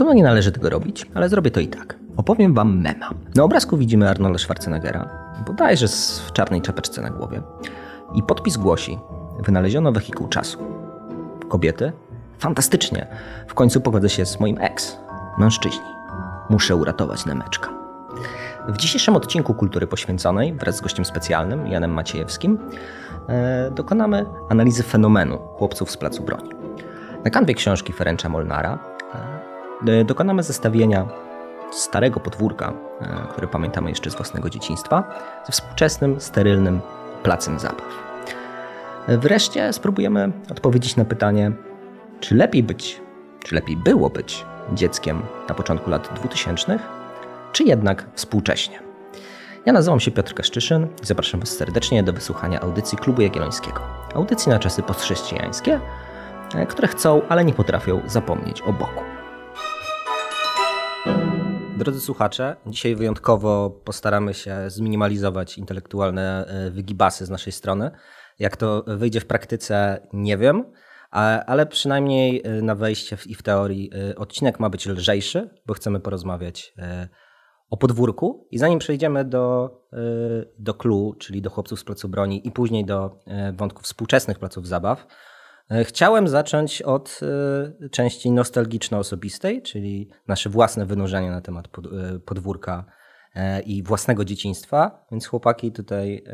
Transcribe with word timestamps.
Podobno 0.00 0.14
nie 0.14 0.22
należy 0.22 0.52
tego 0.52 0.70
robić, 0.70 1.06
ale 1.14 1.28
zrobię 1.28 1.50
to 1.50 1.60
i 1.60 1.68
tak. 1.68 1.96
Opowiem 2.16 2.54
wam 2.54 2.80
mema. 2.80 3.10
Na 3.34 3.42
obrazku 3.42 3.76
widzimy 3.76 4.08
Arnolda 4.08 4.38
Schwarzeneggera, 4.38 5.08
bodajże 5.46 5.86
w 6.26 6.32
czarnej 6.32 6.62
czapeczce 6.62 7.02
na 7.02 7.10
głowie. 7.10 7.42
I 8.14 8.22
podpis 8.22 8.56
głosi: 8.56 8.98
Wynaleziono 9.38 9.92
wehikuł 9.92 10.28
czasu. 10.28 10.58
Kobiety? 11.48 11.92
Fantastycznie. 12.38 13.06
W 13.48 13.54
końcu 13.54 13.80
pogodzę 13.80 14.08
się 14.08 14.26
z 14.26 14.40
moim 14.40 14.58
ex. 14.60 14.96
Mężczyźni. 15.38 15.86
Muszę 16.50 16.76
uratować 16.76 17.26
Nemeczka. 17.26 17.68
W 18.68 18.76
dzisiejszym 18.76 19.16
odcinku 19.16 19.54
Kultury 19.54 19.86
Poświęconej 19.86 20.54
wraz 20.54 20.76
z 20.76 20.80
gościem 20.80 21.04
specjalnym 21.04 21.66
Janem 21.66 21.92
Maciejewskim 21.92 22.58
e, 23.28 23.70
dokonamy 23.70 24.26
analizy 24.48 24.82
fenomenu 24.82 25.38
chłopców 25.38 25.90
z 25.90 25.96
Placu 25.96 26.22
Broni. 26.22 26.50
Na 27.24 27.30
kanwie 27.30 27.54
książki 27.54 27.92
Ferencza 27.92 28.28
Molnara 28.28 28.89
dokonamy 30.04 30.42
zestawienia 30.42 31.08
starego 31.72 32.20
podwórka, 32.20 32.72
e, 33.00 33.26
który 33.32 33.46
pamiętamy 33.46 33.90
jeszcze 33.90 34.10
z 34.10 34.14
własnego 34.14 34.50
dzieciństwa, 34.50 35.04
ze 35.46 35.52
współczesnym, 35.52 36.20
sterylnym 36.20 36.80
placem 37.22 37.58
zabaw. 37.58 38.10
Wreszcie 39.08 39.72
spróbujemy 39.72 40.32
odpowiedzieć 40.50 40.96
na 40.96 41.04
pytanie, 41.04 41.52
czy 42.20 42.34
lepiej 42.34 42.62
być, 42.62 43.00
czy 43.44 43.54
lepiej 43.54 43.76
było 43.76 44.10
być 44.10 44.44
dzieckiem 44.74 45.22
na 45.48 45.54
początku 45.54 45.90
lat 45.90 46.10
2000, 46.14 46.78
czy 47.52 47.64
jednak 47.64 48.06
współcześnie. 48.14 48.80
Ja 49.66 49.72
nazywam 49.72 50.00
się 50.00 50.10
Piotr 50.10 50.34
Kaszczyszyn 50.34 50.86
i 51.02 51.06
zapraszam 51.06 51.40
Was 51.40 51.48
serdecznie 51.48 52.02
do 52.02 52.12
wysłuchania 52.12 52.60
audycji 52.60 52.98
Klubu 52.98 53.22
Jagiellońskiego. 53.22 53.80
Audycji 54.14 54.50
na 54.50 54.58
czasy 54.58 54.82
postchrześcijańskie, 54.82 55.80
e, 56.54 56.66
które 56.66 56.88
chcą, 56.88 57.22
ale 57.28 57.44
nie 57.44 57.52
potrafią 57.54 58.00
zapomnieć 58.06 58.62
o 58.62 58.72
Bogu. 58.72 59.19
Drodzy 61.80 62.00
słuchacze, 62.00 62.56
dzisiaj 62.66 62.96
wyjątkowo 62.96 63.70
postaramy 63.70 64.34
się 64.34 64.70
zminimalizować 64.70 65.58
intelektualne 65.58 66.46
e, 66.46 66.70
wygibasy 66.70 67.26
z 67.26 67.30
naszej 67.30 67.52
strony. 67.52 67.90
Jak 68.38 68.56
to 68.56 68.84
wyjdzie 68.86 69.20
w 69.20 69.26
praktyce, 69.26 70.06
nie 70.12 70.36
wiem, 70.36 70.64
ale 71.46 71.66
przynajmniej 71.66 72.42
e, 72.44 72.62
na 72.62 72.74
wejście 72.74 73.16
i 73.26 73.34
w 73.34 73.42
teorii 73.42 73.90
e, 74.10 74.16
odcinek 74.16 74.60
ma 74.60 74.70
być 74.70 74.86
lżejszy, 74.86 75.50
bo 75.66 75.74
chcemy 75.74 76.00
porozmawiać 76.00 76.74
o 77.70 77.76
podwórku. 77.76 78.48
I 78.50 78.58
zanim 78.58 78.78
przejdziemy 78.78 79.24
do, 79.24 79.70
do 80.58 80.74
clue, 80.74 81.14
czyli 81.18 81.42
do 81.42 81.50
chłopców 81.50 81.80
z 81.80 81.84
placu 81.84 82.08
broni 82.08 82.48
i 82.48 82.52
później 82.52 82.84
do 82.84 83.18
wątków 83.52 83.84
współczesnych 83.84 84.38
placów 84.38 84.66
zabaw, 84.66 85.06
chciałem 85.84 86.28
zacząć 86.28 86.82
od 86.82 87.20
e, 87.82 87.88
części 87.88 88.30
nostalgiczno-osobistej, 88.30 89.62
czyli 89.62 90.08
nasze 90.28 90.50
własne 90.50 90.86
wynurzenie 90.86 91.30
na 91.30 91.40
temat 91.40 91.66
e, 91.66 92.18
podwórka 92.18 92.84
i 93.66 93.82
własnego 93.82 94.24
dzieciństwa. 94.24 95.06
Więc 95.10 95.26
chłopaki, 95.26 95.72
tutaj 95.72 96.24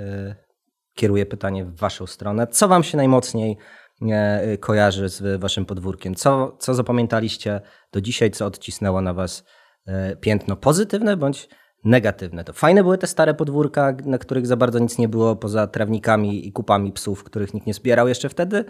kieruję 0.95 1.27
pytanie 1.27 1.65
w 1.65 1.77
waszą 1.77 2.07
stronę. 2.07 2.47
Co 2.47 2.69
wam 2.69 2.83
się 2.83 2.97
najmocniej 2.97 3.57
kojarzy 4.61 5.09
z 5.09 5.41
waszym 5.41 5.67
podwórkiem? 5.67 6.15
Co, 6.15 6.57
co 6.59 6.75
zapamiętaliście 6.75 7.61
do 7.93 8.01
dzisiaj, 8.01 8.31
co 8.31 8.47
odcisnęło 8.47 9.01
na 9.01 9.15
was 9.15 9.45
piętno 10.21 10.57
pozytywne 10.57 11.17
bądź 11.17 11.49
negatywne? 11.85 12.45
To 12.45 12.53
fajne 12.53 12.83
były 12.83 12.99
te 12.99 13.07
stare 13.07 13.35
podwórka, 13.35 13.97
na 14.05 14.19
których 14.19 14.47
za 14.47 14.57
bardzo 14.57 14.79
nic 14.79 14.99
nie 14.99 15.09
było 15.09 15.37
poza 15.37 15.67
trawnikami 15.67 16.49
i 16.49 16.53
kupami 16.53 16.93
psów, 16.93 17.25
których 17.25 17.55
nikt 17.55 17.67
nie 17.67 17.75
zbierał 17.75 18.09
jeszcze 18.09 18.29
wtedy? 18.29 18.65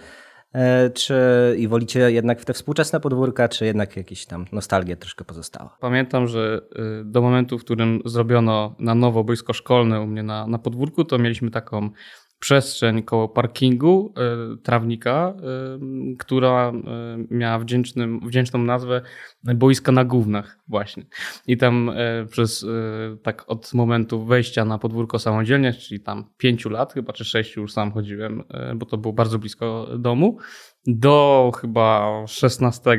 E, 0.57 0.91
czy 0.91 1.15
i 1.59 1.69
wolicie 1.69 2.12
jednak 2.12 2.41
w 2.41 2.45
te 2.45 2.53
współczesne 2.53 3.01
podwórka, 3.01 3.49
czy 3.49 3.67
jednak 3.67 3.97
jakieś 3.97 4.27
tam 4.27 4.47
nostalgia 4.53 4.97
troszkę 4.97 5.25
pozostała? 5.25 5.77
Pamiętam, 5.81 6.27
że 6.29 6.61
y, 7.01 7.05
do 7.05 7.23
momentu, 7.23 7.59
w 7.59 7.65
którym 7.65 8.01
zrobiono 8.05 8.75
na 8.79 8.95
nowo 8.95 9.25
boisko 9.25 9.53
szkolne 9.53 10.01
u 10.01 10.07
mnie 10.07 10.23
na, 10.23 10.47
na 10.47 10.58
podwórku, 10.58 11.05
to 11.05 11.19
mieliśmy 11.19 11.51
taką 11.51 11.91
przestrzeń 12.39 13.02
koło 13.02 13.29
parkingu 13.29 14.14
y, 14.55 14.57
trawnika, 14.63 15.35
y, 16.13 16.17
która 16.17 16.73
y, 16.73 17.35
miała 17.35 17.58
wdzięcznym, 17.58 18.20
wdzięczną 18.27 18.58
nazwę 18.58 19.02
boiska 19.45 19.92
na 19.92 20.05
gównach 20.05 20.58
właśnie. 20.69 21.07
I 21.47 21.57
tam 21.57 21.91
przez 22.30 22.67
tak 23.23 23.45
od 23.47 23.74
momentu 23.74 24.24
wejścia 24.24 24.64
na 24.64 24.79
podwórko 24.79 25.19
samodzielnie, 25.19 25.73
czyli 25.73 26.01
tam 26.01 26.24
pięciu 26.36 26.70
lat, 26.70 26.92
chyba 26.92 27.13
czy 27.13 27.24
sześciu 27.24 27.61
już 27.61 27.73
sam 27.73 27.92
chodziłem, 27.92 28.42
bo 28.77 28.86
to 28.86 28.98
było 28.98 29.13
bardzo 29.13 29.39
blisko 29.39 29.89
domu, 29.98 30.39
do 30.86 31.52
chyba 31.61 32.13
16 32.27 32.98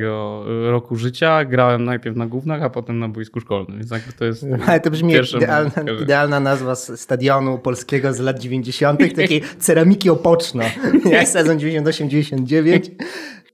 roku 0.71 0.95
życia 0.95 1.45
grałem 1.45 1.83
najpierw 1.83 2.15
na 2.15 2.27
gównach, 2.27 2.63
a 2.63 2.69
potem 2.69 2.99
na 2.99 3.09
boisku 3.09 3.39
szkolnym. 3.39 3.77
Więc 3.77 3.91
jakby 3.91 4.13
to 4.13 4.25
jest. 4.25 4.45
Ale 4.67 4.79
to 4.79 4.91
brzmi 4.91 5.13
idealna, 5.37 5.71
idealna 6.01 6.39
nazwa 6.39 6.75
stadionu 6.75 7.59
polskiego 7.59 8.13
z 8.13 8.19
lat 8.19 8.39
90., 8.39 8.99
takiej 9.15 9.41
ceramiki 9.59 10.09
opoczno. 10.09 10.63
Jak 11.11 11.27
sezon 11.27 11.57
98-99. 11.57 12.89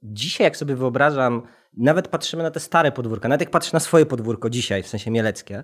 Dzisiaj, 0.03 0.45
jak 0.45 0.57
sobie 0.57 0.75
wyobrażam, 0.75 1.41
nawet 1.77 2.07
patrzymy 2.07 2.44
na 2.44 2.51
te 2.51 2.59
stare 2.59 2.91
podwórka, 2.91 3.29
nawet 3.29 3.41
jak 3.41 3.50
patrzę 3.50 3.69
na 3.73 3.79
swoje 3.79 4.05
podwórko 4.05 4.50
dzisiaj, 4.50 4.83
w 4.83 4.88
sensie 4.88 5.11
mieleckie, 5.11 5.63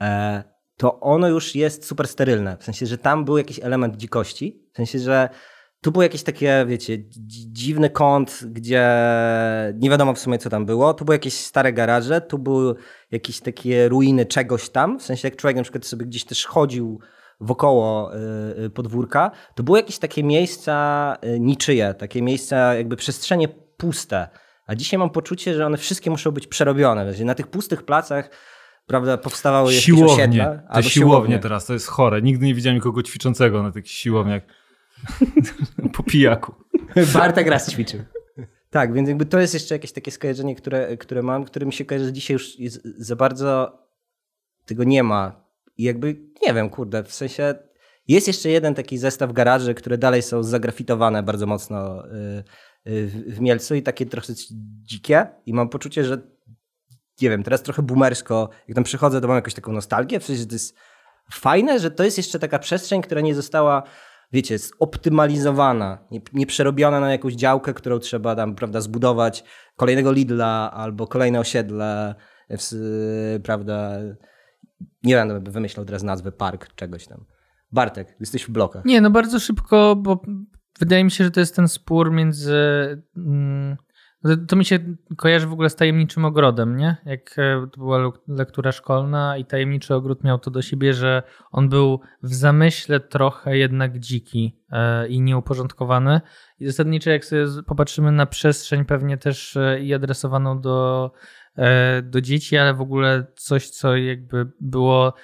e, 0.00 0.42
to 0.76 1.00
ono 1.00 1.28
już 1.28 1.54
jest 1.54 1.86
super 1.86 2.08
sterylne. 2.08 2.56
W 2.56 2.64
sensie, 2.64 2.86
że 2.86 2.98
tam 2.98 3.24
był 3.24 3.38
jakiś 3.38 3.60
element 3.62 3.96
dzikości. 3.96 4.68
W 4.72 4.76
sensie, 4.76 4.98
że 4.98 5.28
tu 5.82 5.92
był 5.92 6.02
jakiś 6.02 6.22
takie, 6.22 6.64
wiecie, 6.68 6.98
dziwny 7.52 7.90
kąt, 7.90 8.40
gdzie 8.44 8.88
nie 9.74 9.90
wiadomo 9.90 10.14
w 10.14 10.18
sumie 10.18 10.38
co 10.38 10.50
tam 10.50 10.66
było. 10.66 10.94
Tu 10.94 11.04
były 11.04 11.14
jakieś 11.14 11.34
stare 11.34 11.72
garaże, 11.72 12.20
tu 12.20 12.38
były 12.38 12.74
jakieś 13.10 13.40
takie 13.40 13.88
ruiny 13.88 14.26
czegoś 14.26 14.70
tam. 14.70 14.98
W 14.98 15.02
sensie 15.02 15.28
jak 15.28 15.36
człowiek 15.36 15.56
na 15.56 15.62
przykład 15.62 15.86
sobie 15.86 16.06
gdzieś 16.06 16.24
też 16.24 16.46
chodził 16.46 17.00
wokoło 17.40 18.14
y, 18.14 18.64
y, 18.64 18.70
podwórka, 18.70 19.30
to 19.54 19.62
były 19.62 19.78
jakieś 19.78 19.98
takie 19.98 20.24
miejsca 20.24 21.16
y, 21.24 21.40
niczyje, 21.40 21.94
takie 21.94 22.22
miejsca 22.22 22.74
jakby 22.74 22.96
przestrzenie 22.96 23.48
puste. 23.76 24.28
A 24.66 24.74
dzisiaj 24.74 24.98
mam 24.98 25.10
poczucie, 25.10 25.54
że 25.54 25.66
one 25.66 25.76
wszystkie 25.78 26.10
muszą 26.10 26.30
być 26.30 26.46
przerobione. 26.46 27.12
Na 27.24 27.34
tych 27.34 27.46
pustych 27.46 27.82
placach 27.82 28.30
prawda, 28.86 29.18
powstawały 29.18 29.72
jakieś 29.72 29.84
siłownie, 29.84 30.14
osiedla. 30.14 30.46
Te 30.46 30.62
siłownie, 30.82 30.90
siłownie 30.90 31.38
teraz, 31.38 31.66
to 31.66 31.72
jest 31.72 31.86
chore. 31.86 32.22
Nigdy 32.22 32.46
nie 32.46 32.54
widziałem 32.54 32.76
nikogo 32.76 33.02
ćwiczącego 33.02 33.62
na 33.62 33.72
tych 33.72 33.88
siłowniach. 33.90 34.42
Po 35.92 36.02
pijaku. 36.02 36.54
Bartek 37.14 37.46
raz 37.46 37.70
ćwiczył. 37.70 38.00
Tak, 38.70 38.92
więc 38.92 39.08
jakby 39.08 39.26
to 39.26 39.40
jest 39.40 39.54
jeszcze 39.54 39.74
jakieś 39.74 39.92
takie 39.92 40.10
skojarzenie, 40.10 40.56
które, 40.56 40.96
które 40.96 41.22
mam, 41.22 41.44
które 41.44 41.66
mi 41.66 41.72
się 41.72 41.84
kojarzy, 41.84 42.04
że 42.04 42.12
dzisiaj 42.12 42.34
już 42.34 42.58
jest, 42.58 42.80
za 42.98 43.16
bardzo 43.16 43.78
tego 44.66 44.84
nie 44.84 45.02
ma. 45.02 45.44
I 45.76 45.82
jakby, 45.82 46.16
nie 46.42 46.54
wiem, 46.54 46.70
kurde, 46.70 47.04
w 47.04 47.14
sensie 47.14 47.54
jest 48.08 48.26
jeszcze 48.26 48.48
jeden 48.48 48.74
taki 48.74 48.98
zestaw 48.98 49.32
garaży, 49.32 49.74
które 49.74 49.98
dalej 49.98 50.22
są 50.22 50.42
zagrafitowane 50.42 51.22
bardzo 51.22 51.46
mocno 51.46 52.06
y, 52.06 52.10
y, 52.90 53.06
w 53.26 53.40
Mielcu 53.40 53.74
i 53.74 53.82
takie 53.82 54.06
trochę 54.06 54.32
dzikie 54.82 55.26
i 55.46 55.54
mam 55.54 55.68
poczucie, 55.68 56.04
że 56.04 56.18
nie 57.22 57.30
wiem, 57.30 57.42
teraz 57.42 57.62
trochę 57.62 57.82
boomersko, 57.82 58.48
jak 58.68 58.74
tam 58.74 58.84
przychodzę, 58.84 59.20
to 59.20 59.28
mam 59.28 59.36
jakąś 59.36 59.54
taką 59.54 59.72
nostalgię, 59.72 60.20
w 60.20 60.24
sensie, 60.24 60.46
to 60.46 60.54
jest 60.54 60.76
fajne, 61.32 61.78
że 61.78 61.90
to 61.90 62.04
jest 62.04 62.16
jeszcze 62.16 62.38
taka 62.38 62.58
przestrzeń, 62.58 63.02
która 63.02 63.20
nie 63.20 63.34
została 63.34 63.82
wiecie, 64.32 64.58
zoptymalizowana, 64.58 65.98
nie, 66.10 66.20
nie 66.32 66.46
przerobiona 66.46 67.00
na 67.00 67.12
jakąś 67.12 67.34
działkę, 67.34 67.74
którą 67.74 67.98
trzeba 67.98 68.36
tam, 68.36 68.54
prawda, 68.54 68.80
zbudować 68.80 69.44
kolejnego 69.76 70.12
Lidla 70.12 70.70
albo 70.74 71.06
kolejne 71.06 71.40
osiedle, 71.40 72.14
prawda, 73.42 73.98
nie 75.02 75.14
będę 75.14 75.50
wymyślał 75.50 75.86
teraz 75.86 76.02
nazwy 76.02 76.32
park, 76.32 76.74
czegoś 76.74 77.06
tam. 77.06 77.24
Bartek, 77.72 78.16
jesteś 78.20 78.44
w 78.44 78.50
blokach. 78.50 78.84
Nie, 78.84 79.00
no 79.00 79.10
bardzo 79.10 79.40
szybko, 79.40 79.96
bo 79.96 80.22
wydaje 80.78 81.04
mi 81.04 81.10
się, 81.10 81.24
że 81.24 81.30
to 81.30 81.40
jest 81.40 81.56
ten 81.56 81.68
spór 81.68 82.12
między 82.12 82.56
mm, 83.16 83.76
to 84.48 84.56
mi 84.56 84.64
się 84.64 84.78
kojarzy 85.16 85.46
w 85.46 85.52
ogóle 85.52 85.70
z 85.70 85.76
tajemniczym 85.76 86.24
ogrodem, 86.24 86.76
nie? 86.76 86.96
Jak 87.04 87.38
e, 87.38 87.66
to 87.72 87.78
była 87.78 88.12
lektura 88.28 88.72
szkolna 88.72 89.36
i 89.36 89.44
tajemniczy 89.44 89.94
ogród 89.94 90.24
miał 90.24 90.38
to 90.38 90.50
do 90.50 90.62
siebie, 90.62 90.94
że 90.94 91.22
on 91.50 91.68
był 91.68 92.00
w 92.22 92.34
zamyśle 92.34 93.00
trochę 93.00 93.58
jednak 93.58 93.98
dziki 93.98 94.56
e, 94.70 95.08
i 95.08 95.20
nieuporządkowany. 95.20 96.20
I 96.60 96.66
zasadniczo, 96.66 97.10
jak 97.10 97.24
sobie 97.24 97.46
popatrzymy 97.66 98.12
na 98.12 98.26
przestrzeń, 98.26 98.84
pewnie 98.84 99.18
też 99.18 99.56
e, 99.56 99.80
i 99.80 99.94
adresowaną 99.94 100.60
do, 100.60 101.10
do 102.02 102.20
dzieci, 102.20 102.56
ale 102.56 102.74
w 102.74 102.80
ogóle 102.80 103.26
coś, 103.36 103.70
co 103.70 103.96
jakby 103.96 104.50
było 104.60 105.14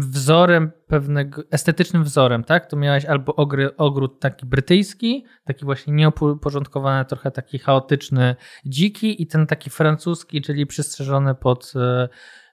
wzorem 0.00 0.72
pewnego, 0.86 1.42
estetycznym 1.50 2.04
wzorem, 2.04 2.44
tak? 2.44 2.66
To 2.66 2.76
miałeś 2.76 3.04
albo 3.04 3.36
ogry, 3.36 3.76
ogród 3.76 4.20
taki 4.20 4.46
brytyjski, 4.46 5.24
taki 5.44 5.64
właśnie 5.64 5.94
nieuporządkowany, 5.94 7.04
trochę 7.04 7.30
taki 7.30 7.58
chaotyczny, 7.58 8.36
dziki 8.66 9.22
i 9.22 9.26
ten 9.26 9.46
taki 9.46 9.70
francuski, 9.70 10.42
czyli 10.42 10.66
przystrzeżony 10.66 11.34
pod, 11.34 11.72
e, 11.76 12.08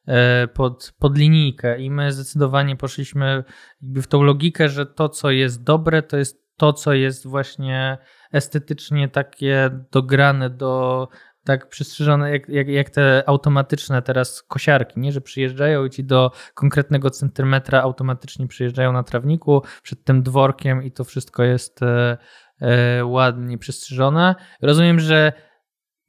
e, 0.08 0.48
pod, 0.48 0.94
pod 1.00 1.18
linijkę 1.18 1.82
i 1.82 1.92
my 1.92 2.12
zdecydowanie 2.12 2.76
poszliśmy 2.76 3.44
w 3.82 4.08
tą 4.08 4.24
logikę, 4.24 4.70
że 4.70 4.86
to, 4.86 5.10
co 5.10 5.32
jest 5.32 5.64
dobre, 5.64 6.02
to 6.02 6.18
jest 6.18 6.44
to, 6.58 6.74
co 6.74 6.94
jest 6.94 7.28
właśnie 7.28 7.98
estetycznie 8.32 9.10
takie 9.10 9.70
dograne 9.92 10.50
do 10.50 11.08
tak 11.46 11.70
przystrzyżone, 11.70 12.32
jak, 12.32 12.50
jak, 12.50 12.68
jak 12.68 12.90
te 12.90 13.24
automatyczne 13.28 14.02
teraz 14.02 14.44
kosiarki, 14.44 15.00
nie? 15.00 15.12
że 15.12 15.22
przyjeżdżają 15.22 15.86
i 15.86 15.90
ci 15.90 16.04
do 16.04 16.32
konkretnego 16.54 17.10
centymetra 17.10 17.82
automatycznie 17.82 18.48
przyjeżdżają 18.48 18.94
na 18.94 19.04
trawniku 19.04 19.64
przed 19.84 20.04
tym 20.04 20.24
dworkiem 20.24 20.84
i 20.84 20.92
to 20.92 21.04
wszystko 21.04 21.44
jest 21.44 21.84
e, 21.84 22.18
e, 22.62 23.06
ładnie 23.06 23.58
przystrzyżone. 23.58 24.36
Rozumiem, 24.62 25.00
że 25.00 25.34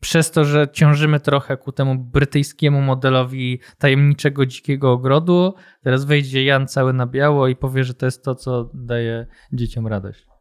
przez 0.00 0.30
to, 0.30 0.44
że 0.44 0.68
ciążymy 0.72 1.20
trochę 1.20 1.56
ku 1.56 1.72
temu 1.72 1.98
brytyjskiemu 1.98 2.80
modelowi 2.80 3.60
tajemniczego 3.78 4.46
dzikiego 4.46 4.92
ogrodu, 4.92 5.54
teraz 5.82 6.04
wejdzie 6.04 6.44
Jan 6.44 6.68
cały 6.68 6.92
na 6.92 7.06
biało 7.06 7.48
i 7.48 7.56
powie, 7.56 7.84
że 7.84 7.94
to 7.94 8.06
jest 8.06 8.24
to, 8.24 8.34
co 8.34 8.70
daje 8.74 9.26
dzieciom 9.52 9.86
radość. 9.86 10.33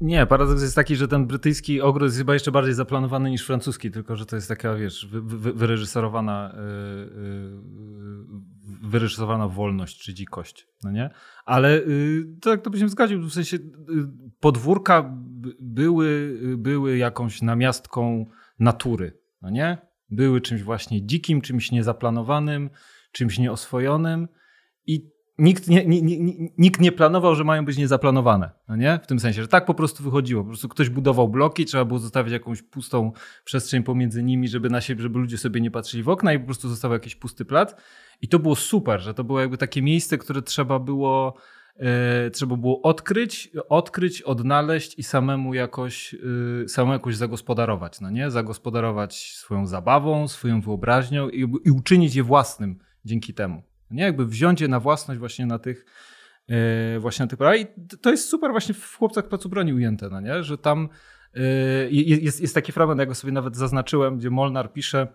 Nie, 0.00 0.26
paradoks 0.26 0.62
jest 0.62 0.74
taki, 0.74 0.96
że 0.96 1.08
ten 1.08 1.26
brytyjski 1.26 1.80
ogród 1.80 2.06
jest 2.06 2.18
chyba 2.18 2.34
jeszcze 2.34 2.52
bardziej 2.52 2.74
zaplanowany 2.74 3.30
niż 3.30 3.46
francuski, 3.46 3.90
tylko 3.90 4.16
że 4.16 4.26
to 4.26 4.36
jest 4.36 4.48
taka, 4.48 4.74
wiesz, 4.74 5.06
wy, 5.06 5.22
wy, 5.22 5.52
wyreżyserowana, 5.52 6.54
yy, 6.56 7.50
wyreżyserowana 8.82 9.48
wolność 9.48 9.98
czy 10.02 10.14
dzikość, 10.14 10.68
no 10.84 10.90
nie? 10.90 11.10
Ale 11.44 11.72
yy, 11.78 12.26
tak 12.40 12.62
to 12.62 12.70
byś 12.70 12.90
zgodził, 12.90 13.22
w 13.22 13.32
sensie 13.32 13.56
yy, 13.56 14.08
podwórka 14.40 15.14
były, 15.60 16.38
były 16.56 16.96
jakąś 16.96 17.42
namiastką 17.42 18.26
natury, 18.58 19.18
no 19.42 19.50
nie? 19.50 19.78
Były 20.10 20.40
czymś 20.40 20.62
właśnie 20.62 21.06
dzikim, 21.06 21.40
czymś 21.40 21.70
niezaplanowanym, 21.70 22.70
czymś 23.12 23.38
nieoswojonym 23.38 24.28
nikt 25.38 25.68
nie, 25.68 25.86
nie, 25.86 26.00
nikt 26.58 26.80
nie 26.80 26.92
planował, 26.92 27.34
że 27.34 27.44
mają 27.44 27.64
być 27.64 27.76
niezaplanowane. 27.76 28.50
No 28.68 28.76
nie? 28.76 29.00
W 29.02 29.06
tym 29.06 29.20
sensie, 29.20 29.42
że 29.42 29.48
tak 29.48 29.66
po 29.66 29.74
prostu 29.74 30.02
wychodziło. 30.02 30.42
Po 30.42 30.48
prostu 30.48 30.68
ktoś 30.68 30.88
budował 30.88 31.28
bloki, 31.28 31.64
trzeba 31.64 31.84
było 31.84 31.98
zostawić 31.98 32.32
jakąś 32.32 32.62
pustą 32.62 33.12
przestrzeń 33.44 33.82
pomiędzy 33.82 34.22
nimi, 34.22 34.48
żeby, 34.48 34.70
na 34.70 34.80
siebie, 34.80 35.02
żeby 35.02 35.18
ludzie 35.18 35.38
sobie 35.38 35.60
nie 35.60 35.70
patrzyli 35.70 36.02
w 36.02 36.08
okna 36.08 36.32
i 36.32 36.38
po 36.38 36.44
prostu 36.44 36.68
zostawał 36.68 36.94
jakiś 36.94 37.16
pusty 37.16 37.44
plac. 37.44 37.74
I 38.22 38.28
to 38.28 38.38
było 38.38 38.56
super, 38.56 39.00
że 39.00 39.14
to 39.14 39.24
było 39.24 39.40
jakby 39.40 39.58
takie 39.58 39.82
miejsce, 39.82 40.18
które 40.18 40.42
trzeba 40.42 40.78
było, 40.78 41.34
e, 41.76 42.30
trzeba 42.30 42.56
było 42.56 42.82
odkryć, 42.82 43.50
odkryć, 43.68 44.22
odnaleźć 44.22 44.98
i 44.98 45.02
samemu 45.02 45.54
jakoś, 45.54 46.14
e, 46.64 46.68
samemu 46.68 46.92
jakoś 46.92 47.16
zagospodarować. 47.16 48.00
No 48.00 48.10
nie? 48.10 48.30
Zagospodarować 48.30 49.32
swoją 49.34 49.66
zabawą, 49.66 50.28
swoją 50.28 50.60
wyobraźnią 50.60 51.28
i, 51.28 51.40
i 51.64 51.70
uczynić 51.70 52.14
je 52.14 52.22
własnym 52.22 52.78
dzięki 53.04 53.34
temu. 53.34 53.67
Nie? 53.90 54.02
Jakby 54.02 54.26
wziąć 54.26 54.60
je 54.60 54.68
na 54.68 54.80
własność 54.80 55.18
właśnie 55.20 55.46
na 55.46 55.58
tych 55.58 55.84
yy, 56.48 56.56
właśnie 57.00 57.26
na 57.26 57.30
tych 57.30 57.38
I 57.56 57.66
to 58.00 58.10
jest 58.10 58.28
super 58.28 58.50
właśnie 58.50 58.74
w 58.74 58.96
Chłopcach 58.96 59.28
Placu 59.28 59.48
Broni 59.48 59.72
ujęte, 59.72 60.08
no 60.08 60.20
nie? 60.20 60.44
że 60.44 60.58
tam 60.58 60.88
yy, 61.34 61.42
jest, 61.90 62.40
jest 62.40 62.54
taki 62.54 62.72
fragment, 62.72 63.00
ja 63.00 63.06
go 63.06 63.14
sobie 63.14 63.32
nawet 63.32 63.56
zaznaczyłem, 63.56 64.18
gdzie 64.18 64.30
Molnar 64.30 64.72
pisze, 64.72 65.06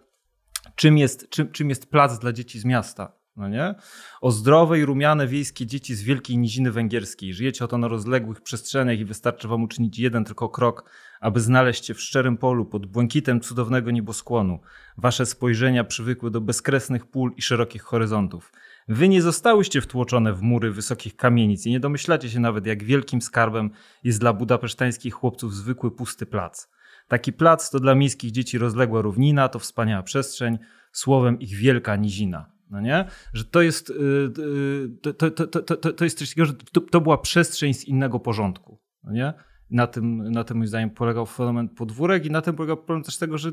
czym 0.75 0.97
jest, 0.97 1.29
czym, 1.29 1.51
czym 1.51 1.69
jest 1.69 1.91
plac 1.91 2.19
dla 2.19 2.33
dzieci 2.33 2.59
z 2.59 2.65
miasta. 2.65 3.23
No 3.35 3.49
nie? 3.49 3.75
O 4.21 4.31
zdrowe 4.31 4.79
i 4.79 4.85
rumiane 4.85 5.27
wiejskie 5.27 5.65
dzieci 5.65 5.95
z 5.95 6.03
wielkiej 6.03 6.37
niziny 6.37 6.71
węgierskiej. 6.71 7.33
Żyjecie 7.33 7.65
oto 7.65 7.77
na 7.77 7.87
rozległych 7.87 8.41
przestrzeniach 8.41 8.99
i 8.99 9.05
wystarczy 9.05 9.47
wam 9.47 9.63
uczynić 9.63 9.99
jeden 9.99 10.25
tylko 10.25 10.49
krok, 10.49 10.89
aby 11.23 11.39
znaleźć 11.39 11.85
się 11.85 11.93
w 11.93 12.01
szczerym 12.01 12.37
polu 12.37 12.65
pod 12.65 12.85
błękitem 12.85 13.41
cudownego 13.41 13.91
nieboskłonu. 13.91 14.59
Wasze 14.97 15.25
spojrzenia 15.25 15.83
przywykły 15.83 16.31
do 16.31 16.41
bezkresnych 16.41 17.05
pól 17.05 17.31
i 17.37 17.41
szerokich 17.41 17.81
horyzontów. 17.81 18.51
Wy 18.87 19.09
nie 19.09 19.21
zostałyście 19.21 19.81
wtłoczone 19.81 20.33
w 20.33 20.41
mury 20.41 20.71
wysokich 20.71 21.15
kamienic 21.15 21.65
i 21.65 21.71
nie 21.71 21.79
domyślacie 21.79 22.29
się 22.29 22.39
nawet, 22.39 22.65
jak 22.65 22.83
wielkim 22.83 23.21
skarbem 23.21 23.69
jest 24.03 24.19
dla 24.19 24.33
budapesztańskich 24.33 25.13
chłopców 25.13 25.55
zwykły 25.55 25.91
pusty 25.91 26.25
plac. 26.25 26.69
Taki 27.07 27.33
plac 27.33 27.69
to 27.69 27.79
dla 27.79 27.95
miejskich 27.95 28.31
dzieci 28.31 28.57
rozległa 28.57 29.01
równina, 29.01 29.49
to 29.49 29.59
wspaniała 29.59 30.03
przestrzeń, 30.03 30.57
słowem 30.91 31.39
ich 31.39 31.55
wielka 31.55 31.95
nizina. 31.95 32.51
No 32.69 32.81
nie? 32.81 33.05
Że 33.33 33.45
to 33.45 33.61
jest, 33.61 33.89
y, 33.89 33.93
y, 33.93 34.89
to, 35.01 35.13
to, 35.13 35.47
to, 35.47 35.75
to, 35.77 35.93
to 35.93 36.03
jest 36.03 36.19
coś 36.19 36.29
takiego, 36.29 36.45
że 36.45 36.53
to, 36.91 37.01
była 37.01 37.17
przestrzeń 37.17 37.73
z 37.73 37.85
innego 37.85 38.19
porządku. 38.19 38.79
No 39.03 39.11
nie? 39.11 39.33
Na 39.73 39.87
tym, 39.87 40.31
na 40.31 40.43
tym 40.43 40.57
moim 40.57 40.67
zdaniem 40.67 40.89
polegał 40.89 41.25
fenomen 41.25 41.69
podwórek 41.69 42.25
i 42.25 42.31
na 42.31 42.41
tym 42.41 42.55
polegał 42.55 42.77
problem 42.77 43.03
też 43.03 43.17
tego, 43.17 43.37
że 43.37 43.51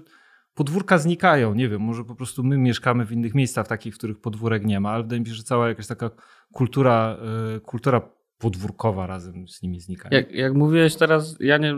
podwórka 0.55 0.99
znikają. 0.99 1.55
Nie 1.55 1.69
wiem, 1.69 1.81
może 1.81 2.05
po 2.05 2.15
prostu 2.15 2.45
my 2.45 2.59
mieszkamy 2.59 3.07
w 3.07 3.13
innych 3.13 3.35
miejscach, 3.35 3.67
takich, 3.67 3.95
w 3.95 3.99
których 3.99 4.21
podwórek 4.21 4.65
nie 4.65 4.81
ma, 4.81 4.91
ale 4.91 5.03
wydaje 5.03 5.21
mi 5.21 5.27
się, 5.27 5.35
że 5.35 5.43
cała 5.43 5.69
jakaś 5.69 5.87
taka 5.87 6.11
kultura, 6.53 7.19
y, 7.57 7.61
kultura 7.61 8.11
podwórkowa 8.39 9.07
razem 9.07 9.49
z 9.49 9.63
nimi 9.63 9.81
znika. 9.81 10.09
Jak, 10.13 10.33
jak 10.33 10.55
mówiłeś 10.55 10.97
teraz, 10.97 11.37
ja 11.41 11.59
nie, 11.59 11.75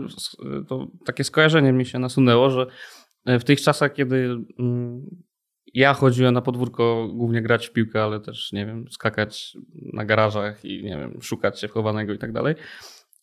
to 0.67 0.87
takie 1.05 1.23
skojarzenie 1.23 1.73
mi 1.73 1.85
się 1.85 1.99
nasunęło, 1.99 2.49
że 2.49 2.67
w 3.25 3.43
tych 3.43 3.61
czasach, 3.61 3.93
kiedy 3.93 4.37
mm, 4.59 5.05
ja 5.73 5.93
chodziłem 5.93 6.33
na 6.33 6.41
podwórko 6.41 7.07
głównie 7.13 7.41
grać 7.41 7.67
w 7.67 7.73
piłkę, 7.73 8.03
ale 8.03 8.19
też, 8.19 8.51
nie 8.51 8.65
wiem, 8.65 8.85
skakać 8.91 9.57
na 9.93 10.05
garażach 10.05 10.65
i, 10.65 10.83
nie 10.83 10.97
wiem, 10.97 11.21
szukać 11.21 11.59
się 11.59 11.67
wchowanego 11.67 12.13
i 12.13 12.17
tak 12.17 12.31
dalej. 12.31 12.55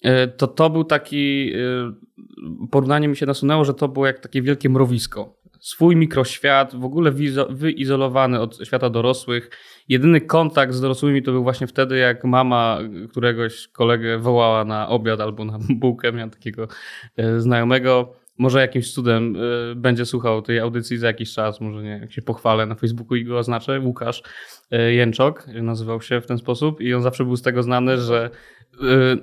E, 0.02 0.28
to 0.28 0.46
to 0.46 0.70
był 0.70 0.84
taki, 0.84 1.52
e, 1.54 2.68
porównanie 2.70 3.08
mi 3.08 3.16
się 3.16 3.26
nasunęło, 3.26 3.64
że 3.64 3.74
to 3.74 3.88
było 3.88 4.06
jak 4.06 4.20
takie 4.20 4.42
wielkie 4.42 4.68
mrowisko. 4.68 5.40
Swój 5.60 5.96
mikroświat, 5.96 6.74
w 6.74 6.84
ogóle 6.84 7.12
wyizolowany 7.50 8.40
od 8.40 8.58
świata 8.66 8.90
dorosłych. 8.90 9.50
Jedyny 9.88 10.20
kontakt 10.20 10.74
z 10.74 10.80
dorosłymi 10.80 11.22
to 11.22 11.32
był 11.32 11.42
właśnie 11.42 11.66
wtedy, 11.66 11.96
jak 11.96 12.24
mama 12.24 12.78
któregoś 13.10 13.68
kolegę 13.68 14.18
wołała 14.18 14.64
na 14.64 14.88
obiad 14.88 15.20
albo 15.20 15.44
na 15.44 15.58
bułkę. 15.80 16.12
Miałem 16.12 16.30
takiego 16.30 16.68
e, 17.16 17.40
znajomego 17.40 18.20
może 18.38 18.60
jakimś 18.60 18.92
cudem 18.92 19.36
będzie 19.76 20.06
słuchał 20.06 20.42
tej 20.42 20.58
audycji 20.58 20.98
za 20.98 21.06
jakiś 21.06 21.34
czas, 21.34 21.60
może 21.60 21.82
nie, 21.82 21.90
jak 21.90 22.12
się 22.12 22.22
pochwalę 22.22 22.66
na 22.66 22.74
Facebooku 22.74 23.16
i 23.16 23.24
go 23.24 23.38
oznaczę, 23.38 23.80
Łukasz 23.80 24.22
Jęczok 24.90 25.46
nazywał 25.46 26.02
się 26.02 26.20
w 26.20 26.26
ten 26.26 26.38
sposób 26.38 26.80
i 26.80 26.94
on 26.94 27.02
zawsze 27.02 27.24
był 27.24 27.36
z 27.36 27.42
tego 27.42 27.62
znany, 27.62 27.98
że 27.98 28.30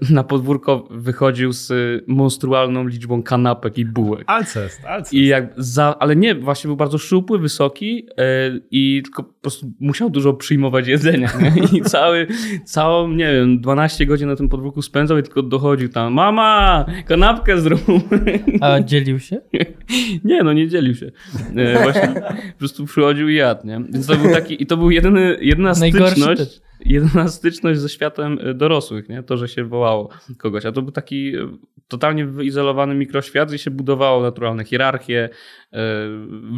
na 0.10 0.24
podwórko 0.24 0.88
wychodził 0.92 1.54
z 1.54 1.72
monstrualną 2.08 2.88
liczbą 2.88 3.24
kanapek 3.24 3.78
i 3.78 3.86
bułek. 3.86 4.24
Alcest, 4.28 4.86
alcest. 4.86 5.14
I 5.14 5.28
jak 5.28 5.54
za, 5.58 5.96
ale 6.00 6.16
nie, 6.16 6.36
właśnie 6.36 6.68
był 6.68 6.78
bardzo 6.78 6.98
szczupły, 6.98 7.40
wysoki 7.40 8.08
y, 8.10 8.62
i 8.72 9.02
tylko 9.04 9.24
po 9.24 9.34
prostu 9.42 9.72
musiał 9.80 10.10
dużo 10.10 10.34
przyjmować 10.34 10.88
jedzenia. 10.88 11.30
Nie? 11.42 11.80
I 11.80 11.82
cały, 11.96 12.28
całą, 12.66 13.08
nie 13.08 13.34
wiem, 13.34 13.62
12 13.62 14.06
godzin 14.06 14.28
na 14.28 14.36
tym 14.36 14.50
podwórku 14.50 14.82
spędzał 14.82 15.18
i 15.18 15.24
tylko 15.24 15.44
dochodził 15.44 15.90
tam, 15.90 16.14
mama, 16.14 16.86
kanapkę 17.06 17.62
zrób. 17.62 17.82
A 18.62 18.80
dzielił 18.80 19.20
się? 19.20 19.38
Nie, 20.24 20.44
no 20.44 20.54
nie 20.54 20.68
dzielił 20.68 20.96
się. 20.96 21.06
Y, 21.06 21.84
właśnie 21.84 22.08
po 22.52 22.60
prostu 22.60 22.86
przychodził 22.86 23.30
i 23.30 23.36
jadł, 23.36 23.68
nie? 23.68 23.82
Więc 23.90 24.08
to 24.08 24.16
był 24.16 24.32
taki, 24.32 24.64
i 24.64 24.66
to 24.66 24.78
był 24.78 24.92
jedyny, 24.92 25.38
jedyna 25.42 25.76
styczność 25.76 26.62
jedyna 26.86 27.28
styczność 27.38 27.80
ze 27.80 27.90
światem 27.90 28.40
e, 28.42 28.54
dorosłych, 28.54 29.10
nie? 29.10 29.24
to, 29.24 29.38
że 29.38 29.48
się 29.48 29.66
wołało 29.66 30.10
kogoś. 30.38 30.66
A 30.66 30.72
to 30.72 30.82
był 30.82 30.92
taki 30.92 31.36
e, 31.36 31.58
totalnie 31.88 32.26
wyizolowany 32.26 32.96
mikroświat, 32.96 33.50
gdzie 33.50 33.58
się 33.58 33.72
budowało 33.72 34.22
naturalne 34.22 34.64
hierarchie 34.64 35.24
e, 35.24 35.30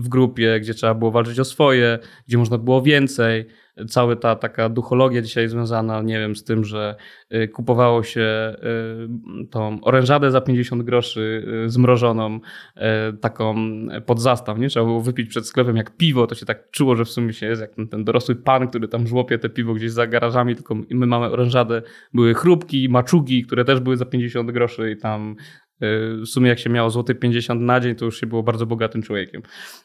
w 0.02 0.08
grupie, 0.10 0.60
gdzie 0.60 0.74
trzeba 0.74 0.94
było 0.94 1.12
walczyć 1.12 1.40
o 1.40 1.46
swoje, 1.46 2.00
gdzie 2.28 2.38
można 2.38 2.58
było 2.58 2.82
więcej 2.82 3.46
cała 3.88 4.16
ta 4.16 4.36
taka 4.36 4.70
duchologia 4.70 5.22
dzisiaj 5.22 5.48
związana, 5.48 6.02
nie 6.02 6.20
wiem, 6.20 6.36
z 6.36 6.44
tym, 6.44 6.66
że 6.66 6.96
y, 7.34 7.48
kupowało 7.48 8.04
się 8.04 8.56
y, 9.44 9.48
tą 9.48 9.82
orężadę 9.82 10.32
za 10.32 10.42
50 10.42 10.84
groszy 10.84 11.46
y, 11.66 11.70
zmrożoną, 11.70 12.40
taką 13.22 13.56
pod 14.06 14.22
zastaw, 14.22 14.60
nie? 14.60 14.70
Trzeba 14.70 14.86
było 14.86 15.02
wypić 15.02 15.30
przed 15.30 15.48
sklepem 15.48 15.76
jak 15.76 15.98
piwo, 15.98 16.28
to 16.28 16.36
się 16.36 16.46
tak 16.46 16.72
czuło, 16.72 16.96
że 16.96 17.06
w 17.06 17.10
sumie 17.10 17.34
się 17.34 17.46
jest 17.46 17.62
jak 17.62 17.76
ten, 17.76 17.88
ten 17.88 18.04
dorosły 18.04 18.36
pan, 18.36 18.68
który 18.68 18.88
tam 18.88 19.08
żłopie 19.08 19.38
te 19.38 19.50
piwo 19.50 19.74
gdzieś 19.74 19.92
za 19.92 20.08
garażami, 20.08 20.56
tylko 20.56 20.76
my 20.76 21.06
mamy 21.06 21.26
orężadę, 21.26 21.82
były 22.14 22.34
chrupki, 22.34 22.90
maczugi, 22.90 23.44
które 23.44 23.66
też 23.66 23.80
były 23.80 23.98
za 23.98 24.06
50 24.06 24.52
groszy 24.52 24.92
i 24.92 24.98
tam 24.98 25.36
w 25.82 26.28
sumie 26.28 26.50
jak 26.50 26.60
się 26.60 26.70
miało 26.70 26.90
złoty 26.90 27.16
50 27.16 27.62
na 27.62 27.80
dzień, 27.80 27.96
to 27.96 28.06
już 28.06 28.20
się 28.20 28.28
było 28.28 28.44
bardzo 28.44 28.66
bogatym 28.66 29.02
człowiekiem. 29.02 29.42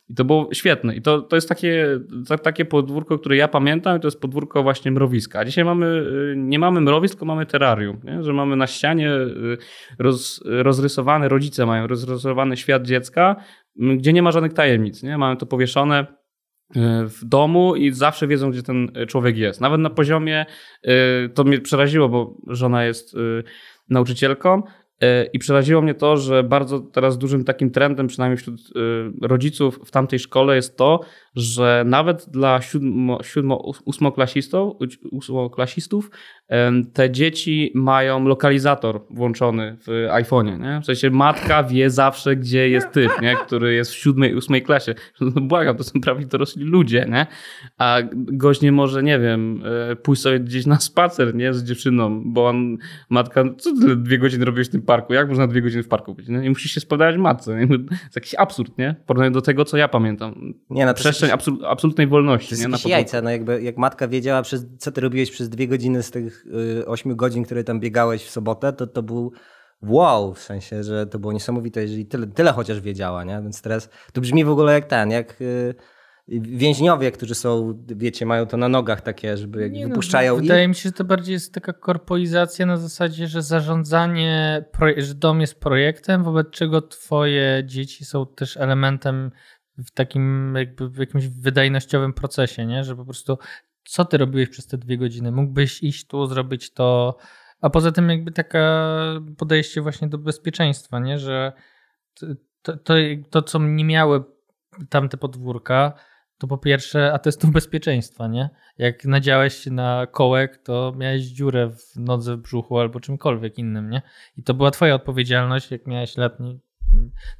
I 0.09 0.15
to 0.15 0.25
było 0.25 0.49
świetne. 0.53 0.97
I 0.97 1.03
to, 1.03 1.23
to 1.23 1.37
jest 1.37 1.49
takie, 1.49 2.01
takie 2.43 2.65
podwórko, 2.65 3.19
które 3.19 3.37
ja 3.37 3.49
pamiętam, 3.49 3.97
i 3.97 4.01
to 4.01 4.07
jest 4.07 4.21
podwórko 4.21 4.63
właśnie 4.63 4.91
mrowiska. 4.91 5.39
A 5.39 5.45
dzisiaj 5.45 5.65
mamy, 5.65 5.87
y, 5.87 6.35
nie 6.37 6.59
mamy 6.59 6.81
mrowisk, 6.81 7.15
tylko 7.15 7.25
mamy 7.25 7.47
terrarium, 7.47 8.01
nie? 8.05 8.23
że 8.23 8.33
mamy 8.33 8.57
na 8.57 8.67
ścianie 8.67 9.11
y, 9.13 9.59
roz, 9.99 10.43
rozrysowany, 10.45 11.29
rodzice 11.29 11.67
mają 11.67 11.87
rozrysowany 11.87 12.57
świat 12.57 12.83
dziecka, 12.83 13.37
gdzie 13.77 14.13
nie 14.13 14.23
ma 14.23 14.33
żadnych 14.33 14.53
tajemnic. 14.53 15.03
Nie? 15.03 15.19
Mamy 15.19 15.37
to 15.37 15.47
powieszone 15.47 16.01
y, 16.01 16.81
w 17.09 17.25
domu 17.25 17.77
i 17.77 17.93
zawsze 17.93 18.27
wiedzą, 18.27 18.51
gdzie 18.51 18.63
ten 18.63 18.93
człowiek 19.09 19.37
jest. 19.37 19.61
Nawet 19.61 19.81
na 19.81 19.91
poziomie, 19.91 20.47
to 21.35 21.45
mnie 21.45 21.61
przeraziło, 21.61 22.09
bo 22.09 22.37
żona 22.47 22.85
jest 22.85 23.17
nauczycielką, 23.89 24.63
I 25.33 25.39
przeraziło 25.39 25.83
mnie 25.83 25.95
to, 25.95 26.17
że 26.17 26.43
bardzo 26.43 26.81
teraz 26.81 27.19
dużym 27.19 27.45
takim 27.45 27.71
trendem, 27.71 28.07
przynajmniej 28.07 28.37
wśród 28.37 28.61
e, 28.61 29.29
rodziców 29.29 29.81
w 29.85 29.91
tamtej 29.91 30.19
szkole 30.19 30.57
jest 30.57 30.77
to, 30.77 31.01
że 31.35 31.85
nawet 31.87 32.27
dla 32.31 32.61
siódmo, 32.61 33.23
siódmo, 33.23 33.73
ósmoklasistów, 33.85 34.77
ósmoklasistów 35.11 36.11
te 36.93 37.11
dzieci 37.11 37.73
mają 37.75 38.25
lokalizator 38.25 39.01
włączony 39.11 39.77
w 39.81 40.09
iPhone'ie. 40.11 40.61
Nie? 40.61 40.81
W 40.81 40.85
sensie 40.85 41.11
matka 41.11 41.63
wie 41.63 41.91
zawsze, 41.91 42.37
gdzie 42.37 42.69
jest 42.69 42.93
typ, 42.93 43.21
nie? 43.23 43.37
który 43.37 43.75
jest 43.75 43.91
w 43.91 43.95
siódmej, 43.95 44.35
ósmej 44.35 44.63
klasie. 44.63 44.95
No, 45.21 45.41
błagam, 45.41 45.77
to 45.77 45.85
są 45.85 46.01
prawie 46.01 46.27
dorośli 46.27 46.65
ludzie, 46.65 47.07
nie? 47.11 47.27
a 47.79 47.99
gość 48.13 48.61
nie 48.61 48.73
może, 48.73 49.03
nie 49.03 49.19
wiem, 49.19 49.63
e, 49.91 49.97
pójść 49.97 50.23
sobie 50.23 50.41
gdzieś 50.41 50.67
na 50.67 50.81
spacer 50.81 51.35
nie? 51.35 51.55
z 51.55 51.65
dziewczyną, 51.65 52.23
bo 52.33 52.49
on, 52.49 52.77
matka, 53.11 53.45
co 53.59 53.71
ty 53.81 53.97
dwie 53.97 54.19
godziny 54.19 54.45
robisz 54.45 54.69
w 54.69 54.71
tym 54.71 54.83
parku? 54.83 55.15
Jak 55.15 55.29
można 55.29 55.47
dwie 55.47 55.63
godziny 55.63 55.83
w 55.83 55.89
parku 55.89 56.15
być? 56.15 56.29
Nie? 56.29 56.45
I 56.45 56.49
musisz 56.49 56.73
się 56.73 56.81
spodobać 56.81 57.17
matce. 57.17 57.57
Nie? 57.57 57.67
To 57.67 57.75
jest 58.03 58.17
jakiś 58.17 58.35
absurd, 58.35 58.79
nie? 58.79 58.97
W 59.05 59.07
porównaniu 59.07 59.33
do 59.33 59.41
tego, 59.41 59.65
co 59.65 59.77
ja 59.77 59.89
pamiętam. 59.89 60.55
Nie, 60.71 60.87
no, 60.87 60.95
Przestrzeń 61.29 61.59
absolutnej 61.67 62.07
wolności. 62.07 62.57
To 62.57 62.69
jest 62.69 62.85
nie? 62.85 62.91
Jajca, 62.91 63.23
no 63.23 63.31
jakby, 63.31 63.63
jak 63.63 63.77
matka 63.77 64.09
wiedziała, 64.09 64.43
przez, 64.43 64.67
co 64.79 64.93
ty 64.93 65.01
robiłeś 65.01 65.31
przez 65.31 65.49
dwie 65.49 65.69
godziny 65.69 66.03
z 66.03 66.11
tych 66.11 66.47
y, 66.81 66.87
8 66.87 67.17
godzin, 67.17 67.45
które 67.45 67.65
tam 67.65 67.81
biegałeś 67.81 68.25
w 68.25 68.31
sobotę, 68.31 68.73
to 68.73 68.87
to 68.87 69.03
był 69.03 69.33
wow, 69.83 70.35
w 70.35 70.39
sensie, 70.39 70.83
że 70.83 71.07
to 71.07 71.19
było 71.19 71.33
niesamowite, 71.33 71.83
jeżeli 71.83 72.07
tyle, 72.07 72.27
tyle 72.27 72.53
chociaż 72.53 72.81
wiedziała, 72.81 73.25
nie? 73.25 73.41
Więc 73.43 73.63
teraz 73.63 73.91
to 74.13 74.21
brzmi 74.21 74.45
w 74.45 74.51
ogóle 74.51 74.73
jak 74.73 74.87
ten, 74.87 75.11
jak 75.11 75.41
y, 75.41 75.75
więźniowie, 76.29 77.11
którzy 77.11 77.35
są, 77.35 77.79
wiecie, 77.87 78.27
mają 78.27 78.47
to 78.47 78.57
na 78.57 78.69
nogach 78.69 79.01
takie, 79.01 79.37
żeby 79.37 79.63
jak 79.63 79.73
nie 79.73 79.83
no, 79.83 79.89
wypuszczają. 79.89 80.35
No, 80.35 80.43
wydaje 80.43 80.69
mi 80.69 80.75
się, 80.75 80.83
że 80.83 80.93
to 80.93 81.05
bardziej 81.05 81.33
jest 81.33 81.55
taka 81.55 81.73
korpoizacja 81.73 82.67
na 82.67 82.77
zasadzie, 82.77 83.27
że 83.27 83.43
zarządzanie, 83.43 84.65
że 84.97 85.15
dom 85.15 85.41
jest 85.41 85.61
projektem, 85.61 86.25
wobec 86.25 86.51
czego 86.51 86.83
twoje 86.83 87.63
dzieci 87.67 88.05
są 88.05 88.27
też 88.27 88.57
elementem 88.57 89.31
w 89.79 89.91
takim 89.91 90.55
jakby 90.57 90.89
w 90.89 90.97
jakimś 90.97 91.27
wydajnościowym 91.27 92.13
procesie, 92.13 92.67
nie? 92.67 92.85
Że 92.85 92.97
po 92.97 93.05
prostu 93.05 93.39
co 93.85 94.05
ty 94.05 94.19
robiłeś 94.19 94.49
przez 94.49 94.67
te 94.67 94.79
dwie 94.79 94.99
godziny? 94.99 95.33
Mógłbyś 95.33 95.83
iść 95.83 96.07
tu, 96.07 96.27
zrobić 96.27 96.73
to. 96.73 97.17
A 97.61 97.71
poza 97.71 97.93
tym, 97.93 98.11
jakby 98.11 98.33
taka 98.33 98.95
podejście 99.39 99.81
właśnie 99.81 100.09
do 100.09 100.19
bezpieczeństwa, 100.19 100.99
nie? 100.99 101.19
że 101.19 101.53
to, 102.63 102.77
to, 102.77 102.95
to 103.31 103.43
co 103.43 103.59
nie 103.59 103.85
miały 103.85 104.25
tamte 104.89 105.17
podwórka, 105.17 105.93
to 106.39 106.47
po 106.47 106.59
pierwsze 106.59 107.13
atestów 107.13 107.51
bezpieczeństwa, 107.51 108.29
nie? 108.29 108.51
Jak 108.79 109.05
nadziałeś 109.05 109.55
się 109.55 109.71
na 109.71 110.07
kołek, 110.07 110.57
to 110.57 110.93
miałeś 110.97 111.23
dziurę 111.23 111.71
w 111.71 111.97
nodze, 111.97 112.37
w 112.37 112.41
brzuchu 112.41 112.79
albo 112.79 113.01
czymkolwiek 113.01 113.59
innym, 113.59 113.91
nie? 113.91 114.03
I 114.37 114.43
to 114.43 114.55
była 114.55 114.71
twoja 114.71 114.95
odpowiedzialność, 114.95 115.71
jak 115.71 115.87
miałeś 115.87 116.17
letni 116.17 116.61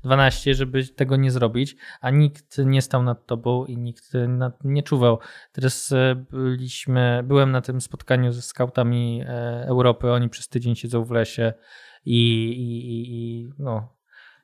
12, 0.03 0.55
żeby 0.55 0.89
tego 0.89 1.17
nie 1.17 1.31
zrobić, 1.31 1.77
a 2.01 2.11
nikt 2.11 2.59
nie 2.59 2.83
stał 2.83 3.03
nad 3.03 3.27
tobą 3.27 3.65
i 3.65 3.77
nikt 3.77 4.13
nad, 4.29 4.65
nie 4.65 4.83
czuwał. 4.83 5.19
Teraz 5.53 5.93
e, 5.93 6.25
byliśmy, 6.31 7.23
byłem 7.25 7.51
na 7.51 7.61
tym 7.61 7.81
spotkaniu 7.81 8.33
ze 8.33 8.43
skautami 8.43 9.23
e, 9.23 9.65
Europy, 9.67 10.13
oni 10.13 10.29
przez 10.29 10.49
tydzień 10.49 10.77
siedzą 10.77 11.05
w 11.05 11.11
lesie 11.11 11.53
i, 12.05 12.49
i, 12.49 13.15
i 13.15 13.49
no, 13.59 13.97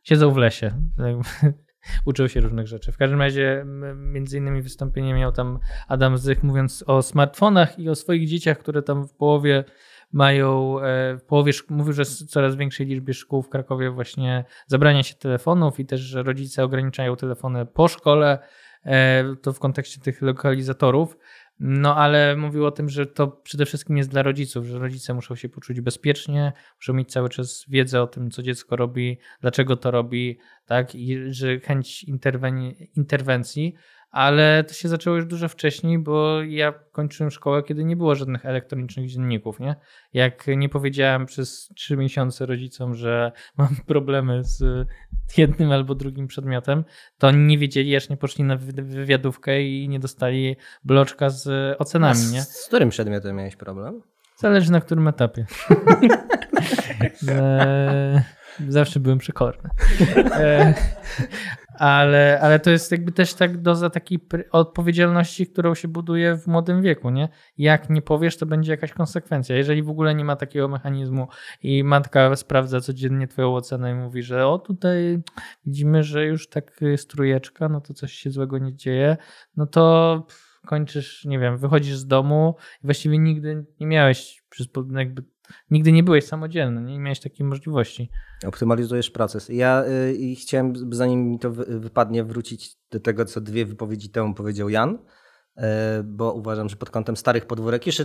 siedzą 0.02 0.30
w 0.30 0.36
lesie. 0.36 0.70
Uczył 2.06 2.28
się 2.28 2.40
różnych 2.40 2.66
rzeczy. 2.66 2.92
W 2.92 2.96
każdym 2.96 3.20
razie, 3.20 3.64
między 3.96 4.38
innymi 4.38 4.62
wystąpienie 4.62 5.14
miał 5.14 5.32
tam 5.32 5.58
Adam 5.88 6.18
Zych 6.18 6.42
mówiąc 6.42 6.84
o 6.86 7.02
smartfonach 7.02 7.78
i 7.78 7.88
o 7.88 7.94
swoich 7.94 8.28
dzieciach, 8.28 8.58
które 8.58 8.82
tam 8.82 9.08
w 9.08 9.14
połowie 9.14 9.64
mają 10.12 10.80
e, 10.80 11.16
w 11.16 11.22
połowie, 11.22 11.52
mówił, 11.68 11.92
że 11.92 12.04
coraz 12.04 12.56
większej 12.56 12.86
liczbie 12.86 13.14
szkół 13.14 13.42
w 13.42 13.48
Krakowie 13.48 13.90
właśnie 13.90 14.44
zabrania 14.66 15.02
się 15.02 15.14
telefonów 15.14 15.80
i 15.80 15.86
też, 15.86 16.00
że 16.00 16.22
rodzice 16.22 16.64
ograniczają 16.64 17.16
telefony 17.16 17.66
po 17.66 17.88
szkole, 17.88 18.38
e, 18.84 19.24
to 19.42 19.52
w 19.52 19.58
kontekście 19.58 20.00
tych 20.00 20.22
lokalizatorów. 20.22 21.16
No 21.60 21.96
ale 21.96 22.36
mówił 22.36 22.66
o 22.66 22.70
tym, 22.70 22.88
że 22.88 23.06
to 23.06 23.28
przede 23.28 23.66
wszystkim 23.66 23.96
jest 23.96 24.10
dla 24.10 24.22
rodziców, 24.22 24.66
że 24.66 24.78
rodzice 24.78 25.14
muszą 25.14 25.34
się 25.34 25.48
poczuć 25.48 25.80
bezpiecznie, 25.80 26.52
muszą 26.76 26.92
mieć 26.92 27.12
cały 27.12 27.28
czas 27.28 27.64
wiedzę 27.68 28.02
o 28.02 28.06
tym, 28.06 28.30
co 28.30 28.42
dziecko 28.42 28.76
robi, 28.76 29.18
dlaczego 29.40 29.76
to 29.76 29.90
robi, 29.90 30.38
tak, 30.66 30.94
i 30.94 31.32
że 31.34 31.60
chęć 31.60 32.04
interwencji 32.96 33.74
ale 34.10 34.64
to 34.64 34.74
się 34.74 34.88
zaczęło 34.88 35.16
już 35.16 35.26
dużo 35.26 35.48
wcześniej, 35.48 35.98
bo 35.98 36.42
ja 36.42 36.72
kończyłem 36.92 37.30
szkołę, 37.30 37.62
kiedy 37.62 37.84
nie 37.84 37.96
było 37.96 38.14
żadnych 38.14 38.46
elektronicznych 38.46 39.10
dzienników, 39.10 39.60
nie? 39.60 39.76
Jak 40.12 40.46
nie 40.56 40.68
powiedziałem 40.68 41.26
przez 41.26 41.68
trzy 41.74 41.96
miesiące 41.96 42.46
rodzicom, 42.46 42.94
że 42.94 43.32
mam 43.56 43.76
problemy 43.86 44.44
z 44.44 44.88
jednym 45.36 45.72
albo 45.72 45.94
drugim 45.94 46.26
przedmiotem, 46.26 46.84
to 47.18 47.26
oni 47.26 47.38
nie 47.38 47.58
wiedzieli, 47.58 47.96
aż 47.96 48.08
nie 48.08 48.16
poszli 48.16 48.44
na 48.44 48.56
wywiadówkę 48.56 49.62
i 49.62 49.88
nie 49.88 50.00
dostali 50.00 50.56
bloczka 50.84 51.30
z 51.30 51.76
ocenami, 51.80 52.26
nie? 52.32 52.42
Z, 52.42 52.48
z 52.48 52.66
którym 52.66 52.88
przedmiotem 52.88 53.36
miałeś 53.36 53.56
problem? 53.56 54.02
Zależy 54.36 54.72
na 54.72 54.80
którym 54.80 55.08
etapie. 55.08 55.46
Zawsze 58.68 59.00
byłem 59.00 59.18
przekorny. 59.18 59.70
Ale, 61.80 62.40
ale 62.40 62.58
to 62.58 62.70
jest 62.70 62.92
jakby 62.92 63.12
też 63.12 63.34
tak 63.34 63.62
doza 63.62 63.90
takiej 63.90 64.20
odpowiedzialności, 64.50 65.46
którą 65.46 65.74
się 65.74 65.88
buduje 65.88 66.36
w 66.36 66.46
młodym 66.46 66.82
wieku, 66.82 67.10
nie? 67.10 67.28
Jak 67.58 67.90
nie 67.90 68.02
powiesz, 68.02 68.36
to 68.36 68.46
będzie 68.46 68.72
jakaś 68.72 68.92
konsekwencja. 68.92 69.56
Jeżeli 69.56 69.82
w 69.82 69.90
ogóle 69.90 70.14
nie 70.14 70.24
ma 70.24 70.36
takiego 70.36 70.68
mechanizmu 70.68 71.28
i 71.62 71.84
matka 71.84 72.36
sprawdza 72.36 72.80
codziennie 72.80 73.28
twoją 73.28 73.54
ocenę 73.54 73.90
i 73.90 73.94
mówi, 73.94 74.22
że 74.22 74.46
o 74.46 74.58
tutaj 74.58 75.22
widzimy, 75.66 76.02
że 76.02 76.26
już 76.26 76.48
tak 76.48 76.80
strujeczka, 76.96 77.68
no 77.68 77.80
to 77.80 77.94
coś 77.94 78.12
się 78.12 78.30
złego 78.30 78.58
nie 78.58 78.74
dzieje, 78.74 79.16
no 79.56 79.66
to 79.66 80.26
kończysz, 80.66 81.24
nie 81.24 81.38
wiem, 81.38 81.58
wychodzisz 81.58 81.96
z 81.96 82.06
domu 82.06 82.56
i 82.84 82.86
właściwie 82.86 83.18
nigdy 83.18 83.64
nie 83.80 83.86
miałeś 83.86 84.42
jakby 84.90 85.22
nigdy 85.70 85.92
nie 85.92 86.02
byłeś 86.02 86.24
samodzielny, 86.24 86.82
nie 86.82 86.98
miałeś 86.98 87.20
takiej 87.20 87.46
możliwości. 87.46 88.10
Optymalizujesz 88.46 89.10
proces. 89.10 89.48
Ja 89.48 89.84
y, 89.84 90.34
chciałem, 90.34 90.94
zanim 90.94 91.30
mi 91.30 91.38
to 91.38 91.50
wypadnie, 91.50 92.24
wrócić 92.24 92.76
do 92.90 93.00
tego, 93.00 93.24
co 93.24 93.40
dwie 93.40 93.66
wypowiedzi 93.66 94.10
temu 94.10 94.34
powiedział 94.34 94.68
Jan, 94.68 94.94
y, 94.94 95.62
bo 96.04 96.32
uważam, 96.32 96.68
że 96.68 96.76
pod 96.76 96.90
kątem 96.90 97.16
starych 97.16 97.46
podwórek, 97.46 97.86
jeszcze 97.86 98.04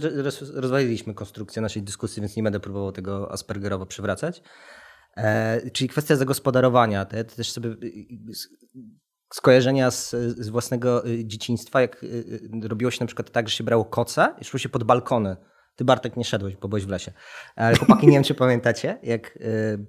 rozwaliliśmy 0.54 1.14
konstrukcję 1.14 1.62
naszej 1.62 1.84
dyskusji, 1.84 2.22
więc 2.22 2.36
nie 2.36 2.44
będę 2.44 2.60
próbował 2.60 2.92
tego 2.92 3.32
Aspergerowo 3.32 3.86
przywracać. 3.86 4.42
E, 5.18 5.72
czyli 5.72 5.90
kwestia 5.90 6.16
zagospodarowania. 6.16 7.06
Te, 7.06 7.24
te 7.24 7.36
też 7.36 7.52
sobie 7.52 7.70
y, 7.70 8.08
skojarzenia 9.34 9.92
z, 9.92 10.12
z 10.38 10.50
własnego 10.50 11.04
dzieciństwa, 11.24 11.82
jak 11.82 12.06
robiło 12.64 12.92
się 12.92 12.98
na 13.00 13.08
przykład 13.08 13.32
tak, 13.32 13.50
że 13.50 13.56
się 13.56 13.64
brało 13.64 13.86
koce 13.86 14.36
i 14.42 14.46
szło 14.46 14.60
się 14.60 14.70
pod 14.70 14.84
balkony 14.84 15.36
ty 15.76 15.86
Bartek 15.86 16.18
nie 16.18 16.24
szedłeś, 16.24 16.56
bo 16.56 16.68
byłeś 16.68 16.86
w 16.86 16.90
lesie. 16.90 17.12
Ale 17.56 17.76
chłopaki, 17.76 18.08
nie 18.08 18.14
wiem 18.14 18.24
czy 18.24 18.34
pamiętacie, 18.34 18.98
jak... 19.04 19.36
Yy... 19.36 19.86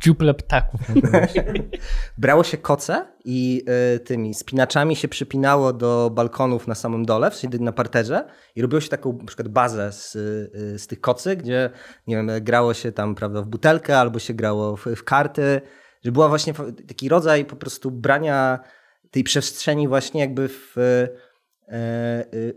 Dziuple 0.00 0.34
ptaków. 0.34 0.80
Brało 2.18 2.44
się 2.44 2.56
koce 2.56 3.06
i 3.24 3.64
yy, 3.92 4.00
tymi 4.00 4.34
spinaczami 4.34 4.96
się 4.96 5.08
przypinało 5.08 5.72
do 5.72 6.10
balkonów 6.14 6.66
na 6.66 6.74
samym 6.74 7.04
dole, 7.04 7.30
w 7.30 7.34
sensie 7.34 7.58
na 7.58 7.72
parterze 7.72 8.24
i 8.56 8.62
robiło 8.62 8.80
się 8.80 8.88
taką 8.88 9.18
na 9.18 9.24
przykład 9.24 9.48
bazę 9.48 9.92
z, 9.92 10.14
yy, 10.54 10.78
z 10.78 10.86
tych 10.86 11.00
kocy, 11.00 11.36
gdzie 11.36 11.70
nie 12.06 12.16
wiem, 12.16 12.30
grało 12.40 12.74
się 12.74 12.92
tam 12.92 13.14
prawda, 13.14 13.42
w 13.42 13.46
butelkę 13.46 13.98
albo 13.98 14.18
się 14.18 14.34
grało 14.34 14.76
w, 14.76 14.86
w 14.86 15.04
karty, 15.04 15.60
że 16.04 16.12
była 16.12 16.28
właśnie 16.28 16.54
taki 16.88 17.08
rodzaj 17.08 17.44
po 17.44 17.56
prostu 17.56 17.90
brania 17.90 18.58
tej 19.10 19.24
przestrzeni 19.24 19.88
właśnie 19.88 20.20
jakby 20.20 20.48
w 20.48 20.74
E, 20.76 21.08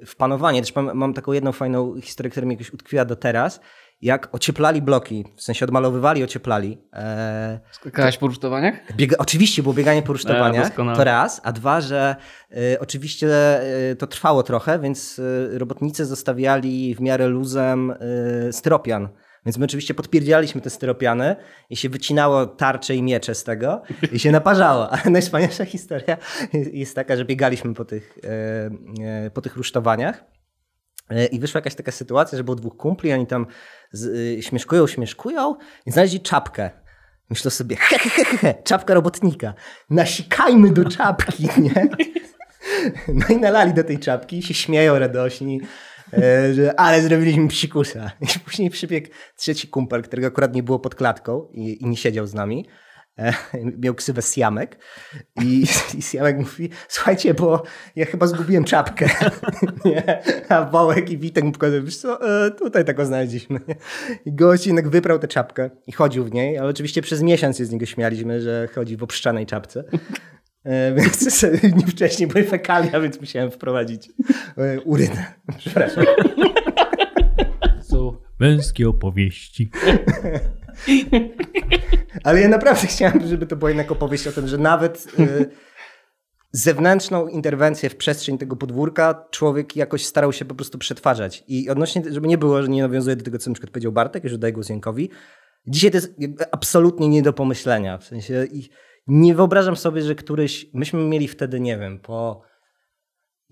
w 0.05 0.13
panowanie. 0.17 0.61
Też 0.61 0.75
mam, 0.75 0.97
mam, 0.97 1.13
taką 1.13 1.31
jedną 1.31 1.51
fajną 1.51 2.01
historię, 2.01 2.29
która 2.31 2.45
mi 2.47 2.53
jakoś 2.53 2.73
utkwiła 2.73 3.05
do 3.05 3.15
teraz. 3.15 3.59
Jak 4.01 4.35
ocieplali 4.35 4.81
bloki, 4.81 5.25
w 5.35 5.41
sensie 5.41 5.65
odmalowywali, 5.65 6.23
ocieplali. 6.23 6.77
E, 6.93 7.59
Skakałeś 7.71 8.17
po 8.17 8.27
rusztowaniach? 8.27 8.75
Biega, 8.95 9.15
oczywiście 9.19 9.63
było 9.63 9.73
bieganie 9.73 10.01
po 10.01 10.13
rusztowaniach, 10.13 10.79
e, 10.79 10.95
to 10.95 11.03
raz. 11.03 11.41
A 11.43 11.51
dwa, 11.51 11.81
że 11.81 12.15
e, 12.51 12.79
oczywiście 12.79 13.27
e, 13.91 13.95
to 13.95 14.07
trwało 14.07 14.43
trochę, 14.43 14.79
więc 14.79 15.19
e, 15.19 15.57
robotnicy 15.59 16.05
zostawiali 16.05 16.95
w 16.95 17.01
miarę 17.01 17.27
luzem 17.27 17.93
styropian 18.51 19.09
więc 19.45 19.57
my 19.57 19.65
oczywiście 19.65 19.93
podpierdzialiśmy 19.93 20.61
te 20.61 20.69
styropiany 20.69 21.35
i 21.69 21.75
się 21.75 21.89
wycinało 21.89 22.45
tarcze 22.45 22.95
i 22.95 23.03
miecze 23.03 23.35
z 23.35 23.43
tego 23.43 23.81
i 24.11 24.19
się 24.19 24.31
naparzało. 24.31 24.89
Ale 24.93 25.11
najwspanialsza 25.11 25.65
historia 25.65 26.17
jest 26.53 26.95
taka, 26.95 27.17
że 27.17 27.25
biegaliśmy 27.25 27.73
po 27.73 27.85
tych, 27.85 28.17
e, 28.23 29.25
e, 29.25 29.31
po 29.31 29.41
tych 29.41 29.55
rusztowaniach 29.55 30.23
e, 31.09 31.25
i 31.25 31.39
wyszła 31.39 31.57
jakaś 31.57 31.75
taka 31.75 31.91
sytuacja, 31.91 32.37
że 32.37 32.43
było 32.43 32.55
dwóch 32.55 32.77
kumpli, 32.77 33.13
oni 33.13 33.27
tam 33.27 33.45
śmieszkują, 34.41 34.87
śmieszkują 34.87 35.55
i 35.85 35.91
znaleźli 35.91 36.19
czapkę. 36.19 36.69
Myślę 37.29 37.51
sobie, 37.51 37.75
he, 37.75 37.99
he, 37.99 38.09
he, 38.09 38.37
he, 38.37 38.53
czapka 38.63 38.93
robotnika. 38.93 39.53
Nasikajmy 39.89 40.69
do 40.69 40.89
czapki, 40.89 41.43
nie? 41.61 41.89
No 43.07 43.25
i 43.29 43.37
nalali 43.37 43.73
do 43.73 43.83
tej 43.83 43.99
czapki 43.99 44.43
się 44.43 44.53
śmieją 44.53 44.99
radośni. 44.99 45.61
E, 46.13 46.79
ale 46.79 47.01
zrobiliśmy 47.01 47.47
psikusa. 47.47 48.11
I 48.21 48.39
później 48.45 48.69
przybiegł 48.69 49.07
trzeci 49.37 49.67
kumpel, 49.67 50.03
którego 50.03 50.27
akurat 50.27 50.55
nie 50.55 50.63
było 50.63 50.79
pod 50.79 50.95
klatką 50.95 51.47
i, 51.53 51.83
i 51.83 51.85
nie 51.85 51.97
siedział 51.97 52.27
z 52.27 52.33
nami. 52.33 52.65
e, 53.17 53.33
miał 53.77 53.95
ksywę 53.95 54.21
Siamek 54.21 54.77
i, 55.41 55.65
i 55.97 56.01
Siamek 56.01 56.37
mówi, 56.37 56.69
słuchajcie, 56.87 57.33
bo 57.33 57.63
ja 57.95 58.05
chyba 58.05 58.27
zgubiłem 58.27 58.63
czapkę. 58.63 59.09
nie? 59.85 60.21
A 60.49 60.65
Wołek 60.65 61.09
i 61.09 61.17
Witek 61.17 61.43
mu 61.43 61.51
pokazują, 61.51 61.83
wiesz 61.85 61.97
co, 61.97 62.45
e, 62.45 62.51
tutaj 62.51 62.85
taką 62.85 63.05
znaleźliśmy. 63.05 63.59
I 64.25 64.33
gość 64.35 64.67
jednak 64.67 64.89
wyprał 64.89 65.19
tę 65.19 65.27
czapkę 65.27 65.69
i 65.87 65.91
chodził 65.91 66.25
w 66.25 66.33
niej, 66.33 66.57
ale 66.57 66.69
oczywiście 66.69 67.01
przez 67.01 67.21
miesiąc 67.21 67.57
się 67.57 67.65
z 67.65 67.71
niego 67.71 67.85
śmialiśmy, 67.85 68.41
że 68.41 68.67
chodzi 68.75 68.97
w 68.97 69.03
obszczanej 69.03 69.45
czapce. 69.45 69.83
E, 70.65 70.93
Więc 70.95 71.45
dni 71.63 71.85
wcześniej 71.85 72.27
były 72.27 72.43
fekalia, 72.43 72.99
więc 72.99 73.19
musiałem 73.19 73.51
wprowadzić 73.51 74.09
e, 74.57 74.81
urynę. 74.81 75.33
Przepraszam. 75.57 76.05
Są 77.81 78.17
męskie 78.39 78.89
opowieści. 78.89 79.71
Ale 82.23 82.41
ja 82.41 82.47
naprawdę 82.47 82.87
chciałem, 82.87 83.27
żeby 83.27 83.45
to 83.45 83.55
była 83.55 83.69
jednak 83.69 83.91
opowieść 83.91 84.27
o 84.27 84.31
tym, 84.31 84.47
że 84.47 84.57
nawet 84.57 85.07
y, 85.19 85.49
zewnętrzną 86.51 87.27
interwencję 87.27 87.89
w 87.89 87.95
przestrzeń 87.95 88.37
tego 88.37 88.55
podwórka 88.55 89.25
człowiek 89.31 89.75
jakoś 89.75 90.05
starał 90.05 90.33
się 90.33 90.45
po 90.45 90.55
prostu 90.55 90.77
przetwarzać. 90.77 91.43
I 91.47 91.69
odnośnie, 91.69 92.03
żeby 92.09 92.27
nie 92.27 92.37
było, 92.37 92.61
że 92.61 92.67
nie 92.67 92.81
nawiązuje 92.81 93.15
do 93.15 93.23
tego, 93.23 93.37
co 93.37 93.49
na 93.49 93.53
przykład 93.53 93.71
powiedział 93.71 93.91
Bartek, 93.91 94.23
już 94.23 94.33
oddaję 94.33 94.53
głos 94.53 94.69
Jankowi, 94.69 95.09
dzisiaj 95.67 95.91
to 95.91 95.97
jest 95.97 96.13
absolutnie 96.51 97.07
nie 97.07 97.21
do 97.21 97.33
pomyślenia. 97.33 97.97
W 97.97 98.03
sensie 98.03 98.47
i 98.51 98.69
nie 99.07 99.35
wyobrażam 99.35 99.75
sobie, 99.75 100.01
że 100.01 100.15
któryś, 100.15 100.69
myśmy 100.73 101.03
mieli 101.03 101.27
wtedy, 101.27 101.59
nie 101.59 101.77
wiem, 101.77 101.99
po 101.99 102.41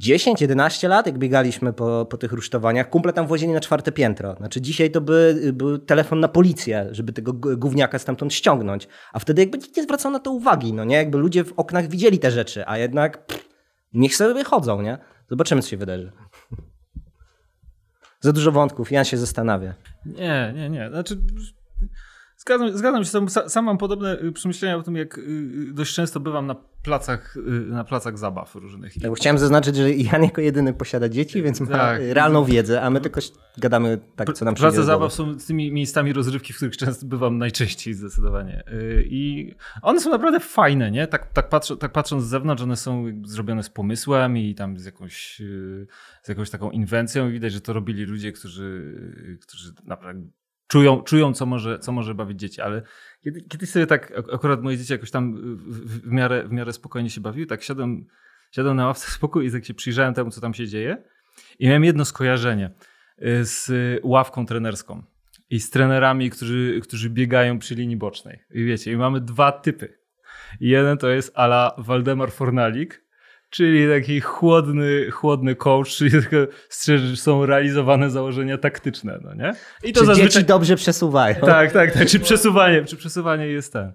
10-11 0.01 0.89
lat, 0.89 1.05
jak 1.05 1.17
biegaliśmy 1.17 1.73
po, 1.73 2.05
po 2.05 2.17
tych 2.17 2.31
rusztowaniach, 2.31 2.89
kumple 2.89 3.13
tam 3.13 3.27
włazili 3.27 3.53
na 3.53 3.59
czwarte 3.59 3.91
piętro. 3.91 4.35
Znaczy 4.35 4.61
dzisiaj 4.61 4.91
to 4.91 5.01
by 5.01 5.51
był 5.53 5.77
telefon 5.77 6.19
na 6.19 6.27
policję, 6.27 6.87
żeby 6.91 7.13
tego 7.13 7.33
gówniaka 7.33 7.99
stamtąd 7.99 8.33
ściągnąć. 8.33 8.87
A 9.13 9.19
wtedy 9.19 9.41
jakby 9.41 9.57
nikt 9.57 9.77
nie 9.77 9.83
zwracał 9.83 10.11
na 10.11 10.19
to 10.19 10.31
uwagi, 10.31 10.73
no 10.73 10.83
nie? 10.83 10.95
Jakby 10.95 11.17
ludzie 11.17 11.43
w 11.43 11.53
oknach 11.53 11.87
widzieli 11.87 12.19
te 12.19 12.31
rzeczy, 12.31 12.63
a 12.67 12.77
jednak 12.77 13.25
pff, 13.25 13.49
niech 13.93 14.15
sobie 14.15 14.33
wychodzą, 14.33 14.81
nie? 14.81 14.97
Zobaczymy, 15.29 15.61
co 15.61 15.69
się 15.69 15.77
wydarzy. 15.77 16.11
Za 18.21 18.33
dużo 18.33 18.51
wątków, 18.51 18.91
Jan 18.91 19.05
się 19.05 19.17
zastanawia. 19.17 19.73
Nie, 20.05 20.53
nie, 20.55 20.69
nie. 20.69 20.89
Znaczy, 20.89 21.17
zgadzam, 22.39 22.77
zgadzam 22.77 23.03
się, 23.03 23.09
sam, 23.09 23.29
sam 23.49 23.65
mam 23.65 23.77
podobne 23.77 24.21
y, 24.21 24.31
przemyślenia 24.31 24.77
o 24.77 24.83
tym, 24.83 24.95
jak 24.95 25.17
y, 25.17 25.21
y, 25.21 25.73
dość 25.73 25.93
często 25.93 26.19
bywam 26.19 26.47
na 26.47 26.55
placach, 26.83 27.35
na 27.67 27.83
placach 27.83 28.17
zabaw 28.17 28.55
różnych. 28.55 28.97
I 28.97 29.01
chciałem 29.15 29.37
zaznaczyć, 29.37 29.75
że 29.75 29.91
Jan 29.93 30.23
jako 30.23 30.41
jedyny 30.41 30.73
posiada 30.73 31.09
dzieci, 31.09 31.43
więc 31.43 31.59
ma 31.59 31.67
Tak. 31.67 32.01
realną 32.09 32.45
wiedzę, 32.45 32.81
a 32.81 32.89
my 32.89 33.01
tylko 33.01 33.21
gadamy 33.57 33.99
tak, 34.15 34.33
co 34.33 34.45
nam 34.45 34.53
przyjdzie 34.55 34.71
Place 34.71 34.85
zabaw 34.85 35.13
są 35.13 35.37
tymi 35.37 35.71
miejscami 35.71 36.13
rozrywki, 36.13 36.53
w 36.53 36.55
których 36.55 36.77
często 36.77 37.05
bywam 37.05 37.37
najczęściej 37.37 37.93
zdecydowanie. 37.93 38.63
I 39.03 39.53
one 39.81 39.99
są 39.99 40.09
naprawdę 40.09 40.39
fajne, 40.39 40.91
nie? 40.91 41.07
Tak, 41.07 41.33
tak, 41.33 41.49
patrzę, 41.49 41.77
tak 41.77 41.91
patrząc 41.91 42.23
z 42.23 42.27
zewnątrz, 42.27 42.63
one 42.63 42.75
są 42.75 43.05
zrobione 43.25 43.63
z 43.63 43.69
pomysłem 43.69 44.37
i 44.37 44.55
tam 44.55 44.77
z 44.77 44.85
jakąś, 44.85 45.41
z 46.23 46.29
jakąś 46.29 46.49
taką 46.49 46.71
inwencją 46.71 47.29
i 47.29 47.31
widać, 47.31 47.53
że 47.53 47.61
to 47.61 47.73
robili 47.73 48.05
ludzie, 48.05 48.31
którzy, 48.31 48.95
którzy 49.41 49.73
naprawdę 49.83 50.38
czują, 50.69 51.01
czują 51.01 51.33
co, 51.33 51.45
może, 51.45 51.79
co 51.79 51.91
może 51.91 52.15
bawić 52.15 52.39
dzieci, 52.39 52.61
ale 52.61 52.81
kiedy, 53.23 53.41
kiedyś 53.41 53.69
sobie 53.69 53.87
tak, 53.87 54.13
ak- 54.17 54.33
akurat 54.33 54.61
moje 54.61 54.77
dzieci 54.77 54.93
jakoś 54.93 55.11
tam 55.11 55.35
w, 55.57 56.01
w, 56.01 56.11
miarę, 56.11 56.47
w 56.47 56.51
miarę 56.51 56.73
spokojnie 56.73 57.09
się 57.09 57.21
bawiły, 57.21 57.47
tak 57.47 57.63
siadłem, 57.63 58.05
siadłem 58.51 58.77
na 58.77 58.87
ławce 58.87 59.11
spokój 59.11 59.47
i 59.47 59.51
tak 59.51 59.65
się 59.65 59.73
przyjrzałem 59.73 60.13
temu, 60.13 60.31
co 60.31 60.41
tam 60.41 60.53
się 60.53 60.67
dzieje 60.67 61.03
i 61.59 61.67
miałem 61.67 61.83
jedno 61.83 62.05
skojarzenie 62.05 62.71
y, 63.21 63.45
z 63.45 63.71
ławką 64.03 64.45
trenerską 64.45 65.03
i 65.49 65.59
z 65.59 65.69
trenerami, 65.69 66.29
którzy, 66.29 66.79
którzy 66.83 67.09
biegają 67.09 67.59
przy 67.59 67.75
linii 67.75 67.97
bocznej. 67.97 68.39
I 68.51 68.63
wiecie, 68.65 68.91
i 68.91 68.97
mamy 68.97 69.21
dwa 69.21 69.51
typy. 69.51 69.99
Jeden 70.59 70.97
to 70.97 71.09
jest 71.09 71.31
ala 71.35 71.75
Waldemar 71.77 72.31
Fornalik, 72.31 73.05
czyli 73.49 73.87
taki 73.89 74.21
chłodny, 74.21 75.11
chłodny 75.11 75.55
coach, 75.55 75.87
czyli 75.87 76.11
tylko 76.11 76.37
są 77.15 77.45
realizowane 77.45 78.09
założenia 78.09 78.57
taktyczne, 78.57 79.19
no 79.23 79.33
nie? 79.33 79.53
I 79.83 79.93
Czy 79.93 80.13
dzieci 80.15 80.43
dobrze 80.43 80.75
przesuwają? 80.75 81.35
tak, 81.35 81.71
tak, 81.71 81.91
tak. 81.93 82.07
Czy 82.07 82.19
przesuwanie, 82.19 82.85
czy 82.85 82.97
przesuwanie 82.97 83.47
jest 83.47 83.73
ten. 83.73 83.93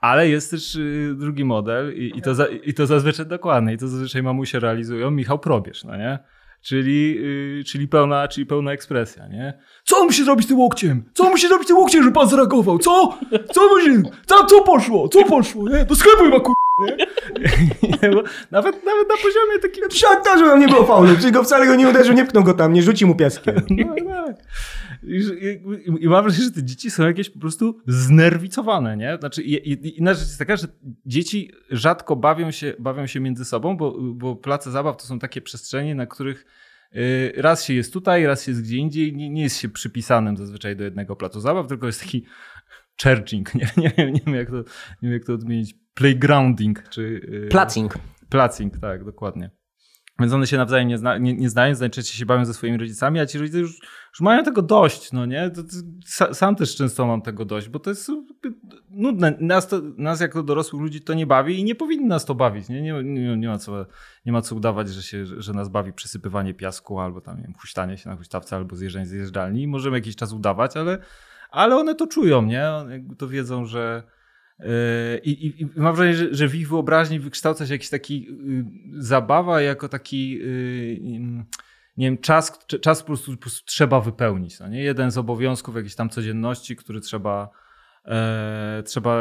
Ale 0.00 0.28
jest 0.28 0.50
też 0.50 0.74
y, 0.74 1.14
drugi 1.18 1.44
model 1.44 1.94
i, 1.94 2.12
i, 2.18 2.22
to 2.22 2.34
za, 2.34 2.46
i 2.46 2.74
to 2.74 2.86
zazwyczaj 2.86 3.26
dokładnie, 3.26 3.72
i 3.72 3.78
to 3.78 3.88
zazwyczaj 3.88 4.22
mamusie 4.22 4.60
realizują 4.60 5.10
Michał 5.10 5.38
Probierz, 5.38 5.84
no 5.84 5.96
nie? 5.96 6.18
Czyli, 6.62 7.18
y, 7.60 7.64
czyli, 7.64 7.88
pełna, 7.88 8.28
czyli 8.28 8.46
pełna 8.46 8.72
ekspresja, 8.72 9.28
nie? 9.28 9.58
Co 9.84 9.96
on 9.98 10.06
musi 10.06 10.24
zrobić 10.24 10.48
tym 10.48 10.58
łokciem? 10.58 11.04
Co 11.14 11.24
on 11.24 11.30
musi 11.30 11.48
zrobić 11.48 11.68
tym 11.68 11.76
łokciem, 11.76 12.02
żeby 12.02 12.14
pan 12.14 12.28
zareagował? 12.28 12.78
Co? 12.78 13.18
Co 13.52 13.68
musi? 13.68 14.10
Co, 14.26 14.44
co 14.44 14.60
poszło? 14.62 15.08
Co 15.08 15.24
poszło? 15.24 15.68
Nie? 15.68 15.84
Do 15.84 15.94
sklepu 15.94 16.28
ma 16.28 16.40
kur... 16.40 16.54
Nawet, 18.50 18.84
nawet 18.84 19.08
na 19.08 19.14
poziomie 19.16 19.58
takim... 19.62 19.84
Siadka, 19.90 20.38
że 20.38 20.44
tam 20.44 20.60
nie 20.60 20.68
było 20.68 20.84
faulu, 20.86 21.16
czy 21.20 21.30
go 21.30 21.42
wcale 21.44 21.66
go 21.66 21.74
nie 21.74 21.88
uderzył, 21.88 22.14
nie 22.14 22.24
pchnął 22.24 22.44
go 22.44 22.54
tam, 22.54 22.72
nie 22.72 22.82
rzuci 22.82 23.06
mu 23.06 23.14
piaskiem. 23.14 23.54
No 23.70 23.94
tak. 24.06 24.36
I, 25.02 25.16
i, 25.16 26.04
I 26.04 26.08
mam 26.08 26.22
wrażenie, 26.24 26.44
że 26.44 26.50
te 26.52 26.64
dzieci 26.64 26.90
są 26.90 27.06
jakieś 27.06 27.30
po 27.30 27.38
prostu 27.38 27.78
znerwicowane, 27.86 28.96
nie? 28.96 29.16
Znaczy, 29.20 29.42
i- 29.42 29.98
inna 29.98 30.14
rzecz 30.14 30.22
jest 30.22 30.38
taka, 30.38 30.56
że 30.56 30.66
dzieci 31.06 31.52
rzadko 31.70 32.16
bawią 32.16 32.50
się, 32.50 32.74
bawią 32.78 33.06
się 33.06 33.20
między 33.20 33.44
sobą, 33.44 33.76
bo, 33.76 33.96
bo 34.14 34.36
place 34.36 34.70
zabaw 34.70 34.96
to 34.96 35.04
są 35.06 35.18
takie 35.18 35.40
przestrzenie, 35.42 35.94
na 35.94 36.06
których 36.06 36.46
y, 36.96 37.32
raz 37.36 37.64
się 37.64 37.74
jest 37.74 37.92
tutaj, 37.92 38.26
raz 38.26 38.44
się 38.44 38.50
jest 38.50 38.62
gdzie 38.62 38.76
indziej, 38.76 39.16
nie, 39.16 39.30
nie 39.30 39.42
jest 39.42 39.56
się 39.58 39.68
przypisanym 39.68 40.36
zazwyczaj 40.36 40.76
do 40.76 40.84
jednego 40.84 41.16
placu 41.16 41.40
zabaw, 41.40 41.66
tylko 41.66 41.86
jest 41.86 42.00
taki 42.00 42.24
churching, 43.02 43.54
nie, 43.54 43.68
nie, 43.76 43.92
wiem, 43.98 44.12
nie, 44.12 44.20
wiem, 44.26 44.34
jak 44.34 44.50
to, 44.50 44.56
nie 44.56 44.64
wiem 45.02 45.12
jak 45.12 45.24
to 45.24 45.32
odmienić, 45.34 45.74
playgrounding, 45.98 46.88
czy... 46.88 47.02
y, 47.02 47.48
Placing. 47.50 47.94
Placing, 48.28 48.78
tak, 48.78 49.04
dokładnie. 49.04 49.50
Więc 50.20 50.32
one 50.32 50.46
się 50.46 50.56
nawzajem 50.56 50.88
nie, 50.88 50.98
zna, 50.98 51.18
nie, 51.18 51.34
nie 51.34 51.50
znają, 51.50 51.74
najczęściej 51.80 52.16
się 52.18 52.26
bawią 52.26 52.44
ze 52.44 52.54
swoimi 52.54 52.78
rodzicami, 52.78 53.20
a 53.20 53.26
ci 53.26 53.38
rodzice 53.38 53.58
już, 53.58 53.70
już 54.10 54.20
mają 54.20 54.44
tego 54.44 54.62
dość, 54.62 55.12
no 55.12 55.26
nie? 55.26 55.50
To, 55.50 55.62
to, 55.62 55.68
sa- 56.06 56.34
sam 56.34 56.56
też 56.56 56.76
często 56.76 57.06
mam 57.06 57.22
tego 57.22 57.44
dość, 57.44 57.68
bo 57.68 57.78
to 57.78 57.90
jest 57.90 58.10
nudne. 58.90 59.36
Nas, 59.40 59.68
to, 59.68 59.80
nas 59.96 60.20
jako 60.20 60.42
dorosłych 60.42 60.82
ludzi 60.82 61.00
to 61.00 61.14
nie 61.14 61.26
bawi 61.26 61.60
i 61.60 61.64
nie 61.64 61.74
powinno 61.74 62.06
nas 62.08 62.24
to 62.24 62.34
bawić, 62.34 62.68
nie? 62.68 62.82
Nie, 62.82 63.02
nie, 63.02 63.36
nie, 63.36 63.48
ma, 63.48 63.58
co, 63.58 63.86
nie 64.26 64.32
ma 64.32 64.42
co 64.42 64.56
udawać, 64.56 64.88
że, 64.88 65.02
się, 65.02 65.26
że 65.26 65.52
nas 65.52 65.68
bawi 65.68 65.92
przysypywanie 65.92 66.54
piasku 66.54 67.00
albo 67.00 67.20
tam, 67.20 67.36
nie 67.36 67.42
wiem, 67.42 67.54
huśtanie 67.60 67.96
się 67.98 68.10
na 68.10 68.16
huśtawce 68.16 68.56
albo 68.56 68.76
zjeżdżanie 68.76 69.06
z 69.06 69.08
zjeżdżalni. 69.08 69.66
Możemy 69.66 69.96
jakiś 69.96 70.16
czas 70.16 70.32
udawać, 70.32 70.76
ale, 70.76 70.98
ale 71.50 71.76
one 71.76 71.94
to 71.94 72.06
czują, 72.06 72.42
nie? 72.42 72.70
To 73.18 73.28
wiedzą, 73.28 73.64
że 73.64 74.02
I, 75.24 75.30
i, 75.30 75.62
I 75.62 75.68
mam 75.76 75.94
wrażenie, 75.94 76.16
że, 76.16 76.34
że 76.34 76.48
w 76.48 76.54
ich 76.54 76.68
wyobraźni 76.68 77.20
wykształca 77.20 77.66
się 77.66 77.74
jakiś 77.74 77.88
taki 77.88 78.28
y, 78.30 79.02
zabawa 79.02 79.60
jako 79.60 79.88
taki 79.88 80.38
y, 80.42 81.00
nie 81.96 82.06
wiem, 82.06 82.18
czas, 82.18 82.52
cz- 82.52 82.80
czas 82.80 83.00
po, 83.00 83.06
prostu, 83.06 83.32
po 83.32 83.38
prostu 83.38 83.66
trzeba 83.66 84.00
wypełnić. 84.00 84.60
No 84.60 84.68
nie? 84.68 84.82
Jeden 84.82 85.10
z 85.10 85.18
obowiązków 85.18 85.76
jakiejś 85.76 85.94
tam 85.94 86.10
codzienności, 86.10 86.76
który 86.76 87.00
trzeba, 87.00 87.50
e, 88.08 88.82
trzeba, 88.86 89.16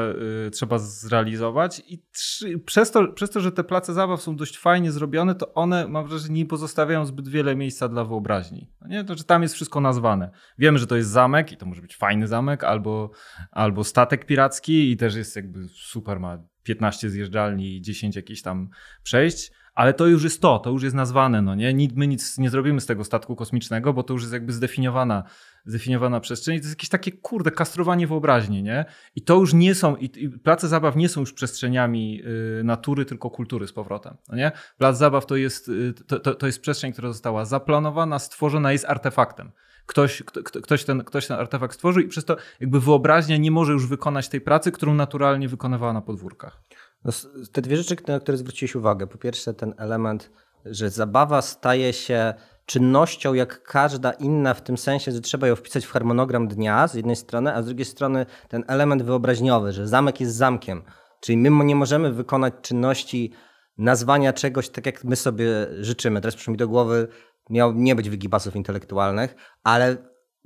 e, 0.48 0.50
trzeba 0.52 0.78
zrealizować. 0.80 1.82
I 1.88 2.04
trzy, 2.12 2.60
przez, 2.60 2.92
to, 2.92 3.08
przez 3.08 3.30
to, 3.30 3.40
że 3.40 3.52
te 3.52 3.64
place 3.64 3.94
zabaw 3.94 4.22
są 4.22 4.36
dość 4.36 4.58
fajnie 4.58 4.92
zrobione, 4.92 5.36
to 5.36 5.54
one, 5.54 5.88
mam 5.88 6.08
wrażenie, 6.08 6.36
nie 6.36 6.46
pozostawiają 6.46 7.06
zbyt 7.06 7.28
wiele 7.28 7.56
miejsca 7.56 7.90
dla 7.90 8.04
wyobraźni. 8.06 8.70
No 8.82 8.88
nie? 8.88 9.04
To, 9.04 9.16
że 9.16 9.24
tam 9.24 9.42
jest 9.42 9.56
wszystko 9.56 9.82
nazwane. 9.82 10.32
Wiemy, 10.58 10.80
że 10.80 10.88
to 10.88 10.96
jest 10.96 11.10
zamek 11.10 11.52
i 11.52 11.58
to 11.58 11.66
może 11.66 11.82
być 11.82 11.98
fajny 11.98 12.28
zamek, 12.28 12.64
albo, 12.64 13.12
albo 13.52 13.84
statek 13.84 14.26
piracki 14.26 14.92
i 14.92 14.98
też 14.98 15.16
jest 15.16 15.36
jakby 15.36 15.68
super, 15.68 16.20
ma 16.20 16.38
15 16.64 17.10
zjeżdżalni 17.10 17.76
i 17.76 17.82
10 17.82 18.16
jakichś 18.16 18.42
tam 18.42 18.70
przejść. 19.04 19.52
Ale 19.78 19.94
to 19.94 20.08
już 20.08 20.24
jest 20.24 20.42
to, 20.42 20.60
to 20.60 20.70
już 20.70 20.84
jest 20.84 20.96
nazwane, 20.96 21.42
no 21.42 21.56
nie? 21.56 21.90
My 21.96 22.08
nic 22.08 22.38
nie 22.38 22.50
zrobimy 22.50 22.82
z 22.82 22.86
tego 22.86 23.04
statku 23.04 23.36
kosmicznego, 23.36 23.94
bo 23.94 24.04
to 24.04 24.14
już 24.14 24.22
jest 24.22 24.34
jakby 24.34 24.54
zdefiniowana, 24.54 25.24
zdefiniowana 25.66 26.20
przestrzeń. 26.20 26.56
I 26.56 26.60
to 26.60 26.66
jest 26.66 26.78
jakieś 26.78 26.90
takie, 26.90 27.12
kurde, 27.12 27.52
kastrowanie 27.52 28.08
wyobraźni, 28.08 28.64
nie? 28.64 28.86
I 29.16 29.22
to 29.22 29.36
już 29.36 29.54
nie 29.54 29.76
są, 29.76 29.96
i, 29.96 30.06
i 30.24 30.30
place 30.30 30.68
zabaw 30.68 30.96
nie 30.96 31.10
są 31.10 31.20
już 31.20 31.34
przestrzeniami 31.34 32.22
y, 32.60 32.64
natury, 32.64 33.06
tylko 33.06 33.30
kultury 33.30 33.68
z 33.68 33.74
powrotem, 33.74 34.18
no 34.30 34.38
nie? 34.38 34.52
Plac 34.78 34.98
zabaw 34.98 35.26
to 35.26 35.36
jest, 35.36 35.70
y, 35.70 35.94
to, 36.08 36.20
to, 36.20 36.36
to 36.36 36.46
jest 36.46 36.62
przestrzeń, 36.62 36.94
która 36.94 37.08
została 37.08 37.46
zaplanowana, 37.46 38.20
stworzona, 38.20 38.72
jest 38.72 38.86
artefaktem. 38.86 39.52
Ktoś, 39.86 40.24
kto, 40.24 40.44
kto- 40.44 40.62
ktoś, 40.62 40.84
ten, 40.84 41.04
ktoś 41.04 41.28
ten 41.28 41.40
artefakt 41.40 41.74
stworzył 41.74 42.04
i 42.04 42.08
przez 42.08 42.26
to 42.26 42.38
jakby 42.60 42.80
wyobraźnia 42.80 43.38
nie 43.38 43.52
może 43.52 43.74
już 43.74 43.88
wykonać 43.88 44.30
tej 44.30 44.42
pracy, 44.42 44.72
którą 44.72 44.94
naturalnie 44.94 45.50
wykonywała 45.50 45.94
na 45.94 46.02
podwórkach. 46.02 46.64
No, 47.08 47.14
te 47.52 47.62
dwie 47.62 47.78
rzeczy, 47.78 47.96
na 48.08 48.20
które 48.20 48.38
zwróciłeś 48.38 48.76
uwagę. 48.76 49.08
Po 49.08 49.18
pierwsze, 49.18 49.54
ten 49.54 49.74
element, 49.78 50.32
że 50.66 50.90
zabawa 50.90 51.42
staje 51.42 51.94
się 51.94 52.34
czynnością 52.66 53.34
jak 53.34 53.64
każda 53.64 54.12
inna, 54.12 54.54
w 54.54 54.62
tym 54.62 54.78
sensie, 54.78 55.12
że 55.12 55.22
trzeba 55.22 55.48
ją 55.48 55.56
wpisać 55.56 55.86
w 55.86 55.92
harmonogram 55.92 56.48
dnia 56.48 56.88
z 56.88 56.94
jednej 56.94 57.16
strony, 57.16 57.54
a 57.54 57.62
z 57.62 57.66
drugiej 57.66 57.86
strony 57.86 58.26
ten 58.50 58.64
element 58.68 59.04
wyobraźniowy, 59.04 59.72
że 59.72 59.88
zamek 59.88 60.20
jest 60.20 60.36
zamkiem. 60.36 60.84
Czyli 61.20 61.38
my 61.38 61.66
nie 61.66 61.76
możemy 61.76 62.14
wykonać 62.14 62.54
czynności 62.62 63.32
nazwania 63.78 64.34
czegoś 64.34 64.70
tak, 64.70 64.86
jak 64.86 65.04
my 65.04 65.16
sobie 65.16 65.48
życzymy. 65.80 66.22
Teraz 66.22 66.36
przyszło 66.36 66.52
mi 66.52 66.58
do 66.58 66.68
głowy, 66.68 67.08
miał 67.50 67.74
nie 67.74 67.96
być 67.96 68.10
wygibasów 68.10 68.56
intelektualnych, 68.56 69.36
ale 69.64 69.98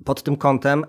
pod 0.06 0.24
tym 0.24 0.38
kątem 0.38 0.86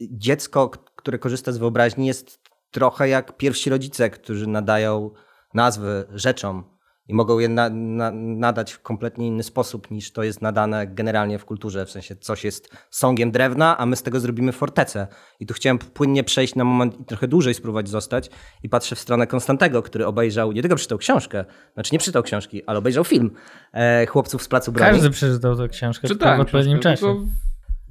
dziecko, 0.00 0.68
które 0.96 1.18
korzysta 1.18 1.52
z 1.52 1.58
wyobraźni, 1.58 2.06
jest 2.06 2.40
trochę 2.76 3.08
jak 3.08 3.36
pierwsi 3.36 3.70
rodzice, 3.70 4.10
którzy 4.10 4.46
nadają 4.46 5.10
nazwy 5.54 6.04
rzeczom 6.14 6.64
i 7.08 7.14
mogą 7.14 7.38
je 7.38 7.48
na, 7.48 7.70
na, 7.70 8.10
nadać 8.14 8.72
w 8.72 8.82
kompletnie 8.82 9.26
inny 9.26 9.42
sposób 9.42 9.90
niż 9.90 10.12
to 10.12 10.22
jest 10.22 10.42
nadane 10.42 10.86
generalnie 10.86 11.38
w 11.38 11.44
kulturze. 11.44 11.86
W 11.86 11.90
sensie 11.90 12.16
coś 12.16 12.44
jest 12.44 12.70
sągiem 12.90 13.30
drewna, 13.30 13.78
a 13.78 13.86
my 13.86 13.96
z 13.96 14.02
tego 14.02 14.20
zrobimy 14.20 14.52
fortecę. 14.52 15.06
I 15.40 15.46
tu 15.46 15.54
chciałem 15.54 15.78
płynnie 15.78 16.24
przejść 16.24 16.54
na 16.54 16.64
moment 16.64 17.00
i 17.00 17.04
trochę 17.04 17.28
dłużej 17.28 17.54
spróbować 17.54 17.88
zostać. 17.88 18.30
I 18.62 18.68
patrzę 18.68 18.96
w 18.96 19.00
stronę 19.00 19.26
Konstantego, 19.26 19.82
który 19.82 20.06
obejrzał, 20.06 20.52
nie 20.52 20.62
tylko 20.62 20.76
przeczytał 20.76 20.98
książkę, 20.98 21.44
znaczy 21.74 21.90
nie 21.92 21.98
czytał 21.98 22.22
książki, 22.22 22.62
ale 22.66 22.78
obejrzał 22.78 23.04
film 23.04 23.30
e, 23.72 24.06
Chłopców 24.06 24.42
z 24.42 24.48
Placu 24.48 24.72
Broni. 24.72 24.92
Każdy 24.92 25.10
przeczytał 25.10 25.56
tę 25.56 25.68
książkę 25.68 26.08
Czytałem 26.08 26.38
w 26.38 26.40
odpowiednim 26.40 26.78
książkę, 26.78 27.06
czasie. 27.06 27.26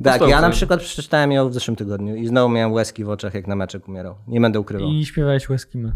Tak, 0.04 0.22
ja 0.28 0.42
na 0.42 0.50
przykład 0.50 0.80
przeczytałem 0.80 1.32
ją 1.32 1.50
w 1.50 1.54
zeszłym 1.54 1.76
tygodniu 1.76 2.16
i 2.16 2.28
znowu 2.28 2.50
miałem 2.50 2.74
łezki 2.74 3.04
w 3.04 3.10
oczach, 3.10 3.34
jak 3.34 3.48
na 3.48 3.56
meczek 3.56 3.88
umierał. 3.88 4.16
Nie 4.28 4.42
będę 4.42 4.60
ukrywał. 4.60 4.90
I 4.90 5.06
śpiewałeś 5.06 5.50
łeskimy. 5.50 5.92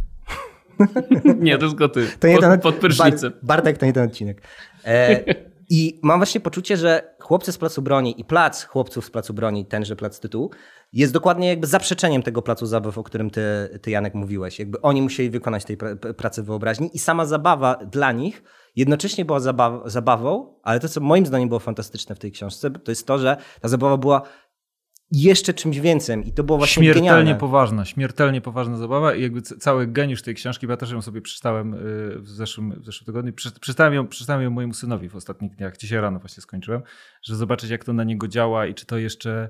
Nie, 1.39 1.57
to 1.57 1.67
tylko 1.67 1.89
ty. 1.89 2.07
To 2.19 2.27
nie 2.27 2.33
pod, 2.33 2.43
ten, 2.43 2.59
pod 2.59 2.75
prysznicem. 2.75 3.31
Bar, 3.31 3.57
Bartek 3.57 3.77
to 3.77 3.85
nie 3.85 3.93
ten 3.93 4.07
odcinek. 4.07 4.41
E, 4.85 5.23
I 5.69 5.99
mam 6.03 6.19
właśnie 6.19 6.41
poczucie, 6.41 6.77
że 6.77 7.15
chłopcy 7.19 7.51
z 7.51 7.57
Placu 7.57 7.81
Broni 7.81 8.21
i 8.21 8.25
plac 8.25 8.63
chłopców 8.63 9.05
z 9.05 9.09
Placu 9.09 9.33
Broni, 9.33 9.65
tenże 9.65 9.95
plac 9.95 10.19
tytułu, 10.19 10.51
jest 10.93 11.13
dokładnie 11.13 11.47
jakby 11.47 11.67
zaprzeczeniem 11.67 12.23
tego 12.23 12.41
placu 12.41 12.65
zabaw, 12.65 12.97
o 12.97 13.03
którym 13.03 13.29
ty, 13.29 13.41
ty 13.81 13.91
Janek 13.91 14.13
mówiłeś. 14.13 14.59
Jakby 14.59 14.81
oni 14.81 15.01
musieli 15.01 15.29
wykonać 15.29 15.65
tej 15.65 15.77
pra- 15.77 16.13
pracy 16.13 16.43
wyobraźni 16.43 16.89
i 16.93 16.99
sama 16.99 17.25
zabawa 17.25 17.75
dla 17.75 18.11
nich 18.11 18.43
jednocześnie 18.75 19.25
była 19.25 19.39
zabaw, 19.39 19.81
zabawą, 19.85 20.59
ale 20.63 20.79
to, 20.79 20.89
co 20.89 21.01
moim 21.01 21.25
zdaniem 21.25 21.49
było 21.49 21.59
fantastyczne 21.59 22.15
w 22.15 22.19
tej 22.19 22.31
książce, 22.31 22.71
to 22.71 22.91
jest 22.91 23.07
to, 23.07 23.19
że 23.19 23.37
ta 23.61 23.67
zabawa 23.67 23.97
była 23.97 24.21
jeszcze 25.11 25.53
czymś 25.53 25.79
więcej 25.79 26.27
i 26.27 26.33
to 26.33 26.43
było 26.43 26.57
właśnie 26.57 26.83
Śmiertelnie 26.83 27.09
genialne. 27.09 27.35
poważna, 27.39 27.85
śmiertelnie 27.85 28.41
poważna 28.41 28.77
zabawa 28.77 29.15
i 29.15 29.21
jakby 29.21 29.41
cały 29.41 29.87
geniusz 29.87 30.21
tej 30.21 30.35
książki, 30.35 30.67
bo 30.67 30.73
ja 30.73 30.77
też 30.77 30.91
ją 30.91 31.01
sobie 31.01 31.21
przeczytałem 31.21 31.73
y, 31.73 31.77
w 32.19 32.29
zeszłym, 32.29 32.81
w 32.81 32.85
zeszłym 32.85 33.05
tygodniu, 33.05 33.33
Prze- 33.33 33.59
przeczytałem 33.59 33.93
ją, 33.93 34.07
przeczytałem 34.07 34.43
ją 34.43 34.49
mojemu 34.49 34.73
synowi 34.73 35.09
w 35.09 35.15
ostatnich 35.15 35.55
dniach, 35.55 35.77
dzisiaj 35.77 36.01
rano 36.01 36.19
właśnie 36.19 36.41
skończyłem, 36.41 36.81
że 37.23 37.35
zobaczyć 37.35 37.69
jak 37.69 37.85
to 37.85 37.93
na 37.93 38.03
niego 38.03 38.27
działa 38.27 38.65
i 38.67 38.73
czy 38.73 38.85
to 38.85 38.97
jeszcze 38.97 39.49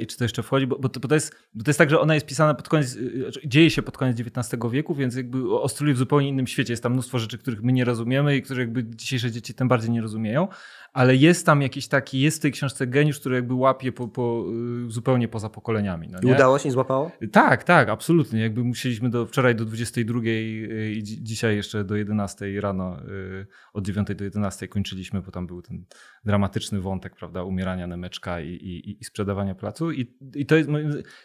i 0.00 0.06
czy 0.06 0.16
to 0.16 0.24
jeszcze 0.24 0.42
wchodzi, 0.42 0.66
bo, 0.66 0.78
bo, 0.78 0.88
to, 0.88 1.00
bo, 1.00 1.08
to 1.08 1.14
jest, 1.14 1.36
bo 1.54 1.64
to 1.64 1.70
jest 1.70 1.78
tak, 1.78 1.90
że 1.90 2.00
ona 2.00 2.14
jest 2.14 2.26
pisana 2.26 2.54
pod 2.54 2.68
koniec, 2.68 2.96
y, 2.96 3.22
znaczy 3.22 3.40
dzieje 3.44 3.70
się 3.70 3.82
pod 3.82 3.98
koniec 3.98 4.20
XIX 4.20 4.62
wieku, 4.70 4.94
więc 4.94 5.16
jakby 5.16 5.54
ostruje 5.60 5.94
w 5.94 5.98
zupełnie 5.98 6.28
innym 6.28 6.46
świecie. 6.46 6.72
Jest 6.72 6.82
tam 6.82 6.92
mnóstwo 6.92 7.18
rzeczy, 7.18 7.38
których 7.38 7.62
my 7.62 7.72
nie 7.72 7.84
rozumiemy 7.84 8.36
i 8.36 8.42
które 8.42 8.60
jakby 8.60 8.84
dzisiejsze 8.84 9.30
dzieci 9.30 9.54
tym 9.54 9.68
bardziej 9.68 9.90
nie 9.90 10.00
rozumieją, 10.00 10.48
ale 10.92 11.16
jest 11.16 11.46
tam 11.46 11.62
jakiś 11.62 11.88
taki, 11.88 12.20
jest 12.20 12.38
w 12.38 12.40
tej 12.40 12.52
książce 12.52 12.86
geniusz, 12.86 13.20
który 13.20 13.34
jakby 13.34 13.54
łapie 13.54 13.92
po, 13.92 14.08
po, 14.08 14.44
y, 14.86 14.90
zupełnie 14.90 15.28
poza 15.28 15.48
pokoleniami. 15.48 16.08
No 16.08 16.18
I 16.22 16.26
nie? 16.26 16.32
udało 16.32 16.58
się 16.58 16.68
i 16.68 16.72
złapało? 16.72 17.10
Tak, 17.32 17.64
tak, 17.64 17.88
absolutnie. 17.88 18.40
Jakby 18.40 18.64
musieliśmy 18.64 19.10
do, 19.10 19.26
wczoraj 19.26 19.54
do 19.54 19.64
22 19.64 20.20
y, 20.20 20.92
i 20.92 21.02
dzi- 21.02 21.22
dzisiaj 21.22 21.56
jeszcze 21.56 21.84
do 21.84 21.96
11 21.96 22.60
rano, 22.60 22.96
y, 23.08 23.46
od 23.72 23.86
9 23.86 24.08
do 24.14 24.24
11 24.24 24.68
kończyliśmy, 24.68 25.22
bo 25.22 25.30
tam 25.30 25.46
był 25.46 25.62
ten 25.62 25.84
dramatyczny 26.24 26.80
wątek, 26.80 27.16
prawda, 27.16 27.42
umierania 27.42 27.86
Nemeczka 27.86 28.40
i, 28.40 28.48
i, 28.48 29.00
i 29.00 29.04
sprzedawania 29.04 29.54
placu. 29.54 29.92
I, 29.92 30.16
i 30.34 30.46
to, 30.46 30.56
jest, 30.56 30.70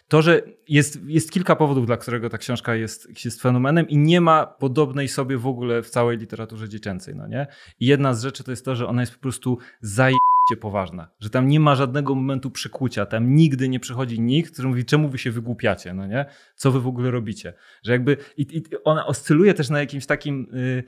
to, 0.08 0.22
że 0.22 0.42
jest, 0.70 1.00
jest 1.06 1.32
kilka 1.32 1.56
powodów, 1.56 1.86
dla 1.86 1.98
którego 1.98 2.30
ta 2.30 2.38
książka 2.38 2.76
jest, 2.76 3.26
jest 3.26 3.42
fenomenem 3.42 3.90
i 3.90 3.98
nie 3.98 4.22
ma 4.22 4.46
podobnej 4.46 5.08
sobie 5.08 5.38
w 5.38 5.48
ogóle 5.48 5.84
w 5.84 5.90
całej 5.90 6.18
literaturze 6.18 6.70
dziecięcej, 6.70 7.16
no 7.16 7.28
nie? 7.28 7.48
I 7.80 7.86
jedna 7.86 8.14
z 8.14 8.24
rzeczy 8.24 8.44
to 8.44 8.52
jest 8.52 8.66
to, 8.66 8.76
że 8.76 8.88
ona 8.88 9.02
jest 9.02 9.14
po 9.14 9.20
prostu 9.20 9.55
zaje 9.82 10.16
poważna, 10.62 11.08
że 11.20 11.30
tam 11.30 11.48
nie 11.48 11.60
ma 11.60 11.76
żadnego 11.76 12.16
momentu 12.16 12.52
przekłucia, 12.52 13.06
tam 13.06 13.36
nigdy 13.36 13.70
nie 13.70 13.80
przychodzi 13.80 14.22
nikt, 14.22 14.54
który 14.54 14.68
mówi, 14.68 14.86
czemu 14.86 15.10
wy 15.10 15.18
się 15.18 15.32
wygłupiacie, 15.32 15.94
no 15.94 16.08
nie? 16.08 16.26
Co 16.56 16.72
wy 16.72 16.82
w 16.82 16.88
ogóle 16.88 17.12
robicie? 17.12 17.54
Że 17.84 17.92
jakby 17.92 18.18
i, 18.38 18.42
i 18.58 18.64
ona 18.84 19.06
oscyluje 19.06 19.54
też 19.54 19.70
na 19.70 19.80
jakimś 19.80 20.06
takim 20.06 20.48
y, 20.54 20.84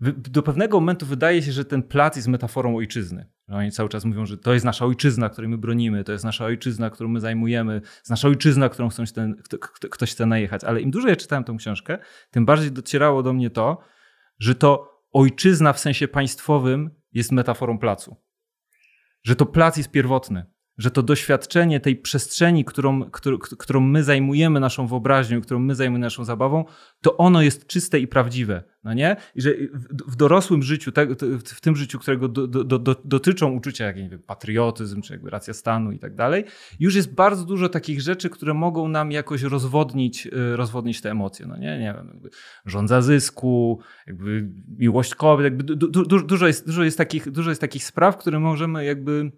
wy- 0.00 0.12
do 0.12 0.42
pewnego 0.42 0.80
momentu 0.80 1.06
wydaje 1.06 1.42
się, 1.42 1.52
że 1.52 1.64
ten 1.64 1.82
plac 1.82 2.16
jest 2.16 2.28
metaforą 2.28 2.76
ojczyzny. 2.76 3.26
Że 3.48 3.56
Oni 3.56 3.72
cały 3.72 3.88
czas 3.88 4.04
mówią, 4.04 4.26
że 4.26 4.38
to 4.38 4.54
jest 4.54 4.64
nasza 4.64 4.84
ojczyzna, 4.86 5.28
której 5.28 5.48
my 5.50 5.58
bronimy, 5.58 6.04
to 6.04 6.12
jest 6.12 6.24
nasza 6.24 6.44
ojczyzna, 6.44 6.90
którą 6.90 7.08
my 7.08 7.20
zajmujemy, 7.20 7.80
jest 7.98 8.10
nasza 8.10 8.28
ojczyzna, 8.28 8.68
którą 8.68 8.88
chcą 8.88 9.04
ten, 9.14 9.34
kto, 9.34 9.58
kto, 9.58 9.88
ktoś 9.88 10.10
chce 10.10 10.26
najechać. 10.26 10.64
Ale 10.64 10.80
im 10.80 10.90
dłużej 10.90 11.10
ja 11.10 11.16
czytałem 11.16 11.44
tę 11.44 11.54
książkę, 11.58 11.98
tym 12.30 12.46
bardziej 12.46 12.72
docierało 12.72 13.22
do 13.22 13.32
mnie 13.32 13.50
to, 13.50 13.78
że 14.38 14.54
to 14.54 14.95
ojczyzna 15.16 15.72
w 15.72 15.80
sensie 15.80 16.08
państwowym 16.08 16.90
jest 17.12 17.32
metaforą 17.32 17.78
placu. 17.78 18.16
Że 19.22 19.36
to 19.36 19.46
plac 19.46 19.76
jest 19.76 19.90
pierwotny, 19.90 20.46
że 20.78 20.90
to 20.90 21.02
doświadczenie 21.02 21.80
tej 21.80 21.96
przestrzeni, 21.96 22.64
którą, 22.64 23.10
którą, 23.10 23.38
którą 23.38 23.80
my 23.80 24.04
zajmujemy 24.04 24.60
naszą 24.60 24.86
wyobraźnią, 24.86 25.40
którą 25.40 25.60
my 25.60 25.74
zajmujemy 25.74 26.06
naszą 26.06 26.24
zabawą, 26.24 26.64
to 27.00 27.16
ono 27.16 27.42
jest 27.42 27.66
czyste 27.66 28.00
i 28.00 28.08
prawdziwe. 28.08 28.62
No 28.84 28.94
nie? 28.94 29.16
I 29.34 29.42
że 29.42 29.50
w, 30.06 30.16
dorosłym 30.16 30.62
życiu, 30.62 30.92
tak, 30.92 31.08
w 31.44 31.60
tym 31.60 31.76
życiu, 31.76 31.98
którego 31.98 32.28
do, 32.28 32.46
do, 32.46 32.64
do, 32.64 32.78
do, 32.78 32.96
dotyczą 33.04 33.52
uczucia, 33.52 33.84
jak 33.84 33.96
nie 33.96 34.08
wiem, 34.08 34.22
patriotyzm, 34.26 35.02
czy 35.02 35.12
jakby 35.12 35.30
racja 35.30 35.54
stanu 35.54 35.92
i 35.92 35.98
tak 35.98 36.14
dalej, 36.14 36.44
już 36.80 36.94
jest 36.94 37.14
bardzo 37.14 37.44
dużo 37.44 37.68
takich 37.68 38.00
rzeczy, 38.00 38.30
które 38.30 38.54
mogą 38.54 38.88
nam 38.88 39.12
jakoś 39.12 39.42
rozwodnić, 39.42 40.26
y, 40.26 40.56
rozwodnić 40.56 41.00
te 41.00 41.10
emocje. 41.10 41.46
No 41.46 41.56
nie, 41.56 41.78
nie 41.78 41.94
wiem, 41.96 42.08
jakby 42.08 42.30
żądza 42.66 43.02
zysku, 43.02 43.80
jakby 44.06 44.48
miłość 44.78 45.14
kobiet, 45.14 45.44
jakby 45.44 45.64
du, 45.64 45.76
du, 45.76 46.06
du, 46.06 46.22
dużo, 46.22 46.46
jest, 46.46 46.66
dużo, 46.66 46.84
jest 46.84 46.98
takich, 46.98 47.30
dużo 47.30 47.50
jest 47.50 47.60
takich 47.60 47.84
spraw, 47.84 48.16
które 48.16 48.40
możemy 48.40 48.84
jakby 48.84 49.32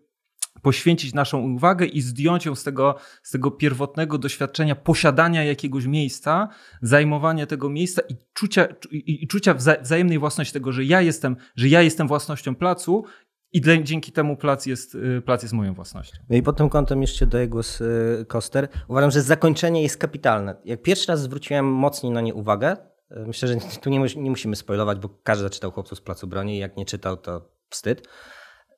poświęcić 0.62 1.14
naszą 1.14 1.38
uwagę 1.38 1.86
i 1.86 2.00
zdjąć 2.00 2.46
ją 2.46 2.54
z 2.54 2.64
tego, 2.64 2.96
z 3.22 3.30
tego 3.30 3.50
pierwotnego 3.50 4.18
doświadczenia 4.18 4.74
posiadania 4.74 5.44
jakiegoś 5.44 5.86
miejsca, 5.86 6.48
zajmowania 6.82 7.46
tego 7.46 7.70
miejsca 7.70 8.02
i 8.08 8.16
czucia, 8.32 8.68
i, 8.90 9.24
i 9.24 9.28
czucia 9.28 9.54
wza, 9.54 9.76
wzajemnej 9.82 10.18
własności 10.18 10.52
tego, 10.52 10.72
że 10.72 10.84
ja 10.84 11.00
jestem, 11.00 11.36
że 11.56 11.68
ja 11.68 11.82
jestem 11.82 12.08
własnością 12.08 12.54
placu 12.54 13.04
i 13.52 13.62
dzięki 13.82 14.12
temu 14.12 14.36
plac 14.36 14.66
jest, 14.66 14.94
y, 14.94 15.22
plac 15.24 15.42
jest 15.42 15.54
moją 15.54 15.74
własnością. 15.74 16.18
No 16.30 16.36
i 16.36 16.42
pod 16.42 16.56
tym 16.56 16.68
kątem 16.68 17.00
jeszcze 17.00 17.26
daję 17.26 17.48
głos 17.48 17.80
y, 17.80 18.24
Koster. 18.28 18.68
Uważam, 18.88 19.10
że 19.10 19.22
zakończenie 19.22 19.82
jest 19.82 19.96
kapitalne. 19.96 20.56
Jak 20.64 20.82
pierwszy 20.82 21.06
raz 21.08 21.22
zwróciłem 21.22 21.66
mocniej 21.66 22.12
na 22.12 22.20
nie 22.20 22.34
uwagę, 22.34 22.76
y, 23.12 23.26
myślę, 23.26 23.48
że 23.48 23.54
tu 23.82 23.90
nie, 23.90 23.98
nie 24.16 24.30
musimy 24.30 24.56
spoilować, 24.56 24.98
bo 24.98 25.08
każdy 25.22 25.50
czytał 25.50 25.72
Chłopców 25.72 25.98
z 25.98 26.00
Placu 26.00 26.26
Broni 26.26 26.58
jak 26.58 26.76
nie 26.76 26.84
czytał, 26.84 27.16
to 27.16 27.50
wstyd. 27.70 28.08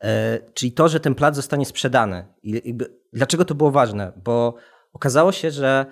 E, 0.01 0.39
Czyli 0.55 0.73
to, 0.73 0.89
że 0.89 1.01
ten 1.01 1.15
plac 1.15 1.37
zostanie 1.37 1.67
sprzedany. 1.67 2.27
I 2.43 2.79
dlaczego 3.13 3.45
to 3.45 3.55
było 3.55 3.71
ważne? 3.71 4.13
Bo 4.25 4.55
okazało 4.93 5.33
się, 5.33 5.51
że 5.51 5.87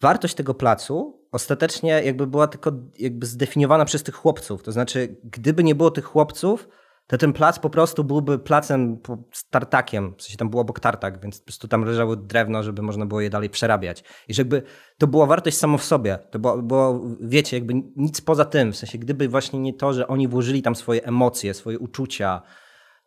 wartość 0.00 0.34
tego 0.34 0.54
placu 0.54 1.20
ostatecznie 1.32 2.02
jakby 2.04 2.26
była 2.26 2.46
tylko 2.46 2.72
jakby 2.98 3.26
zdefiniowana 3.26 3.84
przez 3.84 4.02
tych 4.02 4.14
chłopców. 4.14 4.62
To 4.62 4.72
znaczy, 4.72 5.16
gdyby 5.24 5.64
nie 5.64 5.74
było 5.74 5.90
tych 5.90 6.04
chłopców, 6.04 6.68
to 7.06 7.18
ten 7.18 7.32
plac 7.32 7.58
po 7.58 7.70
prostu 7.70 8.04
byłby 8.04 8.38
placem 8.38 8.98
z 9.32 9.48
tartakiem. 9.48 10.14
W 10.18 10.22
sensie 10.22 10.36
tam 10.36 10.50
był 10.50 10.60
obok 10.60 10.80
tartak, 10.80 11.22
więc 11.22 11.38
po 11.38 11.44
prostu 11.44 11.68
tam 11.68 11.84
leżało 11.84 12.16
drewno, 12.16 12.62
żeby 12.62 12.82
można 12.82 13.06
było 13.06 13.20
je 13.20 13.30
dalej 13.30 13.50
przerabiać. 13.50 14.04
I 14.28 14.34
że 14.34 14.40
jakby 14.42 14.62
to 14.98 15.06
była 15.06 15.26
wartość 15.26 15.56
samo 15.56 15.78
w 15.78 15.84
sobie. 15.84 16.18
To 16.30 16.38
było, 16.38 16.62
było, 16.62 17.00
wiecie, 17.20 17.56
jakby 17.56 17.74
nic 17.96 18.20
poza 18.20 18.44
tym. 18.44 18.72
W 18.72 18.76
sensie, 18.76 18.98
gdyby 18.98 19.28
właśnie 19.28 19.58
nie 19.58 19.74
to, 19.74 19.92
że 19.92 20.08
oni 20.08 20.28
włożyli 20.28 20.62
tam 20.62 20.74
swoje 20.74 21.04
emocje, 21.04 21.54
swoje 21.54 21.78
uczucia, 21.78 22.42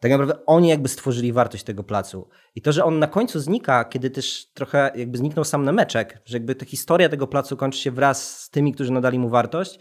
tak 0.04 0.12
naprawdę 0.12 0.46
oni 0.46 0.70
jakby 0.70 0.90
stworzyli 0.90 1.34
wartość 1.34 1.64
tego 1.64 1.84
placu. 1.84 2.30
I 2.56 2.62
to, 2.62 2.72
że 2.72 2.84
on 2.84 3.00
na 3.00 3.08
końcu 3.08 3.40
znika, 3.40 3.86
kiedy 3.86 4.10
też 4.10 4.46
trochę 4.54 4.92
jakby 4.96 5.18
zniknął 5.18 5.46
sam 5.46 5.66
Nemeczek, 5.66 6.22
że 6.26 6.38
jakby 6.38 6.56
ta 6.56 6.66
historia 6.66 7.10
tego 7.10 7.28
placu 7.28 7.58
kończy 7.58 7.80
się 7.80 7.92
wraz 7.92 8.40
z 8.40 8.50
tymi, 8.50 8.74
którzy 8.74 8.92
nadali 8.92 9.20
mu 9.20 9.30
wartość, 9.30 9.80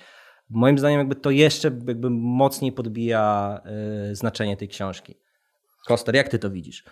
moim 0.50 0.78
zdaniem 0.78 0.98
jakby 0.98 1.14
to 1.14 1.30
jeszcze 1.30 1.68
jakby 1.68 2.10
mocniej 2.10 2.72
podbija 2.72 3.60
y, 4.10 4.14
znaczenie 4.14 4.56
tej 4.56 4.68
książki. 4.68 5.14
Koster, 5.86 6.14
jak 6.14 6.28
ty 6.28 6.38
to 6.38 6.50
widzisz? 6.50 6.84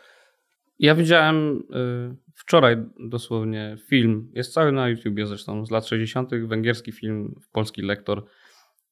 Ja 0.79 0.95
widziałem 0.95 1.63
y, 1.75 2.17
wczoraj 2.35 2.77
dosłownie 3.09 3.77
film, 3.89 4.31
jest 4.35 4.53
cały 4.53 4.73
na 4.73 4.89
YouTubie 4.89 5.27
zresztą, 5.27 5.67
z 5.67 5.71
lat 5.71 5.87
60., 5.87 6.31
węgierski 6.35 6.93
film, 6.93 7.41
polski 7.53 7.83
lektor. 7.83 8.25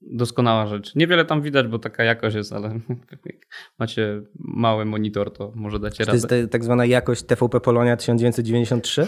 Doskonała 0.00 0.66
rzecz. 0.66 0.94
Niewiele 0.94 1.24
tam 1.24 1.42
widać, 1.42 1.66
bo 1.66 1.78
taka 1.78 2.04
jakość 2.04 2.36
jest, 2.36 2.52
ale 2.52 2.80
jak 3.26 3.46
macie 3.78 4.22
mały 4.38 4.84
monitor, 4.84 5.32
to 5.32 5.52
może 5.54 5.78
dacie 5.78 6.04
To 6.04 6.12
radę. 6.12 6.16
jest 6.16 6.28
ta, 6.28 6.52
tak 6.52 6.64
zwana 6.64 6.84
jakość 6.84 7.22
TVP 7.22 7.60
Polonia 7.60 7.96
1993? 7.96 9.06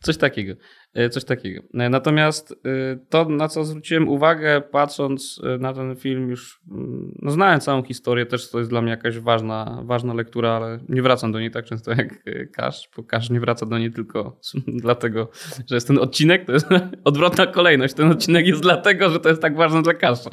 Coś 0.00 0.16
takiego. 0.16 0.54
E, 0.94 1.08
Coś 1.08 1.24
takiego. 1.24 1.62
E, 1.74 1.88
Natomiast 1.88 2.52
e, 2.52 2.96
to, 3.08 3.24
na 3.24 3.48
co 3.48 3.64
zwróciłem 3.64 4.08
uwagę, 4.08 4.60
patrząc 4.60 5.40
na 5.58 5.72
ten 5.72 5.96
film, 5.96 6.30
już 6.30 6.60
mm, 6.70 7.14
no, 7.22 7.30
znałem 7.30 7.60
całą 7.60 7.82
historię, 7.82 8.26
też 8.26 8.50
to 8.50 8.58
jest 8.58 8.70
dla 8.70 8.82
mnie 8.82 8.90
jakaś 8.90 9.18
ważna, 9.18 9.82
ważna 9.84 10.14
lektura, 10.14 10.50
ale 10.50 10.78
nie 10.88 11.02
wracam 11.02 11.32
do 11.32 11.40
niej 11.40 11.50
tak 11.50 11.64
często 11.64 11.90
jak 11.90 12.22
Kasz, 12.52 12.88
bo 12.96 13.02
Kasz 13.02 13.30
nie 13.30 13.40
wraca 13.40 13.66
do 13.66 13.78
niej 13.78 13.92
tylko 13.92 14.40
dlatego, 14.66 15.30
że 15.66 15.74
jest 15.74 15.86
ten 15.86 15.98
odcinek, 15.98 16.46
to 16.46 16.52
jest 16.52 16.66
odwrotna 17.04 17.46
kolejność. 17.46 17.94
Ten 17.94 18.10
odcinek 18.10 18.46
jest 18.46 18.62
dlatego, 18.62 19.10
że 19.10 19.20
to 19.20 19.28
jest 19.28 19.42
tak 19.42 19.56
ważne 19.56 19.82
dla 19.82 19.94
Kasza. 19.94 20.30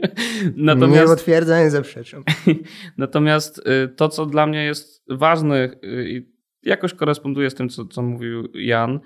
Natomiast... 0.56 1.12
potwierdzam, 1.12 1.58
nie 1.58 1.70
zaprzeczam. 1.70 2.24
Natomiast 2.98 3.62
to, 3.96 4.08
co 4.08 4.26
dla 4.26 4.46
mnie 4.46 4.64
jest 4.64 5.04
ważne 5.08 5.70
i 6.06 6.32
jakoś 6.62 6.94
koresponduje 6.94 7.50
z 7.50 7.54
tym, 7.54 7.68
co, 7.68 7.84
co 7.84 8.02
mówił 8.02 8.48
Jan, 8.54 9.00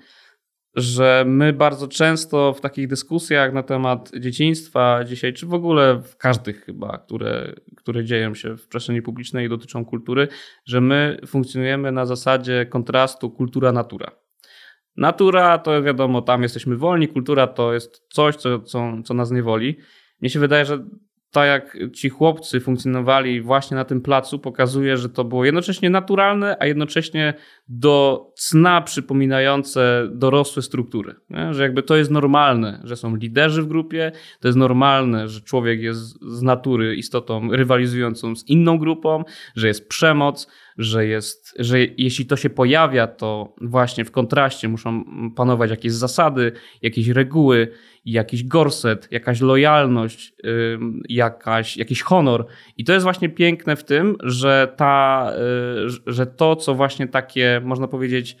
że 0.75 1.23
my 1.27 1.53
bardzo 1.53 1.87
często 1.87 2.53
w 2.53 2.61
takich 2.61 2.87
dyskusjach 2.87 3.53
na 3.53 3.63
temat 3.63 4.11
dzieciństwa 4.19 5.03
dzisiaj, 5.03 5.33
czy 5.33 5.45
w 5.45 5.53
ogóle 5.53 6.01
w 6.03 6.17
każdych 6.17 6.65
chyba, 6.65 6.97
które, 6.97 7.53
które 7.77 8.05
dzieją 8.05 8.35
się 8.35 8.57
w 8.57 8.67
przestrzeni 8.67 9.01
publicznej 9.01 9.45
i 9.45 9.49
dotyczą 9.49 9.85
kultury, 9.85 10.27
że 10.65 10.81
my 10.81 11.19
funkcjonujemy 11.27 11.91
na 11.91 12.05
zasadzie 12.05 12.65
kontrastu 12.65 13.31
kultura-natura. 13.31 14.11
Natura 14.97 15.57
to 15.57 15.83
wiadomo, 15.83 16.21
tam 16.21 16.43
jesteśmy 16.43 16.77
wolni, 16.77 17.07
kultura 17.07 17.47
to 17.47 17.73
jest 17.73 18.03
coś, 18.09 18.35
co, 18.35 18.59
co, 18.59 18.93
co 19.05 19.13
nas 19.13 19.31
niewoli. 19.31 19.77
Mnie 20.21 20.29
się 20.29 20.39
wydaje, 20.39 20.65
że 20.65 20.85
tak 21.37 21.47
jak 21.47 21.93
ci 21.93 22.09
chłopcy 22.09 22.59
funkcjonowali 22.59 23.41
właśnie 23.41 23.75
na 23.75 23.85
tym 23.85 24.01
placu, 24.01 24.39
pokazuje, 24.39 24.97
że 24.97 25.09
to 25.09 25.23
było 25.23 25.45
jednocześnie 25.45 25.89
naturalne, 25.89 26.57
a 26.59 26.65
jednocześnie 26.65 27.33
do 27.67 28.25
cna 28.35 28.81
przypominające 28.81 30.09
dorosłe 30.11 30.61
struktury. 30.61 31.15
Nie? 31.29 31.53
Że 31.53 31.63
jakby 31.63 31.83
to 31.83 31.95
jest 31.95 32.11
normalne, 32.11 32.81
że 32.83 32.95
są 32.95 33.15
liderzy 33.15 33.61
w 33.61 33.67
grupie, 33.67 34.11
to 34.39 34.47
jest 34.47 34.57
normalne, 34.57 35.27
że 35.27 35.41
człowiek 35.41 35.81
jest 35.81 36.21
z 36.21 36.41
natury 36.41 36.95
istotą 36.95 37.51
rywalizującą 37.51 38.35
z 38.35 38.49
inną 38.49 38.77
grupą, 38.77 39.23
że 39.55 39.67
jest 39.67 39.89
przemoc, 39.89 40.47
że, 40.77 41.05
jest, 41.05 41.55
że 41.59 41.79
jeśli 41.79 42.25
to 42.25 42.35
się 42.35 42.49
pojawia, 42.49 43.07
to 43.07 43.55
właśnie 43.61 44.05
w 44.05 44.11
kontraście 44.11 44.69
muszą 44.69 45.03
panować 45.35 45.69
jakieś 45.69 45.91
zasady, 45.91 46.51
jakieś 46.81 47.07
reguły, 47.07 47.67
jakiś 48.11 48.43
gorset, 48.43 49.07
jakaś 49.11 49.41
lojalność, 49.41 50.33
jakaś, 51.09 51.77
jakiś 51.77 52.01
honor. 52.01 52.45
I 52.77 52.83
to 52.83 52.93
jest 52.93 53.03
właśnie 53.03 53.29
piękne 53.29 53.75
w 53.75 53.83
tym, 53.83 54.15
że, 54.23 54.73
ta, 54.77 55.31
y, 56.07 56.13
że 56.13 56.25
to, 56.25 56.55
co 56.55 56.75
właśnie 56.75 57.07
takie, 57.07 57.61
można 57.63 57.87
powiedzieć, 57.87 58.37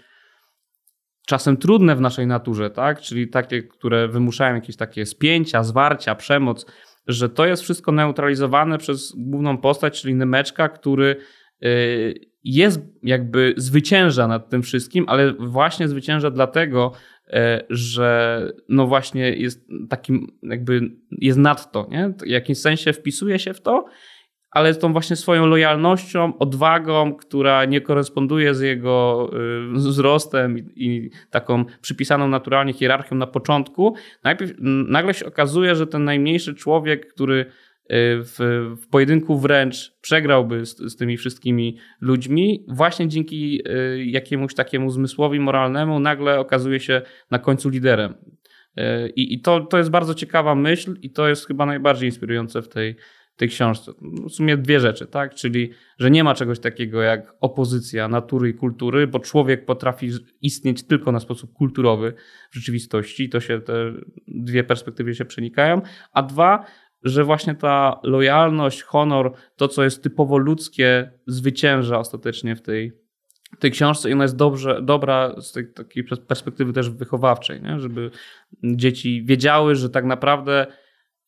czasem 1.27 1.57
trudne 1.57 1.95
w 1.95 2.01
naszej 2.01 2.27
naturze, 2.27 2.69
tak? 2.69 3.01
czyli 3.01 3.29
takie, 3.29 3.63
które 3.63 4.07
wymuszają 4.07 4.55
jakieś 4.55 4.75
takie 4.75 5.05
spięcia, 5.05 5.63
zwarcia, 5.63 6.15
przemoc, 6.15 6.65
że 7.07 7.29
to 7.29 7.45
jest 7.45 7.63
wszystko 7.63 7.91
neutralizowane 7.91 8.77
przez 8.77 9.13
główną 9.17 9.57
postać, 9.57 10.01
czyli 10.01 10.15
Nemeczka, 10.15 10.69
który 10.69 11.15
y, 11.63 12.13
jest 12.43 12.81
jakby 13.03 13.53
zwycięża 13.57 14.27
nad 14.27 14.49
tym 14.49 14.63
wszystkim, 14.63 15.05
ale 15.07 15.33
właśnie 15.33 15.87
zwycięża 15.87 16.31
dlatego, 16.31 16.91
że 17.69 18.41
no 18.69 18.87
właśnie 18.87 19.29
jest 19.29 19.67
takim 19.89 20.27
jakby 20.43 20.81
jest 21.11 21.39
nadto, 21.39 21.87
nie? 21.91 22.13
W 22.23 22.27
jakimś 22.27 22.57
sensie 22.57 22.93
wpisuje 22.93 23.39
się 23.39 23.53
w 23.53 23.61
to, 23.61 23.85
ale 24.51 24.73
z 24.73 24.79
tą 24.79 24.93
właśnie 24.93 25.15
swoją 25.15 25.45
lojalnością, 25.45 26.37
odwagą, 26.37 27.15
która 27.15 27.65
nie 27.65 27.81
koresponduje 27.81 28.55
z 28.55 28.61
jego 28.61 29.29
y, 29.73 29.73
wzrostem 29.73 30.57
i, 30.57 30.63
i 30.75 31.09
taką 31.29 31.65
przypisaną 31.81 32.27
naturalnie 32.27 32.73
hierarchią 32.73 33.15
na 33.15 33.27
początku, 33.27 33.95
najpierw 34.23 34.53
nagle 34.87 35.13
się 35.13 35.25
okazuje, 35.25 35.75
że 35.75 35.87
ten 35.87 36.03
najmniejszy 36.03 36.55
człowiek, 36.55 37.13
który 37.13 37.45
w, 37.89 38.75
w 38.81 38.87
pojedynku 38.87 39.39
wręcz 39.39 39.97
przegrałby 40.01 40.65
z, 40.65 40.77
z, 40.77 40.95
tymi 40.95 41.17
wszystkimi 41.17 41.77
ludźmi, 42.01 42.65
właśnie 42.67 43.07
dzięki 43.07 43.61
y, 43.69 44.05
jakiemuś 44.05 44.53
takiemu 44.53 44.89
zmysłowi 44.89 45.39
moralnemu 45.39 45.99
nagle 45.99 46.39
okazuje 46.39 46.79
się 46.79 47.01
na 47.31 47.39
końcu 47.39 47.69
liderem. 47.69 48.13
Y, 48.77 49.09
I, 49.15 49.33
i 49.33 49.41
to, 49.41 49.59
to 49.59 49.77
jest 49.77 49.89
bardzo 49.89 50.13
ciekawa 50.13 50.55
myśl 50.55 50.95
i 51.01 51.09
to 51.09 51.27
jest 51.27 51.47
chyba 51.47 51.65
najbardziej 51.65 52.09
inspirujące 52.09 52.61
w 52.61 52.69
tej, 52.69 52.95
tej 53.37 53.49
książce. 53.49 53.91
W 54.29 54.31
sumie 54.31 54.57
dwie 54.57 54.79
rzeczy, 54.79 55.05
tak? 55.05 55.35
Czyli, 55.35 55.71
że 55.99 56.11
nie 56.11 56.23
ma 56.23 56.35
czegoś 56.35 56.59
takiego 56.59 57.01
jak 57.01 57.33
opozycja 57.39 58.07
natury 58.07 58.49
i 58.49 58.53
kultury, 58.53 59.07
bo 59.07 59.19
człowiek 59.19 59.65
potrafi 59.65 60.09
istnieć 60.41 60.83
tylko 60.83 61.11
na 61.11 61.19
sposób 61.19 61.53
kulturowy 61.53 62.13
w 62.51 62.55
rzeczywistości. 62.55 63.29
To 63.29 63.39
się 63.39 63.61
te 63.61 63.93
dwie 64.27 64.63
perspektywy 64.63 65.15
się 65.15 65.25
przenikają. 65.25 65.81
A 66.13 66.23
dwa, 66.23 66.65
że 67.09 67.23
właśnie 67.23 67.55
ta 67.55 67.99
lojalność, 68.03 68.83
honor, 68.83 69.33
to 69.55 69.67
co 69.67 69.83
jest 69.83 70.03
typowo 70.03 70.37
ludzkie, 70.37 71.11
zwycięża 71.27 71.99
ostatecznie 71.99 72.55
w 72.55 72.61
tej, 72.61 72.91
w 73.57 73.59
tej 73.59 73.71
książce 73.71 74.09
i 74.09 74.13
ona 74.13 74.23
jest 74.23 74.35
dobrze, 74.35 74.81
dobra 74.81 75.41
z 75.41 75.51
tej 75.51 75.73
takiej 75.73 76.03
perspektywy 76.03 76.73
też 76.73 76.89
wychowawczej, 76.89 77.61
nie? 77.61 77.79
żeby 77.79 78.11
dzieci 78.63 79.23
wiedziały, 79.25 79.75
że 79.75 79.89
tak 79.89 80.05
naprawdę 80.05 80.67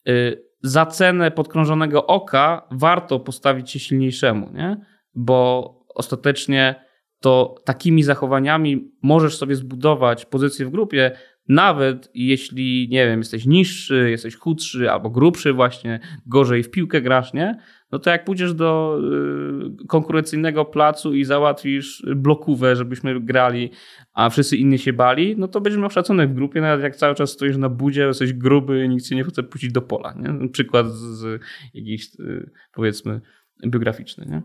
y, 0.07 0.43
za 0.63 0.85
cenę 0.85 1.31
podkrążonego 1.31 2.07
oka 2.07 2.67
warto 2.71 3.19
postawić 3.19 3.71
się 3.71 3.79
silniejszemu, 3.79 4.51
nie? 4.53 4.77
bo 5.15 5.73
ostatecznie 5.95 6.89
to 7.19 7.55
takimi 7.65 8.03
zachowaniami 8.03 8.91
możesz 9.03 9.37
sobie 9.37 9.55
zbudować 9.55 10.25
pozycję 10.25 10.65
w 10.65 10.69
grupie, 10.69 11.11
nawet 11.49 12.09
jeśli, 12.13 12.87
nie 12.91 13.05
wiem, 13.05 13.19
jesteś 13.19 13.45
niższy, 13.45 14.09
jesteś 14.09 14.35
chudszy 14.35 14.91
albo 14.91 15.09
grubszy 15.09 15.53
właśnie, 15.53 15.99
gorzej 16.25 16.63
w 16.63 16.71
piłkę 16.71 17.01
grasz, 17.01 17.33
nie? 17.33 17.59
No 17.91 17.99
to 17.99 18.09
jak 18.09 18.25
pójdziesz 18.25 18.53
do 18.53 18.99
y, 19.83 19.87
konkurencyjnego 19.87 20.65
placu 20.65 21.13
i 21.13 21.25
załatwisz 21.25 22.05
blokówę, 22.15 22.75
żebyśmy 22.75 23.21
grali, 23.21 23.71
a 24.13 24.29
wszyscy 24.29 24.57
inni 24.57 24.79
się 24.79 24.93
bali, 24.93 25.35
no 25.37 25.47
to 25.47 25.61
będziesz 25.61 25.81
miał 25.81 25.89
szacunek 25.89 26.29
w 26.29 26.33
grupie, 26.33 26.61
nawet 26.61 26.83
jak 26.83 26.95
cały 26.95 27.15
czas 27.15 27.29
stoisz 27.29 27.57
na 27.57 27.69
budzie, 27.69 28.01
jesteś 28.01 28.33
gruby, 28.33 28.87
nikt 28.87 29.05
cię 29.05 29.15
nie 29.15 29.23
chce 29.23 29.43
puścić 29.43 29.71
do 29.71 29.81
pola, 29.81 30.13
nie? 30.13 30.49
Przykład 30.49 30.87
z, 30.87 31.19
z 31.19 31.41
jakiś, 31.73 32.19
y, 32.19 32.49
powiedzmy, 32.73 33.21
biograficzny, 33.67 34.25
nie? 34.25 34.41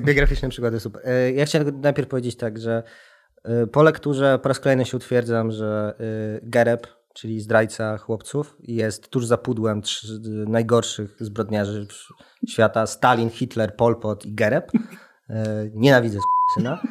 Biograficzny 0.00 0.48
przykład 0.48 0.72
jest 0.72 0.82
super. 0.82 1.02
E, 1.04 1.32
ja 1.32 1.46
chciałem 1.46 1.80
najpierw 1.80 2.08
powiedzieć 2.08 2.36
tak, 2.36 2.58
że 2.58 2.82
po 3.72 3.82
lekturze 3.82 4.38
po 4.42 4.48
raz 4.48 4.60
kolejny 4.60 4.84
się 4.84 4.96
utwierdzam, 4.96 5.52
że 5.52 5.94
y, 6.00 6.40
Gereb, 6.42 6.86
czyli 7.14 7.40
zdrajca 7.40 7.98
chłopców, 7.98 8.56
jest 8.60 9.08
tuż 9.08 9.26
za 9.26 9.38
pudłem 9.38 9.82
najgorszych 10.46 11.16
zbrodniarzy 11.20 11.86
świata. 12.48 12.86
Stalin, 12.86 13.30
Hitler, 13.30 13.76
Pol 13.76 14.00
Pot 14.00 14.26
i 14.26 14.34
Gereb. 14.34 14.72
Y, 14.74 15.34
nienawidzę 15.74 16.18
syna. 16.54 16.82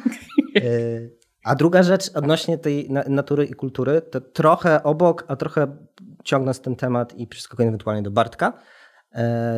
A 1.44 1.54
druga 1.54 1.82
rzecz 1.82 2.10
odnośnie 2.14 2.58
tej 2.58 2.90
natury 2.90 3.44
i 3.44 3.54
kultury, 3.54 4.02
to 4.02 4.20
trochę 4.20 4.82
obok, 4.82 5.24
a 5.28 5.36
trochę 5.36 5.76
ciągnąc 6.24 6.60
ten 6.60 6.76
temat 6.76 7.14
i 7.14 7.26
przeskakując 7.26 7.68
ewentualnie 7.68 8.02
do 8.02 8.10
Bartka. 8.10 8.52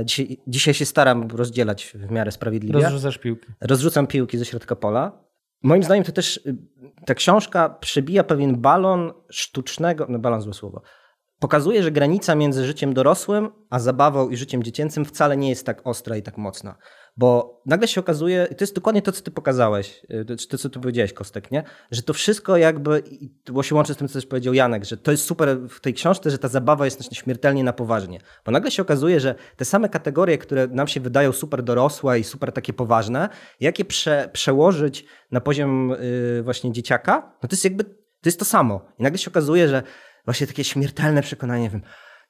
Dzisiaj, 0.05 0.39
dzisiaj 0.47 0.75
się 0.75 0.87
staram 0.87 1.29
rozdzielać 1.31 1.93
w 1.95 2.11
miarę 2.11 2.33
sprawiedliwie. 2.33 2.81
Rozrzucasz 2.81 3.19
piłki. 3.19 3.47
Rozrzucam 3.61 4.07
piłki 4.07 4.39
ze 4.39 4.45
środka 4.45 4.77
pola. 4.77 5.22
Moim 5.63 5.83
zdaniem 5.83 6.05
to 6.05 6.13
też 6.13 6.37
y, 6.37 6.57
ta 7.07 7.15
książka 7.15 7.69
przebija 7.69 8.25
pewien 8.25 8.61
balon 8.61 9.13
sztucznego, 9.31 10.07
no 10.09 10.19
balon 10.19 10.41
złe 10.41 10.55
słowo, 10.55 10.83
pokazuje, 11.39 11.83
że 11.83 11.91
granica 11.91 12.35
między 12.35 12.67
życiem 12.67 12.95
dorosłym 12.95 13.51
a 13.71 13.79
zabawą 13.79 14.29
i 14.29 14.37
życiem 14.37 14.63
dziecięcym 14.63 15.05
wcale 15.05 15.37
nie 15.37 15.49
jest 15.49 15.67
tak 15.67 15.87
ostra 15.87 16.17
i 16.17 16.23
tak 16.23 16.39
mocna. 16.39 16.77
Bo 17.17 17.63
nagle 17.67 17.89
się 17.89 18.01
okazuje, 18.01 18.49
i 18.51 18.55
to 18.55 18.63
jest 18.63 18.75
dokładnie 18.75 19.03
to, 19.03 19.13
co 19.13 19.23
ty 19.23 19.31
pokazałeś, 19.31 20.03
y, 20.31 20.47
to, 20.49 20.59
co 20.59 20.69
ty 20.69 20.81
powiedziałeś, 20.81 21.13
Kostek, 21.13 21.51
nie? 21.51 21.65
że 21.91 22.03
to 22.03 22.15
wszystko 22.15 22.57
jakby, 22.57 23.03
bo 23.53 23.63
się 23.63 23.75
łączy 23.75 23.95
z 23.95 23.97
tym, 23.97 24.09
co 24.09 24.15
też 24.15 24.27
powiedział 24.27 24.55
Janek, 24.55 24.85
że 24.85 24.97
to 24.97 25.11
jest 25.11 25.25
super 25.25 25.59
w 25.69 25.81
tej 25.81 25.95
książce, 25.95 26.31
że 26.31 26.39
ta 26.39 26.49
zabawa 26.49 26.85
jest 26.85 27.15
śmiertelnie 27.15 27.65
na 27.65 27.73
poważnie. 27.73 28.21
Bo 28.47 28.53
nagle 28.53 28.71
się 28.71 28.83
okazuje, 28.83 29.21
że 29.21 29.35
te 29.57 29.65
same 29.65 29.89
kategorie, 29.89 30.39
które 30.39 30.67
nam 30.67 30.89
się 30.89 31.01
wydają 31.01 31.33
super 31.33 31.63
dorosłe 31.63 32.21
i 32.21 32.25
super 32.25 32.53
takie 32.53 32.73
poważne, 32.73 33.29
jak 33.61 33.79
je 33.79 33.85
prze, 33.85 34.31
przełożyć 34.33 35.05
na 35.31 35.41
poziom 35.41 35.97
yy, 36.35 36.43
właśnie 36.43 36.73
dzieciaka, 36.73 37.37
no 37.43 37.49
to 37.49 37.55
jest 37.55 37.65
jakby, 37.65 37.85
to 37.85 38.27
jest 38.27 38.39
to 38.39 38.45
samo. 38.45 38.87
I 38.99 39.03
nagle 39.03 39.19
się 39.19 39.31
okazuje, 39.31 39.69
że 39.69 39.83
właśnie 40.25 40.47
takie 40.47 40.65
śmiertelne 40.65 41.23
przekonanie, 41.23 41.63
nie 41.63 41.71
wiem, 41.71 41.83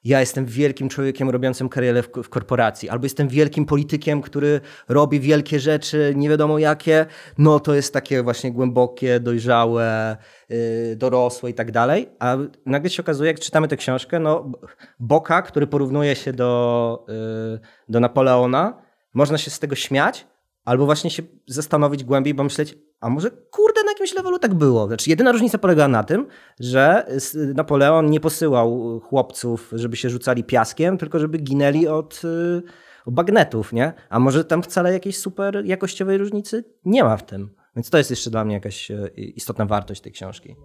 ja 0.03 0.19
jestem 0.19 0.45
wielkim 0.45 0.89
człowiekiem 0.89 1.29
robiącym 1.29 1.69
karierę 1.69 2.03
w, 2.03 2.09
w, 2.23 2.29
korporacji, 2.29 2.89
albo 2.89 3.05
jestem 3.05 3.27
wielkim 3.27 3.65
politykiem, 3.65 4.21
który 4.21 4.61
robi 4.89 5.19
wielkie 5.19 5.59
rzeczy, 5.59 6.13
nie 6.15 6.29
wiadomo 6.29 6.59
jakie, 6.59 7.05
no 7.37 7.59
to 7.59 7.75
jest 7.75 7.93
takie 7.93 8.23
właśnie 8.23 8.51
głębokie, 8.51 9.19
dojrzałe, 9.19 10.17
yy, 10.49 10.95
dorosłe 10.95 11.49
i 11.49 11.53
tak 11.53 11.71
dalej. 11.71 12.09
A 12.19 12.37
nagle 12.65 12.89
się 12.89 13.03
okazuje, 13.03 13.27
jak 13.31 13.39
czytamy 13.39 13.67
tę 13.67 13.77
książkę, 13.77 14.19
no 14.19 14.51
Boka, 14.99 15.41
który 15.41 15.67
porównuje 15.67 16.15
się 16.15 16.33
do, 16.33 17.05
yy, 17.07 17.59
do 17.89 17.99
Napoleona, 17.99 18.81
można 19.13 19.37
się 19.37 19.51
z 19.51 19.59
tego 19.59 19.75
śmiać, 19.75 20.27
albo 20.65 20.85
właśnie 20.85 21.09
się 21.09 21.23
zastanowić 21.47 22.03
głębiej, 22.03 22.33
bo 22.33 22.43
myśleć, 22.43 22.77
a 22.99 23.09
może 23.09 23.31
kurde 23.31 23.83
na 23.83 23.91
jakimś 23.91 24.13
levelu 24.13 24.39
tak 24.39 24.53
było. 24.53 24.87
Znaczy, 24.87 25.09
jedyna 25.09 25.31
różnica 25.31 25.57
polega 25.57 25.87
na 25.87 26.03
tym, 26.03 26.27
że 26.59 27.07
Napoleon 27.55 28.09
nie 28.09 28.19
posyłał 28.19 28.99
chłopców, 28.99 29.71
żeby 29.75 29.95
się 29.95 30.09
rzucali 30.09 30.43
piaskiem, 30.43 30.97
tylko 30.97 31.19
żeby 31.19 31.37
ginęli 31.37 31.87
od, 31.87 32.21
y, 32.23 32.61
od 33.05 33.13
bagnetów, 33.13 33.73
nie? 33.73 33.93
A 34.09 34.19
może 34.19 34.45
tam 34.45 34.63
wcale 34.63 34.93
jakiejś 34.93 35.17
super 35.17 35.65
jakościowej 35.65 36.17
różnicy 36.17 36.63
nie 36.85 37.03
ma 37.03 37.17
w 37.17 37.25
tym. 37.25 37.55
Więc 37.75 37.89
to 37.89 37.97
jest 37.97 38.09
jeszcze 38.09 38.29
dla 38.29 38.45
mnie 38.45 38.53
jakaś 38.53 38.91
y, 38.91 39.07
istotna 39.15 39.65
wartość 39.65 40.01
tej 40.01 40.11
książki. 40.11 40.55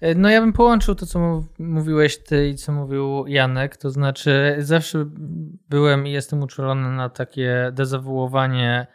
E, 0.00 0.14
no 0.14 0.30
ja 0.30 0.40
bym 0.40 0.52
połączył 0.52 0.94
to, 0.94 1.06
co 1.06 1.44
mówiłeś 1.58 2.18
ty 2.18 2.48
i 2.48 2.54
co 2.54 2.72
mówił 2.72 3.26
Janek, 3.26 3.76
to 3.76 3.90
znaczy 3.90 4.56
zawsze 4.58 5.04
byłem 5.68 6.06
i 6.06 6.12
jestem 6.12 6.42
uczulony 6.42 6.90
na 6.90 7.08
takie 7.08 7.70
dezawuowanie 7.72 8.86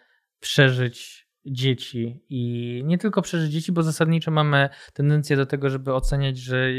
przeżyć 0.42 1.28
dzieci 1.46 2.24
i 2.30 2.82
nie 2.86 2.98
tylko 2.98 3.22
przeżyć 3.22 3.52
dzieci, 3.52 3.72
bo 3.72 3.84
zasadniczo 3.84 4.32
mamy 4.32 4.70
tendencję 4.94 5.36
do 5.36 5.46
tego, 5.46 5.70
żeby 5.70 5.94
oceniać, 5.94 6.38
że 6.38 6.70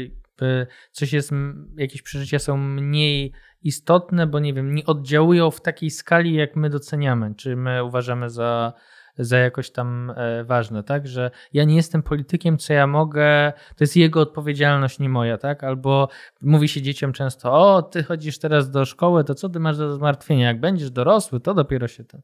coś 0.91 1.13
jest, 1.13 1.31
jakieś 1.77 2.01
przeżycia 2.01 2.39
są 2.39 2.57
mniej 2.57 3.33
istotne, 3.61 4.27
bo 4.27 4.39
nie 4.39 4.53
wiem, 4.53 4.75
nie 4.75 4.85
oddziałują 4.85 5.51
w 5.51 5.61
takiej 5.61 5.89
skali, 5.89 6.33
jak 6.33 6.55
my 6.55 6.69
doceniamy, 6.69 7.35
czy 7.35 7.55
my 7.55 7.83
uważamy 7.83 8.29
za, 8.29 8.73
za 9.17 9.37
jakoś 9.37 9.71
tam 9.71 10.13
e, 10.15 10.43
ważne, 10.43 10.83
tak? 10.83 11.07
Że 11.07 11.31
ja 11.53 11.63
nie 11.63 11.75
jestem 11.75 12.03
politykiem, 12.03 12.57
co 12.57 12.73
ja 12.73 12.87
mogę, 12.87 13.53
to 13.75 13.83
jest 13.83 13.95
jego 13.95 14.21
odpowiedzialność, 14.21 14.99
nie 14.99 15.09
moja, 15.09 15.37
tak? 15.37 15.63
Albo 15.63 16.09
mówi 16.41 16.67
się 16.67 16.81
dzieciom 16.81 17.13
często, 17.13 17.53
o, 17.53 17.81
ty 17.81 18.03
chodzisz 18.03 18.39
teraz 18.39 18.69
do 18.69 18.85
szkoły, 18.85 19.23
to 19.23 19.35
co 19.35 19.49
ty 19.49 19.59
masz 19.59 19.77
do 19.77 19.95
zmartwienia? 19.95 20.47
Jak 20.47 20.59
będziesz 20.59 20.91
dorosły, 20.91 21.39
to 21.39 21.53
dopiero 21.53 21.87
się 21.87 22.03
to. 22.03 22.17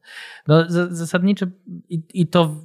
No, 0.48 0.64
zasadniczo 0.90 1.46
i, 1.88 2.02
i 2.14 2.26
to 2.26 2.56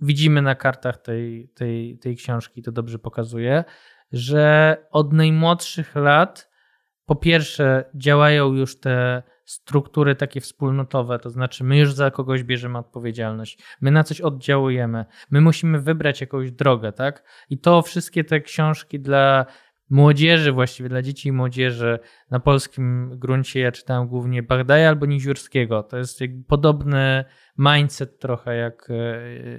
widzimy 0.00 0.42
na 0.42 0.54
kartach 0.54 0.98
tej, 0.98 1.48
tej, 1.48 1.98
tej 1.98 2.16
książki, 2.16 2.62
to 2.62 2.72
dobrze 2.72 2.98
pokazuje, 2.98 3.64
że 4.12 4.76
od 4.90 5.12
najmłodszych 5.12 5.96
lat 5.96 6.50
po 7.06 7.16
pierwsze 7.16 7.84
działają 7.94 8.52
już 8.52 8.80
te 8.80 9.22
struktury 9.52 10.14
takie 10.14 10.40
wspólnotowe, 10.40 11.18
to 11.18 11.30
znaczy 11.30 11.64
my 11.64 11.78
już 11.78 11.92
za 11.92 12.10
kogoś 12.10 12.42
bierzemy 12.42 12.78
odpowiedzialność, 12.78 13.58
my 13.80 13.90
na 13.90 14.04
coś 14.04 14.20
oddziałujemy, 14.20 15.04
my 15.30 15.40
musimy 15.40 15.80
wybrać 15.80 16.20
jakąś 16.20 16.50
drogę, 16.50 16.92
tak? 16.92 17.24
I 17.50 17.58
to 17.58 17.82
wszystkie 17.82 18.24
te 18.24 18.40
książki 18.40 19.00
dla 19.00 19.46
młodzieży, 19.90 20.52
właściwie 20.52 20.88
dla 20.88 21.02
dzieci 21.02 21.28
i 21.28 21.32
młodzieży 21.32 21.98
na 22.30 22.40
polskim 22.40 23.10
gruncie, 23.18 23.60
ja 23.60 23.72
czytałem 23.72 24.08
głównie 24.08 24.42
Bagdaja 24.42 24.88
albo 24.88 25.06
Niziurskiego. 25.06 25.82
To 25.82 25.98
jest 25.98 26.20
podobny 26.48 27.24
mindset 27.58 28.18
trochę 28.18 28.56
jak, 28.56 28.88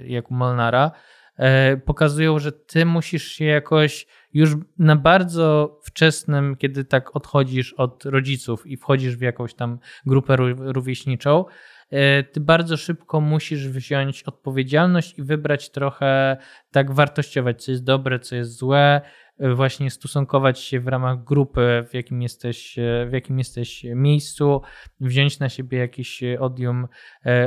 jak 0.05 0.31
u 0.31 0.33
Molnara. 0.33 0.91
E, 1.37 1.77
pokazują, 1.77 2.39
że 2.39 2.51
ty 2.51 2.85
musisz 2.85 3.27
się 3.27 3.45
jakoś 3.45 4.07
już 4.33 4.51
na 4.79 4.95
bardzo 4.95 5.79
wczesnym, 5.83 6.55
kiedy 6.55 6.85
tak 6.85 7.15
odchodzisz 7.15 7.73
od 7.73 8.05
rodziców 8.05 8.67
i 8.67 8.77
wchodzisz 8.77 9.15
w 9.15 9.21
jakąś 9.21 9.53
tam 9.53 9.79
grupę 10.05 10.35
rówieśniczą, 10.59 11.45
e, 11.89 12.23
ty 12.23 12.39
bardzo 12.39 12.77
szybko 12.77 13.21
musisz 13.21 13.69
wziąć 13.69 14.23
odpowiedzialność 14.23 15.19
i 15.19 15.23
wybrać 15.23 15.71
trochę, 15.71 16.37
tak 16.71 16.91
wartościować, 16.91 17.63
co 17.63 17.71
jest 17.71 17.83
dobre, 17.83 18.19
co 18.19 18.35
jest 18.35 18.57
złe, 18.57 19.01
e, 19.39 19.53
właśnie 19.53 19.91
stosunkować 19.91 20.59
się 20.59 20.79
w 20.79 20.87
ramach 20.87 21.23
grupy, 21.23 21.85
w 21.89 21.93
jakim 21.93 22.21
jesteś, 22.21 22.75
w 23.09 23.13
jakim 23.13 23.37
jesteś 23.37 23.85
miejscu, 23.95 24.61
wziąć 24.99 25.39
na 25.39 25.49
siebie 25.49 25.77
jakiś 25.77 26.23
odium 26.39 26.87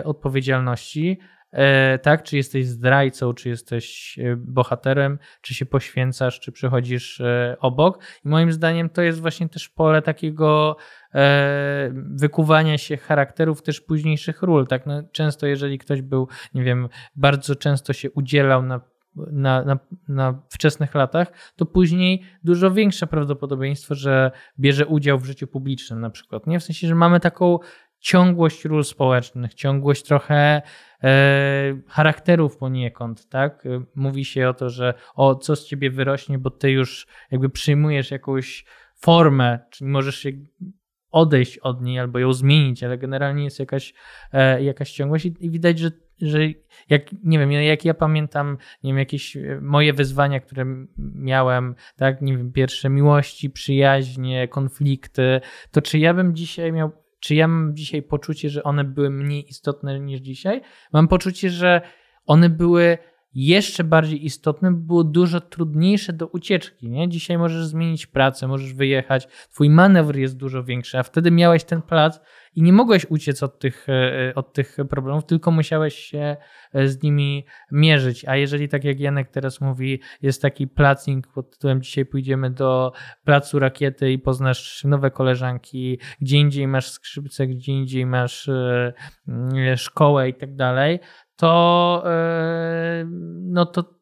odpowiedzialności. 0.05 1.18
E, 1.53 1.99
tak? 1.99 2.23
Czy 2.23 2.37
jesteś 2.37 2.67
zdrajcą, 2.67 3.33
czy 3.33 3.49
jesteś 3.49 4.19
e, 4.19 4.37
bohaterem, 4.37 5.19
czy 5.41 5.55
się 5.55 5.67
poświęcasz, 5.67 6.41
czy 6.41 6.53
przychodzisz 6.53 7.21
e, 7.21 7.57
obok. 7.61 7.99
I 8.25 8.29
moim 8.29 8.53
zdaniem 8.53 8.91
to 8.91 9.03
jest 9.03 9.21
właśnie 9.21 9.49
też 9.49 9.69
pole 9.69 10.03
takiego 10.03 10.77
wykuwania 11.95 12.79
się 12.79 12.97
charakterów 12.97 13.63
też 13.63 13.81
późniejszych 13.81 14.43
ról. 14.43 14.67
Tak? 14.67 14.87
No, 14.87 15.03
często 15.13 15.47
jeżeli 15.47 15.79
ktoś 15.79 16.03
był, 16.03 16.29
nie 16.55 16.65
wiem, 16.65 16.89
bardzo 17.15 17.57
często 17.57 17.93
się 17.93 18.11
udzielał 18.11 18.63
na 18.63 18.81
na, 19.33 19.65
na, 19.65 19.79
na, 20.09 20.43
wczesnych 20.51 20.95
latach, 20.95 21.33
to 21.57 21.67
później 21.67 22.23
dużo 22.45 22.71
większe 22.71 23.07
prawdopodobieństwo, 23.07 23.95
że 23.95 24.31
bierze 24.59 24.87
udział 24.87 25.19
w 25.19 25.25
życiu 25.25 25.47
publicznym 25.47 26.01
na 26.01 26.11
przykład. 26.11 26.47
Nie? 26.47 26.61
W 26.61 26.65
sensie, 26.65 26.89
że 26.89 26.95
mamy 26.95 27.21
taką 27.21 27.59
ciągłość 28.01 28.65
ról 28.65 28.85
społecznych, 28.85 29.55
ciągłość 29.55 30.03
trochę 30.03 30.63
charakterów 31.89 32.57
poniekąd, 32.57 33.29
tak? 33.29 33.65
Mówi 33.95 34.25
się 34.25 34.49
o 34.49 34.55
to, 34.55 34.71
że 34.71 34.95
o 35.15 35.35
co 35.35 35.57
z 35.57 35.67
ciebie 35.67 35.91
wyrośnie, 35.91 36.39
bo 36.39 36.51
ty 36.51 36.71
już 36.71 37.07
jakby 37.31 37.51
przyjmujesz 37.51 38.11
jakąś 38.11 38.65
formę, 38.97 39.59
czyli 39.71 39.91
możesz 39.91 40.19
się 40.19 40.31
odejść 41.11 41.59
od 41.59 41.83
niej 41.83 41.99
albo 41.99 42.19
ją 42.19 42.33
zmienić, 42.33 42.85
ale 42.85 42.99
generalnie 42.99 43.45
jest 43.45 43.59
jakaś, 43.59 43.95
e, 44.33 44.63
jakaś 44.63 44.93
ciągłość 44.93 45.27
i 45.41 45.51
widać, 45.51 45.79
że 45.79 45.91
że 46.23 46.39
jak, 46.89 47.03
nie 47.25 47.39
wiem, 47.39 47.53
jak 47.53 47.85
ja 47.85 47.95
pamiętam, 47.95 48.59
nie 48.83 48.91
wiem, 48.91 48.99
jakieś 48.99 49.37
moje 49.61 49.93
wyzwania, 49.93 50.41
które 50.41 50.65
miałem, 51.15 51.75
tak, 51.97 52.23
nie 52.23 52.37
wiem, 52.37 52.53
pierwsze 52.53 52.89
miłości, 52.89 53.51
przyjaźnie, 53.51 54.49
konflikty, 54.49 55.41
to 55.71 55.83
czy 55.83 55.99
ja 55.99 56.15
bym 56.15 56.35
dzisiaj 56.35 56.73
miał 56.73 56.93
czy 57.27 57.35
ja 57.35 57.49
mam 57.49 57.77
dzisiaj 57.77 58.03
poczucie, 58.03 58.51
że 58.51 58.62
one 58.62 58.85
były 58.85 59.11
mniej 59.11 59.49
istotne 59.49 60.01
niż 60.01 60.21
dzisiaj? 60.21 60.61
Mam 60.93 61.09
poczucie, 61.09 61.51
że 61.51 61.81
one 62.27 62.51
były 62.51 62.99
jeszcze 63.38 63.85
bardziej 63.85 64.25
istotne, 64.25 64.72
było 64.72 65.05
dużo 65.05 65.40
trudniejsze 65.40 66.12
do 66.12 66.27
ucieczki. 66.27 66.90
Nie? 66.90 67.09
Dzisiaj 67.09 67.38
możesz 67.38 67.66
zmienić 67.66 68.07
pracę, 68.07 68.49
możesz 68.49 68.75
wyjechać, 68.75 69.27
twój 69.51 69.70
manewr 69.70 70.16
jest 70.16 70.37
dużo 70.37 70.64
większy, 70.64 70.99
a 70.99 71.03
wtedy 71.03 71.31
miałeś 71.31 71.64
ten 71.64 71.83
plac 71.83 72.20
i 72.55 72.62
nie 72.62 72.72
mogłeś 72.72 73.07
uciec 73.09 73.42
od 73.42 73.59
tych, 73.59 73.87
e, 73.88 74.35
od 74.35 74.53
tych 74.53 74.77
problemów, 74.90 75.27
tylko 75.27 75.51
musiałeś 75.51 75.94
się 75.94 76.37
e, 76.72 76.88
z 76.88 77.03
nimi 77.03 77.44
mierzyć. 77.72 78.25
A 78.25 78.37
jeżeli, 78.37 78.68
tak 78.68 78.85
jak 78.85 79.01
Janek 79.01 79.31
teraz 79.31 79.61
mówi, 79.61 80.01
jest 80.22 80.42
taki 80.42 80.66
placing 80.66 81.27
pod 81.27 81.51
tytułem 81.51 81.83
dzisiaj 81.83 82.07
pójdziemy 82.07 82.51
do 82.51 82.92
placu 83.25 83.59
rakiety 83.59 84.12
i 84.12 84.18
poznasz 84.18 84.85
nowe 84.85 85.11
koleżanki, 85.11 85.99
gdzie 86.20 86.38
indziej 86.38 86.68
masz 86.68 86.90
skrzypce, 86.90 87.46
gdzie 87.46 87.72
indziej 87.72 88.07
masz 88.07 88.49
e, 88.49 88.92
szkołę 89.77 90.29
i 90.29 90.35
tak 90.35 90.57
dalej, 90.57 90.99
to, 91.37 92.05
no 93.42 93.66
to, 93.66 93.94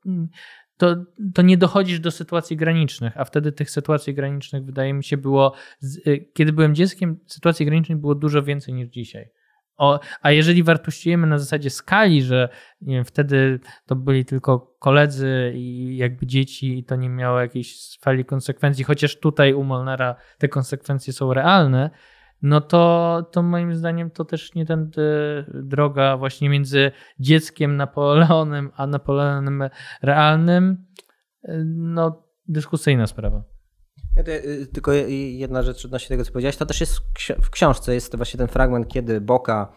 to, 0.76 0.96
to 1.34 1.42
nie 1.42 1.56
dochodzisz 1.56 2.00
do 2.00 2.10
sytuacji 2.10 2.56
granicznych, 2.56 3.20
a 3.20 3.24
wtedy 3.24 3.52
tych 3.52 3.70
sytuacji 3.70 4.14
granicznych 4.14 4.64
wydaje 4.64 4.94
mi 4.94 5.04
się 5.04 5.16
było, 5.16 5.54
kiedy 6.34 6.52
byłem 6.52 6.74
dzieckiem, 6.74 7.18
sytuacji 7.26 7.66
granicznych 7.66 7.98
było 7.98 8.14
dużo 8.14 8.42
więcej 8.42 8.74
niż 8.74 8.88
dzisiaj. 8.88 9.30
O, 9.76 10.00
a 10.22 10.30
jeżeli 10.30 10.62
wartościujemy 10.62 11.26
na 11.26 11.38
zasadzie 11.38 11.70
skali, 11.70 12.22
że 12.22 12.48
wiem, 12.80 13.04
wtedy 13.04 13.60
to 13.86 13.96
byli 13.96 14.24
tylko 14.24 14.76
koledzy 14.78 15.52
i 15.54 15.96
jakby 15.96 16.26
dzieci 16.26 16.78
i 16.78 16.84
to 16.84 16.96
nie 16.96 17.08
miało 17.08 17.40
jakiejś 17.40 17.98
fali 18.00 18.24
konsekwencji, 18.24 18.84
chociaż 18.84 19.16
tutaj 19.16 19.54
u 19.54 19.64
Molnara 19.64 20.16
te 20.38 20.48
konsekwencje 20.48 21.12
są 21.12 21.34
realne, 21.34 21.90
no 22.44 22.60
to, 22.60 23.26
to 23.32 23.42
moim 23.42 23.74
zdaniem 23.74 24.10
to 24.10 24.24
też 24.24 24.54
nie 24.54 24.66
ten 24.66 24.90
droga 25.54 26.16
właśnie 26.16 26.48
między 26.48 26.90
dzieckiem 27.20 27.76
Napoleonem 27.76 28.70
a 28.76 28.86
Napoleonem 28.86 29.62
realnym. 30.02 30.86
No, 31.66 32.22
dyskusyjna 32.48 33.06
sprawa. 33.06 33.42
Ja 34.16 34.22
y, 34.34 34.66
tylko 34.66 34.92
jedna 34.92 35.62
rzecz 35.62 35.84
odnośnie 35.84 36.08
tego, 36.08 36.24
co 36.24 36.32
powiedziałeś, 36.32 36.56
to 36.56 36.66
też 36.66 36.80
jest 36.80 37.00
w 37.42 37.50
książce, 37.50 37.94
jest 37.94 38.12
to 38.12 38.16
właśnie 38.16 38.38
ten 38.38 38.48
fragment, 38.48 38.88
kiedy 38.88 39.20
Boka 39.20 39.72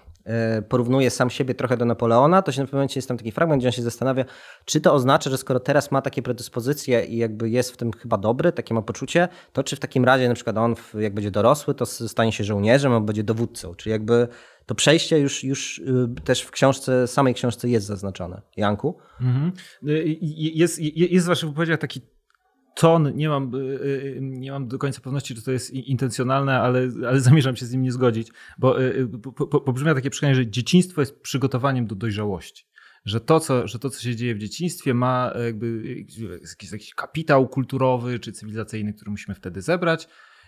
porównuje 0.69 1.09
sam 1.09 1.29
siebie 1.29 1.55
trochę 1.55 1.77
do 1.77 1.85
Napoleona, 1.85 2.41
to 2.41 2.51
się 2.51 2.61
w 2.61 2.65
pewnym 2.65 2.77
momencie 2.77 2.97
jest 2.97 3.07
tam 3.07 3.17
taki 3.17 3.31
fragment, 3.31 3.61
gdzie 3.61 3.67
on 3.67 3.71
się 3.71 3.81
zastanawia, 3.81 4.25
czy 4.65 4.81
to 4.81 4.93
oznacza, 4.93 5.29
że 5.29 5.37
skoro 5.37 5.59
teraz 5.59 5.91
ma 5.91 6.01
takie 6.01 6.21
predyspozycje 6.21 7.05
i 7.05 7.17
jakby 7.17 7.49
jest 7.49 7.71
w 7.71 7.77
tym 7.77 7.93
chyba 7.93 8.17
dobry, 8.17 8.51
takie 8.51 8.73
ma 8.73 8.81
poczucie, 8.81 9.27
to 9.53 9.63
czy 9.63 9.75
w 9.75 9.79
takim 9.79 10.05
razie 10.05 10.27
na 10.27 10.35
przykład 10.35 10.57
on 10.57 10.75
jak 10.99 11.13
będzie 11.13 11.31
dorosły, 11.31 11.73
to 11.73 11.85
stanie 11.85 12.31
się 12.31 12.43
żołnierzem, 12.43 12.93
albo 12.93 13.05
będzie 13.05 13.23
dowódcą, 13.23 13.75
czy 13.75 13.89
jakby 13.89 14.27
to 14.65 14.75
przejście 14.75 15.19
już, 15.19 15.43
już 15.43 15.77
y, 15.79 16.07
też 16.23 16.41
w 16.41 16.51
książce, 16.51 17.07
samej 17.07 17.33
książce 17.33 17.69
jest 17.69 17.85
zaznaczone. 17.85 18.41
Janku? 18.57 18.97
Mhm. 19.21 19.51
Y, 19.87 20.17
jest, 20.21 20.79
jest 20.95 21.25
w 21.25 21.29
waszych 21.29 21.49
wypowiedziach 21.49 21.79
taki 21.79 22.01
ton, 22.77 23.15
nie 23.15 23.29
mam, 23.29 23.55
y, 23.55 23.57
y, 23.57 24.17
nie 24.21 24.51
mam 24.51 24.67
do 24.67 24.77
końca 24.77 25.01
pewności, 25.01 25.35
czy 25.35 25.43
to 25.43 25.51
jest 25.51 25.73
intencjonalne, 25.73 26.59
ale, 26.59 26.89
ale 27.07 27.19
zamierzam 27.19 27.55
się 27.55 27.65
z 27.65 27.71
nim 27.71 27.81
nie 27.81 27.91
zgodzić, 27.91 28.31
bo 28.57 28.81
y, 28.81 29.07
pobrzmia 29.65 29.95
takie 29.95 30.09
przekazanie, 30.09 30.35
że 30.35 30.47
dzieciństwo 30.47 31.01
jest 31.01 31.21
przygotowaniem 31.21 31.87
do 31.87 31.95
dojrzałości. 31.95 32.65
Że 33.05 33.21
to, 33.21 33.39
co, 33.39 33.67
że 33.67 33.79
to, 33.79 33.89
co 33.89 34.01
się 34.01 34.15
dzieje 34.15 34.35
w 34.35 34.39
dzieciństwie, 34.39 34.93
ma 34.93 35.33
jakby 35.45 35.95
jakiś, 36.41 36.71
jakiś 36.71 36.93
kapitał 36.93 37.47
kulturowy 37.49 38.19
czy 38.19 38.31
cywilizacyjny, 38.31 38.93
który 38.93 39.11
musimy 39.11 39.35
wtedy 39.35 39.61
zebrać, 39.61 40.07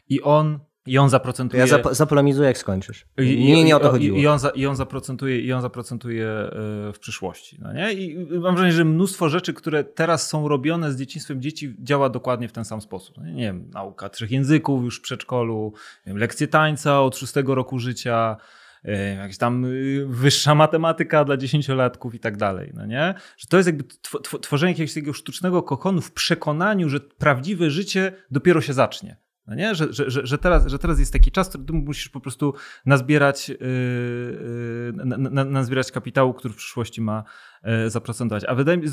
i 0.09 0.21
on 0.21 0.59
i 0.85 0.97
on 0.97 1.09
zaprocentuje. 1.09 1.59
Ja 1.59 1.67
zap 1.67 1.87
zapolemizuję, 1.91 2.47
jak 2.47 2.57
skończysz. 2.57 3.05
Nie, 3.17 3.63
nie 3.63 3.75
o 3.75 3.79
to 3.79 3.91
chodziło. 3.91 4.17
I, 4.17 4.27
on, 4.27 4.39
za, 4.39 4.49
i 4.49 4.65
on 4.65 4.75
zaprocentuje, 4.75 5.39
i 5.39 5.53
on 5.53 5.61
zaprocentuje 5.61 6.27
e, 6.27 6.49
w 6.93 6.99
przyszłości. 6.99 7.57
No 7.61 7.73
nie? 7.73 7.93
I 7.93 8.17
mam 8.39 8.55
wrażenie, 8.55 8.73
że 8.73 8.85
mnóstwo 8.85 9.29
rzeczy, 9.29 9.53
które 9.53 9.83
teraz 9.83 10.29
są 10.29 10.47
robione 10.47 10.91
z 10.91 10.97
dzieciństwem 10.97 11.41
dzieci, 11.41 11.75
działa 11.79 12.09
dokładnie 12.09 12.47
w 12.47 12.51
ten 12.51 12.65
sam 12.65 12.81
sposób. 12.81 13.17
No 13.17 13.25
nie, 13.25 13.33
nie 13.33 13.43
wiem, 13.43 13.69
nauka 13.73 14.09
trzech 14.09 14.31
języków 14.31 14.83
już 14.83 14.99
w 14.99 15.01
przedszkolu, 15.01 15.73
wiem, 16.05 16.17
lekcje 16.17 16.47
tańca 16.47 17.01
od 17.01 17.17
szóstego 17.17 17.55
roku 17.55 17.79
życia 17.79 18.37
e, 18.83 19.15
jakaś 19.15 19.37
tam 19.37 19.65
y, 19.65 20.05
wyższa 20.09 20.55
matematyka 20.55 21.25
dla 21.25 21.37
dziesięciolatków 21.37 22.15
i 22.15 22.19
tak 22.19 22.37
dalej, 22.37 22.71
no 22.73 22.85
nie? 22.85 23.13
Że 23.37 23.47
to 23.47 23.57
jest 23.57 23.67
jakby 23.67 23.83
tworzenie 24.41 24.71
jakiegoś 24.71 24.93
takiego 24.93 25.13
sztucznego 25.13 25.63
kokonu 25.63 26.01
w 26.01 26.11
przekonaniu, 26.11 26.89
że 26.89 26.99
prawdziwe 26.99 27.69
życie 27.69 28.13
dopiero 28.31 28.61
się 28.61 28.73
zacznie 28.73 29.17
No 29.47 29.55
nie? 29.55 29.75
Że, 29.75 29.93
że, 29.93 30.27
że, 30.27 30.37
teraz, 30.37 30.67
że 30.67 30.79
teraz 30.79 30.99
jest 30.99 31.13
taki 31.13 31.31
czas, 31.31 31.49
ty 31.49 31.57
musisz 31.73 32.09
po 32.09 32.19
prostu 32.19 32.53
nazbierać, 32.85 33.49
yy, 33.49 33.57
yy, 33.61 35.05
na, 35.05 35.17
na, 35.17 35.45
nazbierać 35.45 35.91
kapitału, 35.91 36.33
który 36.33 36.53
w 36.53 36.57
przyszłości 36.57 37.01
ma 37.01 37.23
yy, 37.63 37.89
zaprocentować. 37.89 38.43
A 38.45 38.55
wydaje 38.55 38.77
mi 38.77 38.89
się, 38.89 38.91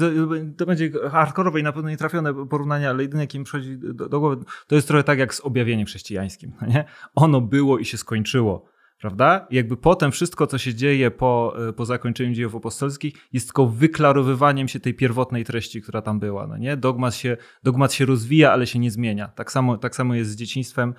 to 0.57 0.67
będzie 0.67 0.91
hardkorowe 1.11 1.61
i 1.61 1.63
na 1.63 1.73
pewno 1.73 1.91
nietrafione 1.91 2.47
porównanie, 2.47 2.91
ale 2.91 3.03
jedyne, 3.03 3.23
jakie 3.23 3.39
mi 3.39 3.45
przychodzi 3.45 3.79
do, 3.79 4.09
do, 4.09 4.21
głowy, 4.21 4.45
to 4.67 4.75
jest 4.75 4.89
trochę 4.89 5.05
tak 5.05 5.19
jak 5.19 5.35
z 5.35 5.41
objawieniem 5.41 5.87
chrześcijańskim. 5.87 6.53
No 6.61 6.67
nie? 6.67 6.85
Ono 7.15 7.41
było 7.41 7.79
i 7.79 7.85
się 7.85 7.97
skończyło 7.97 8.76
prawda? 9.01 9.47
Jakby 9.51 9.77
potem 9.77 10.13
wszystko, 10.13 10.47
co 10.47 10.59
się 10.59 10.75
dzieje 10.75 11.11
po, 11.11 11.57
e, 11.69 11.73
po 11.73 11.85
zakończeniu 11.85 12.35
dziejów 12.35 12.55
apostolskich, 12.55 13.15
jest 13.33 13.47
tylko 13.47 13.67
wyklarowywaniem 13.67 14.69
się 14.69 14.81
tej 14.81 14.95
pierwotnej 14.95 15.45
treści, 15.45 15.83
która 15.83 16.03
tam 16.03 16.21
była. 16.21 16.47
No 16.47 16.57
nie? 16.57 16.77
Dogmat, 16.77 17.15
się, 17.15 17.37
dogmat 17.63 17.93
się 17.93 18.05
rozwija, 18.05 18.53
ale 18.53 18.67
się 18.67 18.79
nie 18.79 18.91
zmienia. 18.91 19.29
Tak 19.29 19.53
samo, 19.53 19.79
tak 19.79 19.97
samo 19.97 20.15
jest 20.15 20.31
z 20.31 20.37
dzieciństwem 20.37 20.95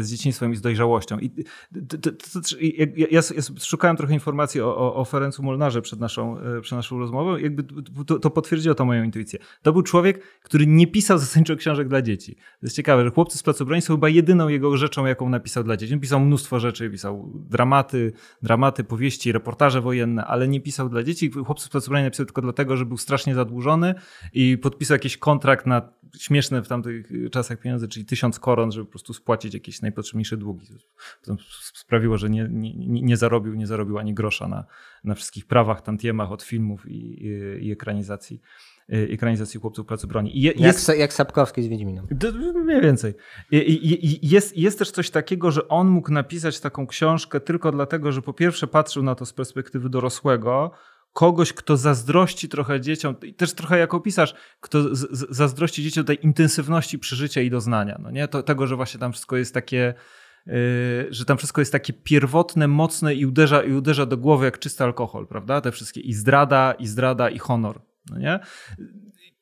z 0.00 0.10
dzieciństwem 0.10 0.52
i 0.52 0.56
z 0.56 0.60
dojrzałością. 0.60 1.18
I 1.18 1.30
to, 1.30 1.98
to, 1.98 2.10
to, 2.10 2.56
ja, 2.96 3.06
ja, 3.10 3.20
szukałem 3.60 3.96
trochę 3.96 4.14
informacji 4.14 4.60
o, 4.60 4.94
o, 4.94 5.04
Ferencu 5.04 5.42
Molnarze 5.42 5.82
przed 5.82 6.00
naszą, 6.00 6.38
e, 6.38 6.60
przed 6.60 6.76
naszą 6.76 6.98
rozmową 6.98 7.36
jakby 7.36 7.64
to, 8.20 8.30
potwierdziło 8.30 8.74
to 8.74 8.84
moją 8.84 9.04
intuicję. 9.04 9.38
To 9.62 9.72
był 9.72 9.82
człowiek, 9.82 10.22
który 10.42 10.66
nie 10.66 10.86
pisał 10.86 11.18
zasadniczo 11.18 11.56
książek 11.56 11.88
dla 11.88 12.02
dzieci. 12.02 12.34
To 12.34 12.66
jest 12.66 12.76
ciekawe, 12.76 13.04
że 13.04 13.10
Chłopcy 13.10 13.38
z 13.38 13.42
Placu 13.42 13.66
Broni 13.66 13.82
są 13.82 13.94
chyba 13.94 14.08
jedyną 14.08 14.48
jego 14.48 14.76
rzeczą, 14.76 15.06
jaką 15.06 15.28
napisał 15.28 15.64
dla 15.64 15.76
dzieci. 15.76 15.94
On 15.94 16.00
pisał 16.00 16.20
mnóstwo 16.20 16.60
rzeczy, 16.60 16.90
pisał 16.90 17.32
dramaty, 17.34 18.12
dramaty, 18.42 18.84
powieści, 18.84 19.32
reportaże 19.32 19.80
wojenne, 19.80 20.24
ale 20.24 20.48
nie 20.48 20.60
pisał 20.60 20.88
dla 20.88 21.02
dzieci. 21.02 21.30
Chłopcy 21.30 21.66
z 21.66 21.68
Placu 21.68 21.90
Broni 21.90 22.04
napisał 22.04 22.26
tylko 22.26 22.42
dlatego, 22.42 22.76
że 22.76 22.84
był 22.84 22.96
strasznie 22.96 23.34
zadłużony 23.34 23.94
i 24.32 24.58
podpisał 24.58 24.94
jakiś 24.94 25.16
kontrakt 25.16 25.66
na 25.66 25.82
śmieszne 26.18 26.62
w 26.62 26.68
tamtych 26.68 27.12
czasach 27.32 27.60
pieniądze, 27.60 27.88
czyli 27.88 28.06
tysiąc 28.06 28.38
koron, 28.38 28.72
żeby 28.72 28.84
po 28.84 28.90
prostu 28.90 29.14
spłacić 29.14 29.54
jakieś 29.60 29.82
najpotrzebniejsze 29.82 30.36
długi. 30.36 30.66
To 31.22 31.36
sprawiło, 31.74 32.18
że 32.18 32.30
nie, 32.30 32.48
nie, 32.50 33.02
nie, 33.02 33.16
zarobił, 33.16 33.54
nie 33.54 33.66
zarobił 33.66 33.98
ani 33.98 34.14
grosza 34.14 34.48
na, 34.48 34.64
na 35.04 35.14
wszystkich 35.14 35.46
prawach, 35.46 35.82
tantiemach 35.82 36.32
od 36.32 36.42
filmów 36.42 36.88
i, 36.88 37.26
i, 37.26 37.66
i 37.66 37.72
ekranizacji 37.72 38.40
ekranizacji 38.90 39.60
Chłopców 39.60 39.86
Pracy 39.86 40.06
Broni. 40.06 40.40
Je, 40.40 40.50
jak, 40.50 40.60
jest, 40.60 40.92
jak 40.98 41.12
Sapkowski 41.12 41.62
z 41.62 41.66
Wiedźminem. 41.66 42.06
Mniej 42.64 42.80
więcej. 42.80 43.14
Jest, 44.22 44.56
jest 44.56 44.78
też 44.78 44.90
coś 44.90 45.10
takiego, 45.10 45.50
że 45.50 45.68
on 45.68 45.88
mógł 45.88 46.12
napisać 46.12 46.60
taką 46.60 46.86
książkę 46.86 47.40
tylko 47.40 47.72
dlatego, 47.72 48.12
że 48.12 48.22
po 48.22 48.32
pierwsze 48.32 48.66
patrzył 48.66 49.02
na 49.02 49.14
to 49.14 49.26
z 49.26 49.32
perspektywy 49.32 49.88
dorosłego, 49.88 50.70
kogoś, 51.12 51.52
kto 51.52 51.76
zazdrości 51.76 52.48
trochę 52.48 52.80
dzieciom, 52.80 53.16
i 53.22 53.34
też 53.34 53.54
trochę 53.54 53.78
jako 53.78 54.00
pisarz, 54.00 54.34
kto 54.60 54.94
zazdrości 55.30 55.82
dzieciom 55.82 56.04
tej 56.04 56.24
intensywności 56.24 56.98
przeżycia 56.98 57.40
i 57.40 57.50
doznania. 57.50 57.98
No 58.02 58.10
nie? 58.10 58.28
To, 58.28 58.42
tego, 58.42 58.66
że 58.66 58.76
właśnie 58.76 59.00
tam 59.00 59.12
wszystko 59.12 59.36
jest 59.36 59.54
takie, 59.54 59.94
yy, 60.46 60.54
że 61.10 61.24
tam 61.24 61.38
wszystko 61.38 61.60
jest 61.60 61.72
takie 61.72 61.92
pierwotne, 61.92 62.68
mocne 62.68 63.14
i 63.14 63.26
uderza, 63.26 63.62
i 63.62 63.72
uderza 63.72 64.06
do 64.06 64.16
głowy 64.16 64.44
jak 64.44 64.58
czysty 64.58 64.84
alkohol, 64.84 65.26
prawda? 65.26 65.60
Te 65.60 65.72
wszystkie 65.72 66.00
i 66.00 66.12
zdrada, 66.12 66.72
i 66.72 66.86
zdrada, 66.86 67.30
i 67.30 67.38
honor. 67.38 67.82
No 68.10 68.18
nie? 68.18 68.40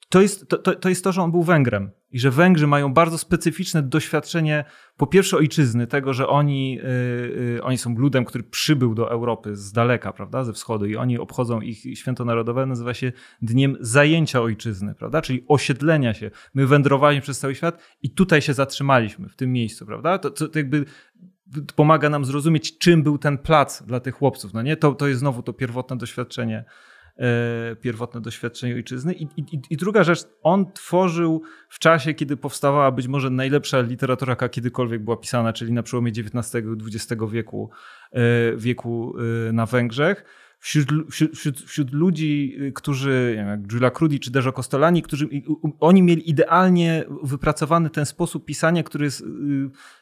To 0.08 0.22
jest 0.22 0.48
to, 0.48 0.58
to, 0.58 0.74
to, 0.74 0.88
jest 0.88 1.04
to, 1.04 1.12
że 1.12 1.22
on 1.22 1.30
był 1.30 1.42
Węgrem 1.42 1.90
i 2.10 2.18
że 2.18 2.30
Węgrzy 2.30 2.66
mają 2.66 2.94
bardzo 2.94 3.18
specyficzne 3.18 3.82
doświadczenie, 3.82 4.64
po 4.96 5.06
pierwsze 5.06 5.36
ojczyzny, 5.36 5.86
tego, 5.86 6.14
że 6.14 6.28
oni, 6.28 6.74
yy, 6.74 7.60
oni 7.62 7.78
są 7.78 7.94
ludem, 7.98 8.24
który 8.24 8.44
przybył 8.44 8.94
do 8.94 9.10
Europy 9.10 9.56
z 9.56 9.72
daleka, 9.72 10.12
prawda, 10.12 10.44
ze 10.44 10.52
wschodu 10.52 10.86
i 10.86 10.96
oni 10.96 11.18
obchodzą 11.18 11.60
ich 11.60 11.98
święto 11.98 12.24
narodowe, 12.24 12.66
nazywa 12.66 12.94
się 12.94 13.12
Dniem 13.42 13.76
Zajęcia 13.80 14.40
Ojczyzny, 14.42 14.94
prawda, 14.94 15.22
czyli 15.22 15.44
osiedlenia 15.48 16.14
się. 16.14 16.30
My 16.54 16.66
wędrowaliśmy 16.66 17.22
przez 17.22 17.38
cały 17.38 17.54
świat 17.54 17.82
i 18.02 18.10
tutaj 18.10 18.42
się 18.42 18.54
zatrzymaliśmy, 18.54 19.28
w 19.28 19.36
tym 19.36 19.52
miejscu, 19.52 19.86
prawda, 19.86 20.18
to, 20.18 20.30
to, 20.30 20.48
to 20.48 20.58
jakby 20.58 20.84
pomaga 21.76 22.10
nam 22.10 22.24
zrozumieć, 22.24 22.78
czym 22.78 23.02
był 23.02 23.18
ten 23.18 23.38
plac 23.38 23.82
dla 23.82 24.00
tych 24.00 24.14
chłopców, 24.14 24.54
no 24.54 24.62
nie? 24.62 24.76
To, 24.76 24.94
to 24.94 25.08
jest 25.08 25.20
znowu 25.20 25.42
to 25.42 25.52
pierwotne 25.52 25.96
doświadczenie 25.96 26.64
pierwotne 27.80 28.20
doświadczenie 28.20 28.74
ojczyzny. 28.74 29.14
I, 29.14 29.22
i, 29.36 29.60
I, 29.70 29.76
druga 29.76 30.04
rzecz, 30.04 30.24
on 30.42 30.72
tworzył 30.72 31.42
w 31.68 31.78
czasie, 31.78 32.14
kiedy 32.14 32.36
powstawała 32.36 32.90
być 32.90 33.08
może 33.08 33.30
najlepsza 33.30 33.80
literatura, 33.80 34.32
jaka 34.32 34.48
kiedykolwiek 34.48 35.02
była 35.02 35.16
pisana, 35.16 35.52
czyli 35.52 35.72
na 35.72 35.82
przełomie 35.82 36.12
XIX 36.12 36.64
i 36.64 36.96
XX 36.96 37.22
wieku, 37.30 37.70
e, 38.12 38.20
wieku 38.56 39.14
e, 39.48 39.52
na 39.52 39.66
Węgrzech 39.66 40.24
wśród, 40.58 40.88
wśród, 41.10 41.60
wśród 41.60 41.92
ludzi, 41.92 42.56
y, 42.60 42.72
którzy, 42.72 43.34
nie 43.36 43.42
wiem, 43.42 43.48
jak 43.48 43.66
Giulia 43.66 43.90
Crudi 43.90 44.20
czy 44.20 44.30
Dejo 44.30 44.52
Costolani, 44.52 45.02
którzy, 45.02 45.28
oni 45.80 46.02
mieli 46.02 46.30
idealnie 46.30 47.04
wypracowany 47.22 47.90
ten 47.90 48.06
sposób 48.06 48.44
pisania, 48.44 48.82
który 48.82 49.04
jest 49.04 49.20
y, 49.20 49.24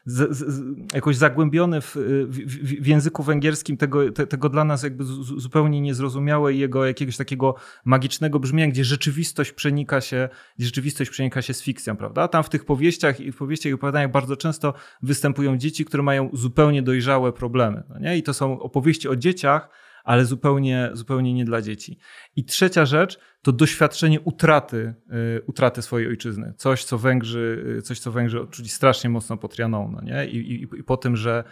z, 0.05 0.37
z, 0.37 0.63
jakoś 0.95 1.17
zagłębiony 1.17 1.81
w, 1.81 1.97
w, 2.29 2.83
w 2.83 2.87
języku 2.87 3.23
węgierskim, 3.23 3.77
tego, 3.77 4.13
te, 4.13 4.27
tego 4.27 4.49
dla 4.49 4.65
nas 4.65 4.83
jakby 4.83 5.05
zupełnie 5.37 5.81
niezrozumiałe 5.81 6.55
jego 6.55 6.87
jakiegoś 6.87 7.17
takiego 7.17 7.55
magicznego 7.85 8.41
brzmienia, 8.41 8.73
gdzie 8.73 8.85
rzeczywistość 8.85 9.53
przenika 9.53 10.01
się, 10.01 10.29
gdzie 10.59 10.67
rzeczywistość 10.67 11.11
przenika 11.11 11.43
się 11.43 11.55
z 11.55 11.63
fikcją, 11.63 11.97
prawda? 11.97 12.29
Tam 12.29 12.45
w 12.45 12.49
tych 12.49 12.65
powieściach 12.65 13.21
i 13.21 13.33
w 13.33 13.37
powieściach 13.37 13.71
i 13.71 13.75
opowiadaniach 13.75 14.11
bardzo 14.11 14.37
często 14.37 14.75
występują 15.03 15.57
dzieci, 15.57 15.85
które 15.85 16.03
mają 16.03 16.31
zupełnie 16.33 16.83
dojrzałe 16.83 17.33
problemy, 17.33 17.83
no 17.89 17.99
nie? 17.99 18.19
I 18.19 18.23
to 18.23 18.35
są 18.35 18.61
opowieści 18.61 19.09
o 19.09 19.17
dzieciach, 19.17 19.69
ale 20.07 20.25
zupełnie, 20.25 20.91
zupełnie 20.93 21.35
nie 21.35 21.45
dla 21.45 21.63
dzieci. 21.63 21.99
I 22.37 22.45
trzecia 22.45 22.87
rzecz 22.87 23.19
to 23.43 23.53
doświadczenie 23.53 24.21
utraty, 24.21 24.95
y, 25.39 25.43
utraty 25.47 25.83
swojej 25.83 26.09
ojczyzny. 26.09 26.55
Coś, 26.57 26.85
co 26.85 26.99
Węgrzy, 26.99 27.75
y, 27.79 27.83
coś, 27.83 28.01
co 28.01 28.13
Węgrzy 28.13 28.41
odczuli 28.41 28.69
strasznie 28.69 29.11
mocno 29.11 29.37
pod 29.37 29.53
Trianon, 29.55 29.93
no 29.93 30.01
nie? 30.03 30.27
I, 30.27 30.37
i, 30.37 30.63
I 30.63 30.85
po 30.85 30.97
tym, 30.97 31.17
że 31.17 31.45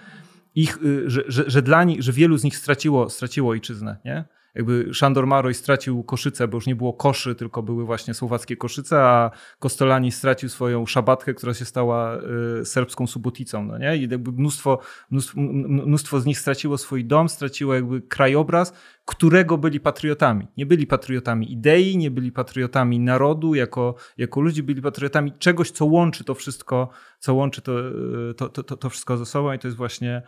ich, 0.55 0.79
y, 0.83 1.11
że, 1.11 1.23
że, 1.29 1.45
że 1.47 1.63
dla 1.63 1.85
nich, 1.85 2.03
że 2.03 2.13
wielu 2.13 2.37
z 2.37 2.45
nich 2.45 2.57
straciło, 2.57 3.11
straciło 3.11 3.51
ojczyznę, 3.51 3.97
nie? 4.05 4.25
Jakby 4.55 4.95
Szandor 4.95 5.27
Maroj 5.27 5.55
stracił 5.55 6.03
Koszyce, 6.03 6.49
bo 6.49 6.57
już 6.57 6.67
nie 6.67 6.77
było 6.77 6.93
koszy, 6.93 7.35
tylko 7.35 7.63
były 7.63 7.85
właśnie 7.85 8.15
słowackie 8.15 8.57
Koszyce, 8.57 9.01
a 9.01 9.31
Kostolani 9.59 10.13
stracił 10.13 10.49
swoją 10.49 10.87
szabatkę, 10.87 11.35
która 11.35 11.55
się 11.55 11.65
stała 11.65 12.19
y, 12.61 12.65
serbską 12.65 13.07
Suboticą, 13.07 13.65
no 13.65 13.79
nie? 13.79 13.97
I 13.97 14.09
jakby 14.09 14.33
mnóstwo, 14.33 14.79
mnóstwo, 15.11 15.41
mnóstwo 15.41 16.21
z 16.21 16.27
nich 16.27 16.39
straciło 16.39 16.79
swój 16.79 17.05
dom, 17.05 17.29
straciło 17.29 17.75
jakby 17.75 18.03
krajobraz, 18.03 18.73
którego 19.05 19.59
byli 19.59 19.81
patriotami. 19.81 20.49
Nie 20.57 20.67
byli 20.67 20.87
patriotami 20.87 21.53
idei, 21.53 21.97
nie 21.97 22.11
byli 22.11 22.33
patriotami 22.33 23.01
narodu, 23.01 23.55
jako, 23.55 23.95
jako 24.19 24.41
ludzi 24.41 24.63
byli 24.63 24.83
patriotami 24.83 25.33
czegoś, 25.39 25.71
co 25.71 25.85
łączy 25.85 26.25
to 26.25 26.35
wszystko, 26.35 26.89
co 27.19 27.35
łączy 27.35 27.63
to, 27.63 27.89
y, 28.31 28.35
to, 28.35 28.49
to, 28.49 28.77
to 28.77 28.91
wszystko 28.91 29.17
ze 29.17 29.27
sobą 29.27 29.53
i 29.53 29.59
to 29.59 29.69
jest 29.69 29.77
właśnie 29.77 30.23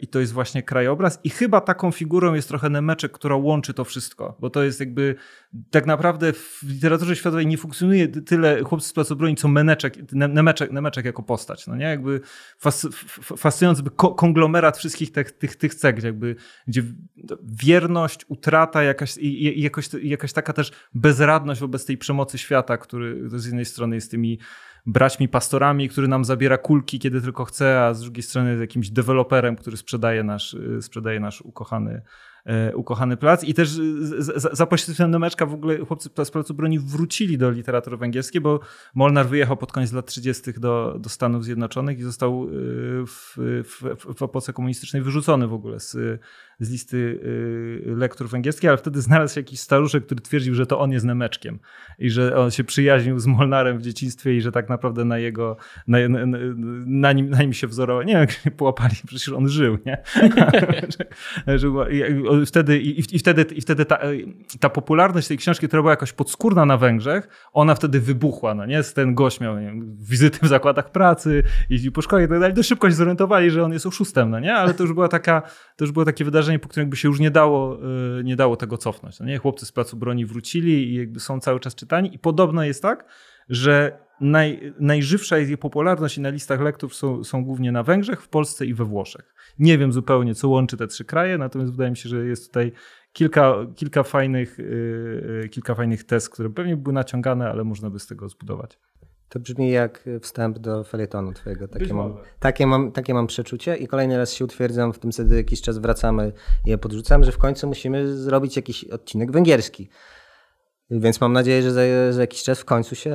I 0.00 0.06
to 0.06 0.20
jest 0.20 0.32
właśnie 0.32 0.62
krajobraz. 0.62 1.20
I 1.24 1.30
chyba 1.30 1.60
taką 1.60 1.92
figurą 1.92 2.34
jest 2.34 2.48
trochę 2.48 2.70
Nemeczek, 2.70 3.12
która 3.12 3.36
łączy 3.36 3.74
to 3.74 3.84
wszystko, 3.84 4.36
bo 4.40 4.50
to 4.50 4.62
jest 4.62 4.80
jakby 4.80 5.14
tak 5.70 5.86
naprawdę 5.86 6.32
w 6.32 6.62
literaturze 6.62 7.16
światowej 7.16 7.46
nie 7.46 7.58
funkcjonuje 7.58 8.08
tyle 8.08 8.62
chłopcy 8.62 8.88
z 8.88 8.92
placu 8.92 9.16
broni, 9.16 9.36
co 9.36 9.48
Meneczek, 9.48 10.12
Nemeczek, 10.12 10.72
Nemeczek 10.72 11.04
jako 11.04 11.22
postać. 11.22 11.66
No 11.66 11.76
nie? 11.76 11.84
Jakby 11.84 12.20
fas, 12.58 12.88
fascynujący 13.36 13.82
konglomerat 14.16 14.78
wszystkich 14.78 15.12
tych, 15.12 15.32
tych, 15.32 15.56
tych 15.56 15.74
cech, 15.74 16.02
jakby, 16.02 16.36
gdzie 16.66 16.82
wierność, 17.42 18.24
utrata 18.28 18.82
jakaś, 18.82 19.16
i, 19.16 19.58
i 19.58 19.62
jakoś, 19.62 19.88
jakaś 20.02 20.32
taka 20.32 20.52
też 20.52 20.72
bezradność 20.94 21.60
wobec 21.60 21.84
tej 21.86 21.98
przemocy 21.98 22.38
świata, 22.38 22.76
który 22.78 23.30
z 23.30 23.46
jednej 23.46 23.64
strony 23.64 23.94
jest 23.94 24.10
tymi 24.10 24.38
braćmi 24.86 25.28
pastorami, 25.28 25.88
który 25.88 26.08
nam 26.08 26.24
zabiera 26.24 26.58
kulki, 26.58 26.98
kiedy 26.98 27.20
tylko 27.20 27.44
chce, 27.44 27.84
a 27.84 27.94
z 27.94 28.00
drugiej 28.00 28.22
strony 28.22 28.50
jest 28.50 28.60
jakimś 28.60 28.90
deweloperem, 28.90 29.56
który 29.56 29.76
sprzedaje 29.76 30.24
nasz, 30.24 30.54
y, 30.54 30.82
sprzedaje 30.82 31.20
nasz 31.20 31.42
ukochany 31.42 32.02
E, 32.44 32.76
ukochany 32.76 33.16
plac. 33.16 33.44
I 33.44 33.54
też 33.54 33.70
za 34.52 34.66
pośrednictwem 34.66 35.10
Nemeczka 35.10 35.46
w 35.46 35.54
ogóle 35.54 35.78
chłopcy 35.78 36.10
z 36.24 36.30
Placu 36.30 36.54
Broni 36.54 36.78
wrócili 36.78 37.38
do 37.38 37.50
literatury 37.50 37.96
węgierskiej, 37.96 38.40
bo 38.40 38.60
Molnar 38.94 39.26
wyjechał 39.26 39.56
pod 39.56 39.72
koniec 39.72 39.92
lat 39.92 40.06
30. 40.06 40.52
do, 40.52 40.96
do 41.00 41.08
Stanów 41.08 41.44
Zjednoczonych 41.44 41.98
i 41.98 42.02
został 42.02 42.46
w, 43.06 43.34
w, 43.64 43.82
w 44.18 44.22
epoce 44.22 44.52
komunistycznej 44.52 45.02
wyrzucony 45.02 45.46
w 45.46 45.52
ogóle 45.52 45.80
z, 45.80 46.20
z 46.64 46.70
listy 46.70 47.20
e, 47.88 47.96
lektur 47.96 48.28
węgierskich, 48.28 48.68
ale 48.68 48.78
wtedy 48.78 49.00
znalazł 49.00 49.34
się 49.34 49.40
jakiś 49.40 49.60
staruszek, 49.60 50.06
który 50.06 50.20
twierdził, 50.20 50.54
że 50.54 50.66
to 50.66 50.80
on 50.80 50.92
jest 50.92 51.04
Nemeczkiem 51.04 51.58
i 51.98 52.10
że 52.10 52.36
on 52.36 52.50
się 52.50 52.64
przyjaźnił 52.64 53.18
z 53.18 53.26
Molnarem 53.26 53.78
w 53.78 53.82
dzieciństwie 53.82 54.36
i 54.36 54.40
że 54.40 54.52
tak 54.52 54.68
naprawdę 54.68 55.04
na 55.04 55.18
jego, 55.18 55.56
na, 55.86 55.98
na, 56.08 56.38
na, 56.86 57.12
nim, 57.12 57.30
na 57.30 57.42
nim 57.42 57.52
się 57.52 57.66
wzorował. 57.66 58.02
Nie 58.02 58.12
wiem, 58.12 58.20
jak 58.20 58.30
się 58.30 58.50
połapali, 58.50 58.94
przecież 59.06 59.28
on 59.28 59.48
żył, 59.48 59.78
nie? 59.86 60.02
wtedy, 62.46 62.78
i, 62.78 63.16
i, 63.16 63.18
wtedy, 63.18 63.42
i 63.42 63.60
wtedy 63.60 63.84
ta, 63.84 63.98
ta, 64.60 64.70
popularność 64.70 65.28
tej 65.28 65.38
książki, 65.38 65.66
która 65.66 65.82
była 65.82 65.92
jakoś 65.92 66.12
podskórna 66.12 66.64
na 66.64 66.76
Węgrzech, 66.76 67.28
ona 67.52 67.74
wtedy 67.74 68.00
wybuchła, 68.00 68.54
no 68.54 68.66
nie? 68.66 68.82
Ten 68.82 69.14
gość 69.14 69.40
miał 69.40 69.56
wizyty 70.00 70.38
w 70.42 70.48
zakładach 70.48 70.90
pracy, 70.90 71.42
jeździł 71.70 71.92
po 71.92 72.02
szkole 72.02 72.24
i 72.24 72.28
tak 72.28 72.40
dalej. 72.40 72.54
Dość 72.54 72.68
szybko 72.68 72.88
się 72.90 72.94
zorientowali, 72.94 73.50
że 73.50 73.64
on 73.64 73.72
jest 73.72 73.86
oszustem, 73.86 74.30
no 74.30 74.40
nie? 74.40 74.54
Ale 74.54 74.74
to 74.74 74.82
już 74.82 74.92
była 74.92 75.08
taka, 75.08 75.42
to 75.76 75.84
już 75.84 75.92
było 75.92 76.04
takie 76.04 76.24
wydarzenie, 76.24 76.51
po 76.58 76.68
którym 76.68 76.84
jakby 76.86 76.96
się 76.96 77.08
już 77.08 77.20
nie 77.20 77.30
dało, 77.30 77.78
y, 78.20 78.24
nie 78.24 78.36
dało 78.36 78.56
tego 78.56 78.78
cofnąć, 78.78 79.20
no 79.20 79.26
nie? 79.26 79.38
Chłopcy 79.38 79.66
z 79.66 79.72
placu 79.72 79.96
broni 79.96 80.26
wrócili 80.26 80.92
i 80.92 80.94
jakby 80.94 81.20
są 81.20 81.40
cały 81.40 81.60
czas 81.60 81.74
czytani 81.74 82.14
i 82.14 82.18
podobno 82.18 82.64
jest 82.64 82.82
tak, 82.82 83.04
że 83.48 83.98
naj, 84.20 84.74
najżywsza 84.80 85.38
jest 85.38 85.50
jej 85.50 85.58
popularność 85.58 86.18
i 86.18 86.20
na 86.20 86.28
listach 86.28 86.60
lektur 86.60 86.94
są, 86.94 87.24
są 87.24 87.44
głównie 87.44 87.72
na 87.72 87.82
Węgrzech, 87.82 88.22
w 88.22 88.28
Polsce 88.28 88.66
i 88.66 88.74
we 88.74 88.84
Włoszech. 88.84 89.34
Nie 89.58 89.78
wiem 89.78 89.92
zupełnie, 89.92 90.34
co 90.34 90.48
łączy 90.48 90.76
te 90.76 90.86
trzy 90.86 91.04
kraje, 91.04 91.38
natomiast 91.38 91.72
wydaje 91.72 91.90
mi 91.90 91.96
się, 91.96 92.08
że 92.08 92.26
jest 92.26 92.46
tutaj 92.46 92.72
kilka, 93.12 93.54
kilka, 93.76 94.02
fajnych, 94.02 94.58
yy, 94.58 95.48
kilka 95.50 95.74
fajnych 95.74 96.04
test, 96.04 96.30
które 96.30 96.50
pewnie 96.50 96.76
były 96.76 96.92
naciągane, 96.92 97.50
ale 97.50 97.64
można 97.64 97.90
by 97.90 97.98
z 97.98 98.06
tego 98.06 98.28
zbudować. 98.28 98.78
To 99.32 99.40
brzmi 99.40 99.70
jak 99.70 100.08
wstęp 100.20 100.58
do 100.58 100.84
felietonu 100.84 101.32
twojego. 101.32 101.68
Takie 101.68 101.94
mam, 101.94 102.16
takie, 102.40 102.66
mam, 102.66 102.92
takie 102.92 103.14
mam 103.14 103.26
przeczucie 103.26 103.76
i 103.76 103.86
kolejny 103.86 104.18
raz 104.18 104.32
się 104.32 104.44
utwierdzam, 104.44 104.92
w 104.92 104.98
tym 104.98 105.12
wtedy 105.12 105.36
jakiś 105.36 105.62
czas 105.62 105.78
wracamy 105.78 106.32
i 106.66 106.70
je 106.70 106.78
podrzucam, 106.78 107.24
że 107.24 107.32
w 107.32 107.38
końcu 107.38 107.66
musimy 107.66 108.16
zrobić 108.16 108.56
jakiś 108.56 108.84
odcinek 108.84 109.32
węgierski. 109.32 109.88
Więc 110.90 111.20
mam 111.20 111.32
nadzieję, 111.32 111.62
że 111.62 111.70
za, 111.72 111.80
za 112.10 112.20
jakiś 112.20 112.42
czas 112.42 112.60
w 112.60 112.64
końcu 112.64 112.94
się, 112.94 113.10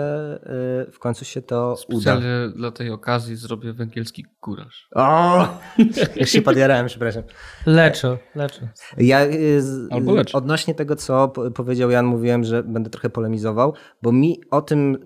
y, 0.88 0.92
w 0.92 1.00
końcu 1.00 1.26
się 1.26 1.42
to 1.42 1.76
uda. 1.90 2.02
Specjalnie 2.02 2.54
dla 2.56 2.72
tej 2.72 2.90
okazji 2.90 3.36
zrobię 3.36 3.74
węgierski 3.74 4.26
kuraż. 4.40 4.88
O! 4.96 5.48
Już 6.20 6.30
się 6.30 6.42
podjarałem, 6.42 6.88
przepraszam. 6.88 7.24
Leczo, 7.66 8.18
leczo. 8.36 8.62
Ja 8.98 9.26
y, 9.26 9.62
z, 9.62 9.92
Albo 9.92 10.16
lecz. 10.16 10.36
odnośnie 10.36 10.76
tego, 10.76 10.96
co 10.96 11.28
po- 11.28 11.52
powiedział 11.52 11.92
Jan, 11.92 12.06
mówiłem, 12.06 12.44
że 12.44 12.64
będę 12.64 12.90
trochę 12.90 13.10
polemizował, 13.10 13.74
bo 14.02 14.12
mi 14.12 14.42
o 14.52 14.62
tym 14.62 14.98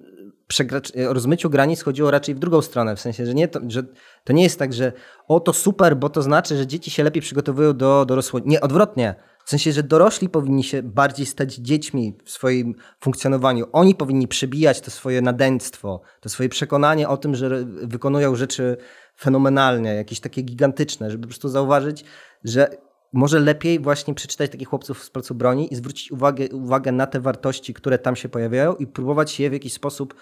o 1.10 1.14
rozmyciu 1.14 1.50
granic 1.50 1.82
chodziło 1.82 2.12
raczej 2.12 2.36
w 2.36 2.40
drugą 2.40 2.62
stronę, 2.62 2.96
w 2.96 3.00
sensie, 3.00 3.26
że, 3.26 3.34
nie 3.34 3.48
to, 3.48 3.60
że 3.68 3.84
to 4.24 4.34
nie 4.34 4.44
jest 4.44 4.60
tak, 4.60 4.74
że 4.74 4.92
o 5.28 5.40
to 5.40 5.54
super, 5.54 5.98
bo 5.98 6.10
to 6.10 6.22
znaczy, 6.22 6.58
że 6.58 6.68
dzieci 6.68 6.92
się 6.92 7.04
lepiej 7.04 7.22
przygotowują 7.22 7.78
do 7.78 8.06
dorosłości. 8.06 8.50
Nie, 8.50 8.62
odwrotnie. 8.62 9.16
W 9.46 9.50
sensie, 9.50 9.72
że 9.72 9.84
dorośli 9.84 10.30
powinni 10.30 10.64
się 10.64 10.84
bardziej 10.84 11.26
stać 11.26 11.56
dziećmi 11.56 12.18
w 12.26 12.32
swoim 12.32 12.76
funkcjonowaniu. 13.00 13.66
Oni 13.72 13.96
powinni 13.96 14.28
przebijać 14.28 14.82
to 14.82 14.92
swoje 14.92 15.22
nadęctwo, 15.22 16.02
to 16.20 16.30
swoje 16.30 16.50
przekonanie 16.50 17.10
o 17.10 17.18
tym, 17.18 17.36
że 17.36 17.66
wykonują 17.66 18.36
rzeczy 18.36 18.78
fenomenalnie, 19.20 19.96
jakieś 19.96 20.20
takie 20.20 20.42
gigantyczne, 20.42 21.12
żeby 21.12 21.22
po 21.22 21.28
prostu 21.28 21.50
zauważyć, 21.50 22.04
że 22.44 22.78
może 23.14 23.40
lepiej 23.40 23.80
właśnie 23.80 24.14
przeczytać 24.14 24.52
takich 24.52 24.68
chłopców 24.68 25.04
z 25.04 25.10
placu 25.10 25.36
broni 25.36 25.74
i 25.74 25.76
zwrócić 25.76 26.12
uwagę, 26.12 26.50
uwagę 26.50 26.92
na 26.92 27.08
te 27.08 27.20
wartości, 27.20 27.74
które 27.74 28.00
tam 28.00 28.16
się 28.16 28.30
pojawiają 28.30 28.76
i 28.76 28.88
próbować 28.88 29.40
je 29.40 29.50
w 29.50 29.54
jakiś 29.54 29.74
sposób 29.74 30.16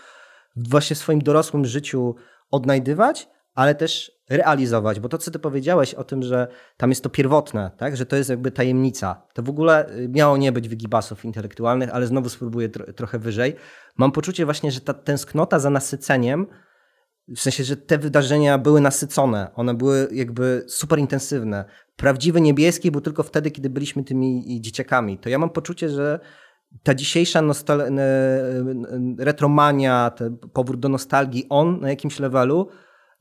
właśnie 0.55 0.95
w 0.95 0.99
swoim 0.99 1.19
dorosłym 1.19 1.65
życiu 1.65 2.15
odnajdywać, 2.51 3.27
ale 3.53 3.75
też 3.75 4.11
realizować. 4.29 4.99
Bo 4.99 5.09
to, 5.09 5.17
co 5.17 5.31
ty 5.31 5.39
powiedziałeś 5.39 5.93
o 5.93 6.03
tym, 6.03 6.23
że 6.23 6.47
tam 6.77 6.89
jest 6.89 7.03
to 7.03 7.09
pierwotne, 7.09 7.71
tak? 7.77 7.97
że 7.97 8.05
to 8.05 8.15
jest 8.15 8.29
jakby 8.29 8.51
tajemnica, 8.51 9.27
to 9.33 9.43
w 9.43 9.49
ogóle 9.49 9.89
y, 9.89 10.09
miało 10.09 10.37
nie 10.37 10.51
być 10.51 10.69
wygibasów 10.69 11.25
intelektualnych, 11.25 11.89
ale 11.93 12.07
znowu 12.07 12.29
spróbuję 12.29 12.69
tro 12.69 12.93
trochę 12.93 13.19
wyżej. 13.19 13.55
Mam 13.97 14.11
poczucie 14.11 14.45
właśnie, 14.45 14.71
że 14.71 14.81
ta 14.81 14.93
tęsknota 14.93 15.59
za 15.59 15.69
nasyceniem, 15.69 16.47
w 17.27 17.39
sensie, 17.39 17.63
że 17.63 17.77
te 17.77 17.97
wydarzenia 17.97 18.57
były 18.57 18.81
nasycone, 18.81 19.51
one 19.55 19.73
były 19.73 20.07
jakby 20.11 20.63
super 20.67 20.99
intensywne. 20.99 21.65
Prawdziwy 21.95 22.41
niebieski 22.41 22.91
był 22.91 23.01
tylko 23.01 23.23
wtedy, 23.23 23.51
kiedy 23.51 23.69
byliśmy 23.69 24.03
tymi 24.03 24.61
dzieciakami. 24.61 25.17
To 25.17 25.29
ja 25.29 25.39
mam 25.39 25.49
poczucie, 25.49 25.89
że 25.89 26.19
ta 26.83 26.95
dzisiejsza 26.95 27.41
nostal- 27.41 27.91
retromania, 29.17 30.11
powrót 30.53 30.79
do 30.79 30.89
nostalgii, 30.89 31.45
on 31.49 31.79
na 31.81 31.89
jakimś 31.89 32.19
levelu 32.19 32.69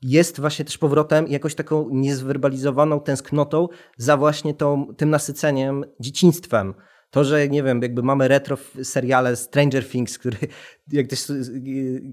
jest 0.01 0.39
właśnie 0.39 0.65
też 0.65 0.77
powrotem 0.77 1.27
jakoś 1.27 1.55
taką 1.55 1.89
niezwerbalizowaną 1.91 2.99
tęsknotą 2.99 3.67
za 3.97 4.17
właśnie 4.17 4.53
tą, 4.53 4.95
tym 4.97 5.09
nasyceniem 5.09 5.85
dzieciństwem. 5.99 6.73
To, 7.11 7.23
że 7.23 7.47
nie 7.47 7.63
wiem, 7.63 7.81
jakby 7.81 8.03
mamy 8.03 8.27
retro 8.27 8.57
seriale 8.83 9.35
Stranger 9.35 9.89
Things, 9.89 10.17
który 10.17 10.37
jak 10.91 11.07
też 11.07 11.31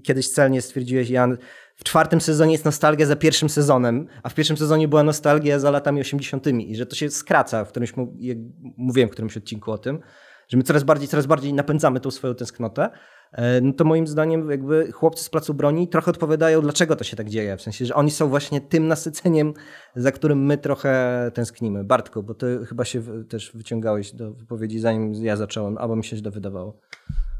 kiedyś 0.03 0.29
celnie 0.29 0.61
stwierdziłeś, 0.61 1.09
Jan, 1.09 1.37
w 1.75 1.83
czwartym 1.83 2.21
sezonie 2.21 2.51
jest 2.51 2.65
nostalgia 2.65 3.05
za 3.05 3.15
pierwszym 3.15 3.49
sezonem, 3.49 4.07
a 4.23 4.29
w 4.29 4.33
pierwszym 4.33 4.57
sezonie 4.57 4.87
była 4.87 5.03
nostalgia 5.03 5.59
za 5.59 5.71
latami 5.71 6.01
80. 6.01 6.47
i 6.47 6.75
że 6.75 6.85
to 6.85 6.95
się 6.95 7.09
skraca, 7.09 7.65
w 7.65 7.69
którymś, 7.69 7.93
jak 8.19 8.37
mówiłem 8.77 9.09
w 9.09 9.11
którymś 9.11 9.37
odcinku 9.37 9.71
o 9.71 9.77
tym, 9.77 9.99
że 10.47 10.57
my 10.57 10.63
coraz 10.63 10.83
bardziej, 10.83 11.07
coraz 11.07 11.25
bardziej 11.25 11.53
napędzamy 11.53 11.99
tą 11.99 12.11
swoją 12.11 12.35
tęsknotę, 12.35 12.89
e, 13.31 13.61
no 13.61 13.73
to 13.73 13.83
moim 13.85 14.07
zdaniem 14.07 14.51
jakby 14.51 14.91
chłopcy 14.91 15.23
z 15.23 15.29
Placu 15.29 15.53
Broni 15.53 15.87
trochę 15.87 16.11
odpowiadają, 16.11 16.61
dlaczego 16.61 16.95
to 16.95 17.03
się 17.03 17.15
tak 17.17 17.29
dzieje. 17.29 17.57
W 17.57 17.61
sensie, 17.61 17.85
że 17.85 17.95
oni 17.95 18.11
są 18.11 18.27
właśnie 18.29 18.61
tym 18.61 18.87
nasyceniem, 18.87 19.53
za 19.95 20.11
którym 20.11 20.45
my 20.45 20.57
trochę 20.57 21.31
tęsknimy. 21.33 21.83
Bartku, 21.83 22.23
bo 22.23 22.33
ty 22.33 22.59
chyba 22.65 22.85
się 22.85 23.01
też 23.29 23.51
wyciągałeś 23.55 24.11
do 24.13 24.33
wypowiedzi, 24.33 24.79
zanim 24.79 25.13
ja 25.13 25.35
zacząłem, 25.35 25.77
albo 25.77 25.95
mi 25.95 26.03
się 26.03 26.17
źle 26.17 26.31
wydawało. 26.31 26.79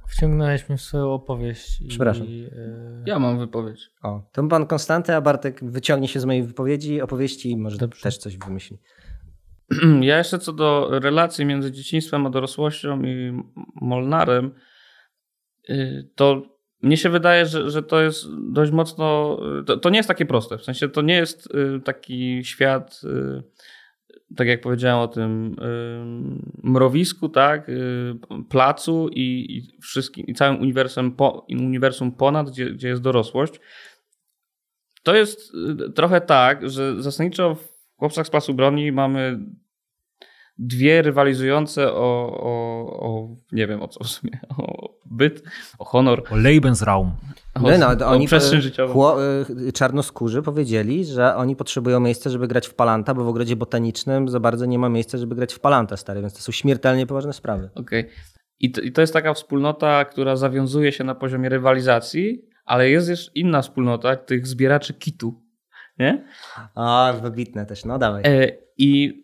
Wciągnąłeś 0.07 0.69
mnie 0.69 0.77
w 0.77 0.81
swoją 0.81 1.11
opowieść. 1.13 1.81
I, 1.81 1.87
Przepraszam. 1.87 2.27
e, 2.27 3.03
Ja 3.05 3.19
mam 3.19 3.39
wypowiedź. 3.39 3.89
O, 4.03 4.21
to 4.31 4.47
pan 4.47 4.65
Konstanty, 4.65 5.15
a 5.15 5.21
Bartek 5.21 5.59
wyciągnie 5.63 6.07
się 6.07 6.19
z 6.19 6.25
mojej 6.25 6.43
wypowiedzi, 6.43 7.01
opowieści 7.01 7.51
i 7.51 7.57
może 7.57 7.77
Dobrze. 7.77 8.01
też 8.03 8.17
coś 8.17 8.37
wymyśli. 8.37 8.77
Ja 10.01 10.17
jeszcze 10.17 10.39
co 10.39 10.53
do 10.53 10.89
relacji 10.91 11.45
między 11.45 11.71
dzieciństwem 11.71 12.25
a 12.25 12.29
dorosłością 12.29 13.03
i 13.03 13.43
Molnarem, 13.81 14.51
y, 15.69 16.09
to 16.15 16.57
mnie 16.81 16.97
się 16.97 17.09
wydaje, 17.09 17.45
że, 17.45 17.69
że 17.69 17.83
to 17.83 18.01
jest 18.01 18.25
dość 18.51 18.71
mocno. 18.71 19.39
To, 19.65 19.77
to 19.77 19.89
nie 19.89 19.97
jest 19.97 20.07
takie 20.07 20.25
proste. 20.25 20.57
W 20.57 20.63
sensie 20.63 20.89
to 20.89 21.01
nie 21.01 21.15
jest 21.15 21.55
y, 21.55 21.81
taki 21.81 22.43
świat, 22.43 23.01
y, 23.03 23.43
tak 24.35 24.47
jak 24.47 24.61
powiedziałem 24.61 24.99
o 24.99 25.07
tym 25.07 25.55
mrowisku, 26.63 27.29
tak, 27.29 27.71
placu 28.49 29.09
i, 29.11 29.57
i 29.57 29.81
wszystkim, 29.81 30.25
i 30.25 30.33
całym 30.33 30.61
uniwersum, 30.61 31.11
po, 31.11 31.45
uniwersum 31.49 32.11
ponad, 32.11 32.49
gdzie, 32.49 32.71
gdzie 32.71 32.87
jest 32.87 33.01
dorosłość. 33.01 33.59
To 35.03 35.15
jest 35.15 35.51
trochę 35.95 36.21
tak, 36.21 36.69
że 36.69 37.01
zasadniczo 37.01 37.57
w 37.97 37.99
Chłopcach 37.99 38.27
z 38.27 38.29
Placu 38.29 38.53
Broni 38.53 38.91
mamy 38.91 39.39
dwie 40.57 41.01
rywalizujące 41.01 41.93
o, 41.93 42.37
o, 42.41 42.51
o 42.99 43.35
nie 43.51 43.67
wiem 43.67 43.81
o 43.81 43.87
co 43.87 44.03
w 44.03 44.07
sumie, 44.07 44.39
o 44.57 44.89
byt, 45.05 45.43
o 45.79 45.85
honor, 45.85 46.23
O 46.31 46.35
Lebensraum. 46.35 47.11
o, 47.55 47.59
No, 47.59 47.77
no, 47.77 48.05
o 48.07 48.09
oni 48.09 48.25
przestrzeń 48.27 48.61
życiową. 48.61 48.93
chło, 48.93 49.17
y, 49.67 49.71
czarnoskórzy 49.73 50.41
powiedzieli, 50.41 51.05
że 51.05 51.35
oni 51.35 51.55
potrzebują 51.55 51.99
miejsca, 51.99 52.29
żeby 52.29 52.47
grać 52.47 52.67
w 52.67 52.73
Palanta, 52.73 53.13
bo 53.13 53.23
w 53.23 53.27
ogrodzie 53.27 53.55
botanicznym 53.55 54.29
za 54.29 54.39
bardzo 54.39 54.65
nie 54.65 54.79
ma 54.79 54.89
miejsca, 54.89 55.17
żeby 55.17 55.35
grać 55.35 55.53
w 55.53 55.59
Palanta, 55.59 55.97
stary, 55.97 56.21
więc 56.21 56.33
to 56.33 56.39
są 56.41 56.51
śmiertelnie 56.51 57.07
poważne 57.07 57.33
sprawy. 57.33 57.69
Okej. 57.75 58.09
I, 58.59 58.71
to, 58.71 58.81
I 58.81 58.91
to 58.91 59.01
jest 59.01 59.13
taka 59.13 59.33
wspólnota, 59.33 60.05
która 60.05 60.35
zawiązuje 60.35 60.91
się 60.91 61.03
na 61.03 61.15
poziomie 61.15 61.49
rywalizacji, 61.49 62.45
ale 62.65 62.89
jest 62.89 63.07
też 63.07 63.31
inna 63.35 63.61
wspólnota 63.61 64.15
tych 64.15 64.47
zbieraczy 64.47 64.93
kitu, 64.93 65.41
nie? 65.99 66.23
A, 66.75 67.13
wybitne 67.21 67.65
też, 67.65 67.85
no 67.85 67.97
dawaj. 67.97 68.23
E, 68.25 68.51
I 68.77 69.23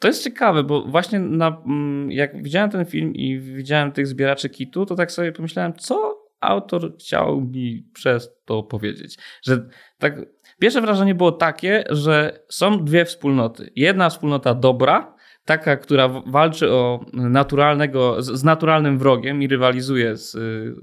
to 0.00 0.08
jest 0.08 0.24
ciekawe, 0.24 0.62
bo 0.62 0.82
właśnie 0.82 1.18
na, 1.18 1.62
mm, 1.66 2.10
jak 2.10 2.42
widziałem 2.42 2.70
ten 2.70 2.84
film 2.84 3.14
i 3.14 3.40
widziałem 3.40 3.92
tych 3.92 4.06
zbieraczy 4.06 4.48
kitu, 4.48 4.86
to 4.86 4.94
tak 4.94 5.12
sobie 5.12 5.32
pomyślałem, 5.32 5.74
co 5.74 6.24
autor 6.40 6.96
chciał 6.98 7.40
mi 7.40 7.90
przez 7.94 8.30
to 8.44 8.62
powiedzieć. 8.62 9.18
Że 9.42 9.68
tak, 9.98 10.20
pierwsze 10.58 10.80
wrażenie 10.80 11.14
było 11.14 11.32
takie, 11.32 11.84
że 11.90 12.44
są 12.48 12.84
dwie 12.84 13.04
wspólnoty. 13.04 13.70
Jedna 13.76 14.10
wspólnota 14.10 14.54
dobra, 14.54 15.13
taka, 15.44 15.76
która 15.76 16.08
walczy 16.08 16.70
o 16.70 17.04
naturalnego, 17.12 18.22
z, 18.22 18.44
naturalnym 18.44 18.98
wrogiem 18.98 19.42
i 19.42 19.48
rywalizuje 19.48 20.16
z, 20.16 20.34
y, 20.34 20.74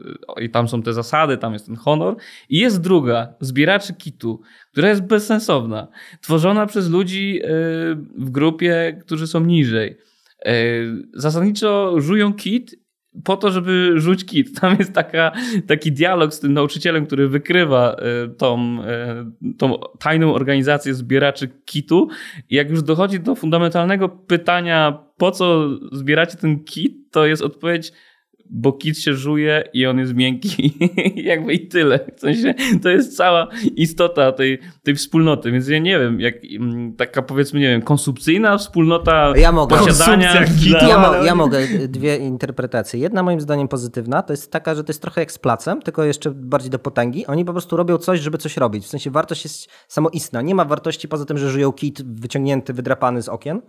i 0.42 0.50
tam 0.50 0.68
są 0.68 0.82
te 0.82 0.94
zasady, 0.94 1.38
tam 1.38 1.54
jest 1.54 1.66
ten 1.66 1.76
honor. 1.76 2.16
I 2.50 2.60
jest 2.60 2.82
druga, 2.82 3.34
zbieraczy 3.40 3.94
kitu, 3.94 4.42
która 4.72 4.90
jest 4.90 5.02
bezsensowna 5.02 5.88
tworzona 6.22 6.66
przez 6.66 6.90
ludzi 6.90 7.40
y, 7.44 7.48
w 8.18 8.30
grupie, 8.30 8.98
którzy 9.02 9.28
są 9.28 9.40
niżej. 9.40 9.98
Y, 10.48 10.52
Zasadniczo 11.14 11.96
żują 12.02 12.34
kit 12.34 12.76
po 13.24 13.38
to, 13.38 13.52
żeby 13.52 13.94
rzuć 13.96 14.26
kit. 14.26 14.54
Tam 14.62 14.76
jest 14.80 14.94
taka, 14.94 15.32
taki 15.68 15.92
dialog 15.92 16.34
z 16.34 16.40
tym 16.40 16.54
nauczycielem, 16.54 17.06
który 17.06 17.28
wykrywa 17.28 17.96
y, 18.26 18.30
tą, 18.36 18.80
y, 18.84 19.58
tą 19.58 19.80
tajną 20.00 20.34
organizację 20.34 20.94
zbieraczy 20.94 21.50
kitu. 21.66 22.08
I 22.50 22.56
jak 22.56 22.70
już 22.70 22.84
dochodzi 22.84 23.20
do 23.20 23.36
fundamentalnego 23.36 24.10
pytania, 24.10 25.00
po 25.18 25.32
co 25.32 25.70
zbieracie 25.92 26.38
ten 26.38 26.64
kit, 26.64 27.12
to 27.12 27.26
jest 27.26 27.42
odpowiedź, 27.42 27.92
bo 28.50 28.74
kit 28.74 28.98
się 29.00 29.14
żuje 29.14 29.64
i 29.74 29.86
on 29.86 30.00
jest 30.00 30.14
miękki. 30.14 30.74
Jakby 31.16 31.54
i 31.54 31.68
tyle. 31.68 32.00
W 32.16 32.20
sensie, 32.20 32.54
to 32.84 32.90
jest 32.90 33.18
cała 33.18 33.48
istota 33.76 34.32
tej, 34.32 34.60
tej 34.84 34.96
wspólnoty. 34.96 35.52
Więc 35.52 35.68
ja 35.68 35.80
nie 35.80 36.00
wiem, 36.00 36.20
jak 36.20 36.36
mm, 36.60 36.96
taka 36.96 37.22
powiedzmy, 37.22 37.60
nie 37.60 37.68
wiem, 37.70 37.82
konsumpcyjna 37.82 38.58
wspólnota 38.58 39.34
Ja 39.36 39.52
mogę. 39.52 39.78
posiadania. 39.78 40.46
Kitu. 40.64 40.86
Ja, 40.88 41.00
mo- 41.00 41.24
ja 41.24 41.36
mogę 41.36 41.60
dwie 41.88 42.18
interpretacje. 42.18 43.00
Jedna 43.00 43.24
moim 43.24 43.42
zdaniem 43.42 43.68
pozytywna, 43.68 44.22
to 44.22 44.34
jest 44.34 44.52
taka, 44.52 44.76
że 44.76 44.84
to 44.84 44.90
jest 44.92 45.02
trochę 45.02 45.22
jak 45.22 45.32
z 45.32 45.38
placem, 45.38 45.82
tylko 45.82 46.04
jeszcze 46.04 46.32
bardziej 46.32 46.72
do 46.72 46.80
potęgi. 46.80 47.26
Oni 47.26 47.46
po 47.46 47.52
prostu 47.52 47.78
robią 47.78 47.98
coś, 47.98 48.20
żeby 48.20 48.38
coś 48.38 48.58
robić. 48.58 48.84
W 48.86 48.88
sensie 48.88 49.12
wartość 49.12 49.44
jest 49.44 49.68
samoistna. 49.88 50.42
Nie 50.42 50.56
ma 50.56 50.66
wartości 50.66 51.08
poza 51.08 51.26
tym, 51.26 51.38
że 51.38 51.50
żyją 51.50 51.72
kit 51.72 52.20
wyciągnięty, 52.20 52.74
wydrapany 52.74 53.22
z 53.22 53.30
okien. 53.30 53.62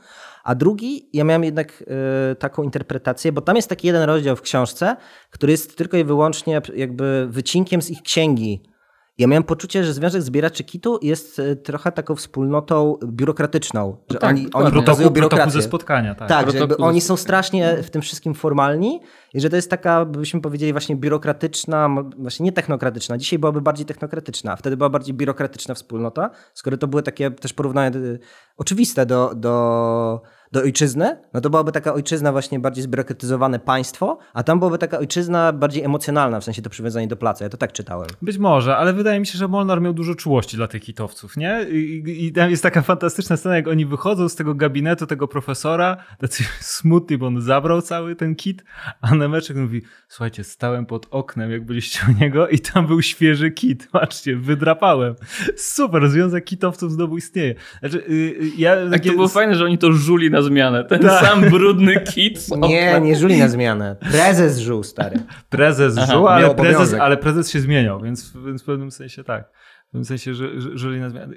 A 0.45 0.55
drugi, 0.55 1.09
ja 1.13 1.25
miałem 1.25 1.45
jednak 1.45 1.85
y, 2.33 2.37
taką 2.37 2.63
interpretację, 2.63 3.33
bo 3.33 3.41
tam 3.41 3.57
jest 3.57 3.69
taki 3.69 3.87
jeden 3.87 4.03
rozdział 4.03 4.37
w 4.37 4.43
książce, 4.43 4.97
który 5.31 5.53
jest 5.53 5.77
tylko 5.77 5.97
i 5.97 6.05
wyłącznie 6.05 6.61
jakby 6.75 7.27
wycinkiem 7.31 7.83
z 7.83 7.91
ich 7.91 8.03
księgi. 8.03 8.72
Ja 9.19 9.27
miałem 9.27 9.43
poczucie, 9.45 9.85
że 9.85 9.93
Związek 9.93 10.23
Zbieraczy 10.23 10.65
Kitu 10.65 10.99
jest 11.03 11.39
e, 11.39 11.57
trochę 11.57 11.93
taką 11.93 12.15
wspólnotą 12.15 12.97
biurokratyczną. 13.05 13.97
Że 14.11 14.19
tak, 14.19 14.31
oni, 14.31 14.49
oni 14.53 14.71
Protokół, 14.71 15.11
protokół 15.11 15.51
ze 15.51 15.63
spotkania, 15.63 16.15
tak. 16.15 16.29
Tak, 16.29 16.41
że 16.41 16.47
jakby 16.47 16.59
Protokół 16.59 16.87
oni 16.87 17.01
ze- 17.01 17.07
są 17.07 17.17
strasznie 17.17 17.77
w 17.83 17.91
tym 17.91 18.03
wszystkim 18.03 18.35
formalni 18.35 19.01
i 19.35 19.41
że 19.41 19.51
to 19.51 19.57
jest 19.57 19.71
taka, 19.71 20.05
byśmy 20.05 20.41
powiedzieli, 20.41 20.73
właśnie 20.73 20.97
biurokratyczna, 20.97 21.89
właśnie 22.19 22.45
nie 22.45 22.53
technokratyczna. 22.53 23.19
Dzisiaj 23.19 23.39
byłaby 23.39 23.61
bardziej 23.61 23.87
technokratyczna, 23.87 24.53
a 24.53 24.57
wtedy 24.57 24.77
była 24.77 24.89
bardziej 24.91 25.15
biurokratyczna 25.15 25.75
wspólnota, 25.75 26.31
skoro 26.55 26.77
to 26.77 26.87
były 26.89 27.03
takie 27.03 27.31
też 27.31 27.53
porównania 27.53 27.97
y, 27.99 28.19
oczywiste 28.57 29.07
do, 29.07 29.33
do, 29.35 30.23
do 30.53 30.61
ojczyzny, 30.61 31.17
no 31.35 31.41
to 31.41 31.51
byłaby 31.51 31.73
taka 31.73 31.95
ojczyzna 31.95 32.33
właśnie 32.33 32.59
bardziej 32.61 32.85
zbiurokratyzowane 32.85 33.59
państwo, 33.59 34.19
a 34.35 34.43
tam 34.43 34.59
byłaby 34.59 34.79
taka 34.79 34.99
ojczyzna 34.99 35.53
bardziej 35.53 35.85
emocjonalna, 35.85 36.41
w 36.41 36.45
sensie 36.45 36.63
to 36.63 36.71
przywiązanie 36.71 37.07
do 37.09 37.17
placu. 37.17 37.45
Ja 37.45 37.51
to 37.51 37.57
tak 37.57 37.73
czytałem. 37.73 38.09
Być 38.23 38.39
może, 38.39 38.77
ale 38.77 38.93
wydaje 38.93 39.21
mi 39.21 39.27
się, 39.27 39.39
że 39.39 39.49
Molnar 39.49 39.81
miał 39.81 39.93
dużo 39.93 40.15
czułości 40.15 40.57
dla 40.57 40.69
tych 40.69 40.83
kitowców, 40.83 41.37
nie? 41.37 41.67
I, 41.71 42.27
i, 42.27 42.33
tam 42.33 42.51
jest 42.51 42.63
taka 42.63 42.83
fantastyczna 42.83 43.37
scena, 43.37 43.57
jak 43.57 43.69
oni 43.69 43.87
wychodzą 43.87 44.29
z 44.29 44.35
tego 44.37 44.55
gabinetu 44.55 45.07
tego 45.07 45.29
profesora, 45.29 45.97
tacy 46.19 46.45
smutni, 46.61 47.19
bo 47.19 47.27
on 47.27 47.41
zabrał 47.41 47.83
cały 47.83 48.17
ten 48.17 48.35
kit, 48.35 48.65
a 49.01 49.15
Nemeczek 49.15 49.57
mówi, 49.57 49.83
słuchajcie, 50.09 50.45
stałem 50.45 50.87
pod 50.87 51.07
oknem, 51.11 51.51
jak 51.51 51.65
byliście 51.65 52.01
u 52.09 52.21
niego 52.21 52.49
i 52.49 52.59
tam 52.59 52.87
był 52.87 53.03
świeży 53.03 53.51
kit, 53.51 53.89
patrzcie, 53.93 54.37
wydrapałem. 54.37 55.15
Super, 55.57 56.09
Związek 56.09 56.45
Kitowców 56.45 56.93
znowu 56.93 57.17
istnieje. 57.17 57.55
Znaczy, 57.81 57.99
y, 57.99 58.13
y, 58.13 58.51
ja 58.59 58.77
Tak 58.77 58.91
takie- 58.91 59.11
to 59.11 59.17
było 59.17 59.29
fajne, 59.29 59.55
że 59.55 59.65
oni 59.65 59.79
to 59.79 59.93
żuli 59.93 60.31
na 60.31 60.42
zmianę. 60.43 60.85
Ten 60.85 61.01
Tak. 61.01 61.27
sam 61.27 61.41
brudny 61.41 62.01
kit. 62.01 62.47
Nie, 62.69 63.01
nie 63.01 63.17
żuli 63.17 63.39
na 63.39 63.49
zmianę. 63.49 63.97
Prezes 64.01 64.59
żuł, 64.59 64.83
stary. 64.83 65.17
Prezes 65.49 65.99
Aha, 65.99 66.13
żył, 66.13 66.29
ale 66.29 66.55
prezes, 66.55 66.95
ale 66.95 67.17
prezes 67.17 67.51
się 67.51 67.61
zmieniał, 67.61 68.01
więc, 68.01 68.33
więc 68.47 68.63
w 68.63 68.65
pewnym 68.67 68.91
sensie 68.91 69.25
tak. 69.25 69.45
W 69.89 69.91
pewnym 69.91 70.05
sensie, 70.05 70.35
że, 70.35 70.49
że 70.75 70.89
na 70.89 71.11
zmianę. 71.11 71.35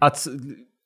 A 0.00 0.10
c- 0.10 0.30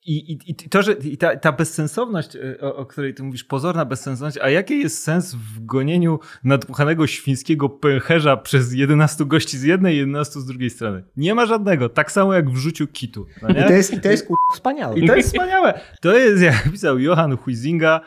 i, 0.05 0.31
i, 0.31 0.39
I 0.47 0.55
to, 0.55 0.81
że 0.81 0.93
i 0.93 1.17
ta, 1.17 1.35
ta 1.35 1.51
bezsensowność, 1.51 2.35
y, 2.35 2.57
o, 2.61 2.75
o 2.75 2.85
której 2.85 3.13
ty 3.13 3.23
mówisz, 3.23 3.43
pozorna 3.43 3.85
bezsensowność, 3.85 4.37
a 4.37 4.49
jaki 4.49 4.79
jest 4.79 5.03
sens 5.03 5.35
w 5.35 5.65
gonieniu 5.65 6.19
nadmuchanego 6.43 7.07
świńskiego 7.07 7.69
pęcherza 7.69 8.37
przez 8.37 8.73
11 8.73 9.25
gości 9.25 9.57
z 9.57 9.63
jednej 9.63 9.95
i 9.95 9.97
11 9.97 10.39
z 10.39 10.45
drugiej 10.45 10.69
strony? 10.69 11.03
Nie 11.17 11.35
ma 11.35 11.45
żadnego. 11.45 11.89
Tak 11.89 12.11
samo 12.11 12.33
jak 12.33 12.49
w 12.49 12.55
rzuciu 12.55 12.87
kitu. 12.87 13.25
No? 13.41 13.49
I 13.49 13.53
to 13.53 13.73
jest, 13.73 13.93
i 13.93 14.01
to 14.01 14.11
jest 14.11 14.27
kur... 14.27 14.37
wspaniałe. 14.53 14.99
I 14.99 15.07
to 15.07 15.15
jest 15.15 15.29
wspaniałe. 15.29 15.79
To 16.01 16.17
jest, 16.17 16.43
jak 16.43 16.71
pisał 16.71 16.99
Johann 16.99 17.37
Huizinga, 17.37 18.01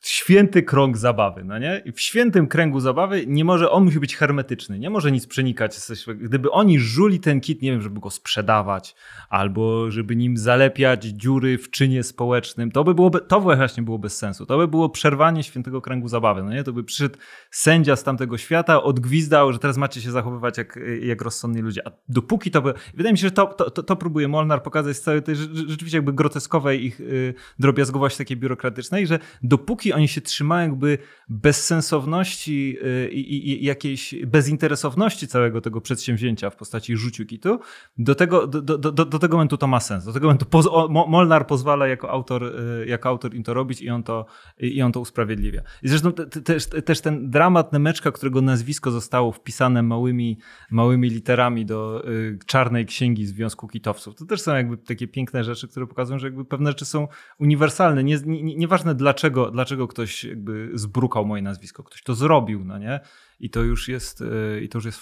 święty 0.00 0.62
krąg 0.62 0.96
zabawy, 0.96 1.44
no 1.44 1.58
nie? 1.58 1.82
W 1.94 2.00
świętym 2.00 2.46
kręgu 2.46 2.80
zabawy 2.80 3.24
nie 3.26 3.44
może, 3.44 3.70
on 3.70 3.84
musi 3.84 4.00
być 4.00 4.16
hermetyczny, 4.16 4.78
nie 4.78 4.90
może 4.90 5.12
nic 5.12 5.26
przenikać. 5.26 5.76
Gdyby 6.20 6.50
oni 6.50 6.78
żuli 6.78 7.20
ten 7.20 7.40
kit, 7.40 7.62
nie 7.62 7.70
wiem, 7.70 7.82
żeby 7.82 8.00
go 8.00 8.10
sprzedawać, 8.10 8.94
albo 9.28 9.90
żeby 9.90 10.16
nim 10.16 10.36
zalepiać 10.36 11.04
dziury 11.04 11.58
w 11.58 11.70
czynie 11.70 12.02
społecznym, 12.02 12.70
to 12.70 12.84
by 12.84 12.94
byłoby, 12.94 13.20
to 13.20 13.40
właśnie 13.40 13.82
było 13.82 13.98
bez 13.98 14.16
sensu. 14.16 14.46
To 14.46 14.58
by 14.58 14.68
było 14.68 14.88
przerwanie 14.88 15.42
świętego 15.42 15.80
kręgu 15.80 16.08
zabawy, 16.08 16.42
no 16.42 16.52
nie? 16.52 16.64
To 16.64 16.72
by 16.72 16.84
przyszedł 16.84 17.18
sędzia 17.50 17.96
z 17.96 18.04
tamtego 18.04 18.38
świata, 18.38 18.82
odgwizdał, 18.82 19.52
że 19.52 19.58
teraz 19.58 19.76
macie 19.76 20.00
się 20.00 20.10
zachowywać 20.10 20.58
jak, 20.58 20.78
jak 21.02 21.22
rozsądni 21.22 21.62
ludzie. 21.62 21.88
A 21.88 21.90
dopóki 22.08 22.50
to 22.50 22.62
by... 22.62 22.74
Wydaje 22.94 23.12
mi 23.12 23.18
się, 23.18 23.26
że 23.26 23.30
to, 23.30 23.46
to, 23.46 23.70
to, 23.70 23.82
to 23.82 23.96
próbuje 23.96 24.28
Molnar 24.28 24.62
pokazać 24.62 24.96
z 24.96 25.00
całej 25.00 25.22
tej 25.22 25.34
rze- 25.34 25.68
rzeczywiście 25.68 25.98
jakby 25.98 26.12
groteskowej 26.12 26.84
ich 26.84 27.00
y, 27.00 27.34
drobiazgowości 27.58 28.18
takiej 28.18 28.36
biurokratycznej, 28.36 29.06
że 29.06 29.18
dopóki 29.42 29.61
oni 29.94 30.08
się 30.08 30.20
trzymają 30.20 30.70
jakby 30.70 30.98
bezsensowności 31.28 32.76
y, 32.82 33.10
i, 33.10 33.50
i, 33.50 33.64
jakiejś 33.64 34.14
bezinteresowności 34.26 35.28
całego 35.28 35.60
tego 35.60 35.80
przedsięwzięcia 35.80 36.50
w 36.50 36.56
postaci 36.56 36.96
rzuciu 36.96 37.26
kitu, 37.26 37.60
do 37.98 38.14
tego, 38.14 38.46
do, 38.46 38.62
do, 38.62 38.78
do, 38.78 39.04
do 39.04 39.18
tego 39.18 39.36
momentu 39.36 39.56
to 39.56 39.66
ma 39.66 39.80
sens. 39.80 40.04
Do 40.04 40.12
tego 40.12 40.26
momentu 40.26 40.46
poz, 40.46 40.66
o, 40.70 40.88
Mo- 40.88 41.06
Molnar 41.06 41.46
pozwala 41.46 41.88
jako 41.88 42.10
autor, 42.10 42.44
y, 42.44 42.86
jako 42.86 43.08
autor 43.08 43.34
im 43.34 43.42
to 43.42 43.54
robić 43.54 43.82
i 43.82 43.90
on 43.90 44.02
to, 44.02 44.26
i 44.58 44.82
on 44.82 44.92
to 44.92 45.00
usprawiedliwia. 45.00 45.62
I 45.82 45.88
zresztą 45.88 46.12
te, 46.12 46.26
też, 46.26 46.66
też 46.66 47.00
ten 47.00 47.30
dramat 47.30 47.72
Nemeczka, 47.72 48.12
którego 48.12 48.42
nazwisko 48.42 48.90
zostało 48.90 49.32
wpisane 49.32 49.82
małymi, 49.82 50.38
małymi 50.70 51.10
literami 51.10 51.66
do 51.66 52.08
y, 52.08 52.38
czarnej 52.46 52.86
księgi 52.86 53.26
Związku 53.26 53.68
Kitowców, 53.68 54.14
to 54.14 54.24
też 54.24 54.40
są 54.40 54.54
jakby 54.54 54.76
takie 54.76 55.08
piękne 55.08 55.44
rzeczy, 55.44 55.68
które 55.68 55.86
pokazują, 55.86 56.18
że 56.18 56.26
jakby 56.26 56.44
pewne 56.44 56.70
rzeczy 56.70 56.84
są 56.84 57.08
uniwersalne. 57.38 58.04
Nie, 58.04 58.18
nie, 58.26 58.56
nieważne 58.56 58.94
dlaczego, 58.94 59.50
dlaczego 59.52 59.88
ktoś 59.88 60.24
jakby 60.24 60.70
zbrukał 60.74 61.26
moje 61.26 61.42
nazwisko, 61.42 61.82
ktoś 61.82 62.02
to 62.02 62.14
zrobił, 62.14 62.64
no 62.64 62.78
nie? 62.78 63.00
I 63.40 63.50
to 63.50 63.60
już 63.62 63.88
jest, 63.88 64.20
y, 64.20 64.60
i 64.62 64.68
to 64.68 64.78
już 64.78 64.84
jest 64.84 64.98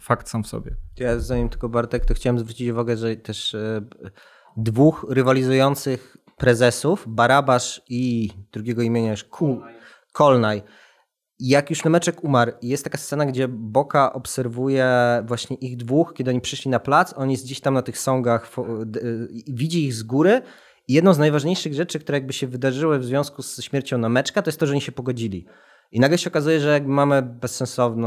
fakt 0.00 0.28
sam 0.28 0.44
w 0.44 0.46
sobie. 0.46 0.76
Ja 0.98 1.18
zanim 1.18 1.48
tylko 1.48 1.68
Bartek, 1.68 2.04
to 2.04 2.14
chciałem 2.14 2.38
zwrócić 2.38 2.68
uwagę, 2.68 2.96
że 2.96 3.16
też 3.16 3.54
e, 3.54 3.80
dwóch 4.56 5.06
rywalizujących 5.08 6.16
prezesów, 6.36 7.04
Barabasz 7.08 7.82
i 7.88 8.30
drugiego 8.52 8.82
imienia 8.82 9.10
już 9.10 9.24
Ku, 9.24 9.60
Kolnaj. 10.12 10.62
Jak 11.38 11.70
już 11.70 11.84
Nemeczek 11.84 12.24
umarł, 12.24 12.52
jest 12.62 12.84
taka 12.84 12.98
scena, 12.98 13.26
gdzie 13.26 13.48
Boka 13.48 14.12
obserwuje 14.12 14.88
właśnie 15.26 15.56
ich 15.56 15.76
dwóch, 15.76 16.14
kiedy 16.16 16.30
oni 16.30 16.40
przyszli 16.40 16.70
na 16.70 16.80
plac, 16.80 17.14
on 17.16 17.30
jest 17.30 17.44
gdzieś 17.44 17.60
tam 17.60 17.74
na 17.74 17.82
tych 17.82 17.98
d- 18.86 19.00
i 19.30 19.54
widzi 19.54 19.84
ich 19.84 19.94
z 19.94 20.02
góry 20.02 20.42
i 20.88 20.92
jedną 20.92 21.14
z 21.14 21.18
najważniejszych 21.18 21.74
rzeczy, 21.74 22.00
które 22.00 22.18
jakby 22.18 22.32
się 22.32 22.46
wydarzyły 22.46 22.98
w 22.98 23.04
związku 23.04 23.42
z 23.42 23.62
śmiercią 23.62 23.98
Nemeczka, 23.98 24.42
to 24.42 24.48
jest 24.48 24.60
to, 24.60 24.66
że 24.66 24.72
oni 24.72 24.80
się 24.80 24.92
pogodzili. 24.92 25.46
I 25.92 26.00
nagle 26.00 26.18
się 26.18 26.30
okazuje, 26.30 26.60
że 26.60 26.72
jakby 26.72 26.88
mamy 26.88 27.22
bezsensowny, 27.22 28.06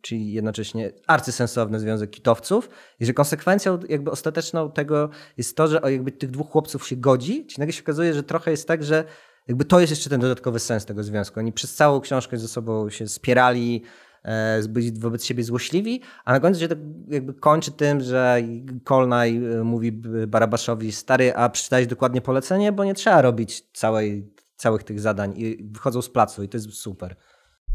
czyli 0.00 0.32
jednocześnie 0.32 0.92
arcysensowny 1.06 1.80
związek 1.80 2.10
kitowców 2.10 2.68
i 3.00 3.06
że 3.06 3.12
konsekwencją 3.12 3.78
jakby 3.88 4.10
ostateczną 4.10 4.72
tego 4.72 5.10
jest 5.36 5.56
to, 5.56 5.68
że 5.68 5.80
jakby 5.84 6.12
tych 6.12 6.30
dwóch 6.30 6.50
chłopców 6.50 6.88
się 6.88 6.96
godzi, 6.96 7.46
czyli 7.46 7.58
nagle 7.58 7.72
się 7.72 7.82
okazuje, 7.82 8.14
że 8.14 8.22
trochę 8.22 8.50
jest 8.50 8.68
tak, 8.68 8.84
że 8.84 9.04
jakby 9.48 9.64
to 9.64 9.80
jest 9.80 9.90
jeszcze 9.90 10.10
ten 10.10 10.20
dodatkowy 10.20 10.58
sens 10.58 10.84
tego 10.84 11.02
związku. 11.02 11.40
Oni 11.40 11.52
przez 11.52 11.74
całą 11.74 12.00
książkę 12.00 12.38
ze 12.38 12.48
sobą 12.48 12.90
się 12.90 13.08
spierali, 13.08 13.82
e, 14.28 14.68
byli 14.68 14.92
wobec 14.92 15.24
siebie 15.24 15.44
złośliwi, 15.44 16.00
a 16.24 16.32
na 16.32 16.40
końcu 16.40 16.60
się 16.60 16.68
to 16.68 16.74
jakby 17.08 17.34
kończy 17.34 17.72
tym, 17.72 18.00
że 18.00 18.42
Kolnaj 18.84 19.36
e, 19.36 19.64
mówi 19.64 19.92
Barabaszowi, 20.28 20.92
stary, 20.92 21.34
a 21.34 21.48
przeczytałeś 21.48 21.86
dokładnie 21.86 22.20
polecenie, 22.20 22.72
bo 22.72 22.84
nie 22.84 22.94
trzeba 22.94 23.22
robić 23.22 23.62
całej, 23.72 24.32
całych 24.56 24.82
tych 24.82 25.00
zadań 25.00 25.34
i 25.36 25.68
wychodzą 25.70 26.02
z 26.02 26.08
placu 26.08 26.42
i 26.42 26.48
to 26.48 26.56
jest 26.56 26.72
super. 26.72 27.16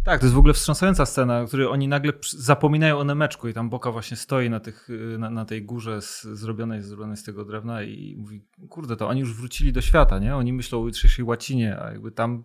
Tak, 0.04 0.20
to 0.20 0.26
jest 0.26 0.36
w 0.36 0.38
ogóle 0.38 0.54
wstrząsająca 0.54 1.06
scena, 1.06 1.44
w 1.44 1.48
której 1.48 1.68
oni 1.68 1.88
nagle 1.88 2.14
zapominają 2.38 2.98
o 2.98 3.04
Nemeczku 3.04 3.48
i 3.48 3.54
tam 3.54 3.70
Boka 3.70 3.92
właśnie 3.92 4.18
stoi 4.18 4.50
na, 4.50 4.60
tych, 4.60 4.90
y, 4.90 5.18
na, 5.20 5.30
na 5.30 5.46
tej 5.46 5.66
górze 5.66 6.02
z, 6.02 6.24
zrobionej, 6.24 6.82
zrobionej 6.82 7.18
z 7.18 7.24
tego 7.24 7.46
drewna 7.46 7.84
i 7.84 8.16
mówi, 8.18 8.46
kurde, 8.70 8.96
to 8.96 9.08
oni 9.08 9.20
już 9.20 9.34
wrócili 9.34 9.74
do 9.74 9.82
świata, 9.82 10.20
nie? 10.20 10.36
Oni 10.36 10.54
myślą 10.54 10.82
o 10.82 10.86
jutrzejszej 10.86 11.26
łacinie, 11.26 11.80
a 11.80 11.92
jakby 11.92 12.12
tam 12.12 12.44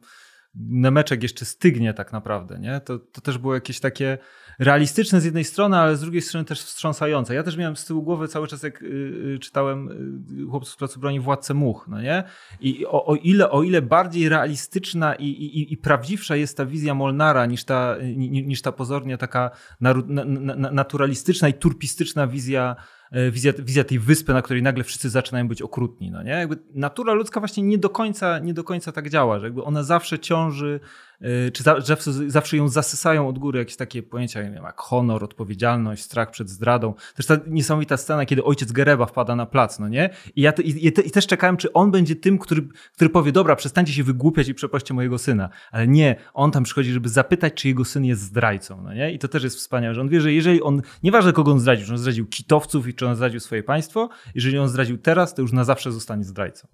Nemeczek 0.54 1.22
jeszcze 1.22 1.44
stygnie 1.44 1.94
tak 1.94 2.12
naprawdę, 2.12 2.58
nie? 2.58 2.80
To, 2.80 2.98
to 2.98 3.20
też 3.20 3.38
było 3.38 3.54
jakieś 3.54 3.80
takie 3.80 4.18
realistyczne 4.58 5.20
z 5.20 5.24
jednej 5.24 5.44
strony, 5.44 5.76
ale 5.76 5.96
z 5.96 6.00
drugiej 6.00 6.22
strony 6.22 6.44
też 6.44 6.62
wstrząsające. 6.62 7.34
Ja 7.34 7.42
też 7.42 7.56
miałem 7.56 7.76
z 7.76 7.84
tyłu 7.84 8.02
głowy 8.02 8.28
cały 8.28 8.48
czas, 8.48 8.62
jak 8.62 8.82
y, 8.82 8.86
y, 8.86 9.38
czytałem 9.38 9.88
y, 10.44 10.50
Chłopców 10.50 10.74
z 10.74 10.76
Placu 10.76 11.00
Broni 11.00 11.20
Władcę 11.20 11.54
Much, 11.54 11.88
no 11.88 12.02
nie? 12.02 12.24
I 12.60 12.86
o, 12.86 13.06
o, 13.06 13.14
ile, 13.14 13.50
o 13.50 13.62
ile 13.62 13.82
bardziej 13.82 14.28
realistyczna 14.28 15.14
i, 15.14 15.26
i, 15.26 15.72
i 15.72 15.76
prawdziwsza 15.76 16.36
jest 16.36 16.56
ta 16.56 16.66
wizja 16.66 16.94
Molnara 16.94 17.46
niż 17.46 17.64
ta, 17.64 17.96
ni- 18.16 18.46
niż 18.46 18.62
ta 18.62 18.72
pozornie 18.72 19.18
taka 19.18 19.50
naru- 19.82 20.08
na, 20.08 20.24
na, 20.24 20.54
na, 20.54 20.70
naturalistyczna 20.70 21.48
i 21.48 21.54
turpistyczna 21.54 22.26
wizja, 22.26 22.76
wizja, 23.12 23.52
wizja 23.58 23.84
tej 23.84 23.98
wyspy, 23.98 24.32
na 24.32 24.42
której 24.42 24.62
nagle 24.62 24.84
wszyscy 24.84 25.10
zaczynają 25.10 25.48
być 25.48 25.62
okrutni. 25.62 26.10
No 26.10 26.22
nie? 26.22 26.30
Jakby 26.30 26.58
natura 26.74 27.12
ludzka 27.12 27.40
właśnie 27.40 27.62
nie 27.62 27.78
do, 27.78 27.90
końca, 27.90 28.38
nie 28.38 28.54
do 28.54 28.64
końca 28.64 28.92
tak 28.92 29.10
działa, 29.10 29.38
że 29.38 29.46
jakby 29.46 29.64
ona 29.64 29.82
zawsze 29.82 30.18
ciąży, 30.18 30.80
e, 30.80 30.80
czy 31.52 31.62
za, 31.62 31.76
zawsze, 32.26 32.56
ją 32.56 32.68
zasysają 32.68 33.28
od 33.28 33.38
góry 33.38 33.58
jakieś 33.58 33.76
takie 33.76 34.02
pojęcia 34.02 34.42
nie 34.42 34.50
wiem, 34.50 34.64
jak 34.64 34.80
honor, 34.80 35.24
odpowiedzialność, 35.24 36.02
strach 36.02 36.30
przed 36.30 36.50
zdradą. 36.50 36.94
Też 37.14 37.26
ta 37.26 37.36
niesamowita 37.46 37.96
scena, 37.96 38.26
kiedy 38.26 38.44
ojciec 38.44 38.72
Gereba 38.72 39.06
wpada 39.06 39.36
na 39.36 39.46
plac, 39.46 39.78
no 39.78 39.88
nie? 39.88 40.10
I 40.36 40.42
ja 40.42 40.52
te, 40.52 40.62
i, 40.62 40.86
i 40.86 41.10
też 41.10 41.26
czekałem, 41.26 41.56
czy 41.56 41.72
on 41.72 41.90
będzie 41.90 42.16
tym, 42.16 42.38
który, 42.38 42.68
który 42.94 43.10
powie, 43.10 43.32
dobra, 43.32 43.56
przestańcie 43.56 43.92
się 43.92 44.04
wygłupiać 44.04 44.48
i 44.48 44.54
przeproście 44.54 44.94
mojego 44.94 45.18
syna. 45.18 45.48
Ale 45.72 45.88
nie, 45.88 46.16
on 46.34 46.50
tam 46.50 46.62
przychodzi, 46.62 46.92
żeby 46.92 47.08
zapytać, 47.08 47.54
czy 47.54 47.68
jego 47.68 47.84
syn 47.84 48.04
jest 48.04 48.22
zdrajcą, 48.22 48.82
no 48.82 48.94
nie? 48.94 49.12
I 49.12 49.18
to 49.18 49.28
też 49.28 49.44
jest 49.44 49.56
wspaniałe, 49.56 49.94
że 49.94 50.00
on 50.00 50.08
wie, 50.08 50.20
że 50.20 50.32
jeżeli 50.32 50.62
on, 50.62 50.82
nieważne 51.02 51.32
kogo 51.32 51.52
on 51.52 51.60
zdradził, 51.60 51.86
czy 51.86 51.92
on 51.92 51.98
zdradził 51.98 52.26
kitowców 52.26 52.88
i 52.88 52.94
czy 52.94 53.06
on 53.06 53.16
zdradził 53.16 53.40
swoje 53.40 53.62
państwo, 53.62 54.08
jeżeli 54.34 54.58
on 54.58 54.68
zdradził 54.68 54.98
teraz, 54.98 55.34
to 55.34 55.42
już 55.42 55.52
na 55.52 55.64
zawsze 55.64 55.92
zostanie 55.92 56.24
zdrajcą. 56.24 56.68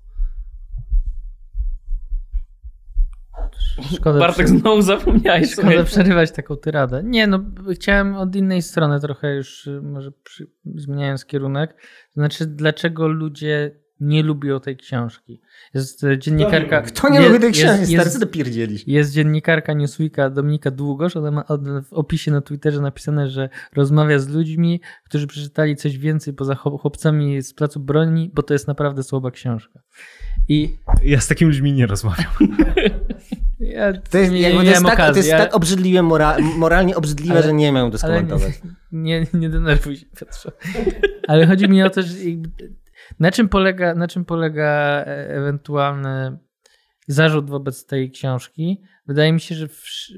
Szkoda, 3.95 4.19
Bartek 4.19 4.47
prze- 4.47 4.59
znowu 4.59 4.83
zapomniałeś. 4.83 5.53
szkoda 5.53 5.85
przerywać 5.85 6.33
taką 6.33 6.57
tyradę. 6.57 7.03
Nie, 7.05 7.27
no 7.27 7.41
chciałem 7.75 8.15
od 8.15 8.37
innej 8.37 8.63
strony 8.63 9.01
trochę 9.01 9.35
już, 9.35 9.67
y, 9.67 9.81
może 9.83 10.13
przy, 10.25 10.47
zmieniając 10.75 11.25
kierunek. 11.25 11.73
To 11.75 12.21
znaczy, 12.21 12.47
dlaczego 12.47 13.09
ludzie 13.09 13.71
nie 14.01 14.23
lubią 14.23 14.61
tej 14.61 14.77
książki. 14.77 15.41
Jest 15.75 16.05
e, 16.05 16.19
dziennikarka... 16.19 16.83
Kto 16.83 17.09
nie 17.09 17.21
je- 17.21 17.29
lubi 17.29 17.41
tej 17.41 17.53
książki? 17.53 17.93
Jest- 17.93 18.31
pierdzielisz? 18.31 18.89
Jest 18.89 19.13
dziennikarka 19.13 19.73
Newsweeka 19.73 20.31
Dominika 20.31 20.71
Długosz, 20.71 21.17
ona 21.17 21.31
ma 21.31 21.45
w 21.89 21.93
opisie 21.93 22.31
na 22.31 22.41
Twitterze 22.41 22.81
napisane, 22.81 23.29
że 23.31 23.49
rozmawia 23.77 24.19
z 24.19 24.29
ludźmi, 24.29 24.81
którzy 25.05 25.27
przeczytali 25.27 25.77
coś 25.77 25.99
więcej 25.99 26.35
poza 26.35 26.55
chłop- 26.55 26.81
chłopcami 26.81 27.43
z 27.43 27.55
placu 27.55 27.81
broni, 27.81 28.31
bo 28.35 28.43
to 28.43 28.55
jest 28.55 28.69
naprawdę 28.69 29.03
słaba 29.03 29.31
książka. 29.31 29.81
I 30.49 30.77
Ja 31.03 31.21
z 31.21 31.29
takimi 31.29 31.51
ludźmi 31.51 31.73
nie 31.73 31.87
rozmawiam. 31.87 32.33
ja 33.61 33.93
To 33.93 34.19
jest, 34.19 34.33
nie, 34.33 34.41
nie 34.41 34.53
to 34.55 34.63
jest, 34.63 34.85
tak, 34.85 35.11
to 35.11 35.17
jest 35.17 35.29
ja- 35.29 35.39
tak 35.39 35.55
obrzydliwe, 35.55 36.03
mora, 36.03 36.37
moralnie 36.57 36.97
obrzydliwe, 36.97 37.35
Ale- 37.35 37.43
że 37.43 37.53
nie 37.53 37.73
miałem 37.73 37.91
to 37.93 37.99
skomentować. 37.99 38.53
nie, 38.93 39.21
nie, 39.21 39.27
nie 39.35 39.49
denerwuj 39.49 39.97
się, 39.97 40.07
Piotrze. 40.21 40.53
Ale 41.29 41.47
chodzi 41.47 41.69
mi 41.69 41.83
o 41.83 41.91
to, 41.91 42.03
że 42.03 42.15
na 43.21 43.31
czym 43.31 43.49
polega, 43.49 43.95
na 43.95 44.09
czym 44.09 44.25
polega 44.25 44.65
e, 45.07 45.29
ewentualny 45.29 46.39
zarzut 47.09 47.51
wobec 47.51 47.87
tej 47.87 48.11
książki. 48.11 48.83
Wydaje 49.07 49.33
mi 49.33 49.41
się, 49.41 49.55
że, 49.55 49.67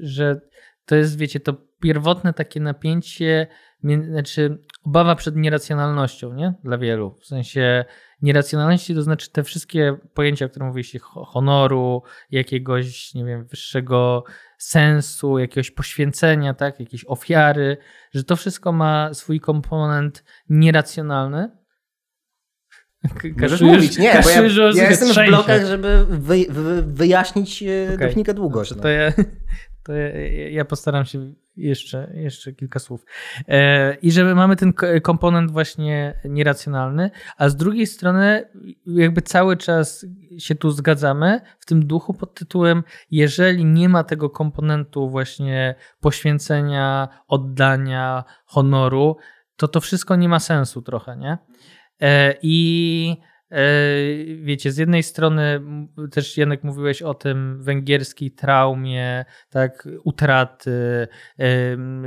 że 0.01 0.41
to 0.85 0.95
jest, 0.95 1.17
wiecie, 1.17 1.39
to 1.39 1.53
pierwotne 1.81 2.33
takie 2.33 2.59
napięcie, 2.59 3.47
znaczy 3.83 4.63
obawa 4.83 5.15
przed 5.15 5.35
nieracjonalnością, 5.35 6.33
nie? 6.33 6.53
Dla 6.63 6.77
wielu. 6.77 7.15
W 7.21 7.25
sensie 7.25 7.85
nieracjonalności 8.21 8.95
to 8.95 9.01
znaczy 9.03 9.31
te 9.31 9.43
wszystkie 9.43 9.97
pojęcia, 10.13 10.45
o 10.45 10.49
których 10.49 10.67
mówiliście, 10.67 10.99
ho- 10.99 11.25
honoru, 11.25 12.03
jakiegoś, 12.31 13.13
nie 13.13 13.25
wiem, 13.25 13.45
wyższego 13.45 14.23
sensu, 14.57 15.39
jakiegoś 15.39 15.71
poświęcenia, 15.71 16.53
tak? 16.53 16.79
Jakiejś 16.79 17.05
ofiary, 17.07 17.77
że 18.13 18.23
to 18.23 18.35
wszystko 18.35 18.71
ma 18.71 19.13
swój 19.13 19.39
komponent 19.39 20.23
nieracjonalny. 20.49 21.51
Możesz 23.03 23.61
Kaszujesz- 23.61 23.75
mówić, 23.75 23.97
nie, 23.97 24.21
bo 24.23 24.29
ja, 24.29 24.41
ja 24.75 24.89
jestem 24.89 25.09
w 25.25 25.27
blokach, 25.27 25.65
żeby 25.65 26.05
wy, 26.09 26.45
wy, 26.49 26.83
wyjaśnić 26.83 27.63
okay. 27.93 27.97
Dominikę 27.97 28.33
Długosz. 28.33 28.69
Dobrze, 28.69 28.75
No. 28.75 28.81
to 28.83 28.89
ja, 28.89 29.11
to 29.87 29.93
ja, 29.93 30.09
ja 30.49 30.65
postaram 30.65 31.05
się 31.05 31.33
jeszcze, 31.57 32.11
jeszcze 32.13 32.53
kilka 32.53 32.79
słów. 32.79 33.05
E, 33.47 33.93
I 33.93 34.11
żeby 34.11 34.35
mamy 34.35 34.55
ten 34.55 34.73
ko- 34.73 35.01
komponent 35.01 35.51
właśnie 35.51 36.19
nieracjonalny, 36.25 37.11
a 37.37 37.49
z 37.49 37.55
drugiej 37.55 37.87
strony 37.87 38.49
jakby 38.85 39.21
cały 39.21 39.57
czas 39.57 40.05
się 40.37 40.55
tu 40.55 40.71
zgadzamy 40.71 41.41
w 41.59 41.65
tym 41.65 41.85
duchu 41.87 42.13
pod 42.13 42.33
tytułem 42.33 42.83
jeżeli 43.11 43.65
nie 43.65 43.89
ma 43.89 44.03
tego 44.03 44.29
komponentu 44.29 45.09
właśnie 45.09 45.75
poświęcenia, 46.01 47.07
oddania, 47.27 48.23
honoru, 48.45 49.17
to 49.55 49.67
to 49.67 49.81
wszystko 49.81 50.15
nie 50.15 50.29
ma 50.29 50.39
sensu 50.39 50.81
trochę, 50.81 51.17
nie? 51.17 51.37
E, 52.01 52.33
I 52.41 53.17
wiecie, 54.41 54.71
z 54.71 54.77
jednej 54.77 55.03
strony 55.03 55.61
też 56.11 56.37
Janek 56.37 56.63
mówiłeś 56.63 57.01
o 57.01 57.13
tym 57.13 57.63
węgierskiej 57.63 58.31
traumie, 58.31 59.25
tak, 59.49 59.87
utraty, 60.03 61.07
em, 61.37 62.05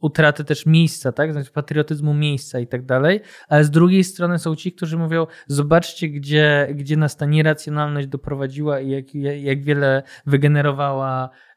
utraty 0.00 0.44
też 0.44 0.66
miejsca, 0.66 1.12
tak, 1.12 1.32
znaczy 1.32 1.50
patriotyzmu 1.52 2.14
miejsca 2.14 2.60
i 2.60 2.66
tak 2.66 2.84
dalej, 2.84 3.20
ale 3.48 3.64
z 3.64 3.70
drugiej 3.70 4.04
strony 4.04 4.38
są 4.38 4.56
ci, 4.56 4.72
którzy 4.72 4.98
mówią, 4.98 5.26
zobaczcie, 5.46 6.08
gdzie, 6.08 6.68
gdzie 6.74 6.96
nas 6.96 7.16
ta 7.16 7.26
nieracjonalność 7.26 8.06
doprowadziła 8.06 8.80
i 8.80 8.90
jak, 8.90 9.14
jak 9.42 9.62
wiele 9.62 10.02
wygenerowała 10.26 11.30
e, 11.30 11.30
e, 11.30 11.53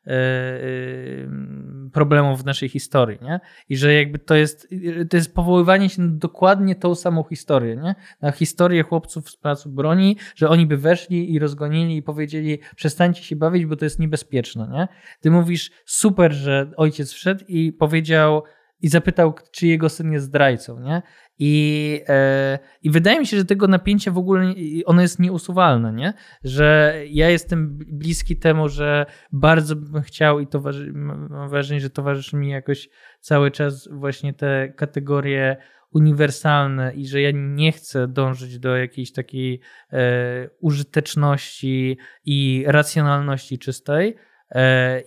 problemów 1.94 2.42
w 2.42 2.46
naszej 2.46 2.70
historii, 2.70 3.20
nie? 3.22 3.40
I 3.70 3.78
że 3.78 3.94
jakby 3.94 4.20
to 4.20 4.36
jest, 4.36 4.68
to 5.10 5.18
jest 5.18 5.36
powoływanie 5.36 5.90
się 5.90 6.02
na 6.02 6.08
dokładnie 6.12 6.76
tą 6.76 6.96
samą 6.96 7.24
historię, 7.24 7.76
nie? 7.76 7.96
Na 8.22 8.32
historię 8.32 8.84
chłopców 8.84 9.30
z 9.30 9.38
placu 9.38 9.70
broni, 9.70 10.18
że 10.36 10.50
oni 10.50 10.66
by 10.66 10.78
weszli 10.78 11.34
i 11.34 11.40
rozgonili 11.40 11.98
i 11.98 12.04
powiedzieli 12.04 12.60
przestańcie 12.76 13.24
się 13.24 13.36
bawić, 13.36 13.66
bo 13.66 13.76
to 13.76 13.86
jest 13.86 14.00
niebezpieczne, 14.00 14.70
nie? 14.72 14.88
Ty 15.22 15.32
mówisz 15.32 15.72
super, 15.86 16.34
że 16.34 16.72
ojciec 16.78 17.12
wszedł 17.12 17.44
i 17.48 17.74
powiedział 17.74 18.44
i 18.82 18.88
zapytał, 18.88 19.34
czy 19.52 19.68
jego 19.68 19.90
syn 19.90 20.12
jest 20.12 20.26
zdrajcą, 20.26 20.80
nie? 20.80 21.02
I, 21.40 22.02
e, 22.08 22.60
I 22.82 22.90
wydaje 22.90 23.20
mi 23.20 23.28
się, 23.28 23.38
że 23.38 23.46
tego 23.46 23.68
napięcia 23.68 24.12
w 24.12 24.18
ogóle 24.18 24.54
ono 24.86 25.02
jest 25.02 25.20
nieusuwalne, 25.20 25.94
nie? 25.94 26.14
Że 26.44 26.96
ja 27.10 27.30
jestem 27.30 27.78
bliski 27.78 28.38
temu, 28.38 28.70
że 28.70 29.06
bardzo 29.32 29.76
bym 29.76 30.02
chciał 30.02 30.40
i 30.40 30.48
towarzy, 30.48 30.94
mam 30.94 31.50
wrażenie, 31.50 31.80
że 31.80 31.90
towarzyszy 31.90 32.36
mi 32.36 32.50
jakoś 32.50 32.90
cały 33.20 33.52
czas 33.52 33.90
właśnie 33.92 34.34
te 34.34 34.74
kategorie 34.76 35.58
uniwersalne 35.92 36.94
i 36.94 37.08
że 37.08 37.22
ja 37.22 37.32
nie 37.34 37.72
chcę 37.72 38.08
dążyć 38.08 38.60
do 38.60 38.78
jakiejś 38.78 39.12
takiej 39.12 39.62
e, 39.94 40.50
użyteczności 40.60 41.98
i 42.26 42.64
racjonalności 42.68 43.60
czystej 43.60 44.16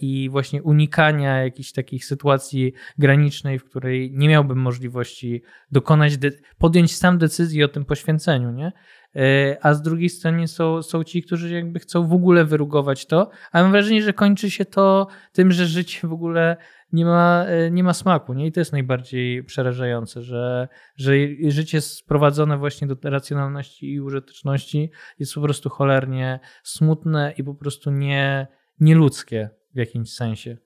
i 0.01 0.29
właśnie 0.31 0.63
unikania 0.63 1.45
jakichś 1.45 1.73
takich 1.73 2.05
sytuacji 2.05 2.73
granicznej, 2.99 3.59
w 3.59 3.65
której 3.65 4.13
nie 4.15 4.29
miałbym 4.29 4.59
możliwości 4.59 5.43
dokonać, 5.71 6.13
podjąć 6.59 6.97
sam 6.97 7.19
decyzji 7.19 7.65
o 7.65 7.69
tym 7.69 7.85
poświęceniu, 7.85 8.51
nie? 8.51 8.73
E, 9.17 9.57
A 9.63 9.75
z 9.75 9.83
drugiej 9.83 10.09
strony 10.09 10.49
są, 10.49 10.83
są 10.83 11.05
ci, 11.05 11.23
którzy 11.23 11.55
jakby 11.55 11.79
chcą 11.79 12.09
w 12.09 12.13
ogóle 12.13 12.45
wyrugować 12.45 13.07
to, 13.07 13.31
a 13.53 13.63
mam 13.63 13.71
wrażenie, 13.71 14.03
że 14.03 14.13
kończy 14.13 14.51
się 14.51 14.65
to 14.65 15.07
tym, 15.33 15.53
że 15.53 15.67
życie 15.67 16.09
w 16.09 16.13
ogóle 16.13 16.57
nie 16.93 17.05
ma, 17.05 17.45
e, 17.47 17.71
nie 17.71 17.85
ma 17.85 17.95
smaku, 17.95 18.33
nie? 18.35 18.47
I 18.47 18.53
to 18.53 18.61
jest 18.61 18.73
najbardziej 18.73 19.45
przerażające, 19.45 20.23
że, 20.23 20.69
że 20.97 21.13
życie 21.49 21.81
sprowadzone 21.81 22.59
właśnie 22.59 22.89
do 22.89 23.11
racjonalności 23.11 23.93
i 23.93 24.01
użyteczności 24.01 24.91
jest 25.19 25.35
po 25.35 25.41
prostu 25.41 25.71
cholernie 25.71 26.41
smutne 26.63 27.33
i 27.37 27.45
po 27.45 27.55
prostu 27.55 27.91
nie, 27.91 28.47
nieludzkie 28.81 29.51
w 29.75 29.79
jakimś 29.79 30.13
sensie. 30.13 30.57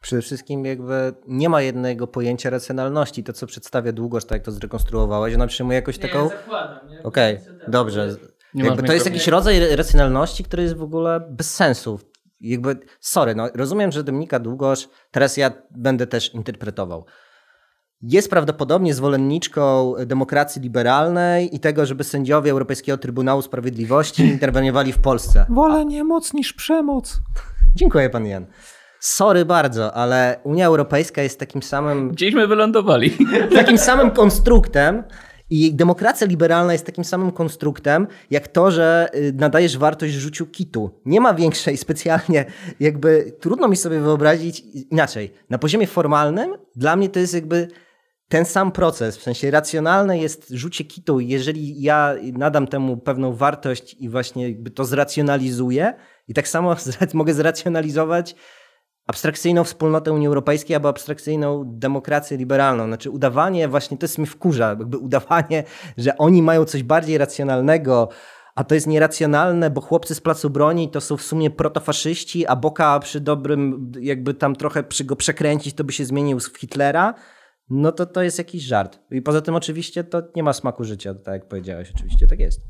Przede 0.00 0.22
wszystkim 0.22 0.64
jakby 0.64 1.12
nie 1.28 1.48
ma 1.48 1.62
jednego 1.62 2.06
pojęcia 2.06 2.50
racjonalności. 2.50 3.24
To, 3.24 3.32
co 3.32 3.46
przedstawia 3.46 3.92
Długosz, 3.92 4.24
tak 4.24 4.36
jak 4.36 4.44
to 4.44 4.52
zrekonstruowałeś, 4.52 5.34
ona 5.34 5.46
przyjmuje 5.46 5.76
jakąś 5.76 5.98
taką... 5.98 6.28
zakładam. 6.28 6.78
Okej, 7.02 7.40
dobrze. 7.68 8.16
Nie 8.54 8.64
Jakby 8.64 8.82
to 8.82 8.92
jest 8.92 9.06
jakiś 9.06 9.26
rodzaj 9.26 9.76
racjonalności, 9.76 10.44
który 10.44 10.62
jest 10.62 10.76
w 10.76 10.82
ogóle 10.82 11.28
bez 11.30 11.54
sensu. 11.54 12.00
Jakby, 12.40 12.76
sorry, 13.00 13.34
no, 13.34 13.48
rozumiem, 13.54 13.92
że 13.92 14.04
Dominika 14.04 14.38
Długosz, 14.38 14.88
teraz 15.10 15.36
ja 15.36 15.52
będę 15.70 16.06
też 16.06 16.34
interpretował. 16.34 17.06
Jest 18.02 18.30
prawdopodobnie 18.30 18.94
zwolenniczką 18.94 19.94
demokracji 20.06 20.62
liberalnej 20.62 21.56
i 21.56 21.60
tego, 21.60 21.86
żeby 21.86 22.04
sędziowie 22.04 22.50
Europejskiego 22.50 22.98
Trybunału 22.98 23.42
Sprawiedliwości 23.42 24.22
interweniowali 24.36 24.92
w 24.92 24.98
Polsce. 24.98 25.46
Wolę 25.48 25.84
niemoc 25.84 26.32
niż 26.32 26.52
przemoc. 26.52 27.20
Dziękuję, 27.74 28.10
pan 28.10 28.26
Jan. 28.26 28.46
Sorry 29.00 29.44
bardzo, 29.44 29.94
ale 29.94 30.40
Unia 30.44 30.66
Europejska 30.66 31.22
jest 31.22 31.38
takim 31.38 31.62
samym 31.62 32.10
Gdzieśmy 32.10 32.46
wylądowali. 32.46 33.16
takim 33.54 33.78
samym 33.78 34.10
konstruktem 34.10 35.02
i 35.50 35.74
demokracja 35.74 36.26
liberalna 36.26 36.72
jest 36.72 36.86
takim 36.86 37.04
samym 37.04 37.32
konstruktem, 37.32 38.06
jak 38.30 38.48
to, 38.48 38.70
że 38.70 39.08
y, 39.14 39.32
nadajesz 39.32 39.78
wartość 39.78 40.14
rzuciu 40.14 40.46
kitu. 40.46 40.90
Nie 41.04 41.20
ma 41.20 41.34
większej 41.34 41.76
specjalnie, 41.76 42.44
jakby 42.80 43.32
trudno 43.40 43.68
mi 43.68 43.76
sobie 43.76 44.00
wyobrazić 44.00 44.60
inaczej. 44.90 45.32
Na 45.50 45.58
poziomie 45.58 45.86
formalnym 45.86 46.50
dla 46.76 46.96
mnie 46.96 47.08
to 47.08 47.20
jest 47.20 47.34
jakby 47.34 47.68
ten 48.30 48.44
sam 48.44 48.72
proces, 48.72 49.16
w 49.16 49.22
sensie 49.22 49.50
racjonalne 49.50 50.18
jest 50.18 50.50
rzucie 50.50 50.84
kitu. 50.84 51.20
Jeżeli 51.20 51.82
ja 51.82 52.14
nadam 52.32 52.66
temu 52.66 52.96
pewną 52.96 53.32
wartość 53.32 53.94
i 53.94 54.08
właśnie 54.08 54.54
to 54.74 54.84
zracjonalizuję 54.84 55.94
i 56.28 56.34
tak 56.34 56.48
samo 56.48 56.76
mogę 57.14 57.34
zracjonalizować 57.34 58.34
abstrakcyjną 59.06 59.64
wspólnotę 59.64 60.12
Unii 60.12 60.26
Europejskiej 60.26 60.76
albo 60.76 60.88
abstrakcyjną 60.88 61.64
demokrację 61.66 62.36
liberalną. 62.36 62.86
Znaczy 62.86 63.10
udawanie 63.10 63.68
właśnie, 63.68 63.98
to 63.98 64.04
jest 64.04 64.18
mnie 64.18 64.26
wkurza, 64.26 64.68
jakby 64.68 64.98
udawanie, 64.98 65.64
że 65.96 66.18
oni 66.18 66.42
mają 66.42 66.64
coś 66.64 66.82
bardziej 66.82 67.18
racjonalnego, 67.18 68.08
a 68.54 68.64
to 68.64 68.74
jest 68.74 68.86
nieracjonalne, 68.86 69.70
bo 69.70 69.80
chłopcy 69.80 70.14
z 70.14 70.20
Placu 70.20 70.50
Broni 70.50 70.90
to 70.90 71.00
są 71.00 71.16
w 71.16 71.22
sumie 71.22 71.50
protofaszyści, 71.50 72.46
a 72.46 72.56
Boka 72.56 72.98
przy 72.98 73.20
dobrym, 73.20 73.92
jakby 74.00 74.34
tam 74.34 74.56
trochę 74.56 74.82
przy 74.82 75.04
go 75.04 75.16
przekręcić, 75.16 75.74
to 75.74 75.84
by 75.84 75.92
się 75.92 76.04
zmienił 76.04 76.40
w 76.40 76.58
Hitlera, 76.58 77.14
no 77.70 77.92
to 77.92 78.06
to 78.06 78.22
jest 78.22 78.38
jakiś 78.38 78.62
żart. 78.62 78.98
I 79.10 79.22
poza 79.22 79.40
tym 79.40 79.54
oczywiście 79.54 80.04
to 80.04 80.22
nie 80.36 80.42
ma 80.42 80.52
smaku 80.52 80.84
życia, 80.84 81.14
tak 81.14 81.34
jak 81.34 81.48
powiedziałeś, 81.48 81.92
oczywiście 81.96 82.26
tak 82.26 82.40
jest. 82.40 82.60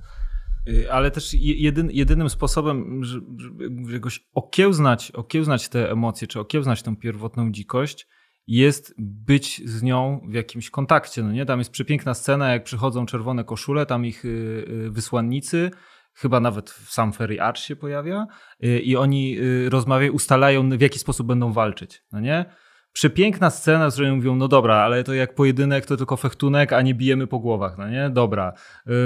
Y, 0.69 0.93
Ale 0.93 1.11
też 1.11 1.35
je- 1.35 1.55
jedyn, 1.55 1.91
jedynym 1.93 2.31
sposobem, 2.31 3.05
żeby 3.05 3.93
jakoś 3.93 4.25
okiełznać, 4.35 5.11
okiełznać 5.11 5.69
te 5.69 5.91
emocje, 5.91 6.29
czy 6.29 6.41
okiełznać 6.41 6.83
tą 6.83 6.97
pierwotną 6.97 7.53
dzikość, 7.53 8.09
jest 8.47 8.95
być 8.99 9.69
z 9.69 9.83
nią 9.83 10.21
w 10.29 10.35
jakimś 10.35 10.71
kontakcie. 10.71 11.23
No 11.23 11.33
nie? 11.33 11.47
Tam 11.47 11.59
jest 11.59 11.71
przepiękna 11.71 12.15
scena, 12.15 12.53
jak 12.53 12.65
przychodzą 12.65 13.07
czerwone 13.07 13.45
koszule, 13.45 13.87
tam 13.87 14.07
ich 14.07 14.25
y, 14.25 14.29
y, 14.29 14.91
wysłannicy, 14.91 15.71
chyba 16.15 16.41
nawet 16.41 16.71
sam 16.71 17.13
Ferry 17.13 17.41
Arch 17.41 17.59
się 17.59 17.77
pojawia, 17.77 18.27
i 18.61 18.97
oni 18.97 19.39
rozmawiają, 19.69 20.13
ustalają, 20.13 20.71
w 20.71 20.81
jaki 20.81 20.99
sposób 20.99 21.27
będą 21.27 21.53
walczyć. 21.53 22.03
No 22.13 22.21
nie? 22.21 22.45
Przepiękna 22.93 23.51
scena, 23.51 23.91
z 23.91 23.95
której 23.95 24.13
mówią, 24.13 24.37
no 24.37 24.49
dobra, 24.49 24.77
ale 24.77 25.05
to 25.05 25.15
jak 25.15 25.35
pojedynek, 25.35 25.87
to 25.87 25.97
tylko 25.97 26.17
fechtunek, 26.17 26.73
a 26.73 26.83
nie 26.83 26.95
bijemy 26.95 27.27
po 27.27 27.39
głowach, 27.39 27.79
no 27.79 27.89
nie? 27.89 28.11
Dobra. 28.11 28.53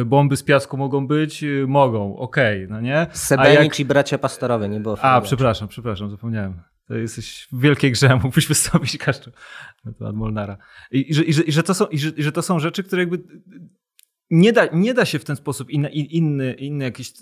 Y, 0.00 0.04
bomby 0.04 0.36
z 0.36 0.42
piasku 0.42 0.76
mogą 0.76 1.06
być? 1.06 1.42
Y, 1.42 1.64
mogą, 1.68 2.16
okej, 2.16 2.64
okay, 2.64 2.74
no 2.74 2.80
nie? 2.80 3.06
Sebenicz 3.12 3.60
jak... 3.60 3.80
i 3.80 3.84
bracia 3.84 4.18
pastorowie, 4.18 4.68
nie 4.68 4.80
było 4.80 4.96
A, 5.00 5.20
przepraszam, 5.20 5.68
przepraszam, 5.68 6.10
zapomniałem. 6.10 6.62
To 6.88 6.94
jesteś 6.94 7.48
w 7.52 7.60
wielkiej 7.60 7.92
grze, 7.92 8.16
mógłbyś 8.22 8.46
wystąpić 8.46 8.98
każdy 8.98 9.32
na 9.84 9.92
temat 9.92 10.14
Molnara. 10.14 10.56
I, 10.90 10.98
i, 10.98 11.10
i, 11.10 11.32
że, 11.32 11.42
i, 11.42 11.52
że 11.52 11.62
to 11.62 11.74
są, 11.74 11.86
i, 11.86 11.98
że, 11.98 12.08
I 12.08 12.22
że 12.22 12.32
to 12.32 12.42
są 12.42 12.58
rzeczy, 12.58 12.82
które 12.82 13.02
jakby 13.02 13.18
nie 14.34 14.52
da, 14.52 14.66
nie 14.72 14.94
da 14.94 15.04
się 15.04 15.18
w 15.18 15.24
ten 15.24 15.36
sposób 15.36 15.70
inny, 15.70 15.88
inny, 15.90 16.52
inny 16.52 16.84
jakiś 16.84 17.12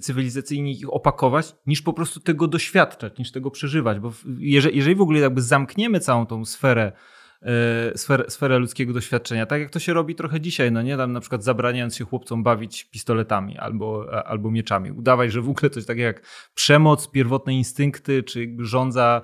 cywilizacyjnie 0.00 0.72
ich 0.72 0.92
opakować, 0.92 1.56
niż 1.66 1.82
po 1.82 1.92
prostu 1.92 2.20
tego 2.20 2.48
doświadczać, 2.48 3.18
niż 3.18 3.32
tego 3.32 3.50
przeżywać. 3.50 3.98
Bo 3.98 4.12
jeżeli, 4.38 4.76
jeżeli 4.76 4.96
w 4.96 5.00
ogóle 5.00 5.20
jakby 5.20 5.42
zamkniemy 5.42 6.00
całą 6.00 6.26
tą 6.26 6.44
sferę 6.44 6.92
E, 7.44 7.98
sferę, 7.98 8.24
sferę 8.28 8.58
ludzkiego 8.58 8.92
doświadczenia. 8.92 9.46
Tak 9.46 9.60
jak 9.60 9.70
to 9.70 9.78
się 9.78 9.92
robi 9.92 10.14
trochę 10.14 10.40
dzisiaj, 10.40 10.72
no 10.72 10.82
nie? 10.82 10.96
Tam 10.96 11.12
na 11.12 11.20
przykład 11.20 11.44
zabraniając 11.44 11.96
się 11.96 12.04
chłopcom 12.04 12.42
bawić 12.42 12.84
pistoletami 12.84 13.58
albo, 13.58 14.06
albo 14.26 14.50
mieczami. 14.50 14.92
Udawać, 14.92 15.32
że 15.32 15.42
w 15.42 15.48
ogóle 15.48 15.70
coś 15.70 15.86
takiego 15.86 16.06
jak 16.06 16.22
przemoc, 16.54 17.08
pierwotne 17.08 17.54
instynkty, 17.54 18.22
czy 18.22 18.56
rządza 18.58 19.22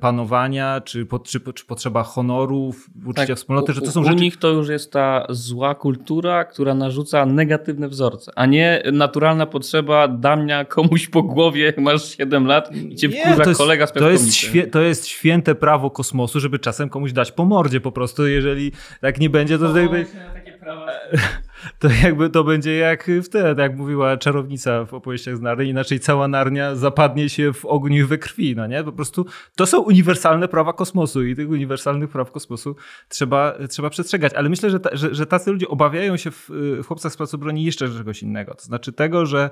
panowania, 0.00 0.80
czy, 0.80 1.06
czy, 1.24 1.40
czy 1.52 1.66
potrzeba 1.66 2.02
honoru, 2.02 2.74
uczucia 3.06 3.26
tak, 3.26 3.36
wspólnoty, 3.36 3.72
że 3.72 3.80
to 3.80 3.90
są 3.90 4.00
u, 4.00 4.04
rzeczy... 4.04 4.16
U 4.16 4.20
nich 4.20 4.36
to 4.36 4.48
już 4.48 4.68
jest 4.68 4.92
ta 4.92 5.26
zła 5.28 5.74
kultura, 5.74 6.44
która 6.44 6.74
narzuca 6.74 7.26
negatywne 7.26 7.88
wzorce, 7.88 8.32
a 8.36 8.46
nie 8.46 8.82
naturalna 8.92 9.46
potrzeba 9.46 10.08
damnia 10.08 10.64
komuś 10.64 11.08
po 11.08 11.22
głowie, 11.22 11.72
masz 11.78 12.16
7 12.16 12.46
lat 12.46 12.76
i 12.76 12.94
cię 12.94 13.08
nie, 13.08 13.34
wkurza 13.34 13.54
kolega 13.54 13.86
z 13.86 13.92
to 13.92 14.10
jest, 14.10 14.34
świe, 14.34 14.66
to 14.66 14.80
jest 14.80 15.06
święte 15.06 15.54
prawo 15.54 15.90
kosmosu, 15.90 16.40
żeby 16.40 16.58
czasem 16.58 16.88
komuś 16.88 17.12
dać 17.12 17.32
po 17.32 17.44
mordzie 17.44 17.80
po 17.80 17.92
prostu, 17.92 18.26
jeżeli 18.26 18.72
tak 19.00 19.20
nie 19.20 19.30
będzie, 19.30 19.58
to... 19.58 19.70
O, 19.70 19.78
jakby... 19.78 20.06
takie 20.34 20.52
prawa 20.52 20.86
to 21.78 21.88
jakby 22.02 22.30
to 22.30 22.44
będzie 22.44 22.76
jak 22.76 23.10
wtedy, 23.24 23.62
jak 23.62 23.76
mówiła 23.76 24.16
czarownica 24.16 24.84
w 24.84 24.94
opowieściach 24.94 25.36
z 25.36 25.40
Narni, 25.40 25.68
inaczej 25.68 26.00
cała 26.00 26.28
Narnia 26.28 26.74
zapadnie 26.74 27.28
się 27.28 27.52
w 27.52 27.64
ogniu 27.64 28.04
i 28.04 28.04
we 28.04 28.18
krwi, 28.18 28.56
no 28.56 28.66
nie? 28.66 28.84
Po 28.84 28.92
prostu 28.92 29.26
to 29.56 29.66
są 29.66 29.80
uniwersalne 29.80 30.48
prawa 30.48 30.72
kosmosu 30.72 31.22
i 31.22 31.36
tych 31.36 31.48
uniwersalnych 31.48 32.10
praw 32.10 32.30
kosmosu 32.32 32.76
trzeba, 33.08 33.54
trzeba 33.68 33.90
przestrzegać. 33.90 34.34
Ale 34.34 34.48
myślę, 34.48 34.70
że, 34.70 34.80
ta, 34.80 34.96
że, 34.96 35.14
że 35.14 35.26
tacy 35.26 35.50
ludzie 35.50 35.68
obawiają 35.68 36.16
się 36.16 36.30
w, 36.30 36.50
w 36.82 36.86
Chłopcach 36.86 37.12
z 37.12 37.16
Placu 37.16 37.38
Broni 37.38 37.64
jeszcze 37.64 37.88
czegoś 37.88 38.22
innego. 38.22 38.54
To 38.54 38.64
znaczy 38.64 38.92
tego, 38.92 39.26
że 39.26 39.50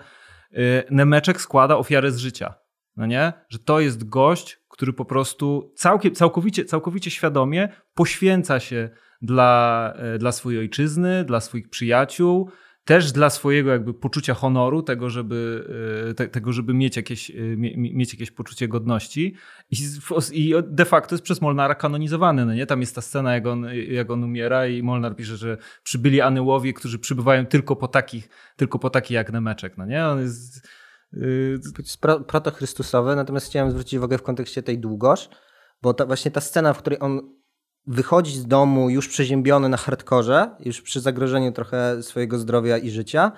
y, 0.52 0.82
Nemeczek 0.90 1.40
składa 1.40 1.76
ofiarę 1.76 2.12
z 2.12 2.18
życia. 2.18 2.54
No 2.96 3.06
nie? 3.06 3.32
Że 3.48 3.58
to 3.58 3.80
jest 3.80 4.08
gość, 4.08 4.60
który 4.68 4.92
po 4.92 5.04
prostu 5.04 5.72
całkiem, 5.76 6.14
całkowicie, 6.14 6.64
całkowicie 6.64 7.10
świadomie 7.10 7.68
poświęca 7.94 8.60
się 8.60 8.90
dla, 9.22 9.92
e, 9.96 10.18
dla 10.18 10.32
swojej 10.32 10.60
ojczyzny, 10.60 11.24
dla 11.24 11.40
swoich 11.40 11.70
przyjaciół, 11.70 12.50
też 12.88 13.12
dla 13.12 13.30
swojego 13.30 13.70
jakby 13.70 13.94
poczucia 13.94 14.34
honoru, 14.34 14.82
tego, 14.82 15.10
żeby, 15.10 15.68
e, 16.10 16.14
te, 16.14 16.28
tego, 16.28 16.52
żeby 16.52 16.74
mieć, 16.74 16.96
jakieś, 16.96 17.30
e, 17.30 17.34
mieć 17.76 18.12
jakieś 18.12 18.30
poczucie 18.30 18.68
godności. 18.68 19.34
I, 19.70 19.76
I, 20.32 20.54
de 20.62 20.84
facto 20.84 21.14
jest 21.14 21.24
przez 21.24 21.40
Molnara 21.40 21.74
kanonizowany. 21.74 22.46
No 22.46 22.54
nie? 22.54 22.66
Tam 22.66 22.80
jest 22.80 22.94
ta 22.94 23.00
scena, 23.00 23.34
jak 23.34 23.46
on, 23.46 23.66
jak 23.88 24.10
on 24.10 24.24
umiera 24.24 24.66
i 24.66 24.82
Molnar 24.82 25.16
pisze, 25.16 25.36
że 25.36 25.58
przybyli 25.82 26.20
aniołowie, 26.20 26.72
którzy 26.72 26.98
przybywają 26.98 27.46
tylko 27.46 27.76
po 27.76 27.88
takich, 27.88 28.28
tylko 28.56 28.78
po 28.78 28.90
takich 28.90 29.10
jak 29.10 29.32
Nemeczek. 29.32 29.78
No 29.78 29.86
nie? 29.86 30.06
On 30.06 30.20
jest... 30.20 30.68
Jest 31.78 32.00
protochrystusowy, 32.26 33.16
natomiast 33.16 33.46
chciałem 33.46 33.70
zwrócić 33.70 33.94
uwagę 33.94 34.18
w 34.18 34.22
kontekście 34.22 34.62
tej 34.62 34.78
długość, 34.78 35.30
bo 35.82 35.94
ta, 35.94 36.06
właśnie 36.06 36.30
ta 36.30 36.40
scena, 36.40 36.72
w 36.72 36.78
której 36.78 36.98
on 37.00 37.37
wychodzić 37.88 38.36
z 38.36 38.46
domu 38.46 38.90
już 38.90 39.08
przeziębiony 39.08 39.68
na 39.68 39.76
hardkorze, 39.76 40.50
już 40.60 40.82
przy 40.82 41.00
zagrożeniu 41.00 41.52
trochę 41.52 42.02
swojego 42.02 42.38
zdrowia 42.38 42.78
i 42.78 42.90
życia. 42.90 43.32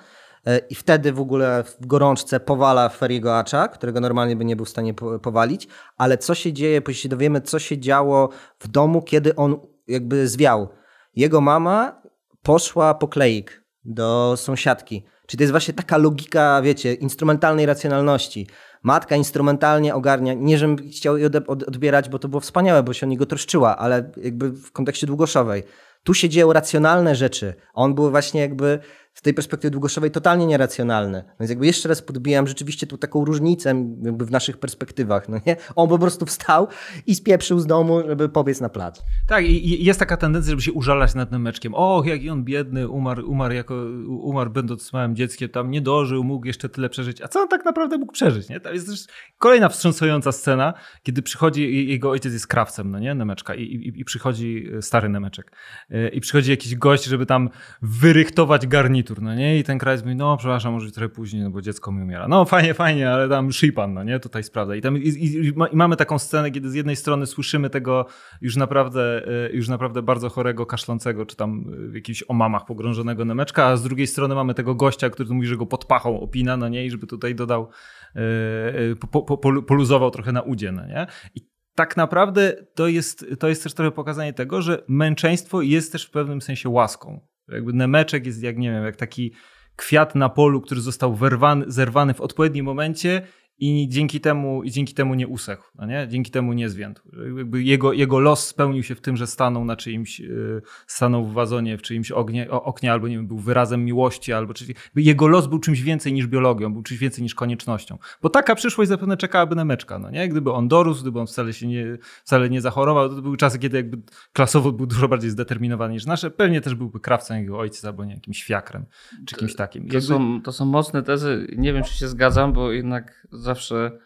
E, 0.47 0.59
I 0.59 0.75
wtedy 0.75 1.13
w 1.13 1.21
ogóle 1.21 1.65
w 1.65 1.87
gorączce 1.87 2.41
powala 2.41 2.89
Feriego 2.89 3.39
Acza, 3.39 3.69
którego 3.69 4.01
normalnie 4.01 4.37
by 4.37 4.45
nie 4.45 4.57
był 4.57 4.65
w 4.65 4.69
stanie 4.69 4.95
powalić. 5.23 5.69
Ale 5.97 6.19
co 6.19 6.35
się 6.35 6.53
dzieje, 6.53 6.83
później 6.83 7.03
się 7.03 7.09
dowiemy, 7.09 7.41
co 7.41 7.59
się 7.59 7.79
działo 7.79 8.29
w 8.59 8.69
domu, 8.69 9.03
kiedy 9.03 9.37
on 9.37 9.57
jakby 9.89 10.29
zwiał. 10.29 10.69
Jego 11.17 11.41
mama 11.41 12.03
poszła 12.43 12.95
po 12.95 13.09
kleik 13.09 13.65
do 13.85 14.35
sąsiadki. 14.37 15.05
Czyli 15.27 15.39
to 15.39 15.43
jest 15.43 15.53
właśnie 15.53 15.75
taka 15.75 15.97
logika, 15.97 16.63
wiecie, 16.63 16.95
instrumentalnej 16.95 17.67
racjonalności 17.67 18.47
matka 18.83 19.17
instrumentalnie 19.17 19.95
ogarnia, 19.95 20.35
nie 20.35 20.59
żebym 20.59 20.77
chciał 20.91 21.17
jej 21.17 21.27
odbierać, 21.49 22.09
bo 22.09 22.19
to 22.19 22.29
było 22.29 22.41
wspaniałe, 22.41 22.83
bo 22.83 22.93
się 22.93 23.07
o 23.07 23.09
niego 23.09 23.27
troszczyła, 23.27 23.77
ale 23.77 24.11
jakby 24.17 24.51
w 24.51 24.73
kontekście 24.73 25.07
długoszowej. 25.07 25.63
Tu 26.05 26.15
się 26.15 26.29
dzieją 26.29 26.53
racjonalne 26.53 27.15
rzeczy. 27.15 27.55
On 27.75 27.95
był 27.95 28.11
właśnie 28.11 28.41
jakby 28.41 28.79
z 29.21 29.23
tej 29.23 29.35
perspektywy 29.35 29.71
długoszowej 29.71 30.11
totalnie 30.11 30.47
nieracjonalny. 30.47 31.25
Więc 31.41 31.51
jakby 31.51 31.67
jeszcze 31.67 31.89
raz 31.89 32.03
podbijam 32.03 32.47
rzeczywiście 32.47 32.87
tu 32.87 32.99
taką 32.99 33.25
różnicę 33.25 33.69
jakby 34.03 34.27
w 34.27 34.31
naszych 34.31 34.59
perspektywach. 34.59 35.29
No 35.29 35.41
nie? 35.47 35.57
On 35.77 35.89
po 35.89 35.99
prostu 35.99 36.27
wstał 36.27 36.69
i 37.07 37.15
spieprzył 37.15 37.59
z 37.59 37.67
domu, 37.67 38.03
żeby 38.09 38.29
pobiec 38.29 38.61
na 38.61 38.69
plac. 38.69 39.03
Tak, 39.29 39.45
i 39.45 39.85
jest 39.85 39.99
taka 39.99 40.17
tendencja, 40.17 40.51
żeby 40.51 40.63
się 40.63 40.73
użalać 40.73 41.15
nad 41.15 41.33
Nemeczkiem. 41.33 41.75
Och, 41.75 42.07
jaki 42.07 42.31
on 42.31 42.45
biedny, 42.45 42.89
umarł, 42.89 43.31
umarł, 43.31 43.55
jako, 43.55 43.75
umarł 44.09 44.51
będąc 44.51 44.93
małym 44.93 45.17
dzieckiem, 45.17 45.49
tam 45.49 45.71
nie 45.71 45.81
dożył, 45.81 46.25
mógł 46.25 46.47
jeszcze 46.47 46.69
tyle 46.69 46.89
przeżyć. 46.89 47.23
A 47.23 47.29
co 47.29 47.41
on 47.41 47.49
tak 47.49 47.65
naprawdę 47.65 47.99
mógł 47.99 48.13
przeżyć? 48.13 48.49
Nie? 48.49 48.61
To 48.61 48.73
jest 48.73 48.87
też 48.87 49.07
kolejna 49.39 49.69
wstrząsająca 49.69 50.33
scena, 50.33 50.75
kiedy 51.03 51.23
przychodzi, 51.23 51.89
jego 51.89 52.11
ojciec 52.11 52.33
jest 52.33 52.47
krawcem, 52.47 52.91
no 52.91 52.99
nie, 52.99 53.15
Nemeczka, 53.15 53.55
i, 53.55 53.63
i, 53.63 54.01
i 54.01 54.05
przychodzi 54.05 54.71
stary 54.81 55.09
Nemeczek. 55.09 55.53
E, 55.91 56.09
I 56.09 56.21
przychodzi 56.21 56.51
jakiś 56.51 56.77
gość, 56.77 57.05
żeby 57.05 57.27
tam 57.27 57.51
wyrychtować 57.83 58.67
garnitur 58.67 59.10
garnitur, 59.11 59.23
no 59.23 59.35
nie? 59.35 59.59
I 59.59 59.65
ten 59.65 59.79
kraj 59.79 59.99
mówi, 59.99 60.17
no 60.17 60.37
przepraszam, 60.37 60.73
może 60.73 60.91
trochę 60.91 61.09
później, 61.09 61.43
no 61.43 61.51
bo 61.51 61.63
dziecko 61.63 61.93
mi 61.93 62.03
umiera. 62.03 62.29
No 62.29 62.45
fajnie, 62.45 62.75
fajnie, 62.75 63.11
ale 63.11 63.29
tam 63.29 63.53
szypan, 63.53 63.95
no 63.95 64.05
nie? 64.05 64.21
Tutaj 64.21 64.43
sprawdza. 64.43 64.77
I, 64.77 64.81
tam, 64.81 64.97
i, 64.97 65.09
i, 65.09 65.47
i, 65.47 65.53
mamy 65.73 65.97
taką 65.97 66.19
scenę, 66.19 66.51
kiedy 66.51 66.71
z 66.71 66.75
jednej 66.75 66.97
strony 66.97 67.27
słyszymy 67.27 67.71
tego 67.71 68.07
już 68.41 68.57
naprawdę, 68.57 69.27
e, 69.27 69.53
już 69.53 69.69
naprawdę 69.69 70.03
bardzo 70.03 70.29
chorego, 70.29 70.67
kaszlącego, 70.67 71.27
czy 71.27 71.37
tam 71.37 71.65
w 71.91 71.95
jakichś 71.95 72.25
omamach 72.29 72.65
pogrążonego 72.65 73.25
Nemeczka, 73.25 73.67
a 73.67 73.77
z 73.77 73.83
drugiej 73.83 74.07
strony 74.07 74.35
mamy 74.35 74.55
tego 74.55 74.75
gościa, 74.75 75.11
który 75.11 75.35
mówi, 75.35 75.47
że 75.47 75.57
go 75.57 75.67
pod 75.67 75.85
pachą 75.85 76.21
opina, 76.21 76.57
no 76.57 76.69
nie? 76.69 76.87
I 76.87 76.91
żeby 76.91 77.07
tutaj 77.07 77.35
dodał, 77.35 77.69
e, 78.17 78.97
po, 79.11 79.23
po, 79.23 79.63
poluzował 79.63 80.11
trochę 80.11 80.33
na 80.33 80.43
udzie, 80.43 80.73
no 80.73 80.87
nie? 80.87 81.07
I 81.35 81.51
tak 81.75 81.97
naprawdę 81.97 82.53
to 82.75 82.89
jest, 82.89 83.27
to 83.39 83.49
jest 83.49 83.63
też 83.63 83.75
trochę 83.75 83.91
pokazanie 83.91 84.33
tego, 84.33 84.63
że 84.63 84.83
męczeństwo 84.89 85.63
jest 85.63 85.93
też 85.93 86.07
w 86.07 86.11
pewnym 86.11 86.41
sensie 86.43 86.69
łaską. 86.69 87.21
Jakby 87.51 87.73
nemeczek 87.73 88.27
jest 88.27 88.43
jak, 88.43 88.59
nie 88.59 88.71
wiem, 88.71 88.85
jak 88.85 88.97
taki 88.97 89.33
kwiat 89.77 90.15
na 90.15 90.29
polu, 90.29 90.61
który 90.61 90.81
został 90.81 91.19
zerwany 91.67 92.15
w 92.15 92.21
odpowiednim 92.21 92.65
momencie 92.65 93.23
i 93.61 93.89
dzięki 93.89 94.21
temu, 94.21 94.63
i 94.63 94.71
dzięki 94.71 94.95
temu 94.95 95.15
nie 95.15 95.29
usechł, 95.29 95.65
no 95.75 95.87
nie? 95.87 96.09
dzięki 96.09 96.31
temu 96.31 96.53
nie 96.53 96.69
zwiędł. 96.69 97.01
Jakby 97.37 97.63
jego, 97.63 97.93
jego 97.93 98.21
los 98.21 98.47
spełnił 98.47 98.83
się 98.83 98.95
w 98.95 99.01
tym, 99.01 99.17
że 99.17 99.27
stanął 99.27 99.65
na 99.65 99.77
czyimś, 99.77 100.21
yy, 100.21 100.63
stanął 100.87 101.25
w 101.25 101.33
wazonie, 101.33 101.79
w 101.79 101.83
czyimś 101.83 102.11
ognie, 102.11 102.51
oknie, 102.51 102.93
albo 102.93 103.09
nie 103.09 103.17
wiem, 103.17 103.27
był 103.27 103.39
wyrazem 103.39 103.85
miłości, 103.85 104.33
albo 104.33 104.55
czyli 104.55 104.75
jego 104.97 105.29
los 105.29 105.47
był 105.47 105.59
czymś 105.59 105.83
więcej 105.83 106.13
niż 106.13 106.27
biologią, 106.27 106.73
był 106.73 106.83
czymś 106.83 107.01
więcej 107.01 107.23
niż 107.23 107.35
koniecznością. 107.35 107.99
Bo 108.23 108.29
taka 108.29 108.55
przyszłość 108.55 108.89
zapewne 108.89 109.17
czekałaby 109.17 109.57
na 109.57 109.65
meczka, 109.65 109.99
no 109.99 110.11
nie? 110.11 110.29
Gdyby 110.29 110.53
on 110.53 110.69
dorósł, 110.69 111.03
gdyby 111.03 111.21
on 111.21 111.27
wcale 111.27 111.53
się 111.53 111.67
nie, 111.67 111.99
wcale 112.25 112.51
nie 112.51 112.61
zachorował, 112.61 113.09
to 113.09 113.23
były 113.23 113.37
czasy, 113.37 113.59
kiedy 113.59 113.77
jakby 113.77 113.99
klasowo 114.33 114.73
był 114.73 114.87
dużo 114.87 115.09
bardziej 115.09 115.31
zdeterminowany 115.31 115.95
niż 115.95 116.07
nasze, 116.07 116.31
pewnie 116.31 116.61
też 116.61 116.75
byłby 116.75 117.01
krawcą 117.01 117.37
jego 117.37 117.59
ojca, 117.59 117.89
albo 117.89 118.05
nie, 118.05 118.15
jakimś 118.15 118.45
fiakrem, 118.45 118.85
czy 119.27 119.37
kimś 119.37 119.55
takim. 119.55 119.89
To, 119.89 120.01
są, 120.01 120.43
to 120.43 120.53
są 120.53 120.65
mocne 120.65 121.03
tezy, 121.03 121.47
nie 121.57 121.73
wiem, 121.73 121.85
czy 121.85 121.95
się 121.95 122.09
zgadzam, 122.09 122.53
bo 122.53 122.73
jednak 122.73 123.27
zawsze 123.51 123.99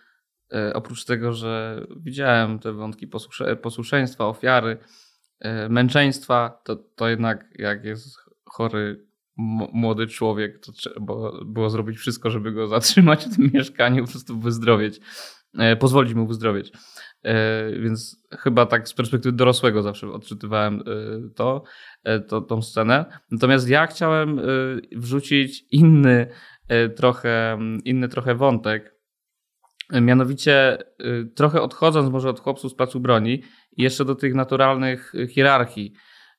e, 0.55 0.73
oprócz 0.75 1.05
tego, 1.05 1.33
że 1.33 1.85
widziałem 1.97 2.59
te 2.59 2.73
wątki 2.73 3.09
posłuszeństwa, 3.63 4.27
ofiary, 4.27 4.79
e, 5.41 5.69
męczeństwa, 5.69 6.61
to, 6.65 6.77
to 6.77 7.09
jednak 7.09 7.45
jak 7.59 7.85
jest 7.85 8.19
chory 8.45 9.07
młody 9.73 10.07
człowiek, 10.07 10.59
to 10.67 10.73
trzeba 10.73 11.01
było 11.45 11.71
zrobić 11.71 11.99
wszystko, 11.99 12.31
żeby 12.31 12.53
go 12.53 12.69
zatrzymać 12.69 13.25
w 13.25 13.37
tym 13.37 13.51
mieszkaniu, 13.55 14.05
po 14.05 14.11
prostu 14.11 14.41
wyzdrowieć, 14.41 15.01
e, 15.59 15.77
pozwolić 15.77 16.15
mu 16.15 16.27
wyzdrowieć. 16.27 16.73
Więc 17.81 18.27
chyba 18.39 18.67
tak 18.67 18.89
z 18.89 18.95
perspektywy 18.95 19.37
dorosłego 19.37 19.83
zawsze 19.83 20.13
odczytywałem 20.13 20.83
to, 21.37 21.63
to 22.29 22.41
tą 22.41 22.63
scenę. 22.63 23.05
Natomiast 23.31 23.69
ja 23.69 23.87
chciałem 23.87 24.41
wrzucić 24.93 25.65
inny 25.71 26.27
trochę, 26.97 27.59
inny 27.85 28.09
trochę 28.09 28.35
wątek, 28.35 28.94
Mianowicie, 29.93 30.78
y, 31.01 31.30
trochę 31.35 31.62
odchodząc 31.62 32.11
może 32.11 32.30
od 32.30 32.41
chłopców 32.41 32.72
z 32.72 32.74
placu 32.74 33.01
broni 33.01 33.43
jeszcze 33.76 34.05
do 34.05 34.14
tych 34.14 34.35
naturalnych 34.35 35.12
hierarchii. 35.30 35.93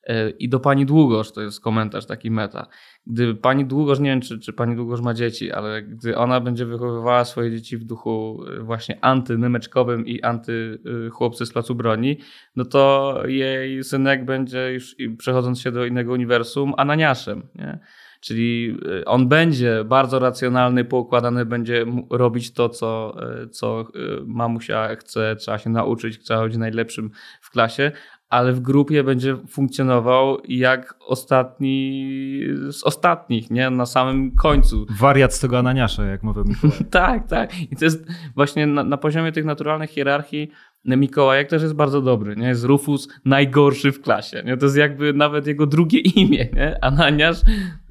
E, 0.06 0.30
I 0.30 0.48
do 0.48 0.60
pani 0.60 0.86
Długosz, 0.86 1.32
to 1.32 1.42
jest 1.42 1.60
komentarz 1.60 2.06
taki 2.06 2.30
meta. 2.30 2.66
Gdy 3.06 3.34
pani 3.34 3.64
Długosz, 3.64 4.00
nie 4.00 4.10
wiem 4.10 4.20
czy, 4.20 4.38
czy 4.38 4.52
pani 4.52 4.76
Długosz 4.76 5.00
ma 5.00 5.14
dzieci, 5.14 5.52
ale 5.52 5.82
gdy 5.82 6.16
ona 6.16 6.40
będzie 6.40 6.66
wychowywała 6.66 7.24
swoje 7.24 7.50
dzieci 7.50 7.76
w 7.76 7.84
duchu 7.84 8.44
właśnie 8.60 8.98
antynymeczkowym 9.04 10.06
i 10.06 10.22
antychłopcy 10.22 11.46
z 11.46 11.52
placu 11.52 11.74
broni, 11.74 12.18
no 12.56 12.64
to 12.64 13.22
jej 13.26 13.84
synek 13.84 14.24
będzie 14.24 14.72
już 14.72 14.96
przechodząc 15.18 15.60
się 15.60 15.72
do 15.72 15.86
innego 15.86 16.12
uniwersum 16.12 16.74
ananiaszem. 16.76 17.48
Nie? 17.54 17.78
Czyli 18.26 18.76
y, 19.00 19.04
on 19.04 19.28
będzie 19.28 19.84
bardzo 19.84 20.18
racjonalny, 20.18 20.84
poukładany, 20.84 21.44
będzie 21.44 21.86
robić 22.10 22.52
to, 22.52 22.68
co, 22.68 23.16
y, 23.44 23.48
co 23.48 23.80
y, 23.80 23.84
mamusia 24.26 24.96
chce, 24.96 25.36
trzeba 25.36 25.58
się 25.58 25.70
nauczyć, 25.70 26.18
trzeba 26.18 26.44
być 26.44 26.56
najlepszym 26.56 27.10
w 27.40 27.50
klasie, 27.50 27.92
ale 28.28 28.52
w 28.52 28.60
grupie 28.60 29.04
będzie 29.04 29.36
funkcjonował 29.48 30.38
jak 30.48 30.94
ostatni 31.00 32.42
z 32.68 32.84
ostatnich, 32.84 33.50
nie? 33.50 33.70
Na 33.70 33.86
samym 33.86 34.34
końcu. 34.34 34.86
Wariat 35.00 35.34
z 35.34 35.40
tego 35.40 35.58
Ananiasza, 35.58 36.04
jak 36.04 36.22
mówię 36.22 36.42
Mikołaj. 36.46 36.78
tak, 36.90 37.28
tak. 37.28 37.60
I 37.60 37.76
to 37.76 37.84
jest 37.84 38.06
właśnie 38.34 38.66
na, 38.66 38.84
na 38.84 38.96
poziomie 38.96 39.32
tych 39.32 39.44
naturalnych 39.44 39.90
hierarchii 39.90 40.50
Mikołajek 40.86 41.48
też 41.48 41.62
jest 41.62 41.74
bardzo 41.74 42.02
dobry, 42.02 42.36
nie? 42.36 42.48
Jest 42.48 42.64
Rufus 42.64 43.08
najgorszy 43.24 43.92
w 43.92 44.00
klasie, 44.00 44.42
nie? 44.46 44.56
To 44.56 44.66
jest 44.66 44.76
jakby 44.76 45.12
nawet 45.12 45.46
jego 45.46 45.66
drugie 45.66 45.98
imię, 46.20 46.48
nie? 46.52 46.84
Ananiasz... 46.84 47.40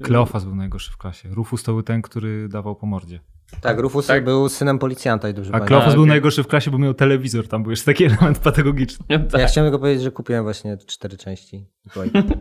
Kleofas 0.02 0.44
był 0.44 0.54
najgorszy 0.54 0.92
w 0.92 0.96
klasie. 0.96 1.28
Rufus 1.28 1.62
to 1.62 1.72
był 1.72 1.82
ten, 1.82 2.02
który 2.02 2.48
dawał 2.48 2.76
po 2.76 2.86
mordzie. 2.86 3.20
Tak, 3.60 3.78
Rufus 3.78 4.06
tak. 4.06 4.24
był 4.24 4.48
synem 4.48 4.78
policjanta 4.78 5.28
i 5.28 5.34
dobrze 5.34 5.54
A 5.54 5.60
Kleofas 5.60 5.94
był 5.94 6.02
okay. 6.02 6.08
najgorszy 6.08 6.42
w 6.42 6.46
klasie, 6.46 6.70
bo 6.70 6.78
miał 6.78 6.94
telewizor, 6.94 7.48
tam 7.48 7.62
był 7.62 7.70
jeszcze 7.70 7.86
taki 7.86 8.04
element 8.14 8.38
pedagogiczny. 8.38 9.06
tak. 9.08 9.40
Ja 9.40 9.46
chciałem 9.46 9.70
tylko 9.70 9.78
powiedzieć, 9.78 10.02
że 10.02 10.10
kupiłem 10.10 10.44
właśnie 10.44 10.76
cztery 10.76 11.16
części. 11.16 11.66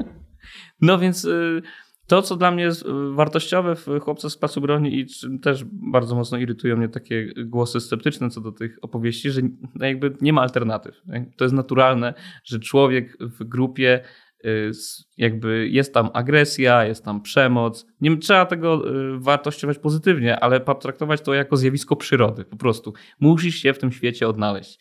no 0.81 0.99
więc... 0.99 1.25
Y 1.25 1.61
to, 2.07 2.21
co 2.21 2.35
dla 2.35 2.51
mnie 2.51 2.63
jest 2.63 2.81
y, 2.81 2.85
wartościowe 3.13 3.75
w 3.75 3.87
Chłopcach 4.01 4.31
z 4.31 4.37
Placu 4.37 4.61
Broni 4.61 4.99
i 4.99 5.05
też 5.39 5.63
bardzo 5.71 6.15
mocno 6.15 6.37
irytują 6.37 6.77
mnie 6.77 6.89
takie 6.89 7.33
głosy 7.45 7.79
sceptyczne 7.79 8.29
co 8.29 8.41
do 8.41 8.51
tych 8.51 8.77
opowieści, 8.81 9.31
że 9.31 9.41
jakby 9.79 10.17
nie 10.21 10.33
ma 10.33 10.41
alternatyw. 10.41 11.01
To 11.37 11.45
jest 11.45 11.55
naturalne, 11.55 12.13
że 12.43 12.59
człowiek 12.59 13.17
w 13.19 13.43
grupie 13.43 14.03
y, 14.45 14.71
jakby 15.17 15.69
jest 15.69 15.93
tam 15.93 16.09
agresja, 16.13 16.85
jest 16.85 17.05
tam 17.05 17.21
przemoc. 17.21 17.85
Nie 18.01 18.17
trzeba 18.17 18.45
tego 18.45 18.89
y, 18.89 19.19
wartościować 19.19 19.77
pozytywnie, 19.77 20.39
ale 20.39 20.59
potraktować 20.59 21.21
to 21.21 21.33
jako 21.33 21.57
zjawisko 21.57 21.95
przyrody. 21.95 22.45
Po 22.45 22.57
prostu 22.57 22.93
musisz 23.19 23.55
się 23.55 23.73
w 23.73 23.79
tym 23.79 23.91
świecie 23.91 24.27
odnaleźć. 24.27 24.79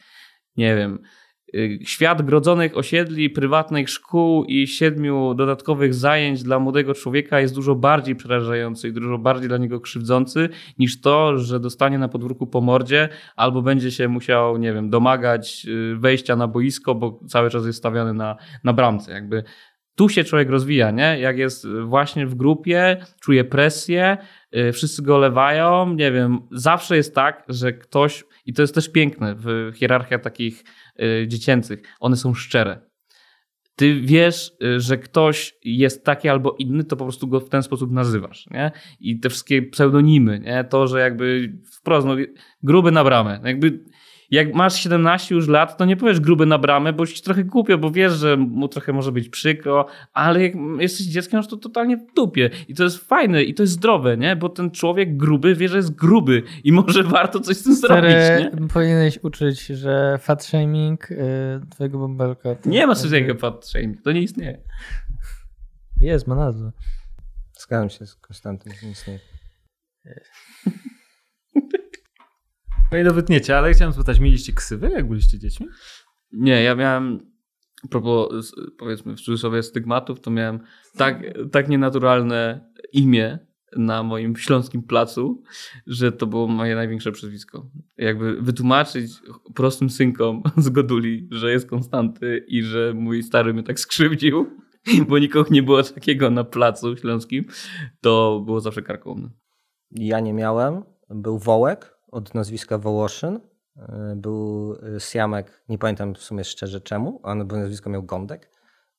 Nie 0.57 0.77
wiem, 0.77 0.99
świat 1.85 2.23
grodzonych 2.23 2.77
osiedli, 2.77 3.31
prywatnych 3.31 3.91
szkół 3.91 4.45
i 4.45 4.67
siedmiu 4.67 5.35
dodatkowych 5.35 5.95
zajęć 5.95 6.43
dla 6.43 6.59
młodego 6.59 6.95
człowieka 6.95 7.41
jest 7.41 7.55
dużo 7.55 7.75
bardziej 7.75 8.17
przerażający 8.17 8.89
i 8.89 8.93
dużo 8.93 9.19
bardziej 9.19 9.49
dla 9.49 9.59
niego 9.59 9.81
krzywdzący 9.81 10.49
niż 10.79 11.01
to, 11.01 11.39
że 11.39 11.61
dostanie 11.61 11.99
na 11.99 12.09
podwórku 12.09 12.47
po 12.47 12.61
mordzie 12.61 13.09
albo 13.37 13.63
będzie 13.63 13.91
się 13.91 14.09
musiał, 14.09 14.59
nie 14.59 14.73
wiem, 14.73 14.91
domagać 14.91 15.67
y, 15.69 15.97
wejścia 15.97 16.37
na 16.37 16.49
boisko, 16.49 16.95
bo 16.95 17.21
cały 17.29 17.51
czas 17.51 17.67
jest 17.67 17.79
stawiany 17.79 18.15
na, 18.15 18.37
na 18.65 18.73
bramce. 18.73 19.13
Jakby 19.13 19.45
tu 19.95 20.09
się 20.09 20.25
człowiek 20.25 20.51
rozwija, 20.51 20.91
nie? 20.91 21.19
Jak 21.21 21.39
jest 21.39 21.67
właśnie 21.69 22.27
w 22.27 22.35
grupie, 22.35 22.97
czuje 23.21 23.45
presję, 23.45 24.17
y, 24.57 24.73
wszyscy 24.73 25.03
go 25.03 25.19
lewają, 25.19 25.95
nie 25.95 26.13
wiem, 26.13 26.41
zawsze 26.51 26.97
jest 26.97 27.15
tak, 27.15 27.45
że 27.49 27.73
ktoś, 27.73 28.25
i 28.47 28.53
to 28.53 28.63
jest 28.63 28.75
też 28.75 28.93
piękne 28.93 29.35
w 29.39 29.73
hierarchiach 29.75 30.21
takich 30.21 30.65
Y, 30.65 30.84
dziecięcych, 31.27 31.83
one 32.01 32.17
są 32.17 32.35
szczere. 32.35 32.81
Ty 33.77 34.01
wiesz, 34.01 34.53
y, 34.63 34.81
że 34.81 34.99
ktoś 34.99 35.55
jest 35.65 36.05
taki 36.05 36.29
albo 36.29 36.57
inny, 36.59 36.85
to 36.85 36.97
po 36.97 37.05
prostu 37.05 37.29
go 37.29 37.41
w 37.41 37.49
ten 37.49 37.63
sposób 37.63 37.91
nazywasz. 37.93 38.47
Nie? 38.51 38.73
I 39.01 39.21
te 39.21 39.31
wszystkie 39.31 39.63
pseudonimy, 39.63 40.41
nie? 40.41 40.65
to, 40.65 40.87
że 40.87 41.01
jakby 41.01 41.53
wprost, 41.73 42.07
no, 42.07 42.17
gruby 42.63 42.93
na 42.93 43.05
bramę. 43.05 43.41
Jakby 43.45 43.85
jak 44.35 44.55
masz 44.55 44.75
17 44.75 45.35
już 45.35 45.49
lat, 45.49 45.77
to 45.77 45.85
nie 45.85 45.97
powiesz 45.97 46.21
gruby 46.21 46.47
na 46.47 46.59
bramę, 46.59 46.93
bo 46.93 47.07
ci 47.07 47.23
trochę 47.23 47.45
głupio, 47.45 47.79
bo 47.79 47.91
wiesz, 47.91 48.13
że 48.13 48.37
mu 48.37 48.69
trochę 48.69 48.93
może 48.93 49.13
być 49.13 49.29
przykro, 49.29 49.87
ale 50.13 50.43
jak 50.43 50.53
jesteś 50.79 51.07
dzieckiem, 51.07 51.43
to 51.43 51.57
totalnie 51.57 51.97
w 51.97 52.15
dupie. 52.17 52.51
I 52.69 52.75
to 52.75 52.85
jest 52.85 52.99
fajne 52.99 53.43
i 53.43 53.55
to 53.55 53.63
jest 53.63 53.73
zdrowe, 53.73 54.17
nie? 54.17 54.37
Bo 54.37 54.49
ten 54.49 54.71
człowiek 54.71 55.17
gruby 55.17 55.55
wie, 55.55 55.69
że 55.69 55.77
jest 55.77 55.95
gruby 55.95 56.43
i 56.65 56.73
może 56.73 57.03
warto 57.19 57.41
coś 57.41 57.57
z 57.57 57.63
tym 57.63 57.77
Stary, 57.77 58.11
zrobić, 58.11 58.61
nie? 58.61 58.69
powinieneś 58.69 59.19
uczyć, 59.23 59.67
że 59.67 60.19
fat 60.21 60.45
shaming 60.45 61.11
yy, 61.11 61.17
twojego 61.71 61.99
bąbelka... 61.99 62.49
Nie 62.65 62.87
ma 62.87 62.95
coś 62.95 63.11
takiego 63.11 63.35
fat 63.35 63.67
shaming, 63.67 64.03
to 64.03 64.13
nie 64.13 64.23
istnieje. 64.23 64.61
Jest, 66.01 66.27
ma 66.27 66.35
nazwę. 66.35 66.73
Zgadzam 67.59 67.91
się 67.91 68.07
z 68.07 68.15
Konstantym, 68.15 68.73
nie 68.83 68.91
istnieje. 68.91 69.19
No 73.03 73.11
i 73.11 73.15
wytniecie, 73.15 73.59
ale 73.59 73.73
chciałem 73.73 73.95
spytać, 73.95 74.21
mieliście 74.21 74.53
ksywy, 74.53 74.91
jak 74.91 75.09
byliście 75.09 75.39
dziećmi? 75.39 75.67
Nie, 76.33 76.63
ja 76.63 76.75
miałem, 76.75 77.31
propos 77.91 78.55
powiedzmy 78.79 79.17
w 79.17 79.21
cudzysłowie 79.21 79.63
stygmatów, 79.63 80.21
to 80.21 80.31
miałem 80.31 80.61
tak, 80.97 81.23
tak 81.53 81.69
nienaturalne 81.69 82.71
imię 82.93 83.39
na 83.77 84.03
moim 84.03 84.37
śląskim 84.37 84.83
placu, 84.83 85.43
że 85.87 86.13
to 86.13 86.27
było 86.27 86.47
moje 86.47 86.75
największe 86.75 87.13
przezwisko. 87.13 87.71
Jakby 87.97 88.43
wytłumaczyć 88.43 89.13
prostym 89.55 89.91
synkom 89.91 90.43
z 90.57 90.69
Goduli, 90.69 91.29
że 91.31 91.53
jest 91.53 91.71
Konstanty 91.71 92.45
i 92.49 92.63
że 92.63 92.93
mój 92.97 93.23
stary 93.23 93.55
mnie 93.55 93.63
tak 93.63 93.81
skrzywdził, 93.81 94.47
bo 95.09 95.19
nikogo 95.19 95.51
nie 95.51 95.63
było 95.63 95.83
takiego 95.83 96.31
na 96.31 96.45
placu 96.45 96.97
śląskim, 96.97 97.45
to 98.01 98.43
było 98.45 98.61
zawsze 98.61 98.83
karkołomne. 98.83 99.31
Ja 99.91 100.21
nie 100.21 100.33
miałem. 100.33 100.83
Był 101.11 101.39
Wołek, 101.39 101.94
od 102.15 102.35
nazwiska 102.35 102.79
Wołoszyn. 102.79 103.41
E, 103.77 104.15
był 104.17 104.73
e, 104.97 105.01
Siamek, 105.01 105.63
nie 105.69 105.79
pamiętam 105.79 106.15
w 106.15 106.19
sumie 106.19 106.45
szczerze 106.45 106.81
czemu, 106.81 107.21
on 107.23 107.47
bo 107.47 107.57
nazwisko 107.57 107.91
miał 107.91 108.03
Gądek. 108.03 108.51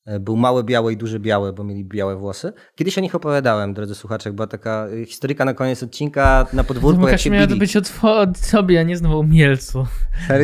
E, 0.06 0.20
był 0.20 0.36
mały, 0.38 0.64
biały 0.64 0.94
i 0.94 0.98
duży 0.98 1.20
biały, 1.20 1.54
bo 1.54 1.64
mieli 1.64 1.86
białe 1.86 2.16
włosy. 2.16 2.54
Kiedyś 2.76 2.98
o 2.98 3.02
nich 3.02 3.16
opowiadałem, 3.16 3.74
drodzy 3.74 3.96
słuchacze, 3.96 4.34
była 4.34 4.48
taka 4.48 4.88
historyka 5.08 5.46
na 5.46 5.54
koniec 5.54 5.84
odcinka 5.84 6.48
na 6.54 6.64
podwórku, 6.64 7.00
Łukasz 7.00 7.12
jak 7.12 7.22
się 7.22 7.30
miała 7.30 7.48
to 7.48 7.56
być 7.56 7.78
od, 7.78 7.92
od 8.04 8.38
sobie, 8.38 8.80
a 8.80 8.84
nie 8.84 8.98
znowu 8.98 9.20
o 9.20 9.24
Mielcu. 9.24 9.88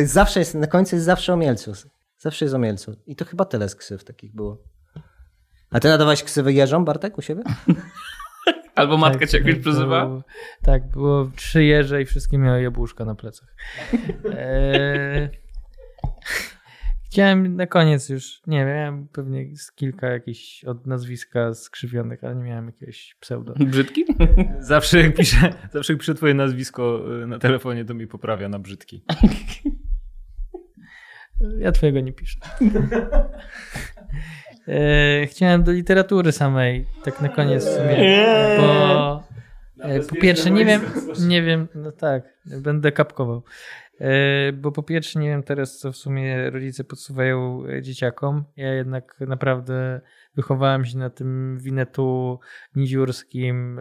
Zawsze 0.04 0.40
jest, 0.40 0.54
na 0.54 0.66
końcu 0.66 0.96
jest 0.96 1.06
zawsze 1.06 1.32
o 1.32 1.36
Mielcu. 1.36 1.72
Zawsze 2.18 2.44
jest 2.44 2.54
o 2.54 2.58
Mielcu. 2.58 2.96
I 3.06 3.16
to 3.16 3.24
chyba 3.24 3.44
tyle 3.44 3.68
z 3.68 3.76
ksyw 3.76 4.04
takich 4.04 4.34
było. 4.34 4.62
A 5.70 5.80
ty 5.80 5.88
nadawałeś 5.88 6.22
ksywy 6.22 6.52
jeżą, 6.52 6.84
Bartek, 6.84 7.18
u 7.18 7.22
siebie? 7.22 7.42
Albo 8.74 8.96
matka 8.96 9.18
tak, 9.18 9.28
cię 9.28 9.38
jakoś 9.38 9.54
przezywa? 9.54 10.06
Było, 10.06 10.22
tak, 10.62 10.88
było 10.88 11.30
trzy 11.36 11.64
jeże 11.64 12.02
i 12.02 12.04
wszystkie 12.04 12.38
miały 12.38 12.62
jabłuszka 12.62 13.04
na 13.04 13.14
plecach. 13.14 13.54
E... 14.36 15.42
Chciałem 17.12 17.56
na 17.56 17.66
koniec 17.66 18.08
już, 18.08 18.40
nie 18.46 18.58
wiem, 18.58 18.68
miałem 18.68 19.08
pewnie 19.08 19.56
z 19.56 19.72
kilka 19.72 20.06
jakichś 20.06 20.64
od 20.64 20.86
nazwiska 20.86 21.54
skrzywionych, 21.54 22.24
ale 22.24 22.36
nie 22.36 22.42
miałem 22.42 22.66
jakiegoś 22.66 23.16
pseudo. 23.20 23.54
Brzydki? 23.54 24.04
Zawsze 24.60 25.00
jak 25.00 25.16
piszę, 25.16 25.52
zawsze 25.72 25.92
jak 25.92 26.00
piszę 26.00 26.14
twoje 26.14 26.34
nazwisko 26.34 27.04
y, 27.22 27.26
na 27.26 27.38
telefonie, 27.38 27.84
to 27.84 27.94
mi 27.94 28.06
poprawia 28.06 28.48
na 28.48 28.58
brzydki. 28.58 29.04
Ja 31.58 31.72
twojego 31.72 32.00
nie 32.00 32.12
piszę. 32.12 32.40
E, 34.68 35.26
chciałem 35.26 35.62
do 35.62 35.72
literatury 35.72 36.32
samej, 36.32 36.86
tak 37.04 37.20
na 37.20 37.28
koniec 37.28 37.66
w 37.66 37.76
sumie, 37.76 38.26
bo 38.58 39.22
e, 39.80 40.00
po 40.00 40.16
pierwsze 40.16 40.50
nie 40.50 40.64
wiem, 40.64 40.80
nie 41.28 41.42
wiem, 41.42 41.68
no 41.74 41.92
tak, 41.92 42.22
będę 42.44 42.92
kapkował, 42.92 43.42
e, 44.00 44.52
bo 44.52 44.72
po 44.72 44.82
pierwsze 44.82 45.20
nie 45.20 45.28
wiem 45.28 45.42
teraz, 45.42 45.78
co 45.78 45.92
w 45.92 45.96
sumie 45.96 46.50
rodzice 46.50 46.84
podsuwają 46.84 47.62
dzieciakom. 47.82 48.44
Ja 48.56 48.74
jednak 48.74 49.16
naprawdę 49.20 50.00
wychowałem 50.34 50.84
się 50.84 50.98
na 50.98 51.10
tym 51.10 51.58
winetu 51.58 52.40
niziurskim, 52.76 53.80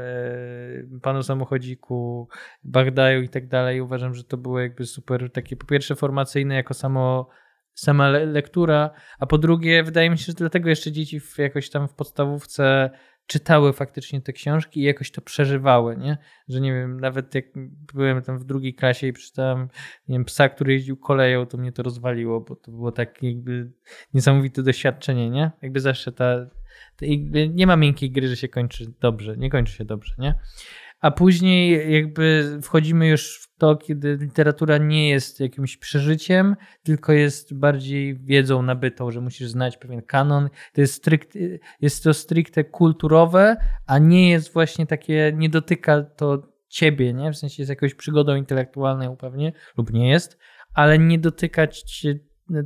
panu 1.02 1.24
samochodziku, 1.24 2.28
Bardaju 2.64 3.22
i 3.22 3.30
tak 3.30 3.48
dalej. 3.48 3.82
Uważam, 3.82 4.14
że 4.14 4.24
to 4.24 4.38
było 4.38 4.60
jakby 4.60 4.86
super 4.86 5.32
takie 5.32 5.56
po 5.56 5.66
pierwsze 5.66 5.96
formacyjne 5.96 6.56
jako 6.56 6.74
samo 6.74 7.30
sama 7.74 8.10
le 8.10 8.26
lektura, 8.26 8.90
a 9.20 9.26
po 9.26 9.38
drugie, 9.38 9.84
wydaje 9.84 10.10
mi 10.10 10.18
się, 10.18 10.26
że 10.26 10.34
dlatego 10.34 10.70
jeszcze 10.70 10.92
dzieci 10.92 11.20
w, 11.20 11.38
jakoś 11.38 11.70
tam 11.70 11.88
w 11.88 11.94
podstawówce 11.94 12.90
czytały 13.28 13.74
faktycznie 13.74 14.22
te 14.22 14.34
książki 14.34 14.80
i 14.80 14.84
jakoś 14.84 15.12
to 15.12 15.22
przeżywały, 15.22 15.98
nie? 15.98 16.18
Że 16.48 16.62
nie 16.62 16.74
wiem, 16.74 17.00
nawet 17.00 17.36
jak 17.36 17.46
byłem 17.94 18.22
tam 18.22 18.40
w 18.40 18.44
drugiej 18.44 18.76
klasie 18.76 19.08
i 19.08 19.14
przeczytałem, 19.14 19.70
nie 20.08 20.16
wiem, 20.16 20.26
psa, 20.26 20.50
który 20.50 20.74
jeździł 20.74 20.98
koleją, 20.98 21.46
to 21.46 21.58
mnie 21.58 21.72
to 21.72 21.84
rozwaliło, 21.84 22.42
bo 22.42 22.56
to 22.56 22.72
było 22.72 22.92
tak 22.92 23.24
jakby 23.24 23.72
niesamowite 24.14 24.64
doświadczenie, 24.64 25.30
nie? 25.30 25.52
Jakby 25.62 25.80
zawsze 25.80 26.12
ta, 26.12 26.50
ta 26.96 27.06
nie 27.50 27.68
ma 27.68 27.76
miękkiej 27.76 28.12
gry, 28.12 28.28
że 28.28 28.38
się 28.38 28.48
kończy 28.48 28.86
dobrze, 29.00 29.38
nie 29.38 29.50
kończy 29.50 29.74
się 29.74 29.86
dobrze, 29.86 30.14
nie? 30.18 30.36
A 31.02 31.12
później 31.12 31.94
jakby 31.94 32.58
wchodzimy 32.62 33.08
już 33.08 33.40
w 33.40 33.58
to, 33.58 33.76
kiedy 33.76 34.18
literatura 34.22 34.78
nie 34.78 35.10
jest 35.10 35.40
jakimś 35.40 35.78
przeżyciem, 35.78 36.56
tylko 36.84 37.14
jest 37.14 37.54
bardziej 37.54 38.20
wiedzą 38.20 38.62
nabytą, 38.62 39.12
że 39.12 39.22
musisz 39.22 39.50
znać 39.50 39.78
pewien 39.78 40.02
kanon. 40.02 40.50
To 40.74 40.82
jest, 40.82 40.94
strict, 40.94 41.38
jest 41.82 42.04
to 42.04 42.14
stricte 42.14 42.64
kulturowe, 42.64 43.58
a 43.88 44.00
nie 44.00 44.30
jest 44.30 44.54
właśnie 44.54 44.88
takie, 44.88 45.34
nie 45.36 45.50
dotyka 45.50 46.04
to 46.04 46.52
ciebie, 46.68 47.14
nie? 47.14 47.32
W 47.32 47.38
sensie 47.38 47.62
jest 47.62 47.70
jakąś 47.70 47.94
przygodą 47.94 48.36
intelektualną 48.36 49.18
pewnie, 49.18 49.54
lub 49.78 49.94
nie 49.94 50.10
jest, 50.10 50.38
ale 50.74 51.00
nie 51.00 51.20
dotykać 51.20 52.06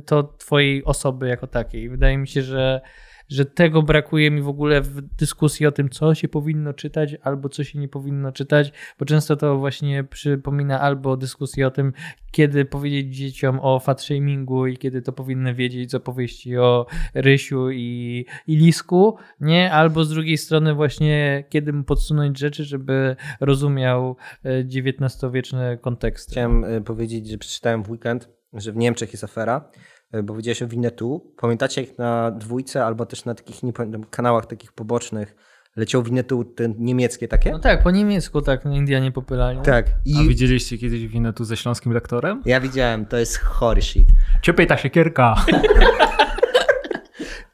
to 0.06 0.22
twojej 0.22 0.84
osoby 0.84 1.28
jako 1.28 1.46
takiej. 1.46 1.90
Wydaje 1.90 2.18
mi 2.18 2.28
się, 2.28 2.42
że 2.42 2.80
że 3.28 3.44
tego 3.44 3.82
brakuje 3.82 4.30
mi 4.30 4.42
w 4.42 4.48
ogóle 4.48 4.80
w 4.80 5.00
dyskusji 5.00 5.66
o 5.66 5.72
tym, 5.72 5.88
co 5.88 6.14
się 6.14 6.28
powinno 6.28 6.72
czytać 6.72 7.16
albo 7.22 7.48
co 7.48 7.64
się 7.64 7.78
nie 7.78 7.88
powinno 7.88 8.32
czytać, 8.32 8.72
bo 8.98 9.04
często 9.04 9.36
to 9.36 9.58
właśnie 9.58 10.04
przypomina 10.04 10.80
albo 10.80 11.16
dyskusję 11.16 11.66
o 11.66 11.70
tym, 11.70 11.92
kiedy 12.30 12.64
powiedzieć 12.64 13.16
dzieciom 13.16 13.60
o 13.62 13.80
fatshamingu 13.80 14.66
i 14.66 14.76
kiedy 14.76 15.02
to 15.02 15.12
powinny 15.12 15.54
wiedzieć 15.54 15.90
z 15.90 15.94
opowieści 15.94 16.56
o 16.56 16.86
Rysiu 17.14 17.70
i, 17.70 18.24
i 18.46 18.56
Lisku, 18.56 19.16
nie? 19.40 19.72
Albo 19.72 20.04
z 20.04 20.10
drugiej 20.10 20.38
strony 20.38 20.74
właśnie 20.74 21.44
kiedy 21.48 21.72
mu 21.72 21.84
podsunąć 21.84 22.38
rzeczy, 22.38 22.64
żeby 22.64 23.16
rozumiał 23.40 24.16
XIX-wieczne 24.44 25.78
konteksty. 25.78 26.32
Chciałem 26.32 26.64
e, 26.64 26.80
powiedzieć, 26.80 27.28
że 27.28 27.38
przeczytałem 27.38 27.82
w 27.82 27.90
weekend, 27.90 28.28
że 28.52 28.72
w 28.72 28.76
Niemczech 28.76 29.12
jest 29.12 29.24
afera, 29.24 29.70
E, 29.70 29.95
bo 30.24 30.34
widziałeś 30.34 30.62
o 30.62 30.68
Winetu. 30.68 31.32
Pamiętacie 31.36 31.80
jak 31.80 31.98
na 31.98 32.30
dwójce 32.30 32.84
albo 32.84 33.06
też 33.06 33.24
na 33.24 33.34
takich 33.34 33.62
nie 33.62 33.72
pamiętam, 33.72 34.04
kanałach 34.04 34.46
takich 34.46 34.72
pobocznych 34.72 35.36
leciał 35.76 36.02
Winetu 36.02 36.44
te 36.44 36.68
niemieckie 36.78 37.28
takie? 37.28 37.50
No 37.50 37.58
tak, 37.58 37.82
po 37.82 37.90
niemiecku 37.90 38.42
tak 38.42 38.64
na 38.64 38.76
Indianie 38.76 39.12
popylali. 39.12 39.58
Tak. 39.62 39.86
I... 40.04 40.16
A 40.18 40.22
widzieliście 40.22 40.78
kiedyś 40.78 41.06
Winetu 41.06 41.44
ze 41.44 41.56
śląskim 41.56 41.92
lektorem? 41.92 42.42
Ja 42.44 42.60
widziałem, 42.60 43.06
to 43.06 43.16
jest 43.16 43.38
chory 43.38 43.82
shit. 43.82 44.08
Ciepej 44.42 44.66
ta 44.66 44.76
siekierka. 44.76 45.34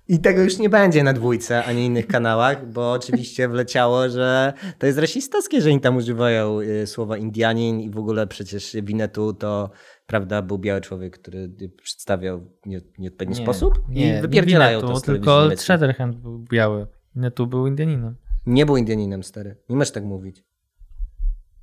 I 0.08 0.18
tego 0.18 0.42
już 0.42 0.58
nie 0.58 0.68
będzie 0.68 1.02
na 1.02 1.12
dwójce 1.12 1.64
ani 1.64 1.86
innych 1.86 2.06
kanałach, 2.06 2.72
bo 2.72 2.92
oczywiście 2.92 3.48
wleciało, 3.48 4.08
że 4.08 4.52
to 4.78 4.86
jest 4.86 4.98
rasistowskie, 4.98 5.60
że 5.60 5.70
oni 5.70 5.80
tam 5.80 5.96
używają 5.96 6.60
y, 6.60 6.86
słowa 6.86 7.16
Indianin 7.16 7.80
i 7.80 7.90
w 7.90 7.98
ogóle 7.98 8.26
przecież 8.26 8.76
Winetu 8.82 9.32
to 9.32 9.70
prawda, 10.12 10.42
był 10.42 10.58
biały 10.58 10.80
człowiek, 10.80 11.18
który 11.18 11.50
przedstawiał 11.82 12.50
nie, 12.66 12.80
nieodpowiedni 12.98 13.38
nie, 13.38 13.44
sposób 13.44 13.88
nie, 13.88 14.18
i 14.18 14.20
wypierdzielają 14.22 14.80
nie 14.80 14.88
to 14.88 14.96
z 14.96 15.02
Tylko 15.02 15.56
Shatterhand 15.56 16.16
był 16.16 16.38
biały, 16.38 16.86
tu 17.34 17.46
był 17.46 17.66
Indianinem. 17.66 18.16
Nie 18.46 18.66
był 18.66 18.76
Indianinem, 18.76 19.22
stary. 19.22 19.56
Nie 19.68 19.76
możesz 19.76 19.92
tak 19.92 20.04
mówić. 20.04 20.44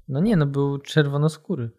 No 0.08 0.20
nie, 0.20 0.36
no 0.36 0.45
był 0.45 0.78
czerwonoskóry. 0.78 1.70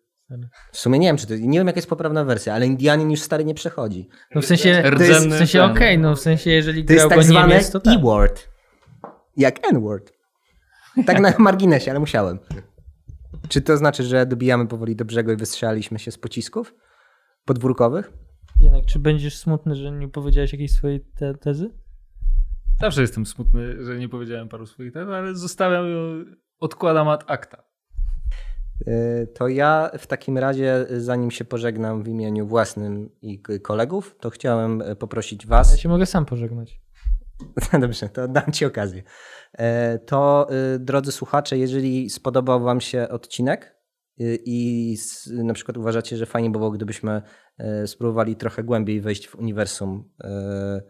W 0.73 0.79
sumie 0.79 0.99
nie 0.99 1.07
wiem, 1.07 1.17
czy 1.17 1.27
to, 1.27 1.35
nie 1.37 1.59
wiem 1.59 1.67
jaka 1.67 1.79
jest 1.79 1.89
poprawna 1.89 2.25
wersja, 2.25 2.55
ale 2.55 2.67
Indianin 2.67 3.11
już 3.11 3.21
stary 3.21 3.45
nie 3.45 3.55
przechodzi. 3.55 4.09
No 4.35 4.43
w 4.43 4.47
sensie, 4.47 4.69
jest, 4.69 5.29
w 5.29 5.39
sensie 5.39 5.63
okej, 5.63 5.75
okay, 5.75 5.99
no 5.99 6.17
w 6.17 6.21
sensie 6.21 6.51
jeżeli 6.51 6.85
to 6.85 6.95
grał 6.95 7.09
jest 7.09 7.29
tak 7.29 7.35
go 7.35 7.49
Niemiec, 7.49 7.71
to 7.71 7.81
tak. 7.81 7.95
E-word. 7.95 8.49
Jak 9.37 9.67
N-word. 9.73 10.13
Tak 11.07 11.21
na 11.21 11.35
marginesie, 11.39 11.91
ale 11.91 12.01
musiałem. 12.01 12.39
Czy 13.51 13.63
to 13.63 13.77
znaczy, 13.77 14.03
że 14.03 14.27
dobijamy 14.27 14.67
powoli 14.67 14.97
do 14.97 15.05
brzegu 15.05 15.33
i 15.33 15.37
wystrzelaliśmy 15.37 15.99
się 15.99 16.11
z 16.11 16.19
pocisków 16.19 16.75
podwórkowych? 17.45 18.13
Janek, 18.61 18.87
czy 18.87 18.99
będziesz 18.99 19.39
smutny, 19.39 19.77
że 19.77 19.91
nie 19.91 20.09
powiedziałeś 20.09 20.53
jakiejś 20.53 20.73
swojej 20.73 21.01
te 21.01 21.35
tezy? 21.35 21.71
Zawsze 22.81 23.01
jestem 23.01 23.27
smutny, 23.27 23.85
że 23.85 23.99
nie 23.99 24.09
powiedziałem 24.09 24.49
paru 24.49 24.67
swoich 24.67 24.93
tez, 24.93 25.09
ale 25.09 25.35
zostawiam 25.35 25.91
ją, 25.91 26.25
odkładam 26.59 27.09
ad 27.09 27.25
acta. 27.27 27.63
Y, 28.89 29.29
to 29.35 29.49
ja 29.49 29.91
w 29.99 30.07
takim 30.07 30.39
razie, 30.39 30.87
zanim 30.91 31.31
się 31.31 31.45
pożegnam 31.45 32.03
w 32.03 32.09
imieniu 32.09 32.47
własnym 32.47 33.11
i 33.23 33.43
kolegów, 33.63 34.17
to 34.21 34.31
chciałem 34.31 34.83
poprosić 34.99 35.47
Was. 35.47 35.73
Ja 35.73 35.79
się 35.79 35.89
mogę 35.89 36.07
sam 36.07 36.27
pożegnać. 36.27 36.81
Dobrze, 37.81 38.09
to 38.09 38.29
dam 38.29 38.53
Ci 38.53 38.65
okazję. 38.65 39.03
E, 39.53 39.99
to 39.99 40.49
y, 40.75 40.79
drodzy 40.79 41.13
słuchacze, 41.13 41.59
jeżeli 41.59 42.11
spodobał 42.11 42.61
Wam 42.61 42.81
się 42.81 43.09
odcinek 43.09 43.77
y, 44.21 44.39
i 44.45 44.97
na 45.27 45.55
przykład 45.55 45.77
uważacie, 45.77 46.17
że 46.17 46.27
fajnie 46.27 46.51
by 46.51 46.59
było, 46.59 46.71
gdybyśmy 46.71 47.23
e, 47.59 47.87
spróbowali 47.87 48.37
trochę 48.37 48.65
głębiej 48.65 49.01
wejść 49.01 49.29
w 49.29 49.35
uniwersum 49.35 50.11
e, 50.25 50.83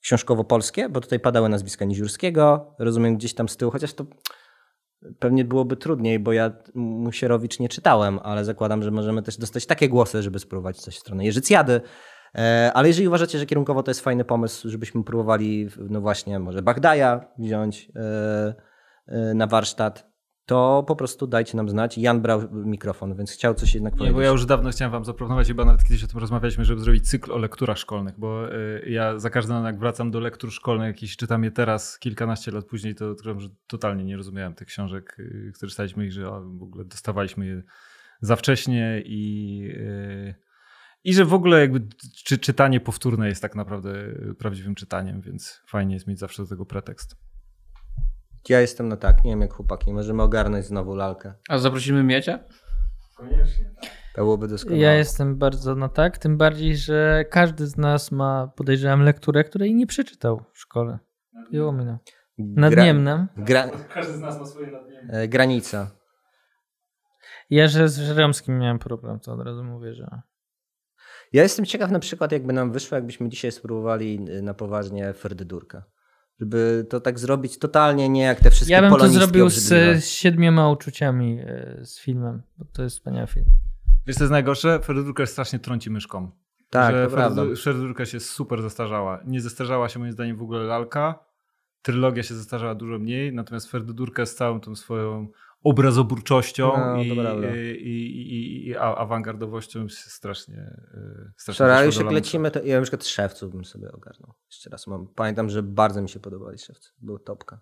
książkowo-polskie, 0.00 0.88
bo 0.88 1.00
tutaj 1.00 1.20
padały 1.20 1.48
nazwiska 1.48 1.84
Niziurskiego, 1.84 2.74
rozumiem 2.78 3.16
gdzieś 3.16 3.34
tam 3.34 3.48
z 3.48 3.56
tyłu, 3.56 3.70
chociaż 3.70 3.94
to 3.94 4.06
pewnie 5.18 5.44
byłoby 5.44 5.76
trudniej, 5.76 6.18
bo 6.18 6.32
ja 6.32 6.52
Musierowicz 6.74 7.58
nie 7.58 7.68
czytałem, 7.68 8.18
ale 8.22 8.44
zakładam, 8.44 8.82
że 8.82 8.90
możemy 8.90 9.22
też 9.22 9.36
dostać 9.36 9.66
takie 9.66 9.88
głosy, 9.88 10.22
żeby 10.22 10.38
spróbować 10.38 10.80
coś 10.80 10.96
w 10.96 11.00
stronę 11.00 11.24
Jerzycjady, 11.24 11.80
ale 12.74 12.88
jeżeli 12.88 13.08
uważacie, 13.08 13.38
że 13.38 13.46
kierunkowo 13.46 13.82
to 13.82 13.90
jest 13.90 14.00
fajny 14.00 14.24
pomysł, 14.24 14.68
żebyśmy 14.68 15.04
próbowali, 15.04 15.68
no 15.78 16.00
właśnie, 16.00 16.38
może 16.38 16.62
Bagdaja 16.62 17.24
wziąć 17.38 17.90
e, 17.96 18.54
e, 19.06 19.34
na 19.34 19.46
warsztat, 19.46 20.12
to 20.46 20.84
po 20.88 20.96
prostu 20.96 21.26
dajcie 21.26 21.56
nam 21.56 21.68
znać. 21.68 21.98
Jan 21.98 22.20
brał 22.20 22.40
mikrofon, 22.52 23.16
więc 23.16 23.32
chciał 23.32 23.54
coś 23.54 23.74
jednak 23.74 23.92
powiedzieć. 23.92 24.10
Nie, 24.10 24.14
bo 24.14 24.20
ja 24.20 24.30
już 24.30 24.46
dawno 24.46 24.70
chciałem 24.70 24.92
wam 24.92 25.04
zaproponować, 25.04 25.48
chyba 25.48 25.64
nawet 25.64 25.84
kiedyś 25.84 26.04
o 26.04 26.06
tym 26.06 26.20
rozmawialiśmy, 26.20 26.64
żeby 26.64 26.80
zrobić 26.80 27.08
cykl 27.08 27.32
o 27.32 27.38
lekturach 27.38 27.78
szkolnych, 27.78 28.18
bo 28.18 28.42
ja 28.86 29.18
za 29.18 29.30
każdym 29.30 29.52
razem 29.56 29.66
jak 29.66 29.78
wracam 29.78 30.10
do 30.10 30.20
lektur 30.20 30.52
szkolnych, 30.52 30.86
jakiś 30.86 31.16
czytam 31.16 31.44
je 31.44 31.50
teraz, 31.50 31.98
kilkanaście 31.98 32.50
lat 32.50 32.64
później, 32.64 32.94
to 32.94 33.10
odkryłem, 33.10 33.40
że 33.40 33.48
totalnie 33.66 34.04
nie 34.04 34.16
rozumiałem 34.16 34.54
tych 34.54 34.68
książek, 34.68 35.16
które 35.54 35.70
czytaliśmy 35.70 36.06
i 36.06 36.10
że 36.10 36.24
w 36.30 36.62
ogóle 36.62 36.84
dostawaliśmy 36.84 37.46
je 37.46 37.62
za 38.20 38.36
wcześnie 38.36 39.02
i 39.04 39.74
i 41.04 41.14
że 41.14 41.24
w 41.24 41.34
ogóle 41.34 41.60
jakby 41.60 41.88
czy, 42.24 42.38
czytanie 42.38 42.80
powtórne 42.80 43.28
jest 43.28 43.42
tak 43.42 43.54
naprawdę 43.54 43.94
prawdziwym 44.38 44.74
czytaniem, 44.74 45.20
więc 45.20 45.62
fajnie 45.66 45.94
jest 45.94 46.06
mieć 46.06 46.18
zawsze 46.18 46.42
do 46.42 46.48
tego 46.48 46.66
pretekst. 46.66 47.16
Ja 48.48 48.60
jestem 48.60 48.88
na 48.88 48.96
tak, 48.96 49.24
nie 49.24 49.30
wiem 49.30 49.40
jak 49.40 49.52
chłopaki, 49.52 49.92
możemy 49.92 50.22
ogarnąć 50.22 50.64
znowu 50.64 50.94
lalkę. 50.94 51.34
A 51.48 51.58
zaprosimy 51.58 52.02
Miecia? 52.02 52.38
Koniecznie. 53.16 53.70
To 54.14 54.22
byłoby 54.22 54.48
doskonałe. 54.48 54.80
Ja 54.80 54.94
jestem 54.94 55.38
bardzo 55.38 55.74
na 55.74 55.88
tak, 55.88 56.18
tym 56.18 56.38
bardziej, 56.38 56.76
że 56.76 57.24
każdy 57.30 57.66
z 57.66 57.76
nas 57.76 58.12
ma, 58.12 58.52
podejrzewam, 58.56 59.02
lekturę, 59.02 59.44
której 59.44 59.74
nie 59.74 59.86
przeczytał 59.86 60.44
w 60.52 60.58
szkole. 60.58 60.98
Nadniemna. 61.32 61.98
Nadniemna. 62.38 63.28
Gra... 63.36 63.68
Każdy 63.94 64.12
z 64.12 64.20
nas 64.20 64.38
ma 64.38 64.46
swoje 64.46 64.70
nadniemne. 64.70 65.12
E, 65.12 65.28
granica. 65.28 65.90
Ja, 67.50 67.68
że 67.68 67.88
z 67.88 67.98
Żeromskim 67.98 68.58
miałem 68.58 68.78
problem, 68.78 69.20
to 69.20 69.32
od 69.32 69.40
razu 69.40 69.64
mówię, 69.64 69.94
że... 69.94 70.20
Ja 71.32 71.42
jestem 71.42 71.64
ciekaw 71.64 71.90
na 71.90 71.98
przykład, 71.98 72.32
jakby 72.32 72.52
nam 72.52 72.72
wyszło, 72.72 72.94
jakbyśmy 72.94 73.28
dzisiaj 73.28 73.52
spróbowali 73.52 74.18
y, 74.28 74.42
na 74.42 74.54
poważnie 74.54 75.12
Ferdydurka. 75.12 75.84
Żeby 76.40 76.86
to 76.88 77.00
tak 77.00 77.18
zrobić 77.18 77.58
totalnie 77.58 78.08
nie 78.08 78.22
jak 78.22 78.40
te 78.40 78.50
wszystkie 78.50 78.72
Ja 78.72 78.82
bym 78.82 78.96
to 78.96 79.08
zrobił 79.08 79.48
z, 79.48 79.54
z, 79.54 80.04
siedmioma 80.04 80.70
uczuciami 80.70 81.40
y, 81.40 81.86
z 81.86 82.00
filmem, 82.00 82.42
bo 82.58 82.64
to 82.72 82.82
jest 82.82 82.96
wspaniały 82.96 83.26
film. 83.26 83.46
Wiesz 84.06 84.16
co 84.16 84.24
jest 84.24 84.32
najgorsze? 84.32 84.80
Ferdydurka 84.80 85.26
strasznie 85.26 85.58
trąci 85.58 85.90
myszką. 85.90 86.30
Tak, 86.70 86.94
że. 86.94 87.08
Ferdydurka 87.56 88.06
się 88.06 88.20
super 88.20 88.62
zestarzała. 88.62 89.20
Nie 89.26 89.40
zestarzała 89.40 89.88
się 89.88 89.98
moim 89.98 90.12
zdaniem 90.12 90.36
w 90.36 90.42
ogóle 90.42 90.62
lalka. 90.62 91.24
Trylogia 91.82 92.22
się 92.22 92.34
zestarzała 92.34 92.74
dużo 92.74 92.98
mniej, 92.98 93.34
natomiast 93.34 93.70
Ferdydurka 93.70 94.26
z 94.26 94.34
całą 94.34 94.60
tą 94.60 94.76
swoją 94.76 95.28
obrazoburczością 95.64 96.72
no, 96.76 97.02
i, 97.02 97.08
i, 97.08 98.32
i, 98.32 98.68
i, 98.68 98.76
awangardowością 98.76 99.86
strasznie, 99.88 100.56
e, 100.56 101.32
strasznie 101.36 101.66
Sorry, 101.66 101.86
już 101.86 101.96
jak 101.96 102.10
lecimy, 102.10 102.50
to 102.50 102.62
ja 102.62 102.76
na 102.76 102.82
przykład 102.82 103.06
Szewców 103.06 103.52
bym 103.52 103.64
sobie 103.64 103.92
ogarnął. 103.92 104.34
Jeszcze 104.50 104.70
raz 104.70 104.86
mam. 104.86 105.06
Pamiętam, 105.06 105.48
że 105.48 105.62
bardzo 105.62 106.02
mi 106.02 106.08
się 106.08 106.20
podobali 106.20 106.58
Szewcy. 106.58 106.90
Był 106.98 107.18
topka. 107.18 107.60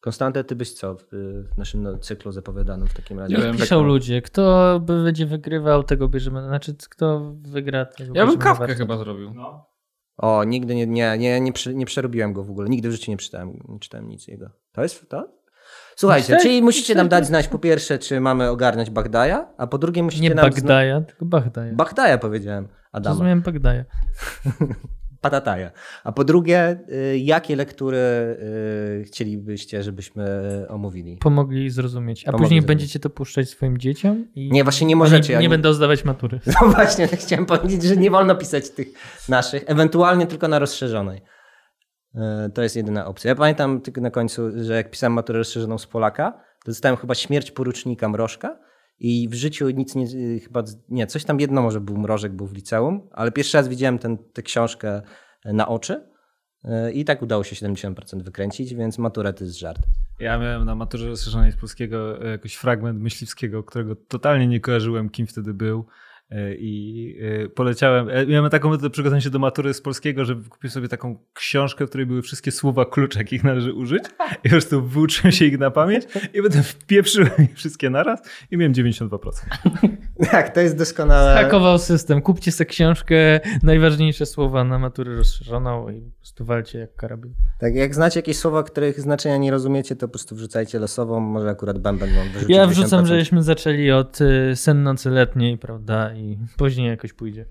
Konstantę, 0.00 0.44
ty 0.44 0.56
byś 0.56 0.72
co 0.72 0.94
w, 0.94 1.04
w 1.54 1.58
naszym 1.58 1.82
no, 1.82 1.98
cyklu 1.98 2.32
zapowiadanym 2.32 2.88
w 2.88 2.94
takim 2.94 3.18
razie? 3.18 3.36
Nie 3.36 3.42
wiem, 3.42 3.56
piszą 3.56 3.82
ludzie, 3.82 4.22
kto 4.22 4.80
by 4.80 5.04
będzie 5.04 5.26
wygrywał, 5.26 5.82
tego 5.82 6.08
bierzemy. 6.08 6.42
Znaczy, 6.42 6.76
kto 6.90 7.34
wygra, 7.40 7.84
tego 7.86 8.12
Ja 8.14 8.26
bym 8.26 8.38
kawkę 8.38 8.74
chyba 8.74 8.96
zrobił. 8.96 9.34
No. 9.34 9.66
O, 10.16 10.44
nigdy 10.44 10.74
nie, 10.74 10.86
nie, 10.86 11.18
nie, 11.18 11.40
nie, 11.40 11.52
nie 11.74 11.86
przerobiłem 11.86 12.32
go 12.32 12.44
w 12.44 12.50
ogóle. 12.50 12.68
Nigdy 12.68 12.88
w 12.88 12.92
życiu 12.92 13.10
nie 13.10 13.16
czytałem, 13.16 13.52
nie 13.68 13.78
czytałem 13.78 14.08
nic 14.08 14.28
jego. 14.28 14.50
To 14.72 14.82
jest 14.82 15.08
to? 15.08 15.41
Słuchajcie, 15.96 16.36
czyli 16.42 16.62
musicie 16.62 16.94
nam 16.94 17.08
dać 17.08 17.26
znać 17.26 17.48
po 17.48 17.58
pierwsze, 17.58 17.98
czy 17.98 18.20
mamy 18.20 18.50
ogarniać 18.50 18.90
Bagdaja, 18.90 19.48
a 19.56 19.66
po 19.66 19.78
drugie 19.78 20.02
musicie 20.02 20.22
nie 20.22 20.34
nam... 20.34 20.44
Nie 20.44 20.50
Bagdaja, 20.50 21.00
tylko 21.00 21.24
Bagdaja. 21.24 21.74
Bagdaja 21.74 22.18
powiedziałem, 22.18 22.68
Adama. 22.92 23.14
Zrozumiałem 23.14 23.42
Bagdaja. 23.42 23.84
Patataja. 25.22 25.70
A 26.04 26.12
po 26.12 26.24
drugie, 26.24 26.78
y, 27.12 27.18
jakie 27.18 27.56
lektury 27.56 27.98
y, 27.98 29.04
chcielibyście, 29.06 29.82
żebyśmy 29.82 30.24
omówili? 30.68 31.16
Pomogli 31.16 31.70
zrozumieć. 31.70 32.22
A 32.22 32.24
Pomogli 32.26 32.44
później 32.44 32.60
zrozumieć. 32.60 32.78
będziecie 32.78 33.00
to 33.00 33.10
puszczać 33.10 33.48
swoim 33.48 33.78
dzieciom? 33.78 34.26
Nie, 34.36 34.64
właśnie 34.64 34.86
nie 34.86 34.96
możecie. 34.96 35.32
Nie, 35.34 35.38
nie 35.38 35.48
będą 35.48 35.72
zdawać 35.72 36.04
matury. 36.04 36.40
No 36.62 36.68
właśnie, 36.68 37.08
chciałem 37.22 37.46
powiedzieć, 37.46 37.82
że 37.82 37.96
nie 37.96 38.10
wolno 38.10 38.34
pisać 38.34 38.70
tych 38.70 38.88
naszych, 39.28 39.64
ewentualnie 39.66 40.26
tylko 40.26 40.48
na 40.48 40.58
rozszerzonej. 40.58 41.20
E, 42.14 42.50
to 42.54 42.62
jest 42.62 42.76
jedyna 42.76 43.06
opcja. 43.06 43.28
Ja 43.28 43.34
pamiętam 43.34 43.80
tylko 43.80 44.00
na 44.00 44.10
końcu, 44.10 44.42
że 44.64 44.74
jak 44.74 44.90
pisałem 44.90 45.12
maturę 45.12 45.38
rozszerzoną 45.38 45.78
z 45.78 45.86
Polaka, 45.86 46.40
dostałem 46.66 46.96
chyba 46.96 47.14
śmierć 47.14 47.50
porucznika 47.50 48.08
Mrożka 48.08 48.58
i 48.98 49.28
w 49.28 49.34
życiu 49.34 49.70
nic 49.70 49.94
nie, 49.94 50.06
chyba, 50.40 50.62
nie, 50.88 51.06
coś 51.06 51.24
tam 51.24 51.40
jedno 51.40 51.62
może 51.62 51.80
był 51.80 51.98
Mrożek, 51.98 52.32
był 52.32 52.46
w 52.46 52.52
liceum, 52.52 53.08
ale 53.12 53.32
pierwszy 53.32 53.56
raz 53.56 53.68
widziałem 53.68 53.98
ten, 53.98 54.18
tę 54.18 54.42
książkę 54.42 55.02
na 55.44 55.68
oczy 55.68 56.08
y, 56.64 56.92
i 56.92 57.04
tak 57.04 57.22
udało 57.22 57.44
się 57.44 57.66
70% 57.66 58.22
wykręcić, 58.22 58.74
więc 58.74 58.98
matura 58.98 59.32
to 59.32 59.44
jest 59.44 59.58
żart. 59.58 59.82
Ja 60.20 60.38
miałem 60.38 60.64
na 60.64 60.74
maturze 60.74 61.08
rozszerzonej 61.08 61.52
z 61.52 61.56
polskiego 61.56 62.24
jakiś 62.24 62.54
fragment 62.54 63.00
myśliwskiego, 63.00 63.64
którego 63.64 63.96
totalnie 63.96 64.46
nie 64.46 64.60
kojarzyłem, 64.60 65.10
kim 65.10 65.26
wtedy 65.26 65.54
był. 65.54 65.86
E, 66.32 66.54
I 66.54 67.16
e, 67.44 67.48
poleciałem. 67.48 68.08
Ja 68.08 68.24
miałem 68.24 68.50
taką 68.50 68.70
metodę 68.70 68.90
przygotowania 68.90 69.20
się 69.20 69.30
do 69.30 69.38
matury 69.38 69.74
z 69.74 69.80
polskiego, 69.80 70.24
że 70.24 70.34
kupiłem 70.34 70.72
sobie 70.72 70.88
taką 70.88 71.18
książkę, 71.34 71.86
w 71.86 71.88
której 71.88 72.06
były 72.06 72.22
wszystkie 72.22 72.52
słowa 72.52 72.84
klucze, 72.84 73.18
jakich 73.18 73.44
należy 73.44 73.72
użyć. 73.72 74.04
I 74.44 74.48
po 74.48 74.48
prostu 74.48 74.82
wyuczyłem 74.82 75.32
się 75.32 75.44
ich 75.44 75.58
na 75.58 75.70
pamięć 75.70 76.04
i 76.34 76.42
potem 76.42 76.62
wpieprzyłem 76.62 77.30
je 77.38 77.48
wszystkie 77.54 77.90
naraz 77.90 78.20
i 78.50 78.56
miałem 78.56 78.72
92%. 78.72 79.18
Tak, 80.30 80.54
to 80.54 80.60
jest 80.60 80.78
doskonałe. 80.78 81.34
Hakował 81.34 81.78
system. 81.78 82.22
Kupcie 82.22 82.52
sobie 82.52 82.70
książkę, 82.70 83.40
najważniejsze 83.62 84.26
słowa 84.26 84.64
na 84.64 84.78
maturę 84.78 85.16
rozszerzoną 85.16 85.88
i 85.88 86.00
po 86.00 86.16
prostu 86.18 86.44
walcie 86.44 86.78
jak 86.78 86.94
karabin. 86.94 87.34
Tak, 87.58 87.74
jak 87.74 87.94
znacie 87.94 88.18
jakieś 88.18 88.36
słowa, 88.36 88.62
których 88.62 89.00
znaczenia 89.00 89.36
nie 89.36 89.50
rozumiecie, 89.50 89.96
to 89.96 90.08
po 90.08 90.12
prostu 90.12 90.36
wrzucajcie 90.36 90.78
losową, 90.78 91.20
może 91.20 91.50
akurat 91.50 91.78
bęben 91.78 92.10
wam 92.14 92.26
Ja 92.48 92.66
wrzucam, 92.66 93.04
10%. 93.04 93.06
żeśmy 93.06 93.42
zaczęli 93.42 93.90
od 93.90 94.20
y, 94.20 94.56
sen 94.56 94.82
nocy 94.82 95.10
letniej, 95.10 95.58
prawda, 95.58 96.14
i 96.14 96.21
później 96.56 96.88
jakoś 96.88 97.12
pójdzie. 97.12 97.46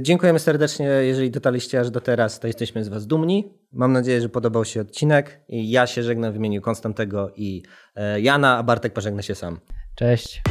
Dziękujemy 0.00 0.38
serdecznie. 0.38 0.86
Jeżeli 0.86 1.30
dotarliście 1.30 1.80
aż 1.80 1.90
do 1.90 2.00
teraz, 2.00 2.40
to 2.40 2.46
jesteśmy 2.46 2.84
z 2.84 2.88
Was 2.88 3.06
dumni. 3.06 3.52
Mam 3.72 3.92
nadzieję, 3.92 4.20
że 4.20 4.28
podobał 4.28 4.64
się 4.64 4.80
odcinek. 4.80 5.40
I 5.48 5.70
ja 5.70 5.86
się 5.86 6.02
żegnam 6.02 6.32
w 6.32 6.36
imieniu 6.36 6.60
Konstantego 6.62 7.30
i 7.36 7.62
e, 7.96 8.20
Jana, 8.20 8.58
a 8.58 8.62
Bartek 8.62 8.92
pożegna 8.92 9.22
się 9.22 9.34
sam. 9.34 9.60
Cześć. 9.94 10.42